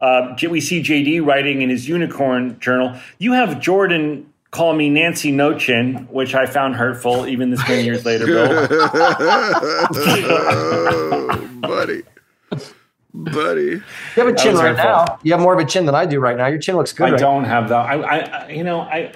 Uh, 0.00 0.36
we 0.48 0.60
see 0.60 0.82
JD 0.82 1.24
writing 1.24 1.62
in 1.62 1.70
his 1.70 1.88
unicorn 1.88 2.58
journal. 2.60 2.96
You 3.18 3.32
have 3.32 3.60
Jordan 3.60 4.32
call 4.50 4.74
me 4.74 4.88
Nancy 4.88 5.32
No 5.32 5.58
Chin, 5.58 6.06
which 6.10 6.34
I 6.34 6.46
found 6.46 6.76
hurtful 6.76 7.26
even 7.26 7.50
this 7.50 7.60
many 7.68 7.84
years 7.84 8.04
later, 8.04 8.26
Bill. 8.26 8.68
oh, 10.30 11.50
buddy, 11.60 12.02
buddy. 13.14 13.62
You 13.62 13.82
have 14.16 14.28
a 14.28 14.34
chin 14.34 14.56
right 14.56 14.76
now. 14.76 15.04
fault. 15.06 15.20
You 15.22 15.32
have 15.32 15.40
more 15.40 15.54
of 15.54 15.60
a 15.60 15.64
chin 15.64 15.86
than 15.86 15.94
I 15.94 16.06
do 16.06 16.18
right 16.20 16.36
now. 16.36 16.46
Your 16.46 16.58
chin 16.58 16.76
looks 16.76 16.92
good. 16.92 17.08
I 17.08 17.10
right 17.12 17.20
don't 17.20 17.44
have 17.44 17.68
that. 17.68 17.86
I, 17.86 17.94
I, 17.94 18.18
I 18.18 18.48
you 18.48 18.64
know, 18.64 18.80
I, 18.80 19.12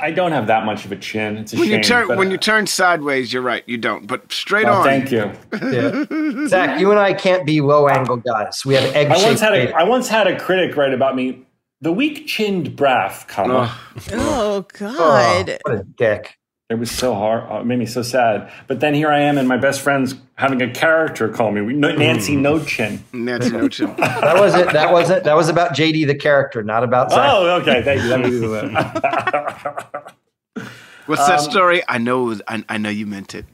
I 0.00 0.10
don't 0.10 0.32
have 0.32 0.48
that 0.48 0.64
much 0.66 0.84
of 0.84 0.92
a 0.92 0.96
chin. 0.96 1.38
It's 1.38 1.52
a 1.52 1.56
When 1.58 1.68
shame. 1.68 1.76
you 1.78 1.82
turn 1.84 2.08
but- 2.08 2.18
when 2.18 2.30
you 2.30 2.36
turn 2.38 2.66
sideways, 2.66 3.32
you're 3.32 3.42
right. 3.42 3.62
You 3.66 3.78
don't, 3.78 4.06
but 4.06 4.32
straight 4.32 4.66
Oh, 4.66 4.72
on. 4.74 4.84
thank 4.84 5.10
you. 5.12 5.30
Yeah. 5.52 6.46
Zach, 6.48 6.80
you 6.80 6.90
and 6.90 6.98
I 6.98 7.12
can't 7.14 7.46
be 7.46 7.60
low 7.60 7.88
angle 7.88 8.16
guys. 8.16 8.64
We 8.64 8.74
have 8.74 8.84
egg 8.96 9.06
I 9.08 9.10
once 9.10 9.22
shaped. 9.22 9.40
had 9.40 9.54
a 9.54 9.74
I 9.76 9.82
once 9.84 10.08
had 10.08 10.26
a 10.26 10.38
critic 10.38 10.76
write 10.76 10.92
about 10.94 11.14
me. 11.16 11.46
The 11.80 11.92
weak 11.92 12.26
chinned 12.26 12.70
braff, 12.76 13.28
comma. 13.28 13.76
Oh 14.12 14.64
God. 14.78 15.58
What 15.62 15.74
a 15.74 15.84
dick. 15.84 16.38
It 16.74 16.78
was 16.80 16.90
so 16.90 17.14
hard. 17.14 17.44
uh, 17.50 17.60
It 17.60 17.66
made 17.66 17.78
me 17.78 17.86
so 17.86 18.02
sad. 18.02 18.50
But 18.66 18.80
then 18.80 18.92
here 18.94 19.08
I 19.08 19.20
am, 19.20 19.38
and 19.38 19.48
my 19.48 19.56
best 19.56 19.80
friend's 19.80 20.14
having 20.34 20.60
a 20.60 20.70
character 20.70 21.28
call 21.28 21.50
me 21.52 21.60
Nancy 21.74 22.36
No 22.36 22.62
Chin. 22.62 23.02
Nancy 23.12 23.50
No 23.50 23.68
Chin. 23.68 23.94
That 23.96 24.36
was 24.40 24.54
it. 24.54 24.70
That 24.72 24.92
wasn't. 24.92 25.24
That 25.24 25.36
was 25.36 25.48
about 25.48 25.70
JD 25.72 26.06
the 26.06 26.14
character, 26.14 26.62
not 26.62 26.84
about 26.84 27.10
Zach. 27.10 27.30
Oh, 27.32 27.56
okay. 27.62 27.82
Thank 27.82 28.02
you. 28.02 28.08
That 28.08 28.20
makes 28.20 28.40
What's 31.06 31.22
Um, 31.22 31.28
that 31.28 31.40
story? 31.40 31.82
I 31.88 31.98
know. 31.98 32.34
I, 32.48 32.64
I 32.68 32.78
know 32.78 32.88
you 32.90 33.06
meant 33.06 33.34
it. 33.34 33.44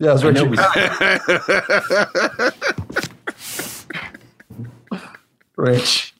Yeah, 0.00 0.14
that's 0.14 0.24
what 0.24 0.36
you. 0.36 0.46
it 0.46 0.50
was- 0.50 0.60
Rich. 5.56 6.14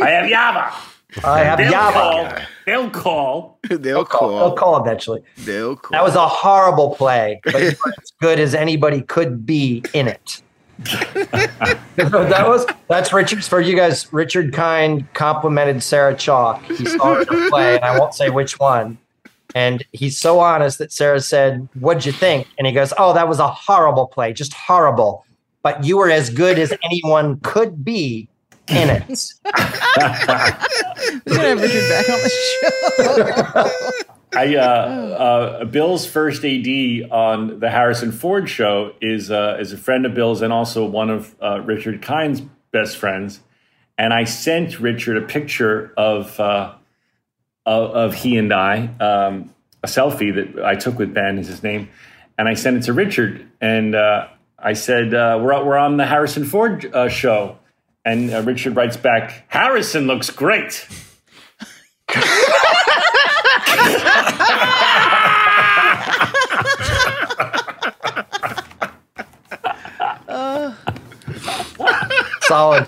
I 0.00 0.10
have 0.10 0.26
Yava. 0.30 0.72
I 1.24 1.38
have 1.44 1.58
They'll 1.58 1.72
Yava. 1.72 1.92
call. 1.92 2.46
They'll 2.66 2.90
call. 2.90 3.58
They'll 3.68 3.78
They'll 3.78 4.04
call. 4.04 4.52
call 4.54 4.80
eventually. 4.82 5.22
They'll 5.38 5.76
call. 5.76 5.90
That 5.92 6.02
was 6.04 6.14
a 6.14 6.26
horrible 6.26 6.94
play, 6.96 7.40
but 7.44 7.54
as 7.56 7.78
good 8.20 8.38
as 8.40 8.54
anybody 8.54 9.02
could 9.02 9.46
be 9.46 9.82
in 9.94 10.08
it. 10.08 10.42
that 11.96 12.44
was 12.46 12.66
that's 12.88 13.12
Richard's 13.12 13.48
for 13.48 13.60
you 13.60 13.76
guys. 13.76 14.12
Richard 14.12 14.52
Kind 14.52 15.10
complimented 15.14 15.82
Sarah 15.82 16.14
Chalke. 16.14 16.62
He 16.76 16.84
saw 16.86 17.14
her 17.24 17.48
play, 17.48 17.76
and 17.76 17.84
I 17.84 17.98
won't 17.98 18.14
say 18.14 18.30
which 18.30 18.58
one. 18.58 18.98
And 19.54 19.82
he's 19.92 20.18
so 20.18 20.38
honest 20.40 20.78
that 20.78 20.92
Sarah 20.92 21.20
said, 21.20 21.66
"What'd 21.80 22.04
you 22.04 22.12
think?" 22.12 22.46
And 22.58 22.66
he 22.66 22.72
goes, 22.74 22.92
"Oh, 22.98 23.14
that 23.14 23.26
was 23.28 23.38
a 23.38 23.48
horrible 23.48 24.06
play, 24.06 24.32
just 24.34 24.52
horrible. 24.52 25.24
But 25.62 25.82
you 25.84 25.96
were 25.96 26.10
as 26.10 26.28
good 26.30 26.58
as 26.58 26.74
anyone 26.84 27.40
could 27.40 27.84
be 27.84 28.28
in 28.70 28.90
it." 28.90 29.32
We're 31.26 31.36
gonna 31.36 31.48
have 31.48 31.60
Richard 31.60 31.88
back 31.88 32.08
on 32.08 32.20
the 32.22 32.30
show. 32.60 34.02
I 34.36 34.54
uh, 34.56 34.60
uh, 34.60 35.64
Bill's 35.64 36.06
first 36.06 36.44
AD 36.44 37.10
on 37.10 37.58
the 37.58 37.70
Harrison 37.70 38.12
Ford 38.12 38.50
show 38.50 38.92
is 39.00 39.30
uh, 39.30 39.56
is 39.58 39.72
a 39.72 39.78
friend 39.78 40.04
of 40.04 40.14
Bill's 40.14 40.42
and 40.42 40.52
also 40.52 40.84
one 40.84 41.08
of 41.08 41.34
uh, 41.40 41.60
Richard 41.60 42.02
Kind's 42.02 42.42
best 42.70 42.98
friends. 42.98 43.40
And 43.96 44.12
I 44.12 44.24
sent 44.24 44.78
Richard 44.78 45.16
a 45.16 45.22
picture 45.22 45.94
of 45.96 46.38
uh, 46.38 46.74
of, 47.64 47.90
of 47.90 48.14
he 48.14 48.36
and 48.36 48.52
I, 48.52 48.90
um, 49.00 49.54
a 49.82 49.86
selfie 49.86 50.34
that 50.34 50.64
I 50.64 50.74
took 50.74 50.98
with 50.98 51.14
Ben 51.14 51.38
is 51.38 51.48
his 51.48 51.62
name, 51.62 51.88
and 52.36 52.46
I 52.46 52.54
sent 52.54 52.76
it 52.76 52.82
to 52.84 52.92
Richard. 52.92 53.48
And 53.60 53.94
uh, 53.94 54.28
I 54.58 54.74
said, 54.74 55.14
uh, 55.14 55.38
"We're 55.40 55.64
we're 55.64 55.78
on 55.78 55.96
the 55.96 56.06
Harrison 56.06 56.44
Ford 56.44 56.84
uh, 56.94 57.08
show." 57.08 57.58
And 58.06 58.32
uh, 58.32 58.40
Richard 58.42 58.76
writes 58.76 58.96
back, 58.96 59.44
"Harrison 59.48 60.06
looks 60.06 60.30
great." 60.30 60.86
Solid. 72.42 72.86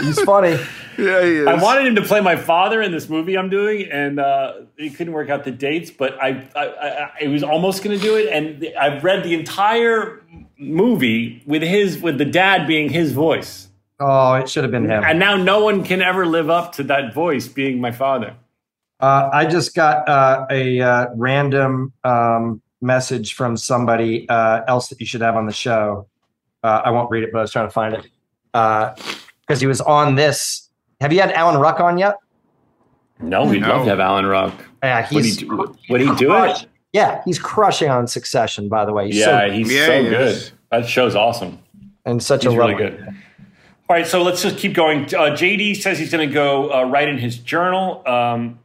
He's 0.00 0.20
funny. 0.22 0.58
Yeah, 0.98 1.22
he 1.22 1.36
is. 1.36 1.46
I 1.46 1.54
wanted 1.54 1.86
him 1.86 1.94
to 1.94 2.02
play 2.02 2.20
my 2.20 2.34
father 2.34 2.82
in 2.82 2.90
this 2.90 3.08
movie 3.08 3.38
I'm 3.38 3.48
doing, 3.48 3.88
and 3.90 4.18
uh, 4.18 4.54
he 4.76 4.90
couldn't 4.90 5.12
work 5.12 5.30
out 5.30 5.44
the 5.44 5.52
dates. 5.52 5.90
But 5.90 6.20
I, 6.20 6.48
I, 6.56 6.66
I, 6.66 7.10
I 7.22 7.28
was 7.28 7.42
almost 7.44 7.84
going 7.84 7.96
to 7.96 8.02
do 8.04 8.16
it, 8.16 8.28
and 8.28 8.66
I've 8.78 9.04
read 9.04 9.22
the 9.22 9.34
entire 9.34 10.22
movie 10.58 11.42
with 11.46 11.62
his, 11.62 12.00
with 12.00 12.18
the 12.18 12.24
dad 12.24 12.66
being 12.66 12.90
his 12.90 13.12
voice, 13.12 13.68
Oh, 14.00 14.34
it 14.34 14.48
should 14.48 14.64
have 14.64 14.70
been 14.70 14.86
him. 14.88 15.04
and 15.04 15.18
now 15.18 15.36
no 15.36 15.62
one 15.62 15.84
can 15.84 16.00
ever 16.00 16.24
live 16.26 16.48
up 16.48 16.72
to 16.76 16.82
that 16.84 17.12
voice 17.14 17.46
being 17.46 17.80
my 17.80 17.92
father. 17.92 18.34
Uh, 18.98 19.28
I 19.32 19.46
just 19.46 19.74
got 19.74 20.08
uh, 20.08 20.46
a 20.50 20.80
uh, 20.80 21.06
random 21.14 21.92
um, 22.04 22.60
message 22.80 23.34
from 23.34 23.56
somebody 23.56 24.28
uh, 24.28 24.62
else 24.66 24.88
that 24.88 25.00
you 25.00 25.06
should 25.06 25.20
have 25.20 25.36
on 25.36 25.46
the 25.46 25.52
show. 25.52 26.06
Uh, 26.62 26.82
I 26.84 26.90
won't 26.90 27.10
read 27.10 27.22
it, 27.24 27.30
but 27.32 27.38
I 27.38 27.42
was 27.42 27.52
trying 27.52 27.66
to 27.66 27.72
find 27.72 27.94
it 27.94 28.06
because 28.52 29.60
he 29.60 29.66
was 29.66 29.80
on 29.82 30.14
this. 30.14 30.68
Have 31.00 31.12
you 31.12 31.20
had 31.20 31.32
Alan 31.32 31.58
Ruck 31.60 31.80
on 31.80 31.96
yet? 31.98 32.16
No, 33.20 33.44
we'd 33.44 33.60
No. 33.62 33.68
love 33.68 33.84
to 33.84 33.90
have 33.90 34.00
Alan 34.00 34.26
Ruck. 34.26 34.54
Yeah, 34.82 35.06
Would 35.12 35.24
he 35.24 35.30
he's 35.30 35.36
do, 35.38 35.74
would 35.90 36.00
he 36.00 36.14
do 36.16 36.34
it? 36.44 36.66
yeah, 36.94 37.22
he's 37.26 37.38
crushing 37.38 37.90
on 37.90 38.06
Succession. 38.06 38.68
By 38.68 38.84
the 38.86 38.92
way, 38.92 39.06
he's 39.06 39.16
Yeah, 39.16 39.46
so, 39.46 39.50
he's 39.52 39.72
Yeah, 39.72 39.86
so 39.86 40.02
he 40.02 40.08
good. 40.08 40.50
That 40.70 40.88
show's 40.88 41.14
awesome. 41.14 41.58
and 42.06 42.22
such 42.22 42.44
He's 42.44 42.52
a 42.52 42.56
really 42.56 42.72
lovely- 42.72 42.90
good. 42.90 43.14
All 43.90 43.96
right, 43.96 44.06
so 44.06 44.22
let's 44.22 44.40
just 44.40 44.56
keep 44.56 44.72
going. 44.72 45.06
Uh, 45.06 45.34
JD 45.34 45.78
says 45.78 45.98
he's 45.98 46.12
going 46.12 46.28
to 46.28 46.32
go 46.32 46.72
uh, 46.72 46.84
write 46.84 47.08
in 47.08 47.18
his 47.18 47.36
journal. 47.36 48.04
Um, 48.06 48.60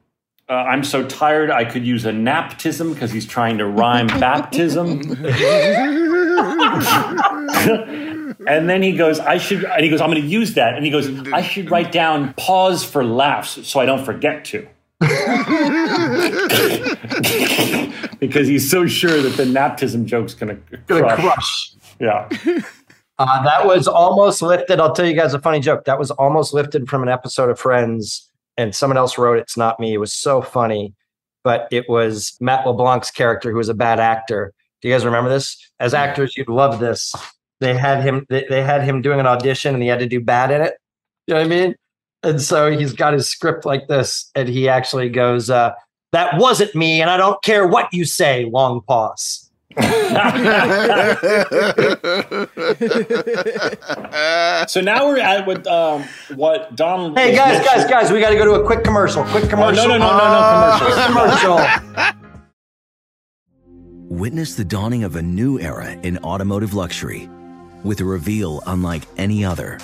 uh, 0.48 0.54
I'm 0.54 0.84
so 0.84 1.04
tired, 1.04 1.50
I 1.50 1.66
could 1.66 1.84
use 1.84 2.06
a 2.06 2.12
naptism 2.12 2.94
because 2.94 3.12
he's 3.12 3.26
trying 3.26 3.58
to 3.58 3.66
rhyme 3.66 4.06
baptism. 4.20 5.00
and 8.48 8.70
then 8.70 8.84
he 8.84 8.92
goes, 8.92 9.20
I 9.20 9.40
should, 9.40 9.64
and 9.64 9.84
he 9.84 9.90
goes, 9.90 10.00
I'm 10.00 10.12
going 10.12 10.22
to 10.22 10.28
use 10.28 10.54
that. 10.54 10.76
And 10.76 10.86
he 10.86 10.92
goes, 10.92 11.10
I 11.34 11.42
should 11.42 11.72
write 11.72 11.92
down 11.92 12.36
pause 12.36 12.86
for 12.86 13.04
laughs 13.04 13.68
so 13.68 13.80
I 13.80 13.88
don't 13.88 14.06
forget 14.06 14.46
to. 14.46 14.68
because 18.20 18.48
he's 18.48 18.70
so 18.70 18.86
sure 18.86 19.24
that 19.24 19.38
the 19.38 19.46
naptism 19.46 20.06
joke's 20.06 20.36
going 20.36 20.56
to 20.56 20.62
crush. 20.86 21.20
crush. 21.20 21.72
Yeah. 22.00 22.30
Uh, 23.18 23.44
that 23.44 23.66
was 23.66 23.88
almost 23.88 24.42
lifted. 24.42 24.80
I'll 24.80 24.94
tell 24.94 25.06
you 25.06 25.16
guys 25.16 25.34
a 25.34 25.40
funny 25.40 25.60
joke. 25.60 25.86
That 25.86 25.98
was 25.98 26.12
almost 26.12 26.54
lifted 26.54 26.90
from 26.90 27.02
an 27.02 27.10
episode 27.10 27.50
of 27.50 27.60
Friends, 27.60 28.30
and 28.58 28.76
someone 28.76 28.98
else 28.98 29.18
wrote 29.18 29.38
it. 29.38 29.42
It's 29.42 29.58
not 29.58 29.80
me. 29.80 29.94
It 29.94 30.00
was 30.00 30.14
so 30.14 30.42
funny, 30.42 30.94
but 31.44 31.68
it 31.72 31.88
was 31.90 32.36
Matt 32.42 32.66
LeBlanc's 32.66 33.12
character 33.12 33.52
who 33.52 33.58
was 33.58 33.70
a 33.70 33.74
bad 33.74 34.00
actor. 34.00 34.54
Do 34.82 34.90
you 34.90 34.94
guys 34.94 35.06
remember 35.06 35.30
this? 35.30 35.58
As 35.80 35.94
actors, 35.94 36.36
you'd 36.36 36.50
love 36.50 36.80
this. 36.80 37.14
they 37.62 37.76
had 37.76 38.04
him 38.04 38.26
they, 38.30 38.46
they 38.50 38.62
had 38.62 38.84
him 38.84 39.02
doing 39.02 39.20
an 39.20 39.28
audition 39.28 39.74
and 39.74 39.82
he 39.82 39.90
had 39.90 40.00
to 40.00 40.08
do 40.08 40.20
bad 40.20 40.52
in 40.52 40.62
it. 40.62 40.74
You 41.28 41.34
know 41.34 41.40
what 41.40 41.46
I 41.46 41.50
mean? 41.50 41.76
And 42.24 42.42
so 42.42 42.72
he's 42.72 42.94
got 42.94 43.14
his 43.14 43.30
script 43.30 43.66
like 43.66 43.88
this, 43.88 44.30
and 44.36 44.50
he 44.50 44.68
actually 44.68 45.10
goes, 45.10 45.50
uh, 45.50 45.72
"That 46.12 46.38
wasn't 46.38 46.76
me, 46.76 47.02
and 47.02 47.10
I 47.10 47.18
don't 47.18 47.42
care 47.44 47.68
what 47.68 47.94
you 47.94 48.04
say." 48.04 48.46
Long 48.46 48.82
pause. 48.82 49.45
So 54.68 54.82
now 54.82 55.06
we're 55.08 55.20
at 55.20 55.46
with 55.46 55.68
um, 55.68 56.04
what 56.36 56.76
Donald. 56.76 57.16
Hey 57.18 57.30
was 57.32 57.40
guys, 57.40 57.64
guys, 57.66 57.86
guys, 57.90 58.12
we 58.12 58.20
got 58.20 58.30
to 58.32 58.36
go 58.36 58.46
to 58.46 58.54
a 58.54 58.66
quick 58.66 58.84
commercial. 58.84 59.24
Quick 59.26 59.46
Oh, 59.46 59.50
commercial. 59.50 59.88
no, 59.88 59.98
no, 59.98 60.00
no, 60.00 60.18
no, 60.18 60.20
no, 60.80 61.08
commercials. 61.08 61.56
commercial. 61.56 62.16
Witness 64.10 64.56
the 64.56 64.66
dawning 64.66 65.04
of 65.04 65.16
a 65.16 65.22
new 65.22 65.60
era 65.60 65.92
in 65.92 66.18
automotive 66.20 66.74
luxury 66.74 67.30
with 67.84 68.00
a 68.02 68.06
reveal 68.06 68.62
unlike 68.68 69.04
any 69.18 69.44
other 69.46 69.78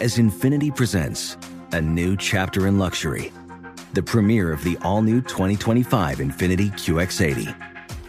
as 0.00 0.16
Infiniti 0.18 0.74
presents 0.74 1.36
a 1.72 1.80
new 1.80 2.16
chapter 2.16 2.66
in 2.66 2.78
luxury, 2.78 3.32
the 3.94 4.02
premiere 4.02 4.52
of 4.52 4.62
the 4.64 4.76
all 4.82 5.02
new 5.02 5.20
2025 5.22 6.18
Infiniti 6.18 6.70
QX80. 6.72 7.71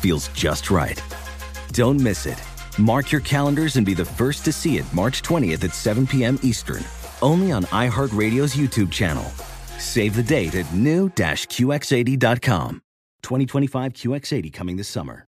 feels 0.00 0.28
just 0.28 0.70
right. 0.70 1.02
Don't 1.72 2.00
miss 2.00 2.26
it. 2.26 2.40
Mark 2.78 3.10
your 3.12 3.20
calendars 3.20 3.76
and 3.76 3.86
be 3.86 3.94
the 3.94 4.04
first 4.04 4.44
to 4.44 4.52
see 4.52 4.78
it 4.78 4.92
March 4.92 5.22
20th 5.22 5.64
at 5.64 5.74
7 5.74 6.06
p.m. 6.06 6.38
Eastern, 6.42 6.82
only 7.22 7.52
on 7.52 7.64
iHeartRadio's 7.64 8.54
YouTube 8.54 8.90
channel. 8.90 9.24
Save 9.78 10.16
the 10.16 10.22
date 10.22 10.54
at 10.54 10.72
new-QX80.com. 10.74 12.82
2025 13.22 13.92
QX80 13.92 14.52
coming 14.52 14.76
this 14.76 14.88
summer. 14.88 15.26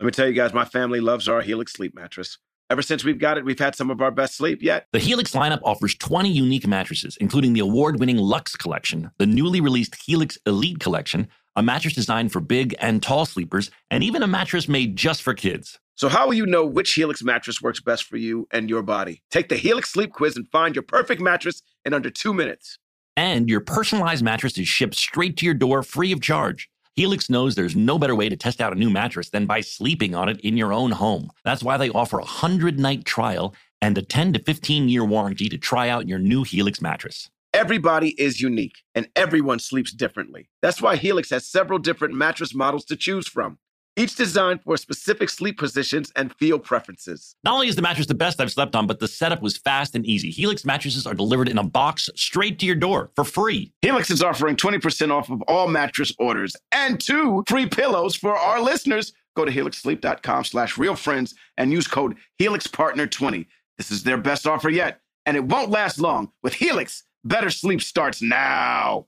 Let 0.00 0.06
me 0.06 0.12
tell 0.12 0.28
you 0.28 0.32
guys, 0.32 0.52
my 0.52 0.64
family 0.64 1.00
loves 1.00 1.28
our 1.28 1.40
Helix 1.40 1.72
sleep 1.72 1.94
mattress. 1.94 2.38
Ever 2.70 2.82
since 2.82 3.02
we've 3.02 3.18
got 3.18 3.38
it, 3.38 3.44
we've 3.44 3.58
had 3.58 3.74
some 3.74 3.90
of 3.90 4.02
our 4.02 4.10
best 4.10 4.36
sleep 4.36 4.62
yet. 4.62 4.86
The 4.92 4.98
Helix 4.98 5.32
lineup 5.32 5.60
offers 5.64 5.94
20 5.94 6.28
unique 6.28 6.66
mattresses, 6.66 7.16
including 7.18 7.54
the 7.54 7.60
award 7.60 7.98
winning 7.98 8.18
Luxe 8.18 8.56
Collection, 8.56 9.10
the 9.18 9.26
newly 9.26 9.62
released 9.62 9.96
Helix 10.04 10.36
Elite 10.44 10.78
Collection, 10.78 11.28
a 11.58 11.62
mattress 11.62 11.92
designed 11.92 12.30
for 12.30 12.38
big 12.40 12.72
and 12.78 13.02
tall 13.02 13.26
sleepers, 13.26 13.70
and 13.90 14.04
even 14.04 14.22
a 14.22 14.28
mattress 14.28 14.68
made 14.68 14.94
just 14.94 15.22
for 15.22 15.34
kids. 15.34 15.80
So, 15.96 16.08
how 16.08 16.28
will 16.28 16.34
you 16.34 16.46
know 16.46 16.64
which 16.64 16.92
Helix 16.92 17.24
mattress 17.24 17.60
works 17.60 17.80
best 17.80 18.04
for 18.04 18.16
you 18.16 18.46
and 18.52 18.70
your 18.70 18.82
body? 18.82 19.22
Take 19.32 19.48
the 19.48 19.56
Helix 19.56 19.90
sleep 19.90 20.12
quiz 20.12 20.36
and 20.36 20.46
find 20.48 20.76
your 20.76 20.84
perfect 20.84 21.20
mattress 21.20 21.60
in 21.84 21.92
under 21.92 22.10
two 22.10 22.32
minutes. 22.32 22.78
And 23.16 23.48
your 23.50 23.60
personalized 23.60 24.22
mattress 24.22 24.56
is 24.56 24.68
shipped 24.68 24.94
straight 24.94 25.36
to 25.38 25.44
your 25.44 25.54
door 25.54 25.82
free 25.82 26.12
of 26.12 26.20
charge. 26.20 26.70
Helix 26.94 27.28
knows 27.28 27.56
there's 27.56 27.74
no 27.74 27.98
better 27.98 28.14
way 28.14 28.28
to 28.28 28.36
test 28.36 28.60
out 28.60 28.72
a 28.72 28.78
new 28.78 28.90
mattress 28.90 29.30
than 29.30 29.46
by 29.46 29.60
sleeping 29.60 30.14
on 30.14 30.28
it 30.28 30.40
in 30.42 30.56
your 30.56 30.72
own 30.72 30.92
home. 30.92 31.30
That's 31.44 31.64
why 31.64 31.76
they 31.76 31.90
offer 31.90 32.18
a 32.18 32.22
100 32.22 32.78
night 32.78 33.04
trial 33.04 33.52
and 33.82 33.98
a 33.98 34.02
10 34.02 34.34
to 34.34 34.38
15 34.38 34.88
year 34.88 35.04
warranty 35.04 35.48
to 35.48 35.58
try 35.58 35.88
out 35.88 36.06
your 36.06 36.20
new 36.20 36.44
Helix 36.44 36.80
mattress. 36.80 37.28
Everybody 37.54 38.10
is 38.20 38.40
unique 38.40 38.76
and 38.94 39.08
everyone 39.16 39.58
sleeps 39.58 39.92
differently. 39.92 40.50
That's 40.60 40.82
why 40.82 40.96
Helix 40.96 41.30
has 41.30 41.46
several 41.46 41.78
different 41.78 42.14
mattress 42.14 42.54
models 42.54 42.84
to 42.86 42.96
choose 42.96 43.26
from, 43.26 43.58
each 43.96 44.14
designed 44.16 44.62
for 44.62 44.76
specific 44.76 45.30
sleep 45.30 45.58
positions 45.58 46.12
and 46.14 46.34
feel 46.34 46.58
preferences. 46.58 47.36
Not 47.44 47.54
only 47.54 47.68
is 47.68 47.76
the 47.76 47.82
mattress 47.82 48.06
the 48.06 48.14
best 48.14 48.38
I've 48.38 48.52
slept 48.52 48.76
on, 48.76 48.86
but 48.86 49.00
the 49.00 49.08
setup 49.08 49.40
was 49.40 49.56
fast 49.56 49.94
and 49.94 50.04
easy. 50.04 50.30
Helix 50.30 50.66
mattresses 50.66 51.06
are 51.06 51.14
delivered 51.14 51.48
in 51.48 51.56
a 51.56 51.64
box 51.64 52.10
straight 52.14 52.58
to 52.58 52.66
your 52.66 52.76
door 52.76 53.10
for 53.16 53.24
free. 53.24 53.72
Helix 53.80 54.10
is 54.10 54.22
offering 54.22 54.56
20% 54.56 55.10
off 55.10 55.30
of 55.30 55.40
all 55.48 55.68
mattress 55.68 56.12
orders 56.18 56.54
and 56.70 57.00
two 57.00 57.44
free 57.48 57.66
pillows 57.66 58.14
for 58.14 58.36
our 58.36 58.60
listeners. 58.60 59.14
Go 59.36 59.46
to 59.46 59.52
helixsleep.com 59.52 60.44
slash 60.44 60.74
realfriends 60.74 61.34
and 61.56 61.72
use 61.72 61.88
code 61.88 62.16
HelixPartner20. 62.40 63.46
This 63.78 63.90
is 63.90 64.02
their 64.02 64.18
best 64.18 64.46
offer 64.46 64.68
yet, 64.68 65.00
and 65.24 65.36
it 65.36 65.44
won't 65.44 65.70
last 65.70 65.98
long. 65.98 66.32
With 66.42 66.54
Helix, 66.54 67.04
better 67.28 67.50
sleep 67.50 67.82
starts 67.82 68.20
now. 68.22 69.06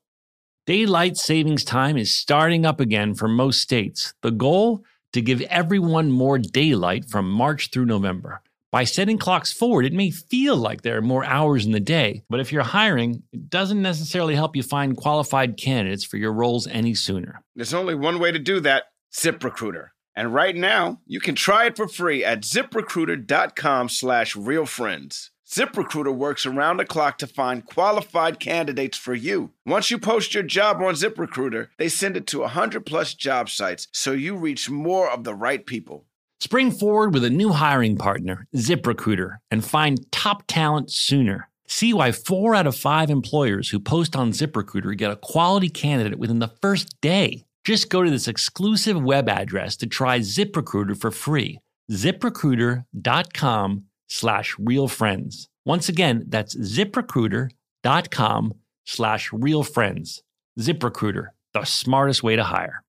Daylight 0.67 1.17
savings 1.17 1.65
time 1.65 1.97
is 1.97 2.15
starting 2.15 2.65
up 2.65 2.79
again 2.79 3.15
for 3.15 3.27
most 3.27 3.61
states. 3.61 4.15
The 4.23 4.31
goal? 4.31 4.85
To 5.15 5.21
give 5.21 5.41
everyone 5.43 6.13
more 6.13 6.39
daylight 6.39 7.07
from 7.07 7.29
March 7.29 7.71
through 7.73 7.87
November. 7.87 8.43
By 8.71 8.85
setting 8.85 9.19
clocks 9.19 9.53
forward, 9.53 9.85
it 9.85 9.93
may 9.93 10.13
feel 10.13 10.55
like 10.55 10.83
there 10.83 10.97
are 10.97 11.03
more 11.03 11.25
hours 11.25 11.67
in 11.67 11.73
the 11.73 11.81
day, 11.81 12.23
but 12.31 12.39
if 12.39 12.53
you're 12.53 12.63
hiring, 12.63 13.25
it 13.33 13.51
doesn't 13.51 13.83
necessarily 13.83 14.37
help 14.37 14.55
you 14.55 14.63
find 14.63 14.97
qualified 14.97 15.57
candidates 15.57 16.05
for 16.05 16.17
your 16.17 16.33
roles 16.33 16.69
any 16.69 16.95
sooner. 16.95 17.43
There's 17.57 17.75
only 17.75 17.97
one 17.97 18.21
way 18.21 18.31
to 18.31 18.39
do 18.39 18.61
that 18.61 18.85
ZipRecruiter. 19.13 19.89
And 20.15 20.33
right 20.33 20.55
now, 20.55 21.01
you 21.07 21.19
can 21.19 21.35
try 21.35 21.67
it 21.67 21.77
for 21.77 21.89
free 21.89 22.25
at 22.25 22.43
ziprecruiter.com 22.43 23.89
slash 23.89 24.37
realfriends. 24.37 25.30
ZipRecruiter 25.51 26.15
works 26.15 26.47
around 26.47 26.77
the 26.77 26.85
clock 26.85 27.19
to 27.19 27.27
find 27.27 27.67
qualified 27.67 28.39
candidates 28.39 28.97
for 28.97 29.15
you. 29.15 29.51
Once 29.67 29.91
you 29.91 29.99
post 29.99 30.33
your 30.33 30.45
job 30.45 30.77
on 30.77 30.95
ZipRecruiter, 30.95 31.71
they 31.77 31.89
send 31.89 32.17
it 32.17 32.29
to 32.29 32.39
100 32.41 32.87
plus 32.87 33.15
job 33.15 33.51
sites 33.51 33.89
so 33.91 34.13
you 34.13 34.37
reach 34.37 34.71
more 34.71 35.11
of 35.11 35.25
the 35.25 35.35
right 35.35 35.67
people. 35.67 36.05
Spring 36.41 36.71
forward 36.71 37.13
with 37.13 37.25
a 37.25 37.31
new 37.31 37.51
hiring 37.51 37.97
partner, 37.97 38.47
ZipRecruiter, 38.55 39.39
and 39.51 39.65
find 39.65 40.11
top 40.13 40.45
talent 40.47 40.93
sooner. 40.93 41.49
See 41.67 41.93
why 41.93 42.13
four 42.13 42.55
out 42.55 42.69
of 42.69 42.77
five 42.77 43.11
employers 43.11 43.71
who 43.71 43.81
post 43.81 44.15
on 44.15 44.31
ZipRecruiter 44.31 44.97
get 44.97 45.11
a 45.11 45.17
quality 45.17 45.69
candidate 45.69 46.21
within 46.21 46.39
the 46.39 46.53
first 46.63 47.01
day. 47.01 47.45
Just 47.65 47.91
go 47.91 48.05
to 48.05 48.11
this 48.11 48.29
exclusive 48.29 49.03
web 49.03 49.29
address 49.29 49.77
to 49.79 49.89
try 49.89 50.21
ZipRecruiter 50.21 50.97
for 50.97 51.11
free. 51.11 51.59
ZipRecruiter.com 51.91 53.87
slash 54.11 54.55
real 54.59 54.89
friends. 54.89 55.49
Once 55.65 55.89
again, 55.89 56.25
that's 56.29 56.55
ziprecruiter.com 56.57 58.55
slash 58.85 59.33
real 59.33 59.63
friends. 59.63 60.23
ZipRecruiter, 60.59 61.29
the 61.55 61.65
smartest 61.65 62.23
way 62.23 62.37
to 62.37 62.45
hire. 62.45 62.83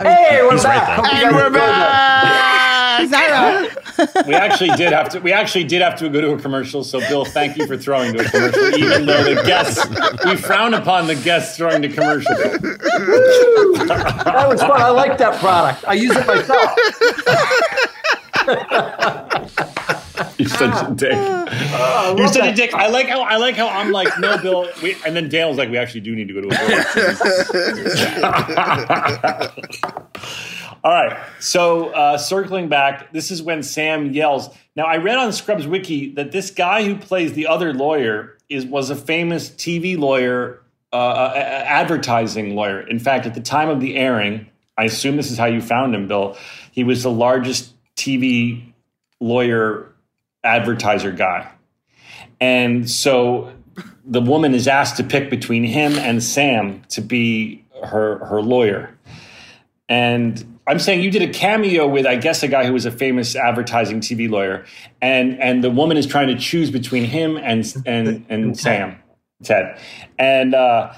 Hey, 0.00 0.42
we're 0.42 0.52
He's 0.52 0.62
back. 0.62 1.02
there. 1.02 1.24
And 1.26 1.34
we're 1.34 1.46
enjoyed 1.46 1.58
that. 3.74 4.14
That 4.14 4.26
we 4.26 4.34
actually 4.34 4.70
did 4.70 4.92
have 4.92 5.08
to. 5.10 5.20
We 5.20 5.32
actually 5.32 5.64
did 5.64 5.82
have 5.82 5.96
to 5.98 6.08
go 6.08 6.20
to 6.20 6.30
a 6.32 6.38
commercial. 6.38 6.82
So, 6.84 7.00
Bill, 7.00 7.24
thank 7.24 7.56
you 7.56 7.66
for 7.66 7.76
throwing 7.76 8.12
to 8.14 8.20
a 8.20 8.24
commercial, 8.24 8.78
even 8.78 9.06
though 9.06 9.22
the 9.22 9.42
guests 9.44 9.86
we 10.24 10.36
frown 10.36 10.74
upon 10.74 11.06
the 11.06 11.14
guests 11.16 11.56
throwing 11.56 11.82
to 11.82 11.88
commercial. 11.88 12.34
That 12.34 14.46
was 14.48 14.60
fun. 14.60 14.80
I 14.80 14.90
like 14.90 15.18
that 15.18 15.38
product. 15.40 15.84
I 15.86 15.94
use 15.94 16.16
it 16.16 16.26
myself. 16.26 16.70
You're 20.38 20.48
such 20.48 20.88
a 20.88 20.94
dick. 20.94 21.12
Ah. 21.14 21.44
Ah, 21.50 22.04
I 22.04 22.08
You're 22.10 22.18
love 22.20 22.32
such 22.32 22.52
a 22.52 22.54
dick. 22.54 22.72
I 22.74 22.88
like 22.88 23.08
how 23.08 23.22
I 23.22 23.36
like 23.36 23.56
how 23.56 23.68
I'm 23.68 23.90
like, 23.92 24.08
no, 24.18 24.36
Bill. 24.38 24.68
We, 24.82 24.96
and 25.04 25.14
then 25.16 25.28
Dan 25.28 25.48
was 25.48 25.58
like, 25.58 25.70
we 25.70 25.76
actually 25.78 26.00
do 26.02 26.14
need 26.14 26.28
to 26.28 26.34
go 26.34 26.40
to 26.42 26.48
a 26.48 26.50
commercial. 29.52 29.72
All 30.84 30.92
right. 30.92 31.16
So 31.40 31.88
uh, 31.88 32.18
circling 32.18 32.68
back, 32.68 33.12
this 33.12 33.30
is 33.30 33.42
when 33.42 33.62
Sam 33.62 34.12
yells. 34.12 34.48
Now 34.76 34.84
I 34.84 34.98
read 34.98 35.16
on 35.16 35.32
Scrubs 35.32 35.66
Wiki 35.66 36.12
that 36.14 36.30
this 36.30 36.50
guy 36.50 36.84
who 36.84 36.96
plays 36.96 37.32
the 37.32 37.46
other 37.46 37.72
lawyer 37.72 38.38
is 38.48 38.64
was 38.64 38.90
a 38.90 38.96
famous 38.96 39.50
TV 39.50 39.98
lawyer, 39.98 40.62
uh, 40.92 40.96
uh, 40.96 41.34
advertising 41.34 42.54
lawyer. 42.54 42.80
In 42.80 42.98
fact, 42.98 43.26
at 43.26 43.34
the 43.34 43.40
time 43.40 43.68
of 43.68 43.80
the 43.80 43.96
airing, 43.96 44.46
I 44.76 44.84
assume 44.84 45.16
this 45.16 45.30
is 45.30 45.38
how 45.38 45.46
you 45.46 45.60
found 45.60 45.94
him, 45.94 46.06
Bill. 46.06 46.36
He 46.70 46.84
was 46.84 47.02
the 47.02 47.10
largest 47.10 47.74
TV 47.96 48.72
lawyer 49.20 49.92
advertiser 50.44 51.10
guy. 51.10 51.50
And 52.40 52.88
so 52.88 53.52
the 54.04 54.20
woman 54.20 54.54
is 54.54 54.68
asked 54.68 54.96
to 54.98 55.04
pick 55.04 55.28
between 55.28 55.64
him 55.64 55.94
and 55.94 56.22
Sam 56.22 56.82
to 56.90 57.00
be 57.00 57.64
her 57.84 58.24
her 58.24 58.40
lawyer. 58.40 58.96
And 59.88 60.57
I'm 60.68 60.78
saying 60.78 61.00
you 61.00 61.10
did 61.10 61.22
a 61.22 61.32
cameo 61.32 61.88
with 61.88 62.06
I 62.06 62.16
guess 62.16 62.42
a 62.42 62.48
guy 62.48 62.66
who 62.66 62.72
was 62.72 62.84
a 62.84 62.90
famous 62.90 63.34
advertising 63.34 64.00
TV 64.00 64.28
lawyer 64.30 64.66
and 65.00 65.40
and 65.40 65.64
the 65.64 65.70
woman 65.70 65.96
is 65.96 66.06
trying 66.06 66.28
to 66.28 66.36
choose 66.36 66.70
between 66.70 67.04
him 67.04 67.36
and 67.38 67.64
and 67.86 68.26
and 68.28 68.58
Sam 68.58 68.96
Ted. 69.42 69.80
And 70.18 70.54
uh 70.54 70.92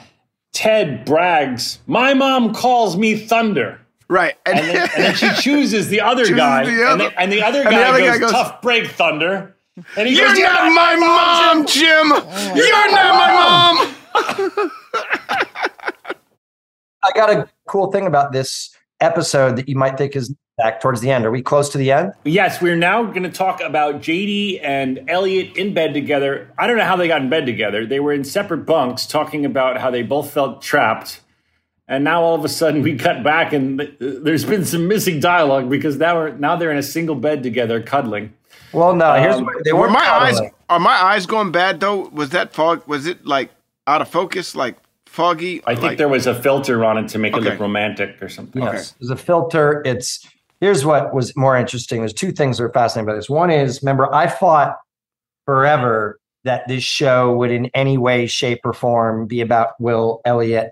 Ted 0.52 1.04
brags, 1.04 1.78
"My 1.86 2.12
mom 2.14 2.52
calls 2.52 2.96
me 2.96 3.16
Thunder." 3.16 3.80
Right. 4.08 4.36
And 4.44 4.58
then, 4.58 4.90
and 4.96 5.04
then 5.04 5.14
she 5.14 5.30
chooses 5.40 5.88
the 5.88 6.00
other 6.00 6.24
Chooses 6.24 6.36
guy, 6.36 6.64
the 6.64 6.90
and, 6.90 7.00
the, 7.00 7.20
and 7.20 7.30
the 7.32 7.42
other 7.42 7.60
and 7.60 7.68
the 7.68 7.70
guy, 7.70 7.88
other 7.88 7.98
goes, 8.00 8.08
guy 8.08 8.18
goes, 8.18 8.32
"Tough 8.32 8.60
break, 8.60 8.88
Thunder." 8.88 9.54
And 9.96 10.08
he 10.08 10.16
goes, 10.16 10.36
You're 10.36 10.48
goes, 10.48 10.54
not 10.54 10.72
my 10.74 10.96
mom, 10.96 11.66
Jim. 11.66 12.08
You're 12.56 12.70
not 12.72 12.90
my 12.92 13.30
mom. 13.32 13.94
I 17.02 17.12
got 17.14 17.30
a 17.30 17.48
cool 17.66 17.90
thing 17.90 18.06
about 18.06 18.32
this 18.32 18.76
episode 19.00 19.56
that 19.56 19.68
you 19.68 19.76
might 19.76 19.96
think 19.96 20.14
is 20.16 20.34
back 20.58 20.80
towards 20.80 21.00
the 21.00 21.10
end. 21.10 21.24
Are 21.24 21.30
we 21.30 21.42
close 21.42 21.68
to 21.70 21.78
the 21.78 21.90
end? 21.90 22.12
Yes, 22.24 22.60
we're 22.60 22.76
now 22.76 23.02
going 23.04 23.22
to 23.22 23.30
talk 23.30 23.60
about 23.60 23.96
JD 23.96 24.60
and 24.62 25.08
Elliot 25.08 25.56
in 25.56 25.72
bed 25.74 25.94
together. 25.94 26.52
I 26.58 26.66
don't 26.66 26.76
know 26.76 26.84
how 26.84 26.96
they 26.96 27.08
got 27.08 27.22
in 27.22 27.30
bed 27.30 27.46
together. 27.46 27.86
They 27.86 28.00
were 28.00 28.12
in 28.12 28.24
separate 28.24 28.66
bunks 28.66 29.06
talking 29.06 29.46
about 29.46 29.78
how 29.78 29.90
they 29.90 30.02
both 30.02 30.30
felt 30.32 30.60
trapped. 30.62 31.20
And 31.88 32.04
now 32.04 32.22
all 32.22 32.34
of 32.36 32.44
a 32.44 32.48
sudden 32.48 32.82
we 32.82 32.96
cut 32.96 33.24
back 33.24 33.52
and 33.52 33.80
there's 33.98 34.44
been 34.44 34.64
some 34.64 34.86
missing 34.86 35.18
dialogue 35.18 35.68
because 35.68 35.96
now 35.96 36.14
we're, 36.14 36.30
now 36.36 36.54
they're 36.56 36.70
in 36.70 36.76
a 36.78 36.82
single 36.82 37.16
bed 37.16 37.42
together 37.42 37.82
cuddling. 37.82 38.32
Well, 38.72 38.94
no. 38.94 39.14
Here's 39.14 39.36
Um, 39.36 39.44
what 39.44 39.64
they 39.64 39.72
Were 39.72 39.80
weren't 39.80 39.92
my 39.94 40.08
eyes 40.08 40.40
are 40.68 40.78
my 40.78 40.92
eyes 40.92 41.26
going 41.26 41.50
bad 41.50 41.80
though? 41.80 42.08
Was 42.10 42.30
that 42.30 42.52
fog? 42.52 42.86
Was 42.86 43.06
it 43.06 43.26
like 43.26 43.50
out 43.88 44.02
of 44.02 44.08
focus, 44.08 44.54
like 44.54 44.76
foggy? 45.10 45.60
I 45.66 45.74
think 45.74 45.82
like, 45.82 45.98
there 45.98 46.08
was 46.08 46.26
a 46.26 46.40
filter 46.40 46.84
on 46.84 46.96
it 46.96 47.08
to 47.08 47.18
make 47.18 47.36
it 47.36 47.42
look 47.42 47.58
romantic 47.58 48.22
or 48.22 48.28
something. 48.28 48.62
Yes, 48.62 48.94
there's 49.00 49.10
a 49.10 49.16
filter. 49.16 49.82
It's 49.84 50.26
here's 50.60 50.84
what 50.84 51.14
was 51.14 51.36
more 51.36 51.56
interesting. 51.56 52.00
There's 52.00 52.12
two 52.12 52.32
things 52.32 52.58
that 52.58 52.64
are 52.64 52.72
fascinating 52.72 53.08
about 53.08 53.16
this. 53.16 53.28
One 53.28 53.50
is, 53.50 53.82
remember, 53.82 54.12
I 54.14 54.28
fought 54.28 54.76
forever 55.46 56.18
that 56.44 56.66
this 56.68 56.82
show 56.82 57.34
would 57.34 57.50
in 57.50 57.66
any 57.74 57.98
way, 57.98 58.26
shape, 58.26 58.60
or 58.64 58.72
form 58.72 59.26
be 59.26 59.40
about 59.40 59.78
Will 59.80 60.20
Elliot 60.24 60.70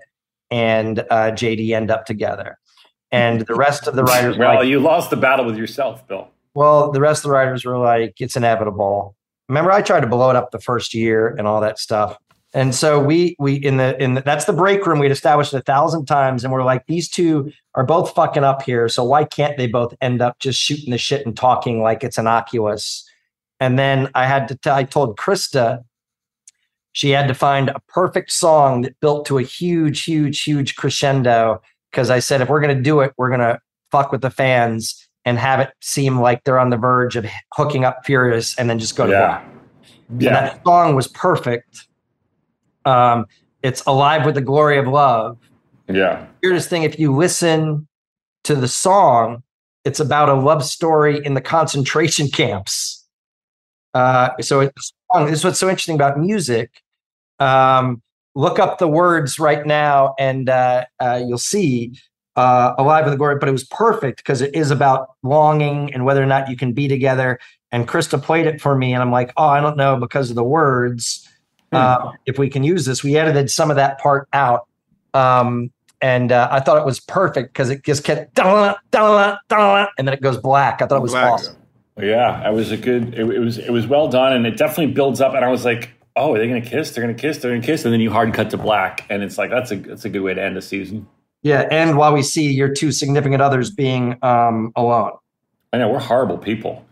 and 0.49 0.99
uh, 0.99 1.31
JD 1.31 1.71
end 1.75 1.91
up 1.91 2.05
together, 2.05 2.57
and 3.11 3.41
the 3.41 3.55
rest 3.55 3.87
of 3.87 3.95
the 3.95 4.03
writers. 4.03 4.37
were 4.37 4.45
Well, 4.45 4.55
like, 4.55 4.67
you 4.67 4.79
lost 4.79 5.09
the 5.09 5.17
battle 5.17 5.45
with 5.45 5.57
yourself, 5.57 6.07
Bill. 6.07 6.29
well, 6.55 6.91
the 6.91 7.01
rest 7.01 7.19
of 7.19 7.29
the 7.29 7.35
writers 7.35 7.65
were 7.65 7.77
like, 7.77 8.15
it's 8.19 8.35
inevitable. 8.35 9.15
Remember, 9.47 9.71
I 9.71 9.81
tried 9.81 10.01
to 10.01 10.07
blow 10.07 10.29
it 10.29 10.35
up 10.35 10.51
the 10.51 10.59
first 10.59 10.93
year 10.93 11.27
and 11.27 11.47
all 11.47 11.61
that 11.61 11.77
stuff. 11.79 12.17
And 12.53 12.73
so 12.73 12.99
we 12.99 13.35
we 13.37 13.55
in 13.55 13.77
the 13.77 14.01
in 14.01 14.15
the, 14.15 14.21
that's 14.21 14.45
the 14.45 14.53
break 14.53 14.85
room 14.85 14.97
we'd 14.97 15.11
established 15.11 15.53
a 15.53 15.61
thousand 15.61 16.05
times, 16.07 16.43
and 16.43 16.51
we're 16.51 16.63
like, 16.63 16.87
these 16.87 17.07
two 17.07 17.51
are 17.75 17.85
both 17.85 18.13
fucking 18.15 18.43
up 18.43 18.63
here. 18.63 18.89
So 18.89 19.03
why 19.03 19.23
can't 19.23 19.55
they 19.55 19.67
both 19.67 19.93
end 20.01 20.21
up 20.21 20.39
just 20.39 20.59
shooting 20.59 20.89
the 20.89 20.97
shit 20.97 21.25
and 21.25 21.37
talking 21.37 21.81
like 21.81 22.03
it's 22.03 22.17
innocuous? 22.17 23.07
And 23.59 23.77
then 23.77 24.09
I 24.15 24.25
had 24.25 24.47
to 24.47 24.55
t- 24.55 24.69
I 24.71 24.83
told 24.83 25.17
Christa 25.17 25.83
she 26.93 27.11
had 27.11 27.27
to 27.27 27.35
find 27.35 27.69
a 27.69 27.79
perfect 27.87 28.31
song 28.31 28.81
that 28.81 28.99
built 28.99 29.25
to 29.27 29.37
a 29.37 29.43
huge, 29.43 30.03
huge, 30.03 30.41
huge 30.41 30.75
crescendo. 30.75 31.61
Because 31.91 32.09
I 32.09 32.17
said, 32.19 32.41
if 32.41 32.49
we're 32.49 32.61
gonna 32.61 32.81
do 32.81 33.01
it, 33.01 33.13
we're 33.17 33.29
gonna 33.29 33.59
fuck 33.91 34.11
with 34.11 34.21
the 34.21 34.31
fans 34.31 35.07
and 35.23 35.37
have 35.37 35.59
it 35.59 35.69
seem 35.81 36.19
like 36.19 36.43
they're 36.45 36.57
on 36.59 36.71
the 36.71 36.77
verge 36.77 37.15
of 37.15 37.27
hooking 37.53 37.85
up 37.85 38.05
Furious 38.05 38.57
and 38.57 38.67
then 38.69 38.79
just 38.79 38.95
go 38.95 39.05
to 39.05 39.11
Yeah. 39.11 39.27
black. 39.27 39.45
And 40.09 40.21
that 40.21 40.61
song 40.65 40.95
was 40.95 41.07
perfect. 41.07 41.85
Um, 42.89 43.27
it's 43.61 43.83
Alive 43.85 44.25
with 44.25 44.35
the 44.35 44.41
Glory 44.41 44.77
of 44.79 44.87
Love. 44.87 45.37
Yeah. 45.87 46.25
Weirdest 46.41 46.69
thing, 46.69 46.83
if 46.83 46.97
you 46.99 47.15
listen 47.15 47.87
to 48.45 48.55
the 48.55 48.67
song, 48.67 49.43
it's 49.85 49.99
about 49.99 50.29
a 50.29 50.33
love 50.33 50.63
story 50.63 51.23
in 51.23 51.33
the 51.35 51.41
concentration 51.41 52.27
camps. 52.31 53.05
Uh, 53.93 54.29
so 54.41 54.59
it's 54.61 54.93
this 55.25 55.39
is 55.39 55.43
what's 55.43 55.59
so 55.59 55.69
interesting 55.69 55.95
about 55.95 56.19
music. 56.19 56.81
Um, 57.39 58.01
look 58.35 58.59
up 58.59 58.77
the 58.77 58.87
words 58.87 59.39
right 59.39 59.65
now, 59.65 60.13
and 60.19 60.49
uh, 60.49 60.85
uh, 60.99 61.21
you'll 61.25 61.39
see 61.39 61.93
uh, 62.35 62.73
"Alive 62.77 63.05
with 63.05 63.13
the 63.13 63.17
Glory." 63.17 63.37
But 63.39 63.49
it 63.49 63.53
was 63.53 63.63
perfect 63.63 64.17
because 64.17 64.41
it 64.41 64.53
is 64.53 64.69
about 64.69 65.09
longing 65.23 65.91
and 65.93 66.05
whether 66.05 66.21
or 66.21 66.27
not 66.27 66.49
you 66.49 66.55
can 66.55 66.73
be 66.73 66.87
together. 66.87 67.39
And 67.71 67.87
Christa 67.87 68.21
played 68.21 68.45
it 68.45 68.61
for 68.61 68.75
me, 68.75 68.93
and 68.93 69.01
I'm 69.01 69.11
like, 69.11 69.31
oh, 69.37 69.47
I 69.47 69.59
don't 69.59 69.77
know 69.77 69.97
because 69.97 70.29
of 70.29 70.35
the 70.35 70.43
words. 70.43 71.27
Uh, 71.71 72.11
if 72.25 72.37
we 72.39 72.49
can 72.49 72.63
use 72.63 72.85
this, 72.85 73.03
we 73.03 73.15
edited 73.17 73.51
some 73.51 73.69
of 73.69 73.75
that 73.75 73.99
part 73.99 74.27
out. 74.33 74.67
Um, 75.13 75.71
and 76.01 76.31
uh, 76.31 76.47
I 76.51 76.59
thought 76.61 76.77
it 76.77 76.85
was 76.85 76.99
perfect 76.99 77.53
because 77.53 77.69
it 77.69 77.83
just 77.83 78.03
kept 78.03 78.33
"Da-la, 78.35 78.75
da-la, 78.91 79.37
da-la," 79.49 79.87
and 79.97 80.07
then 80.07 80.13
it 80.13 80.21
goes 80.21 80.37
black. 80.37 80.81
I 80.81 80.87
thought 80.87 80.97
it 80.97 81.01
was 81.01 81.11
Black. 81.11 81.33
awesome. 81.33 81.55
Yeah, 81.97 82.49
it 82.49 82.53
was 82.53 82.71
a 82.71 82.77
good. 82.77 83.13
It, 83.13 83.29
it 83.29 83.39
was 83.39 83.57
it 83.57 83.71
was 83.71 83.85
well 83.85 84.07
done, 84.07 84.33
and 84.33 84.47
it 84.47 84.57
definitely 84.57 84.93
builds 84.93 85.19
up. 85.19 85.33
And 85.33 85.43
I 85.43 85.49
was 85.49 85.65
like, 85.65 85.89
"Oh, 86.15 86.33
are 86.33 86.37
they 86.39 86.47
going 86.47 86.61
to 86.61 86.69
kiss? 86.69 86.91
They're 86.91 87.03
going 87.03 87.15
to 87.15 87.21
kiss. 87.21 87.39
They're 87.39 87.51
going 87.51 87.61
to 87.61 87.65
kiss." 87.65 87.83
And 87.83 87.93
then 87.93 87.99
you 87.99 88.11
hard 88.11 88.33
cut 88.33 88.49
to 88.51 88.57
black, 88.57 89.05
and 89.09 89.21
it's 89.21 89.37
like 89.37 89.49
that's 89.49 89.71
a 89.71 89.75
that's 89.75 90.05
a 90.05 90.09
good 90.09 90.21
way 90.21 90.33
to 90.33 90.41
end 90.41 90.57
a 90.57 90.61
season. 90.61 91.05
Yeah, 91.41 91.67
and 91.69 91.97
while 91.97 92.13
we 92.13 92.21
see 92.23 92.51
your 92.51 92.73
two 92.73 92.91
significant 92.91 93.41
others 93.41 93.69
being 93.69 94.17
um, 94.21 94.71
alone. 94.75 95.11
I 95.71 95.77
know 95.77 95.89
we're 95.89 95.99
horrible 95.99 96.37
people. 96.37 96.85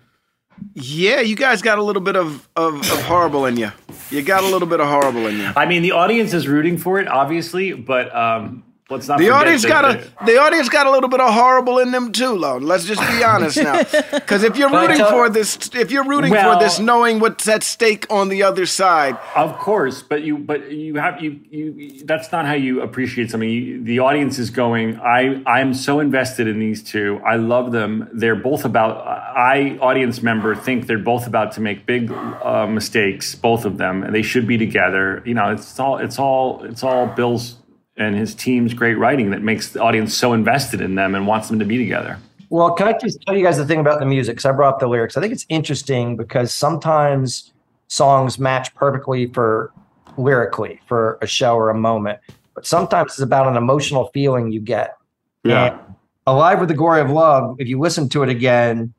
Yeah, 0.74 1.22
you 1.22 1.36
guys 1.36 1.62
got 1.62 1.78
a 1.78 1.84
little 1.84 2.02
bit 2.02 2.16
of, 2.16 2.48
of, 2.56 2.76
of 2.76 3.02
horrible 3.04 3.46
in 3.46 3.58
you. 3.58 3.72
You 4.10 4.22
got 4.22 4.44
a 4.44 4.48
little 4.48 4.68
bit 4.68 4.80
of 4.80 4.88
horrible 4.88 5.28
in 5.28 5.38
you. 5.38 5.52
I 5.56 5.66
mean, 5.66 5.82
the 5.82 5.92
audience 5.92 6.34
is 6.34 6.48
rooting 6.48 6.78
for 6.78 7.00
it, 7.00 7.08
obviously, 7.08 7.74
but 7.74 8.16
um, 8.16 8.64
let's 8.90 9.08
not. 9.08 9.20
The 9.20 9.30
audience 9.30 9.62
that 9.64 9.68
got 9.70 9.82
the- 10.00 10.08
a 10.22 10.26
the 10.26 10.38
audience 10.40 10.70
got 10.70 10.88
a 10.88 10.92
little 10.92 11.10
bit 11.10 11.20
of 11.20 11.34
horrible 11.34 11.80
in 11.80 11.92
them 11.92 12.12
too, 12.12 12.34
Lone. 12.36 12.64
Let's 12.64 12.86
just 12.86 13.02
be 13.02 13.24
honest 13.24 13.58
now, 13.58 13.84
because 14.14 14.44
if 14.44 14.58
you're 14.58 14.70
rooting 14.72 14.98
tell- 14.98 15.10
for 15.12 15.30
this, 15.30 15.58
if 15.74 15.92
you're 15.92 16.04
rooting 16.06 16.32
Well- 16.32 16.58
for 16.58 16.64
this, 16.64 16.80
knowing 16.80 17.20
what's 17.20 17.48
at 17.48 17.64
stake 17.64 18.06
on 18.10 18.30
the 18.30 18.44
other 18.44 18.66
side, 18.66 19.18
Of 19.36 19.58
course, 19.60 20.02
but 20.02 20.24
you 20.24 20.38
but 20.38 20.72
you 20.72 20.96
have 20.96 21.22
you 21.22 21.40
you 21.50 22.06
that's 22.06 22.32
not 22.32 22.46
how 22.46 22.54
you 22.54 22.82
appreciate 22.82 23.32
something. 23.32 23.50
You, 23.50 23.84
the 23.84 24.00
audience 24.00 24.40
is 24.40 24.50
going. 24.50 25.00
I 25.00 25.42
I'm 25.46 25.74
so 25.74 26.00
invested 26.00 26.48
in 26.48 26.60
these 26.60 26.82
two. 26.84 27.20
I 27.26 27.36
love 27.36 27.72
them. 27.72 28.10
They're 28.14 28.36
both 28.36 28.66
about. 28.66 29.06
I 29.08 29.78
audience 29.82 30.22
member 30.22 30.56
think 30.56 30.88
they're 30.88 30.98
both 30.98 31.28
about 31.28 31.52
to 31.54 31.62
make 31.62 31.86
big 31.86 32.12
uh, 32.12 32.68
mistakes. 32.68 33.36
Both 33.36 33.66
of 33.66 33.78
them, 33.78 34.04
and 34.04 34.14
they 34.16 34.22
should 34.22 34.48
be 34.48 34.58
together. 34.58 35.22
You 35.26 35.34
know, 35.34 35.50
it's 35.52 35.80
all 35.80 35.98
it's 35.98 36.18
all 36.20 36.64
it's 36.64 36.84
all 36.84 37.08
Bill's 37.08 37.56
and 37.98 38.16
his 38.16 38.36
team's 38.36 38.74
great 38.74 38.98
writing 38.98 39.32
that 39.32 39.42
makes 39.42 39.70
the 39.70 39.82
audience 39.82 40.16
so 40.16 40.34
invested 40.34 40.82
in 40.82 40.96
them 40.96 41.16
and 41.16 41.28
wants 41.28 41.50
them 41.50 41.60
to 41.60 41.66
be 41.66 41.78
together. 41.78 42.20
Well, 42.50 42.72
can 42.72 42.88
I 42.88 42.98
just 42.98 43.22
tell 43.22 43.36
you 43.36 43.44
guys 43.44 43.58
the 43.58 43.66
thing 43.66 43.80
about 43.80 44.00
the 44.00 44.06
music? 44.06 44.36
Because 44.36 44.46
I 44.46 44.52
brought 44.52 44.76
up 44.76 44.80
the 44.80 44.88
lyrics. 44.88 45.18
I 45.18 45.22
think 45.22 45.34
it's 45.34 45.46
interesting 45.50 46.16
because 46.16 46.54
sometimes 46.54 47.52
songs 47.88 48.40
match 48.40 48.74
perfectly 48.76 49.28
for 49.34 49.74
lyrically 50.18 50.80
for 50.88 51.18
a 51.22 51.28
show 51.28 51.56
or 51.56 51.70
a 51.70 51.76
moment, 51.76 52.20
but 52.56 52.66
sometimes 52.66 53.14
it's 53.14 53.20
about 53.20 53.48
an 53.48 53.58
emotional 53.58 54.10
feeling 54.14 54.52
you 54.52 54.62
get. 54.62 54.98
Yeah. 55.44 55.78
Alive 56.26 56.60
with 56.60 56.70
the 56.70 56.76
Glory 56.76 57.02
of 57.02 57.10
Love, 57.10 57.56
if 57.60 57.68
you 57.68 57.80
listen 57.80 58.10
to 58.10 58.24
it 58.24 58.30
again, 58.30 58.94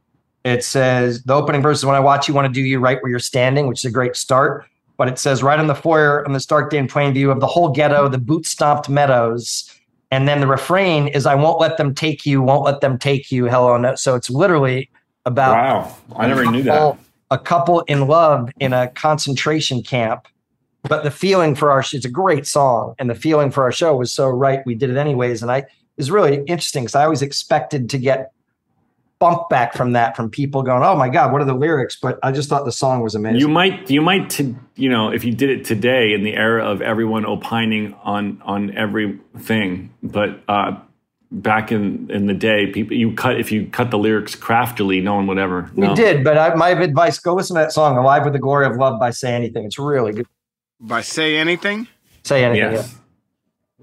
it 0.45 0.65
says 0.65 1.23
the 1.25 1.35
opening 1.35 1.61
verse 1.61 1.79
is 1.79 1.85
when 1.85 1.97
I 1.97 2.01
watch 2.01 2.29
you 2.29 2.35
want 2.35 2.47
to 2.47 2.53
do 2.53 2.63
you 2.63 2.81
right 2.81 3.03
where 3.03 3.11
you're 3.11 3.19
standing, 3.19 3.67
which 3.67 3.81
is 3.81 3.85
a 3.85 3.91
great 3.91 4.17
start. 4.17 4.65
But 4.99 5.09
it 5.09 5.19
says 5.19 5.43
right 5.43 5.59
on 5.59 5.69
the 5.69 5.75
foyer 5.75 6.27
on 6.27 6.33
the 6.35 6.41
stark 6.41 6.71
day 6.71 6.77
in 6.77 6.89
plain 6.89 7.15
view 7.15 7.31
of 7.31 7.41
the 7.41 7.47
whole 7.47 7.71
ghetto, 7.71 8.09
the 8.09 8.19
boot 8.19 8.45
stomped 8.45 8.89
meadows. 8.89 9.73
And 10.11 10.27
then 10.27 10.41
the 10.41 10.47
refrain 10.47 11.09
is 11.09 11.25
I 11.25 11.35
won't 11.35 11.61
let 11.61 11.77
them 11.77 11.95
take 11.95 12.27
you, 12.27 12.43
won't 12.43 12.65
let 12.65 12.81
them 12.81 12.99
take 12.99 13.31
you. 13.31 13.47
Hello. 13.47 13.77
No. 13.77 13.95
So 13.95 14.15
it's 14.15 14.29
literally 14.29 14.91
about 15.25 15.53
Wow, 15.53 15.97
I 16.17 16.27
never 16.27 16.45
knew 16.45 16.63
that. 16.65 16.99
A 17.31 17.39
couple 17.39 17.81
in 17.83 18.07
love 18.07 18.51
in 18.59 18.73
a 18.73 18.89
concentration 18.89 19.83
camp. 19.83 20.27
But 20.83 21.05
the 21.05 21.11
feeling 21.11 21.55
for 21.55 21.71
our 21.71 21.81
it's 21.81 22.05
a 22.05 22.11
great 22.11 22.47
song, 22.47 22.95
and 22.99 23.11
the 23.11 23.15
feeling 23.15 23.51
for 23.51 23.63
our 23.65 23.73
show 23.73 23.95
was 23.97 24.13
so 24.13 24.29
right. 24.29 24.61
We 24.65 24.75
did 24.75 24.91
it 24.91 24.97
anyways, 24.97 25.43
and 25.43 25.51
I 25.51 25.65
is 25.99 26.11
really 26.11 26.37
interesting 26.45 26.85
because 26.85 26.95
I 26.95 27.05
always 27.05 27.21
expected 27.21 27.91
to 27.91 27.99
get 27.99 28.33
bump 29.19 29.49
back 29.49 29.75
from 29.75 29.93
that 29.93 30.17
from 30.17 30.31
people 30.31 30.63
going, 30.63 30.83
"Oh 30.83 30.97
my 30.97 31.09
god, 31.09 31.33
what 31.33 31.41
are 31.41 31.45
the 31.45 31.55
lyrics?" 31.55 31.97
But 32.01 32.19
I 32.23 32.33
just 32.33 32.49
thought 32.49 32.65
the 32.65 32.73
song 32.73 33.03
was 33.03 33.15
amazing. 33.15 33.41
You 33.41 33.49
might, 33.49 33.91
you 33.91 34.01
might, 34.01 34.31
to, 34.31 34.55
you 34.77 34.89
know, 34.89 35.11
if 35.11 35.25
you 35.25 35.33
did 35.33 35.51
it 35.51 35.65
today 35.65 36.13
in 36.13 36.23
the 36.23 36.35
era 36.35 36.65
of 36.65 36.81
everyone 36.81 37.27
opining 37.27 37.95
on 38.05 38.41
on 38.45 38.77
everything, 38.77 39.93
but 40.03 40.41
uh, 40.49 40.79
back 41.31 41.71
in 41.71 42.11
in 42.11 42.27
the 42.27 42.35
day, 42.35 42.69
people 42.69 42.97
you 42.97 43.13
cut 43.13 43.39
if 43.39 43.53
you 43.53 43.67
cut 43.67 43.91
the 43.91 43.99
lyrics 43.99 44.35
craftily, 44.35 45.01
no 45.01 45.15
one 45.15 45.27
would 45.27 45.39
ever. 45.39 45.71
we 45.75 45.93
did, 45.95 46.25
but 46.25 46.39
I, 46.39 46.55
my 46.55 46.71
advice: 46.71 47.19
go 47.19 47.35
listen 47.35 47.57
to 47.57 47.63
that 47.63 47.73
song, 47.73 47.97
"Alive 47.97 48.25
with 48.25 48.33
the 48.33 48.39
Glory 48.39 48.67
of 48.67 48.77
Love" 48.77 48.99
by 48.99 49.11
Say 49.11 49.35
Anything. 49.35 49.65
It's 49.67 49.79
really 49.79 50.13
good. 50.13 50.27
by 50.81 51.01
say 51.01 51.37
anything. 51.37 51.89
Say 52.25 52.45
anything. 52.45 52.73
Yes. 52.73 52.95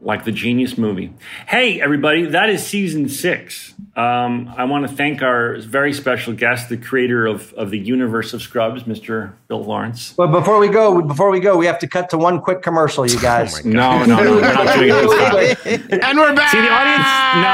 Like 0.02 0.26
the 0.26 0.32
genius 0.32 0.78
movie. 0.78 1.14
Hey, 1.48 1.82
everybody, 1.82 2.26
that 2.26 2.50
is 2.50 2.66
season 2.66 3.10
six. 3.10 3.74
Um, 3.96 4.54
I 4.58 4.66
want 4.66 4.86
to 4.86 4.94
thank 4.94 5.22
our 5.22 5.58
very 5.60 5.94
special 5.94 6.34
guest, 6.34 6.68
the 6.68 6.76
creator 6.76 7.26
of, 7.26 7.54
of 7.54 7.72
the 7.72 7.80
universe 7.80 8.34
of 8.34 8.42
Scrubs, 8.42 8.84
Mr. 8.84 9.32
Bill 9.48 9.64
Lawrence. 9.64 10.12
But 10.18 10.28
before 10.28 10.60
we 10.60 10.68
go, 10.68 11.02
before 11.02 11.30
we 11.32 11.40
go, 11.40 11.56
we 11.56 11.66
have 11.66 11.80
to 11.80 11.88
cut 11.88 12.10
to 12.10 12.18
one 12.18 12.42
quick 12.42 12.62
commercial, 12.62 13.10
you 13.10 13.18
guys. 13.22 13.64
No, 13.64 14.04
no, 14.04 14.22
no, 14.22 14.32
we're 14.36 14.42
not 14.42 14.76
doing 14.76 14.90
it 14.90 15.64
this. 15.64 16.00
And 16.04 16.18
we're 16.18 16.36
back. 16.36 16.52
See, 16.52 16.60
the 16.60 16.70
audience, 16.70 17.06
no. 17.40 17.52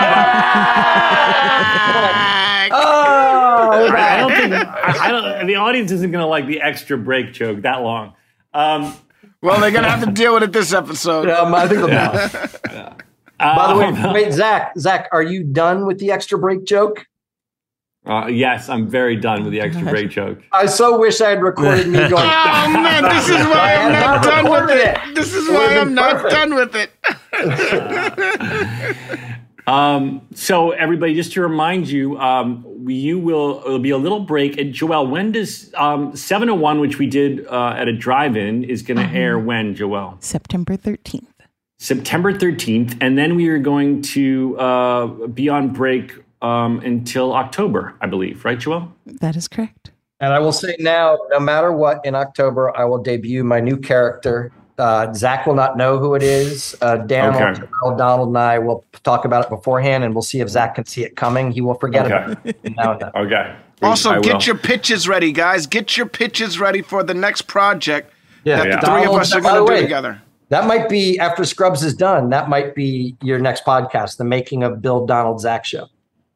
Oh, 2.74 3.70
we're 3.90 3.96
I, 3.96 4.16
I 4.16 4.18
don't 4.18 4.32
think 4.32 4.54
I, 4.54 5.08
I 5.08 5.12
don't, 5.12 5.46
the 5.48 5.56
audience 5.56 5.92
isn't 5.92 6.10
going 6.12 6.24
to 6.24 6.28
like 6.28 6.48
the 6.48 6.62
extra 6.62 6.98
break 6.98 7.34
joke 7.34 7.62
that 7.62 7.82
long. 7.82 8.14
Um, 8.54 8.96
Well, 9.42 9.60
they're 9.60 9.72
gonna 9.72 9.90
have 9.90 10.04
to 10.06 10.12
deal 10.12 10.34
with 10.36 10.44
it 10.44 10.52
this 10.54 10.74
episode. 10.74 11.28
Um, 11.30 11.54
I 11.54 11.68
think 11.68 11.82
they'll. 11.82 11.90
yeah. 11.90 12.94
By 13.42 13.74
the 13.74 13.80
way, 13.80 13.86
Um, 13.88 14.14
wait, 14.14 14.32
Zach, 14.34 14.74
Zach, 14.78 15.10
are 15.12 15.24
you 15.24 15.44
done 15.44 15.86
with 15.86 15.98
the 16.00 16.12
extra 16.12 16.38
break 16.38 16.64
joke? 16.66 17.06
uh, 18.06 18.26
yes, 18.28 18.68
I'm 18.70 18.88
very 18.88 19.16
done 19.16 19.44
with 19.44 19.52
the 19.54 19.62
extra 19.62 19.86
break 19.86 20.10
joke. 20.10 20.40
I 20.52 20.66
so 20.66 20.98
wish 21.00 21.22
I 21.22 21.30
had 21.32 21.42
recorded 21.44 21.88
me 21.88 22.00
going. 22.10 22.14
Oh 22.14 22.70
man, 22.74 23.04
this 23.04 23.30
is 23.30 23.36
why 23.48 23.76
I 23.76 23.84
I'm 23.86 23.92
not 23.94 24.16
not 24.16 24.24
done 24.24 24.52
with 24.52 24.70
it. 24.72 24.98
it. 25.10 25.16
This 25.16 25.34
is 25.34 25.48
why 25.50 25.78
I'm 25.78 25.94
not 25.94 26.14
perfect. 26.22 26.32
done 26.34 26.56
with 26.56 26.76
it. 26.76 26.90
Um, 29.68 30.28
so 30.34 30.72
everybody, 30.72 31.14
just 31.14 31.34
to 31.34 31.42
remind 31.42 31.88
you, 31.88 32.18
um, 32.20 32.66
you 32.88 33.20
will 33.20 33.62
it'll 33.64 33.78
be 33.80 33.92
a 33.92 33.98
little 33.98 34.20
break. 34.20 34.58
And 34.58 34.74
Joelle, 34.74 35.08
when 35.08 35.32
does 35.32 35.72
um, 35.76 36.16
701, 36.16 36.80
which 36.80 36.98
we 36.98 37.06
did 37.06 37.46
uh, 37.48 37.76
at 37.78 37.88
a 37.88 37.94
drive-in, 37.94 38.64
is 38.64 38.82
going 38.82 38.98
to 38.98 39.06
air 39.16 39.38
when, 39.38 39.76
Joelle? 39.76 40.22
September 40.22 40.76
13th. 40.76 41.28
September 41.92 42.32
13th, 42.32 42.96
and 43.02 43.18
then 43.18 43.36
we 43.36 43.50
are 43.50 43.58
going 43.58 44.04
to 44.04 44.56
uh, 44.60 45.08
be 45.30 45.50
on 45.50 45.70
break 45.70 46.14
um, 46.44 46.80
until 46.82 47.34
October, 47.34 47.96
I 48.02 48.06
believe, 48.06 48.46
right, 48.46 48.60
Joelle? 48.60 48.92
That 49.08 49.36
is 49.36 49.48
correct. 49.48 49.90
And 50.20 50.32
I 50.32 50.38
will 50.38 50.52
say 50.52 50.76
now, 50.78 51.18
no 51.32 51.40
matter 51.40 51.72
what, 51.72 52.06
in 52.06 52.14
October, 52.14 52.72
I 52.78 52.86
will 52.86 53.00
debut 53.02 53.44
my 53.44 53.60
new 53.60 53.78
character. 53.78 54.52
Uh, 54.78 55.12
Zach 55.16 55.48
will 55.48 55.56
not 55.56 55.76
know 55.76 55.98
who 55.98 56.14
it 56.14 56.22
is. 56.22 56.76
Uh, 56.84 56.98
Dan, 56.98 57.34
Okay. 57.34 57.62
will, 57.82 57.96
Donald, 57.98 58.28
and 58.28 58.38
I 58.38 58.60
will 58.60 58.86
talk 59.04 59.26
about 59.26 59.46
it 59.46 59.50
beforehand, 59.50 60.04
and 60.04 60.14
we'll 60.14 60.22
see 60.22 60.40
if 60.40 60.50
Zach 60.50 60.76
can 60.76 60.86
see 60.86 61.04
it 61.04 61.16
coming. 61.16 61.52
He 61.52 61.62
will 61.62 61.74
forget 61.74 62.06
Okay. 62.06 62.32
about 62.34 62.46
it. 62.46 62.76
Now 62.78 62.92
and 62.92 63.02
then. 63.02 63.12
Okay. 63.16 63.56
Also, 63.82 64.12
I 64.12 64.20
get 64.20 64.36
will. 64.36 64.42
your 64.44 64.58
pitches 64.60 65.08
ready, 65.08 65.32
guys. 65.32 65.66
Get 65.66 65.98
your 65.98 66.06
pitches 66.06 66.60
ready 66.60 66.84
for 66.84 67.02
the 67.02 67.16
next 67.16 67.44
project 67.48 68.14
Yeah. 68.44 68.58
that 68.58 68.68
Yeah. 68.68 68.80
the 68.82 68.86
three 68.88 69.06
of 69.06 69.20
us 69.20 69.34
are 69.34 69.42
going 69.42 69.56
to 69.56 69.60
do 69.62 69.66
way, 69.74 69.82
together. 69.82 70.22
That 70.52 70.68
might 70.68 70.88
be 70.90 71.18
after 71.18 71.44
Scrubs 71.46 71.82
is 71.84 71.94
done. 71.96 72.30
That 72.30 72.50
might 72.50 72.76
be 72.76 73.16
your 73.24 73.40
next 73.40 73.64
podcast, 73.66 74.18
the 74.18 74.26
making 74.26 74.64
of 74.64 74.82
Bill 74.82 75.06
Donald 75.06 75.40
Zach 75.42 75.66
show. 75.66 75.88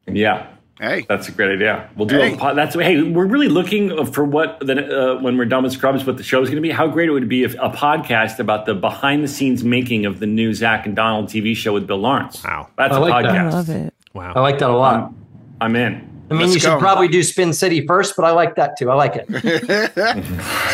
Yeah. 0.08 0.48
Hey, 0.80 1.06
That's 1.08 1.28
a 1.28 1.32
great 1.32 1.52
idea. 1.52 1.88
We'll 1.96 2.06
do 2.06 2.18
Hey. 2.18 2.34
a 2.34 2.36
pod. 2.36 2.56
That's 2.56 2.74
hey, 2.74 3.02
we're 3.02 3.26
really 3.26 3.48
looking 3.48 4.04
for 4.06 4.24
what 4.24 4.58
the 4.60 5.14
uh, 5.16 5.20
when 5.22 5.38
we're 5.38 5.44
done 5.46 5.62
with 5.64 5.72
Scrubs, 5.72 6.04
what 6.04 6.16
the 6.18 6.22
show's 6.22 6.48
going 6.48 6.56
to 6.56 6.60
be. 6.62 6.70
How 6.70 6.86
great 6.86 7.08
it 7.08 7.12
would 7.12 7.28
be 7.30 7.44
if 7.44 7.54
a 7.54 7.70
podcast 7.70 8.38
about 8.38 8.66
the 8.66 8.74
behind 8.74 9.22
the 9.24 9.28
scenes 9.28 9.64
making 9.64 10.04
of 10.06 10.18
the 10.20 10.26
new 10.26 10.52
Zach 10.52 10.84
and 10.86 10.94
Donald 10.96 11.26
TV 11.28 11.54
show 11.56 11.72
with 11.72 11.86
Bill 11.86 11.96
Lawrence. 11.98 12.42
Wow. 12.44 12.68
that's 12.76 12.94
I 12.94 12.96
a 12.96 13.00
like 13.00 13.24
that. 13.24 13.32
podcast. 13.32 13.38
I 13.52 13.54
love 13.54 13.68
it. 13.70 13.94
Wow, 14.12 14.32
I 14.34 14.40
like 14.40 14.58
that 14.58 14.68
a 14.70 14.76
lot. 14.76 15.12
I'm 15.60 15.76
in. 15.76 16.15
I 16.28 16.34
mean, 16.34 16.42
Let's 16.42 16.54
you 16.54 16.60
should 16.60 16.66
go. 16.70 16.78
probably 16.78 17.08
do 17.08 17.22
Spin 17.22 17.52
City 17.52 17.86
first, 17.86 18.16
but 18.16 18.24
I 18.24 18.32
like 18.32 18.56
that 18.56 18.76
too. 18.76 18.90
I 18.90 18.94
like 18.94 19.14
it. 19.16 19.26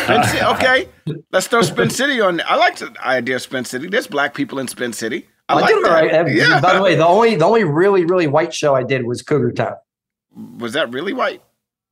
Spin 0.03 0.23
City. 0.23 0.43
Okay, 0.45 0.87
let's 1.31 1.47
throw 1.47 1.61
Spin 1.61 1.89
City 1.89 2.19
on. 2.21 2.41
I 2.45 2.55
like 2.55 2.77
the 2.77 2.93
idea 3.05 3.35
of 3.35 3.41
Spin 3.43 3.65
City. 3.65 3.87
There's 3.87 4.07
black 4.07 4.33
people 4.33 4.59
in 4.59 4.67
Spin 4.67 4.93
City. 4.93 5.27
I, 5.49 5.53
I, 5.53 5.59
like 5.61 5.67
did 5.67 5.77
all 5.77 5.83
that. 5.83 6.11
right. 6.25 6.33
Yeah. 6.35 6.59
By 6.61 6.73
the 6.75 6.81
way, 6.81 6.95
the 6.95 7.05
only 7.05 7.35
the 7.35 7.45
only 7.45 7.63
really 7.65 8.05
really 8.05 8.27
white 8.27 8.53
show 8.53 8.73
I 8.75 8.83
did 8.83 9.05
was 9.05 9.21
Cougar 9.21 9.51
Town. 9.51 9.75
was 10.57 10.73
that 10.73 10.91
really 10.91 11.13
white? 11.13 11.41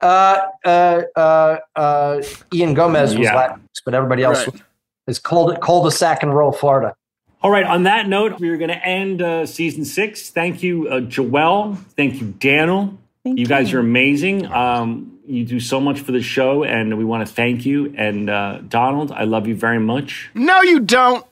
Uh, 0.02 0.48
uh, 0.66 1.02
uh, 1.16 1.58
uh, 1.76 2.22
Ian 2.54 2.74
Gomez 2.74 3.16
was 3.16 3.26
Yeah. 3.28 3.36
Latinx, 3.36 3.60
but 3.86 3.94
everybody 3.94 4.24
else 4.24 4.40
Right. 4.48 4.54
was, 4.54 4.62
is 5.06 5.20
cold 5.20 5.60
cul-de-sac 5.62 6.24
in 6.24 6.30
rural 6.32 6.52
Florida. 6.52 6.96
All 7.44 7.52
right. 7.52 7.66
On 7.66 7.84
that 7.84 8.08
note, 8.08 8.40
we're 8.40 8.58
going 8.58 8.70
to 8.72 8.84
end 8.84 9.22
uh, 9.22 9.46
season 9.46 9.86
six. 9.86 10.30
Thank 10.32 10.64
you, 10.64 10.88
uh, 10.88 11.02
Joelle. 11.02 11.78
Thank 11.96 12.20
you, 12.20 12.34
Daniel. 12.40 12.98
Thank 13.24 13.40
you 13.40 13.46
guys 13.46 13.72
you. 13.72 13.78
are 13.78 13.82
amazing. 13.82 14.52
Um, 14.52 15.20
you 15.28 15.46
do 15.46 15.60
so 15.60 15.80
much 15.80 16.00
for 16.00 16.12
the 16.12 16.22
show, 16.22 16.64
and 16.64 16.98
we 16.98 17.06
want 17.06 17.26
to 17.28 17.32
thank 17.32 17.66
you. 17.66 17.94
And 17.96 18.30
uh, 18.30 18.60
Donald, 18.68 19.12
I 19.12 19.24
love 19.26 19.48
you 19.48 19.56
very 19.56 19.80
much. 19.80 20.30
No, 20.34 20.62
you 20.62 20.80
don't. 20.80 21.26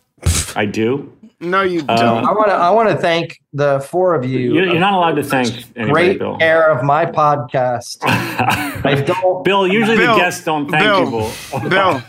I 0.55 0.65
do. 0.65 1.11
No, 1.41 1.61
you 1.61 1.79
Uh, 1.87 1.95
don't. 1.97 2.25
I 2.25 2.31
want 2.33 2.47
to 2.47 2.53
I 2.53 2.69
want 2.71 2.89
to 2.89 2.97
thank 2.97 3.39
the 3.53 3.79
four 3.79 4.13
of 4.13 4.25
you. 4.25 4.53
You're, 4.53 4.65
you're 4.65 4.79
not 4.79 4.93
allowed 4.93 5.15
to 5.15 5.23
thank 5.23 5.47
anybody, 5.77 5.91
great 5.91 6.19
Bill. 6.19 6.37
care 6.37 6.69
of 6.69 6.83
my 6.83 7.05
podcast. 7.05 7.99
I 8.03 9.01
don't. 9.05 9.43
Bill, 9.45 9.65
usually 9.65 9.95
Bill, 9.97 10.15
the 10.15 10.19
guests 10.19 10.43
don't 10.43 10.69
thank 10.69 10.83
Bill, 10.83 11.05
people. 11.31 11.69
Bill, 11.69 12.03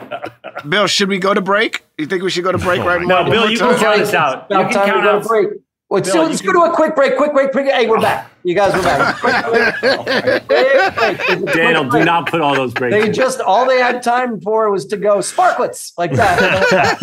Bill, 0.68 0.86
should 0.86 1.08
we 1.10 1.18
go 1.18 1.34
to 1.34 1.42
break? 1.42 1.84
You 1.98 2.06
think 2.06 2.22
we 2.22 2.30
should 2.30 2.44
go 2.44 2.52
to 2.52 2.58
break 2.58 2.82
right 2.82 3.02
No, 3.02 3.22
now? 3.24 3.30
Bill, 3.30 3.50
you 3.50 3.58
can 3.58 3.78
count 3.78 4.00
us 4.00 4.14
out. 4.14 4.46
You 4.50 4.56
can 4.56 4.72
count 4.72 5.02
go 5.04 5.16
out. 5.18 5.24
break. 5.26 5.48
Let's, 5.92 6.10
Bill, 6.10 6.22
do, 6.22 6.30
let's 6.30 6.42
you 6.42 6.50
go 6.50 6.64
to 6.64 6.72
a 6.72 6.74
quick 6.74 6.94
break. 6.94 7.18
Quick 7.18 7.34
break. 7.34 7.52
Quick. 7.52 7.66
Hey, 7.70 7.86
we're 7.86 8.00
back. 8.00 8.30
You 8.44 8.54
guys, 8.54 8.72
we're 8.72 8.82
back. 8.82 9.16
Quick, 9.20 10.48
break. 10.48 11.54
Daniel, 11.54 11.84
do 11.90 12.02
not 12.02 12.30
put 12.30 12.40
all 12.40 12.54
those 12.54 12.72
breaks. 12.72 12.94
They 12.94 13.08
in. 13.08 13.12
just 13.12 13.42
all 13.42 13.66
they 13.66 13.78
had 13.78 14.02
time 14.02 14.40
for 14.40 14.70
was 14.70 14.86
to 14.86 14.96
go 14.96 15.18
sparklets 15.18 15.92
like 15.98 16.12
that. 16.12 16.98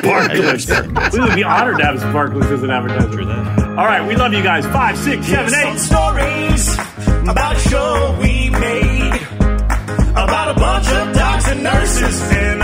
Sparklets. 0.00 1.12
we 1.12 1.20
would 1.20 1.36
be 1.36 1.44
honored 1.44 1.78
to 1.78 1.84
have 1.84 1.96
Sparklets 1.98 2.50
as 2.50 2.64
an 2.64 2.70
advertiser. 2.70 3.22
All 3.78 3.86
right, 3.86 4.04
we 4.04 4.16
love 4.16 4.32
you 4.32 4.42
guys. 4.42 4.66
Five, 4.66 4.98
six, 4.98 5.24
seven, 5.28 5.50
Some 5.50 5.74
eight. 5.74 5.78
stories 5.78 6.74
about 7.28 7.54
a 7.54 7.60
show 7.60 8.18
we 8.20 8.50
made 8.50 9.22
about 10.10 10.56
a 10.56 10.58
bunch 10.58 10.88
of 10.88 11.14
docs 11.14 11.46
and 11.46 11.62
nurses 11.62 12.20
and 12.32 12.63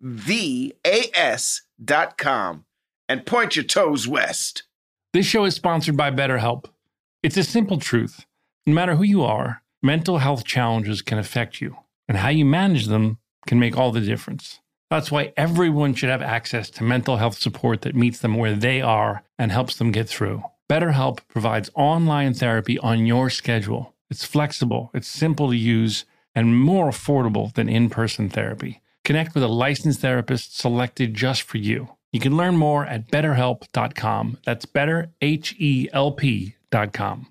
V 0.00 0.74
A 0.86 1.10
S 1.14 1.62
dot 1.82 2.18
com 2.18 2.64
and 3.08 3.24
point 3.24 3.56
your 3.56 3.64
toes 3.64 4.06
west. 4.06 4.64
This 5.12 5.26
show 5.26 5.44
is 5.44 5.54
sponsored 5.54 5.96
by 5.96 6.10
BetterHelp. 6.10 6.66
It's 7.22 7.36
a 7.36 7.44
simple 7.44 7.78
truth. 7.78 8.26
No 8.66 8.74
matter 8.74 8.96
who 8.96 9.04
you 9.04 9.22
are, 9.22 9.62
mental 9.82 10.18
health 10.18 10.44
challenges 10.44 11.02
can 11.02 11.18
affect 11.18 11.60
you, 11.60 11.76
and 12.08 12.18
how 12.18 12.28
you 12.28 12.44
manage 12.44 12.86
them 12.86 13.18
can 13.46 13.58
make 13.58 13.76
all 13.76 13.92
the 13.92 14.00
difference. 14.00 14.60
That's 14.90 15.10
why 15.10 15.32
everyone 15.36 15.94
should 15.94 16.10
have 16.10 16.22
access 16.22 16.70
to 16.70 16.84
mental 16.84 17.16
health 17.16 17.38
support 17.38 17.82
that 17.82 17.96
meets 17.96 18.18
them 18.18 18.36
where 18.36 18.54
they 18.54 18.80
are 18.80 19.22
and 19.38 19.50
helps 19.50 19.76
them 19.76 19.92
get 19.92 20.08
through. 20.08 20.42
BetterHelp 20.68 21.20
provides 21.28 21.70
online 21.74 22.34
therapy 22.34 22.78
on 22.80 23.06
your 23.06 23.30
schedule. 23.30 23.94
It's 24.10 24.24
flexible, 24.24 24.90
it's 24.94 25.08
simple 25.08 25.50
to 25.50 25.56
use, 25.56 26.04
and 26.34 26.60
more 26.60 26.90
affordable 26.90 27.52
than 27.54 27.68
in 27.68 27.88
person 27.88 28.28
therapy. 28.28 28.82
Connect 29.06 29.34
with 29.34 29.44
a 29.44 29.48
licensed 29.48 30.00
therapist 30.00 30.58
selected 30.58 31.14
just 31.14 31.42
for 31.42 31.58
you. 31.58 31.90
You 32.10 32.18
can 32.18 32.36
learn 32.36 32.56
more 32.56 32.84
at 32.84 33.08
betterhelp.com. 33.08 34.38
That's 34.44 34.66
better, 34.66 35.12
H 35.20 35.54
E 35.60 35.88
L 35.92 36.10
P.com. 36.10 37.28